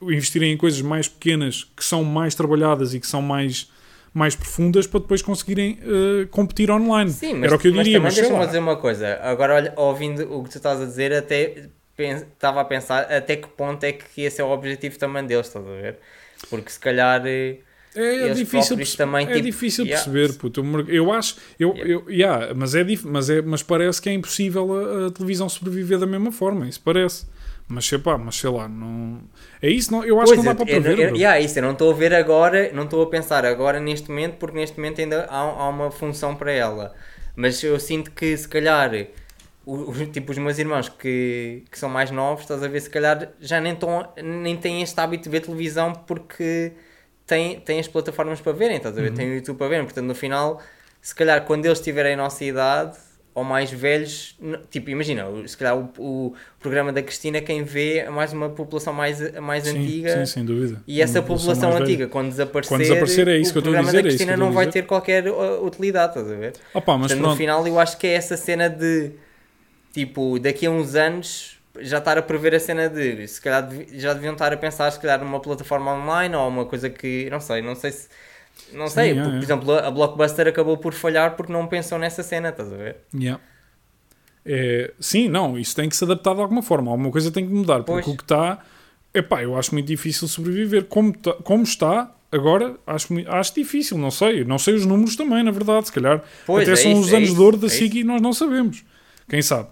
investirem 0.00 0.52
em 0.52 0.56
coisas 0.56 0.80
mais 0.80 1.08
pequenas, 1.08 1.64
que 1.76 1.84
são 1.84 2.04
mais 2.04 2.34
trabalhadas 2.36 2.94
e 2.94 3.00
que 3.00 3.06
são 3.06 3.20
mais 3.20 3.68
mais 4.12 4.34
profundas 4.34 4.86
para 4.86 5.00
depois 5.00 5.22
conseguirem 5.22 5.78
eh, 5.82 6.26
competir 6.30 6.70
online. 6.70 7.10
Sim, 7.10 7.34
mas, 7.34 7.44
Era 7.44 7.56
o 7.56 7.58
que 7.58 7.68
eu 7.68 7.74
mas 7.74 7.84
diria, 7.84 8.00
mas 8.00 8.14
sei 8.14 8.22
deixa-me 8.24 8.46
dizer 8.46 8.58
uma 8.58 8.76
coisa. 8.76 9.18
Agora, 9.22 9.54
olha, 9.54 9.72
ouvindo 9.76 10.22
o 10.34 10.42
que 10.44 10.50
tu 10.50 10.56
estás 10.56 10.80
a 10.80 10.84
dizer, 10.84 11.12
até 11.12 11.68
estava 11.96 12.60
a 12.60 12.64
pensar 12.64 13.02
até 13.12 13.36
que 13.36 13.46
ponto 13.48 13.84
é 13.84 13.92
que 13.92 14.22
esse 14.22 14.40
é 14.40 14.44
o 14.44 14.48
objetivo 14.48 14.98
também 14.98 15.24
deles, 15.26 15.46
estás 15.46 15.66
a 15.66 15.70
ver? 15.70 15.98
Porque 16.48 16.70
se 16.70 16.80
calhar. 16.80 17.22
eh, 17.26 17.56
É, 17.94 18.28
é 18.28 18.32
difícil, 18.32 18.76
também, 18.96 19.26
é 19.26 19.32
tipo, 19.32 19.42
difícil 19.44 19.84
yeah. 19.84 20.02
perceber, 20.04 20.38
puto. 20.38 20.62
Eu 20.88 21.12
acho, 21.12 21.36
eu, 21.58 21.74
Yeah. 21.74 21.90
eu, 21.92 22.10
yeah, 22.10 22.54
mas, 22.54 22.74
é, 22.74 22.84
mas, 23.04 23.28
é, 23.30 23.42
mas 23.42 23.62
parece 23.62 24.00
que 24.00 24.08
é 24.08 24.12
impossível 24.12 24.72
a, 24.72 25.06
a 25.08 25.10
televisão 25.10 25.48
sobreviver 25.48 25.98
da 25.98 26.06
mesma 26.06 26.30
forma, 26.32 26.68
isso 26.68 26.80
parece. 26.84 27.26
Mas 27.70 27.86
sei 27.86 27.98
pá, 27.98 28.18
mas 28.18 28.34
sei 28.36 28.50
lá, 28.50 28.68
não... 28.68 29.20
É 29.62 29.70
isso, 29.70 29.92
não, 29.92 30.04
eu 30.04 30.20
acho 30.20 30.26
Pois, 30.26 30.40
que 30.40 30.44
não 30.46 30.54
dá 30.54 30.60
eu- 30.60 30.66
para 30.66 30.76
eu- 30.76 30.82
prever. 30.82 31.06
bro. 31.08 31.16
yeah, 31.16 31.38
isso, 31.38 31.58
eu 31.58 31.62
não 31.62 31.70
estou 31.72 31.90
a 31.92 31.94
ver 31.94 32.12
agora, 32.12 32.72
não 32.72 32.82
estou 32.84 33.00
a 33.02 33.06
pensar 33.08 33.44
agora 33.46 33.78
neste 33.78 34.08
momento, 34.08 34.38
porque 34.38 34.56
neste 34.58 34.76
momento 34.76 35.00
ainda 35.00 35.24
há, 35.30 35.38
há 35.38 35.68
uma 35.68 35.90
função 35.90 36.34
para 36.34 36.50
ela. 36.50 36.94
Mas 37.36 37.62
eu 37.62 37.78
sinto 37.78 38.10
que 38.10 38.36
se 38.36 38.48
calhar, 38.48 38.90
o- 39.64 39.90
o- 39.90 40.06
tipo, 40.06 40.32
os 40.32 40.38
meus 40.38 40.58
irmãos 40.58 40.88
que, 40.88 41.62
que 41.70 41.78
são 41.78 41.88
mais 41.88 42.10
novos, 42.10 42.42
estás 42.42 42.62
a 42.62 42.68
ver, 42.68 42.80
se 42.80 42.90
calhar 42.90 43.30
já 43.40 43.60
nem, 43.60 43.76
tão, 43.76 44.12
nem 44.22 44.56
têm 44.56 44.82
este 44.82 44.98
hábito 45.00 45.24
de 45.24 45.30
ver 45.30 45.40
televisão 45.40 45.92
porque 45.92 46.72
têm, 47.26 47.60
têm 47.60 47.78
as 47.78 47.86
plataformas 47.88 48.40
para 48.40 48.52
verem, 48.52 48.78
estás 48.78 48.96
a 48.96 48.98
Uhum. 48.98 49.04
ver, 49.04 49.12
têm 49.12 49.30
o 49.30 49.34
YouTube 49.36 49.58
para 49.58 49.68
verem. 49.68 49.84
Portanto, 49.84 50.06
no 50.06 50.14
final, 50.14 50.60
se 51.00 51.14
calhar 51.14 51.44
quando 51.46 51.66
eles 51.66 51.80
tiverem 51.80 52.14
a 52.14 52.16
nossa 52.16 52.44
idade 52.44 52.98
ou 53.32 53.44
mais 53.44 53.70
velhos, 53.70 54.36
tipo, 54.70 54.90
imagina, 54.90 55.24
se 55.46 55.56
calhar 55.56 55.78
o, 55.78 55.90
o 55.98 56.34
programa 56.58 56.92
da 56.92 57.00
Cristina, 57.00 57.40
quem 57.40 57.62
vê 57.62 57.98
é 57.98 58.10
mais 58.10 58.32
uma 58.32 58.48
população 58.50 58.92
mais, 58.92 59.18
mais 59.38 59.64
sim, 59.64 59.78
antiga. 59.78 60.18
sim, 60.18 60.32
sem 60.32 60.44
dúvida. 60.44 60.82
E 60.86 61.00
essa 61.00 61.22
população 61.22 61.76
antiga, 61.76 61.98
velha. 61.98 62.08
quando 62.08 62.30
desaparecer, 62.30 62.76
Quando 62.76 62.82
desaparecer, 62.82 63.28
é 63.28 63.38
isso 63.38 63.50
o 63.50 63.52
que 63.52 63.58
eu 63.58 63.60
estou 63.60 63.72
a 63.72 63.82
programa 63.82 63.90
dizer, 63.90 63.92
da 63.92 64.00
é 64.00 64.02
que 64.02 64.08
Cristina 64.08 64.32
estou 64.32 64.46
não 64.46 64.52
a 64.52 64.54
vai 64.54 64.66
ter 64.66 64.84
qualquer 64.84 65.28
uh, 65.28 65.64
utilidade, 65.64 66.18
estás 66.18 66.30
a 66.30 66.36
ver? 66.36 66.54
Opa, 66.74 66.98
mas 66.98 67.12
Portanto, 67.12 67.28
no 67.30 67.36
final 67.36 67.66
eu 67.66 67.78
acho 67.78 67.96
que 67.98 68.06
é 68.06 68.14
essa 68.14 68.36
cena 68.36 68.68
de, 68.68 69.12
tipo, 69.92 70.38
daqui 70.40 70.66
a 70.66 70.70
uns 70.70 70.96
anos 70.96 71.56
já 71.78 71.98
estar 71.98 72.18
a 72.18 72.22
prever 72.22 72.54
a 72.54 72.60
cena 72.60 72.88
de, 72.88 73.28
se 73.28 73.40
calhar 73.40 73.68
já 73.92 74.12
deviam 74.12 74.32
estar 74.32 74.52
a 74.52 74.56
pensar, 74.56 74.90
se 74.90 74.98
calhar, 74.98 75.20
numa 75.20 75.38
plataforma 75.38 75.94
online 75.94 76.34
ou 76.34 76.48
uma 76.48 76.64
coisa 76.66 76.90
que, 76.90 77.30
não 77.30 77.40
sei, 77.40 77.62
não 77.62 77.76
sei 77.76 77.92
se, 77.92 78.08
não 78.72 78.86
Sim, 78.88 78.94
sei, 78.94 79.10
é, 79.10 79.14
por, 79.14 79.28
é. 79.28 79.30
por 79.36 79.42
exemplo, 79.42 79.72
a 79.74 79.90
Blockbuster 79.90 80.48
acabou 80.48 80.76
por 80.78 80.92
falhar 80.92 81.36
porque 81.36 81.52
não 81.52 81.66
pensou 81.66 81.98
nessa 81.98 82.22
cena, 82.22 82.48
estás 82.50 82.72
a 82.72 82.76
ver? 82.76 82.96
Yeah. 83.14 83.40
É, 84.44 84.92
sim, 84.98 85.28
não, 85.28 85.58
isso 85.58 85.76
tem 85.76 85.88
que 85.88 85.96
se 85.96 86.04
adaptar 86.04 86.34
de 86.34 86.40
alguma 86.40 86.62
forma, 86.62 86.90
alguma 86.90 87.10
coisa 87.10 87.30
tem 87.30 87.46
que 87.46 87.52
mudar, 87.52 87.82
porque 87.82 88.02
Pois. 88.04 88.06
o 88.06 88.16
que 88.16 88.22
está, 88.24 88.58
epá, 89.14 89.42
eu 89.42 89.56
acho 89.56 89.74
muito 89.74 89.86
difícil 89.86 90.26
sobreviver. 90.28 90.84
Como, 90.86 91.12
tá- 91.16 91.34
como 91.44 91.62
está 91.62 92.10
agora, 92.32 92.76
acho, 92.86 93.08
acho 93.28 93.54
difícil, 93.54 93.98
não 93.98 94.10
sei, 94.10 94.44
não 94.44 94.58
sei 94.58 94.74
os 94.74 94.86
números 94.86 95.14
também, 95.16 95.42
na 95.42 95.50
verdade, 95.50 95.86
se 95.86 95.92
calhar 95.92 96.22
Pois, 96.46 96.62
até 96.62 96.72
é 96.72 96.76
são 96.76 96.92
isso, 96.92 97.00
os 97.02 97.12
é 97.12 97.16
anos 97.16 97.28
isso, 97.28 97.36
de 97.36 97.42
ouro 97.42 97.56
da 97.58 97.66
é 97.66 97.70
SIC 97.70 97.94
e 97.96 98.04
nós 98.04 98.20
não 98.22 98.32
sabemos. 98.32 98.82
Quem 99.28 99.42
sabe? 99.42 99.68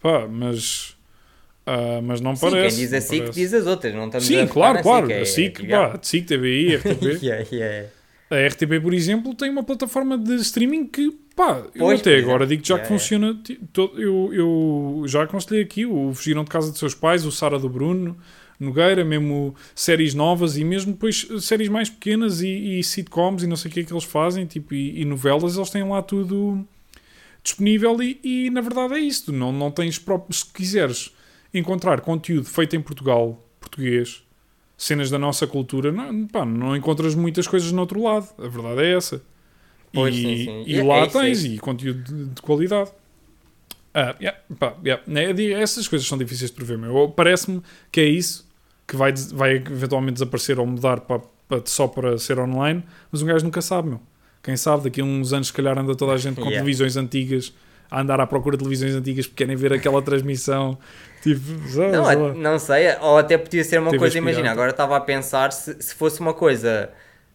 Pá, 0.00 0.26
mas, 0.28 0.96
ah, 1.66 2.00
mas 2.02 2.20
não 2.20 2.34
Sim, 2.34 2.50
parece. 2.50 2.76
quem 2.76 2.84
diz 2.86 2.92
a 2.94 3.00
SIC 3.00 3.30
diz 3.30 3.52
as 3.54 3.66
outras, 3.66 3.94
não 3.94 4.06
estamos 4.06 4.24
a 4.26 4.28
Sim, 4.28 4.46
focar 4.46 4.52
claro, 4.52 4.82
claro. 4.82 5.10
é- 5.12 5.20
a 5.20 5.26
SIC, 5.26 5.62
yeah. 5.62 5.90
pá, 5.90 5.98
SIC, 6.02 6.26
TVI, 6.26 6.76
RTP. 6.76 7.18
Yeah, 7.22 7.46
yeah. 7.52 7.88
A 8.30 8.46
RTP, 8.48 8.80
por 8.82 8.92
exemplo, 8.92 9.34
tem 9.34 9.50
uma 9.50 9.62
plataforma 9.62 10.18
de 10.18 10.34
streaming 10.36 10.86
que, 10.86 11.12
pá, 11.36 11.62
eu 11.74 11.86
Pois, 11.86 12.00
até 12.00 12.14
exemplo. 12.14 12.30
agora 12.30 12.46
digo 12.46 12.64
já 12.64 12.74
Yeah, 12.74 12.82
que 12.88 12.98
funciona. 13.00 13.40
Eu, 13.96 14.30
eu 14.34 15.02
já 15.06 15.22
aconselhei 15.22 15.62
aqui 15.62 15.86
o 15.86 16.12
Fugiram 16.12 16.42
de 16.42 16.50
Casa 16.50 16.70
dos 16.70 16.78
Seus 16.78 16.94
Pais, 16.94 17.24
o 17.24 17.30
Sara 17.30 17.58
do 17.58 17.68
Bruno, 17.68 18.16
Nogueira, 18.58 19.04
mesmo 19.04 19.54
séries 19.74 20.12
novas 20.14 20.56
e 20.56 20.64
mesmo 20.64 20.92
depois 20.92 21.28
séries 21.40 21.68
mais 21.68 21.88
pequenas 21.88 22.40
e, 22.40 22.78
e 22.78 22.82
sitcoms 22.82 23.42
e 23.44 23.46
não 23.46 23.54
sei 23.54 23.70
o 23.70 23.74
que 23.74 23.80
é 23.80 23.84
que 23.84 23.92
eles 23.92 24.04
fazem, 24.04 24.44
tipo, 24.46 24.74
e, 24.74 25.00
e 25.00 25.04
novelas, 25.04 25.56
eles 25.56 25.70
têm 25.70 25.86
lá 25.88 26.02
tudo 26.02 26.66
disponível 27.44 28.02
e, 28.02 28.18
e, 28.24 28.50
na 28.50 28.60
verdade 28.60 28.94
é 28.94 28.98
isso. 28.98 29.30
Não, 29.32 29.52
não 29.52 29.70
tens 29.70 29.98
próprio. 30.00 30.34
Se 30.34 30.44
quiseres 30.46 31.14
encontrar 31.54 32.00
conteúdo 32.00 32.44
feito 32.46 32.74
em 32.74 32.80
Portugal, 32.80 33.40
português, 33.60 34.22
cenas 34.76 35.10
da 35.10 35.18
nossa 35.18 35.46
cultura, 35.46 35.90
não, 35.90 36.26
pá, 36.26 36.44
não 36.44 36.76
encontras 36.76 37.14
muitas 37.14 37.46
coisas 37.46 37.72
no 37.72 37.80
outro 37.80 38.02
lado. 38.02 38.28
A 38.38 38.48
verdade 38.48 38.82
é 38.82 38.96
essa. 38.96 39.22
Pois, 39.92 40.14
e 40.14 40.20
sim, 40.22 40.36
sim. 40.44 40.64
e 40.66 40.76
é 40.78 40.84
lá 40.84 41.06
isso, 41.06 41.18
é 41.18 41.22
tens 41.22 41.44
e 41.44 41.58
conteúdo 41.58 42.02
de, 42.02 42.24
de 42.26 42.42
qualidade. 42.42 42.90
Ah, 43.94 44.14
yeah, 44.20 44.38
pá, 44.58 44.74
yeah. 44.84 45.02
Né, 45.06 45.32
di- 45.32 45.52
Essas 45.54 45.88
coisas 45.88 46.06
são 46.06 46.18
difíceis 46.18 46.50
de 46.50 46.56
prever. 46.56 46.76
meu. 46.76 47.08
Parece-me 47.08 47.62
que 47.90 48.00
é 48.00 48.04
isso 48.04 48.46
que 48.86 48.94
vai, 48.94 49.12
vai 49.32 49.56
eventualmente 49.56 50.14
desaparecer 50.14 50.58
ou 50.60 50.66
mudar 50.66 51.00
para, 51.00 51.20
para- 51.48 51.62
só 51.64 51.88
para 51.88 52.18
ser 52.18 52.38
online, 52.38 52.84
mas 53.10 53.22
um 53.22 53.26
gajo 53.26 53.44
nunca 53.44 53.62
sabe, 53.62 53.88
meu. 53.88 54.00
Quem 54.42 54.56
sabe, 54.56 54.84
daqui 54.84 55.00
a 55.00 55.04
uns 55.04 55.32
anos, 55.32 55.46
se 55.48 55.52
calhar, 55.52 55.76
anda 55.78 55.94
toda 55.96 56.12
a 56.12 56.16
gente 56.18 56.36
com 56.36 56.42
Yeah. 56.50 56.58
televisões 56.58 56.96
antigas 56.96 57.52
a 57.90 58.00
andar 58.00 58.20
à 58.20 58.26
procura 58.26 58.56
de 58.56 58.62
televisões 58.64 58.94
antigas 58.94 59.26
porque 59.26 59.44
querem 59.44 59.56
ver 59.56 59.72
aquela 59.72 60.02
transmissão. 60.02 60.76
Tipo, 61.34 61.68
sei, 61.68 61.90
Não, 61.90 62.04
lá. 62.04 62.14
não 62.34 62.58
sei, 62.58 62.86
ou 63.00 63.18
até 63.18 63.36
podia 63.36 63.64
ser 63.64 63.78
uma 63.80 63.90
TV 63.90 63.98
coisa, 63.98 64.18
imagina, 64.18 64.50
agora 64.50 64.70
estava 64.70 64.96
a 64.96 65.00
pensar 65.00 65.52
se, 65.52 65.76
se 65.82 65.94
fosse 65.94 66.20
uma 66.20 66.32
coisa 66.32 66.90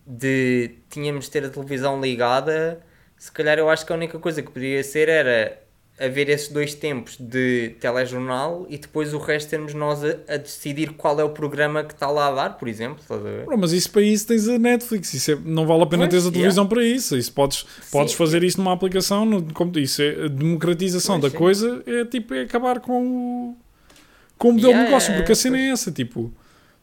de 0.07 0.75
tínhamos 0.89 1.25
de 1.25 1.31
ter 1.31 1.45
a 1.45 1.49
televisão 1.49 1.99
ligada, 1.99 2.79
se 3.17 3.31
calhar 3.31 3.57
eu 3.59 3.69
acho 3.69 3.85
que 3.85 3.91
a 3.91 3.95
única 3.95 4.17
coisa 4.17 4.41
que 4.41 4.49
podia 4.51 4.83
ser 4.83 5.09
era 5.09 5.59
haver 5.99 6.29
esses 6.29 6.47
dois 6.47 6.73
tempos 6.73 7.15
de 7.19 7.75
telejornal 7.79 8.65
e 8.67 8.77
depois 8.77 9.13
o 9.13 9.19
resto 9.19 9.49
termos 9.51 9.75
nós 9.75 10.03
a, 10.03 10.15
a 10.33 10.37
decidir 10.37 10.93
qual 10.93 11.19
é 11.19 11.23
o 11.23 11.29
programa 11.29 11.83
que 11.83 11.93
está 11.93 12.09
lá 12.09 12.29
a 12.29 12.31
dar, 12.31 12.57
por 12.57 12.67
exemplo. 12.67 12.97
Estás? 12.99 13.21
Bro, 13.45 13.57
mas 13.59 13.71
isso 13.71 13.91
para 13.91 14.01
isso 14.01 14.25
tens 14.25 14.47
a 14.47 14.57
Netflix. 14.57 15.13
Isso 15.13 15.33
é- 15.33 15.37
não 15.45 15.67
vale 15.67 15.83
a 15.83 15.85
pena 15.85 16.03
Pois, 16.03 16.09
teres 16.09 16.23
a 16.25 16.29
yeah. 16.29 16.39
televisão 16.39 16.67
para 16.67 16.83
isso. 16.83 17.15
isso 17.15 17.31
podes, 17.31 17.65
podes 17.91 18.13
fazer 18.15 18.43
isso 18.43 18.57
numa 18.57 18.73
aplicação. 18.73 19.25
No, 19.25 19.53
como, 19.53 19.77
isso 19.77 20.01
é 20.01 20.25
a 20.25 20.27
democratização 20.27 21.19
Pois, 21.19 21.31
da 21.33 21.37
sim. 21.37 21.43
coisa. 21.43 21.83
É 21.85 22.03
tipo 22.05 22.33
é 22.33 22.41
acabar 22.41 22.79
com 22.79 23.05
o, 23.05 23.57
com 24.41 24.49
o 24.49 24.53
modelo 24.53 24.69
Yeah, 24.71 24.85
de 24.85 24.91
negócio. 24.91 25.13
porque 25.15 25.31
a 25.31 25.35
cena 25.35 25.59
é 25.59 25.69
essa. 25.69 25.91
Tipo, 25.91 26.33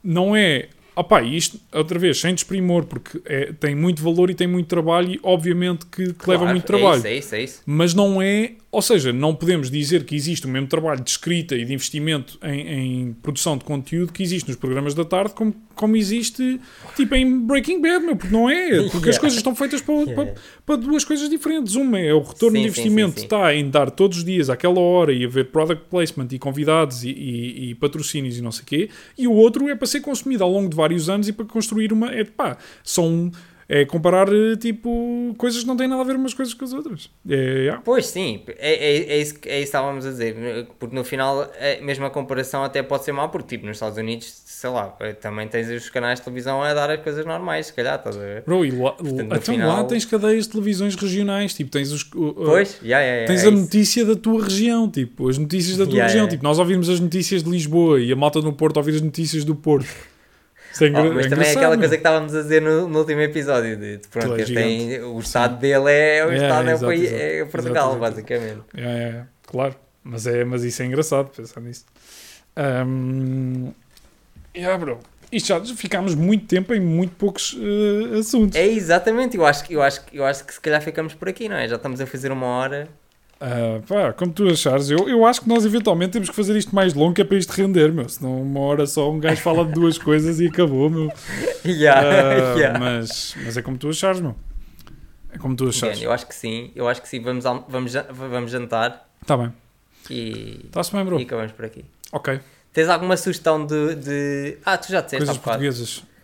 não 0.02 0.34
é. 0.36 0.68
Opá, 0.94 1.22
isto, 1.22 1.60
outra 1.72 1.98
vez, 1.98 2.20
sem 2.20 2.34
desprimor, 2.34 2.84
porque 2.84 3.20
é, 3.24 3.52
tem 3.52 3.74
muito 3.74 4.02
valor 4.02 4.30
e 4.30 4.34
tem 4.34 4.46
muito 4.48 4.66
trabalho, 4.66 5.12
e 5.12 5.20
obviamente 5.22 5.86
que, 5.86 6.12
que 6.12 6.28
leva 6.30 6.42
Claro, 6.42 6.46
muito 6.50 6.64
trabalho. 6.64 6.94
É 6.94 6.96
isso, 6.98 7.06
é 7.06 7.16
isso, 7.16 7.34
é 7.36 7.42
isso. 7.42 7.62
mas 7.66 7.94
não 7.94 8.20
é, 8.20 8.52
ou 8.70 8.82
seja, 8.82 9.12
não 9.14 9.34
podemos 9.34 9.70
dizer 9.70 10.04
que 10.04 10.14
existe 10.14 10.44
o 10.46 10.48
mesmo 10.48 10.68
trabalho 10.68 11.02
de 11.02 11.08
escrita 11.08 11.56
e 11.56 11.64
de 11.64 11.72
investimento 11.72 12.38
em, 12.42 12.68
em 13.08 13.12
produção 13.14 13.56
de 13.56 13.64
conteúdo 13.64 14.12
que 14.12 14.22
existe 14.22 14.46
nos 14.48 14.56
programas 14.56 14.92
da 14.92 15.06
tarde 15.06 15.32
como, 15.32 15.54
como 15.74 15.96
existe 15.96 16.60
tipo 16.94 17.14
em 17.14 17.40
Breaking 17.46 17.80
Bad, 17.80 18.04
meu, 18.04 18.14
porque 18.14 18.32
não 18.34 18.48
é, 18.50 18.82
porque 18.92 19.08
as 19.08 19.16
coisas 19.16 19.38
estão 19.38 19.54
feitas 19.54 19.80
para, 19.80 19.94
Yeah. 19.94 20.14
para, 20.32 20.34
para 20.66 20.76
duas 20.76 21.02
coisas 21.04 21.30
diferentes. 21.30 21.74
Uma 21.76 21.98
é 21.98 22.12
o 22.12 22.20
retorno 22.20 22.56
Sim, 22.56 22.62
de 22.62 22.68
investimento 22.68 23.12
sim, 23.14 23.20
sim. 23.20 23.24
está 23.24 23.54
em 23.54 23.70
dar 23.70 23.90
todos 23.90 24.18
os 24.18 24.24
dias 24.24 24.50
àquela 24.50 24.78
hora 24.80 25.12
e 25.14 25.24
haver 25.24 25.46
product 25.46 25.86
placement 25.88 26.28
e 26.32 26.38
convidados 26.38 27.04
e, 27.04 27.08
e- 27.10 27.70
e 27.70 27.74
patrocínios 27.74 28.36
e 28.36 28.42
não 28.42 28.52
sei 28.52 28.62
o 28.62 28.66
quê, 28.66 28.90
e 29.16 29.26
o 29.26 29.32
outro 29.32 29.66
é 29.68 29.74
para 29.74 29.86
ser 29.86 30.00
consumido 30.02 30.44
ao 30.44 30.50
longo 30.52 30.68
de 30.68 30.76
vários 30.76 31.08
anos 31.08 31.26
e 31.26 31.32
para 31.32 31.46
construir 31.46 31.90
uma, 31.92 32.12
é 32.12 32.22
pá, 32.22 32.58
são 32.84 33.30
é 33.68 33.84
comparar 33.84 34.28
eh, 34.32 34.56
tipo 34.56 35.34
coisas 35.36 35.60
que 35.62 35.66
não 35.68 35.76
têm 35.76 35.86
nada 35.86 36.00
a 36.00 36.04
ver 36.04 36.16
umas 36.16 36.32
coisas 36.32 36.54
com 36.54 36.64
as 36.64 36.72
outras. 36.72 37.10
É, 37.28 37.34
yeah. 37.34 37.82
Pois 37.84 38.06
sim, 38.06 38.42
é, 38.58 38.72
é, 38.72 39.12
é, 39.12 39.20
isso, 39.20 39.38
que- 39.38 39.48
é 39.48 39.56
isso 39.56 39.60
que 39.60 39.76
estávamos 39.76 40.06
a 40.06 40.10
dizer, 40.10 40.66
porque 40.78 40.94
no 40.96 41.04
final 41.04 41.42
a 41.42 41.84
mesma 41.84 42.08
comparação 42.08 42.64
até 42.64 42.82
pode 42.82 43.04
ser 43.04 43.12
má, 43.12 43.28
porque 43.28 43.56
tipo 43.56 43.66
nos 43.66 43.76
Estados 43.76 43.98
Unidos, 43.98 44.26
sei 44.46 44.70
lá, 44.70 44.86
também 45.20 45.46
tens 45.48 45.68
os 45.68 45.90
canais 45.90 46.18
de 46.18 46.24
televisão 46.24 46.62
a 46.62 46.72
dar 46.72 46.90
as 46.90 47.02
coisas 47.02 47.26
normais, 47.26 47.66
se 47.66 47.74
calhar, 47.74 47.96
estás 47.96 48.16
a 48.16 48.20
ver? 48.20 48.42
Bro, 48.46 48.64
e 48.64 48.70
lá, 48.70 48.92
Portanto, 48.92 49.20
então 49.22 49.40
final- 49.54 49.68
lá 49.76 49.84
tens 49.84 50.04
cadeias 50.06 50.44
de 50.44 50.50
televisões 50.52 50.94
regionais, 50.94 51.52
tipo, 51.52 51.70
tens 51.70 51.92
os. 51.92 52.02
o- 52.14 52.32
Pois, 52.32 52.78
já, 52.82 53.00
já, 53.00 53.26
Tens 53.26 53.42
é 53.44 53.46
a 53.48 53.50
isso. 53.50 53.62
notícia 53.62 54.04
da 54.06 54.16
tua 54.16 54.42
região, 54.44 54.90
tipo, 54.90 55.28
as 55.28 55.36
notícias 55.36 55.76
da 55.76 55.84
tua 55.84 55.92
Yeah, 55.94 56.06
região. 56.06 56.20
yeah. 56.24 56.30
Tipo, 56.30 56.42
nós 56.44 56.58
ouvimos 56.58 56.88
as 56.88 57.00
notícias 57.00 57.42
de 57.42 57.50
Lisboa 57.50 58.00
e 58.00 58.10
a 58.10 58.16
malta 58.16 58.40
no 58.40 58.52
Porto 58.52 58.78
ouvir 58.78 58.94
as 58.94 59.02
notícias 59.02 59.44
do 59.44 59.54
Porto. 59.54 59.88
Isso 60.78 60.84
é, 60.84 60.86
Oh, 60.86 60.90
engra- 60.90 61.14
mas 61.14 61.26
é 61.26 61.28
também 61.28 61.48
é 61.48 61.52
aquela 61.52 61.76
coisa 61.76 61.94
que 61.96 62.00
estávamos 62.00 62.34
a 62.34 62.42
dizer 62.42 62.62
no, 62.62 62.88
no 62.88 62.98
último 63.00 63.20
episódio, 63.20 63.76
de, 63.76 63.96
de 63.96 64.08
pronto, 64.08 64.40
é 64.40 64.44
tem, 64.44 65.00
o 65.02 65.18
estado 65.18 65.58
dele 65.58 65.90
é, 65.90 66.24
o 66.24 66.30
É, 66.30 66.36
estado 66.36 66.68
é, 66.68 66.72
exato, 66.72 66.86
país, 66.86 67.12
é 67.12 67.44
Portugal, 67.44 67.88
Exato, 67.88 68.00
basicamente. 68.00 68.62
É, 68.76 68.80
é, 68.82 68.86
é, 68.86 69.24
claro. 69.46 69.74
Mas, 70.04 70.26
é, 70.26 70.44
mas 70.44 70.62
isso 70.62 70.80
é 70.82 70.86
engraçado 70.86 71.30
pensar 71.30 71.60
nisso. 71.60 71.84
Um, 72.56 73.72
yeah, 74.56 74.78
bro. 74.78 74.98
Isto 75.30 75.48
já 75.48 75.76
ficámos 75.76 76.14
muito 76.14 76.46
tempo 76.46 76.72
em 76.72 76.80
muito 76.80 77.14
poucos 77.16 77.54
eh, 77.60 78.18
assuntos. 78.18 78.56
É 78.56 78.66
exatamente, 78.66 79.36
eu 79.36 79.44
acho, 79.44 79.64
que- 79.64 79.74
eu, 79.74 79.82
acho, 79.82 80.00
eu 80.12 80.24
acho 80.24 80.44
que 80.44 80.54
se 80.54 80.60
calhar 80.60 80.80
ficamos 80.80 81.12
por 81.12 81.28
aqui, 81.28 81.48
não 81.48 81.56
é? 81.56 81.68
Já 81.68 81.76
estamos 81.76 82.00
a 82.00 82.06
fazer 82.06 82.32
uma 82.32 82.46
hora. 82.46 82.88
Ah, 83.40 83.80
pá, 83.86 84.12
como 84.12 84.32
tu 84.32 84.48
achares, 84.48 84.90
eu, 84.90 85.08
eu 85.08 85.24
acho 85.24 85.42
que 85.42 85.48
nós 85.48 85.64
eventualmente 85.64 86.12
temos 86.12 86.28
que 86.28 86.34
fazer 86.34 86.56
isto 86.56 86.74
mais 86.74 86.92
longo 86.94 87.14
que 87.14 87.20
é 87.20 87.24
para 87.24 87.36
isto 87.36 87.50
render, 87.50 87.92
meu. 87.92 88.08
Senão 88.08 88.42
uma 88.42 88.60
hora 88.60 88.84
só 88.86 89.10
um 89.10 89.20
gajo 89.20 89.40
fala 89.40 89.64
de 89.64 89.72
duas 89.72 89.96
coisas 89.96 90.40
e 90.40 90.46
acabou, 90.48 90.90
meu. 90.90 91.12
Yeah, 91.64 92.00
Ah, 92.00 92.54
yeah. 92.58 92.78
mas, 92.78 93.36
mas 93.44 93.56
é 93.56 93.62
como 93.62 93.78
tu 93.78 93.88
achares, 93.90 94.20
meu. 94.20 94.34
É 95.32 95.38
como 95.38 95.54
tu 95.54 95.68
achares. 95.68 95.98
Bem, 95.98 96.04
eu 96.06 96.12
acho 96.12 96.26
que 96.26 96.34
sim, 96.34 96.72
eu 96.74 96.88
acho 96.88 97.00
que 97.00 97.08
sim, 97.08 97.20
vamos, 97.20 97.44
vamos, 97.68 97.92
vamos 98.10 98.50
jantar 98.50 99.08
Tá 99.24 99.36
bem. 99.36 99.52
e, 100.10 100.62
Está-se 100.64 100.90
bem, 100.92 101.04
bro. 101.04 101.20
e 101.20 101.22
acabamos 101.22 101.52
por 101.52 101.64
aqui. 101.64 101.84
Ok. 102.10 102.40
Tens 102.72 102.88
alguma 102.88 103.16
sugestão 103.16 103.64
de, 103.64 103.94
de- 103.94 104.58
Ah, 104.64 104.76
tu 104.78 104.90
já 104.90 105.00
disseste 105.00 105.18
Coisas 105.18 105.36
bocado. 105.36 105.62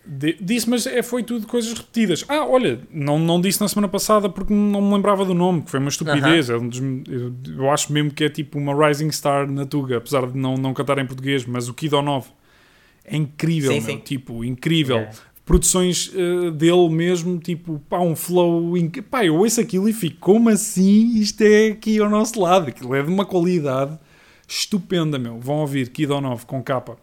De- 0.06 0.36
disse, 0.40 0.68
mas 0.68 0.86
é, 0.86 1.02
foi 1.02 1.22
tudo 1.22 1.46
coisas 1.46 1.72
repetidas. 1.72 2.24
Ah, 2.28 2.44
olha, 2.46 2.78
não, 2.90 3.18
não 3.18 3.40
disse 3.40 3.60
na 3.60 3.68
semana 3.68 3.88
passada 3.88 4.28
porque 4.28 4.52
não 4.52 4.82
me 4.82 4.92
lembrava 4.94 5.24
do 5.24 5.32
nome, 5.32 5.62
que 5.62 5.70
foi 5.70 5.80
uma 5.80 5.88
estupidez. 5.88 6.50
É 6.50 6.56
um 6.56 6.68
dos- 6.68 6.80
eu, 7.08 7.32
eu 7.56 7.70
acho 7.70 7.90
mesmo 7.92 8.10
que 8.10 8.24
é 8.24 8.28
tipo 8.28 8.58
uma 8.58 8.86
Rising 8.88 9.10
Star 9.10 9.50
na 9.50 9.64
Tuga, 9.64 9.96
apesar 9.96 10.26
de 10.30 10.36
não, 10.38 10.56
não 10.56 10.74
cantar 10.74 10.98
em 10.98 11.06
português, 11.06 11.46
mas 11.46 11.68
o 11.68 11.74
Kido 11.74 12.02
9 12.02 12.28
é 13.04 13.16
incrível, 13.16 13.72
Sim, 13.72 13.80
meu, 13.80 13.90
sim. 13.96 13.98
tipo, 13.98 14.44
incrível. 14.44 14.96
Yeah. 14.96 15.16
Produções 15.46 16.10
eh, 16.14 16.50
dele 16.52 16.88
mesmo, 16.88 17.38
tipo, 17.38 17.78
pá, 17.88 17.98
um 17.98 18.16
flow. 18.16 18.76
inc- 18.78 19.02
Pá, 19.02 19.24
eu 19.26 19.36
ouço 19.36 19.60
aquilo 19.60 19.86
e 19.88 19.92
fico, 19.92 20.16
como 20.20 20.48
assim 20.48 21.16
isto 21.18 21.42
é 21.42 21.68
aqui 21.68 21.98
ao 21.98 22.08
nosso 22.08 22.40
lado? 22.40 22.68
Aquilo 22.68 22.94
é 22.94 23.02
de 23.02 23.08
uma 23.10 23.26
qualidade 23.26 23.98
estupenda, 24.48 25.18
meu. 25.18 25.38
Vão 25.38 25.56
ouvir 25.56 25.88
Kido 25.90 26.18
9 26.20 26.46
com 26.46 26.62
capa. 26.62 26.96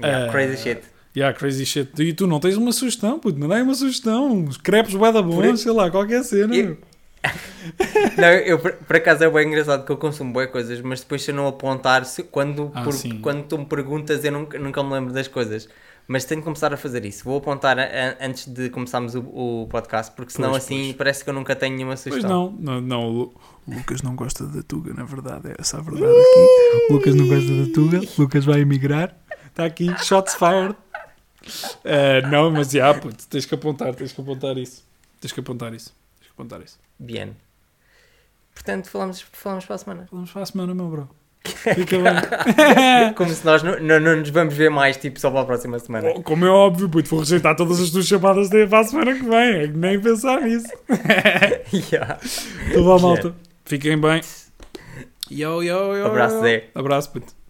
Yeah, 0.00 0.26
Ah, 0.28 0.32
crazy 0.32 0.56
shit. 0.62 0.80
Yeah, 1.16 1.36
crazy 1.38 1.66
shit. 1.66 1.90
E 2.02 2.12
tu 2.14 2.26
não 2.26 2.40
tens 2.40 2.56
uma 2.56 2.72
sugestão, 2.72 3.18
puto, 3.18 3.38
não 3.38 3.46
dá 3.48 3.56
uma 3.62 3.74
sugestão. 3.74 4.46
Crepes 4.62 4.94
bué 4.94 5.12
da 5.12 5.20
bons, 5.22 5.60
sei 5.60 5.72
lá, 5.72 5.90
qualquer 5.90 6.22
cena. 6.24 6.54
Eu- 6.54 6.78
Não, 8.18 8.28
eu 8.28 8.58
por, 8.58 8.72
por 8.72 8.96
acaso 8.96 9.22
é 9.22 9.30
bem 9.30 9.46
engraçado 9.46 9.84
que 9.86 9.92
eu 9.92 9.96
consumo 9.96 10.32
boas 10.32 10.50
coisas, 10.50 10.80
mas 10.80 11.00
depois 11.00 11.22
se 11.22 11.30
eu 11.30 11.34
não 11.36 11.46
apontar, 11.46 12.04
se- 12.04 12.24
quando, 12.24 12.72
Ah, 12.74 12.82
por- 12.82 12.94
quando 13.20 13.44
tu 13.44 13.58
me 13.58 13.64
perguntas, 13.66 14.24
eu 14.24 14.32
nunca, 14.32 14.58
nunca 14.58 14.82
me 14.82 14.92
lembro 14.92 15.12
das 15.12 15.28
coisas. 15.28 15.68
Mas 16.08 16.24
tenho 16.24 16.40
que 16.40 16.44
começar 16.44 16.74
a 16.74 16.76
fazer 16.76 17.04
isso. 17.04 17.22
Vou 17.24 17.38
apontar 17.38 17.78
a- 17.78 17.82
a- 17.84 18.26
antes 18.26 18.48
de 18.48 18.68
começarmos 18.70 19.14
o, 19.14 19.20
o 19.20 19.68
podcast, 19.70 20.12
porque 20.16 20.32
senão 20.32 20.50
Pois, 20.50 20.64
assim 20.64 20.84
pois. 20.86 20.96
parece 20.96 21.22
que 21.22 21.30
eu 21.30 21.34
nunca 21.34 21.54
tenho 21.54 21.76
nenhuma 21.76 21.92
Pois 21.94 22.00
sugestão. 22.00 22.56
não, 22.58 22.80
não, 22.80 22.80
não, 22.80 23.10
o 23.10 23.34
o 23.68 23.74
Lucas 23.76 24.02
não 24.02 24.16
gosta 24.16 24.44
da 24.44 24.60
Tuga, 24.60 24.92
na 24.92 25.04
verdade, 25.04 25.50
é 25.50 25.54
essa 25.60 25.78
a 25.78 25.80
verdade 25.80 26.04
aqui. 26.10 26.86
O 26.90 26.94
Lucas 26.94 27.14
não 27.14 27.28
gosta 27.28 27.52
da 27.54 27.72
Tuga, 27.72 28.00
o 28.00 28.20
Lucas 28.22 28.44
vai 28.44 28.60
emigrar. 28.60 29.16
Está 29.46 29.64
aqui, 29.64 29.94
shots 30.02 30.34
fired. 30.34 30.74
Ah, 31.84 32.26
não, 32.30 32.50
mas 32.50 32.70
já, 32.70 32.92
puto, 32.94 33.26
tens 33.28 33.46
que 33.46 33.54
apontar, 33.54 33.94
tens 33.94 34.12
que 34.12 34.20
apontar 34.20 34.56
isso. 34.56 34.84
Tens 35.20 35.32
que 35.32 35.40
apontar 35.40 35.72
isso. 35.74 35.94
Tens 36.18 36.28
que 36.28 36.32
apontar 36.32 36.60
isso. 36.62 36.78
Bien. 36.98 37.30
Portanto, 38.54 38.88
falamos, 38.88 39.20
falamos 39.32 39.64
para 39.64 39.74
a 39.74 39.78
semana. 39.78 40.08
Vamos 40.10 40.30
para 40.30 40.42
a 40.42 40.46
semana, 40.46 40.74
meu 40.74 40.88
bro. 40.88 41.08
Fica 41.44 41.96
bem. 41.98 43.14
Como 43.16 43.30
se 43.30 43.44
nós 43.44 43.62
não, 43.62 43.78
não, 43.80 43.98
não 43.98 44.16
nos 44.16 44.30
vamos 44.30 44.54
ver 44.54 44.70
mais, 44.70 44.96
tipo, 44.96 45.18
só 45.18 45.30
para 45.30 45.40
a 45.40 45.44
próxima 45.44 45.78
semana. 45.78 46.12
Oh, 46.14 46.22
Como 46.22 46.44
é 46.44 46.50
óbvio, 46.50 46.88
puto, 46.88 47.08
vou 47.10 47.20
rejeitar 47.20 47.56
todas 47.56 47.80
as 47.80 47.90
tuas 47.90 48.06
chamadas 48.06 48.48
de 48.48 48.66
para 48.66 48.80
a 48.80 48.84
semana 48.84 49.14
que 49.14 49.24
vem. 49.24 49.62
É 49.62 49.68
que 49.68 49.76
nem 49.76 50.00
pensar 50.00 50.40
nisso. 50.42 50.68
Yeah. 51.90 52.18
Então 52.68 52.84
vá, 52.84 52.98
malta. 52.98 53.34
Fiquem 53.64 53.98
bem. 53.98 54.20
Yo, 55.30 55.62
yo, 55.62 55.96
yo. 55.96 56.06
Abraço. 56.06 56.40
Zé. 56.40 56.68
Abraço, 56.74 57.10
puto. 57.10 57.41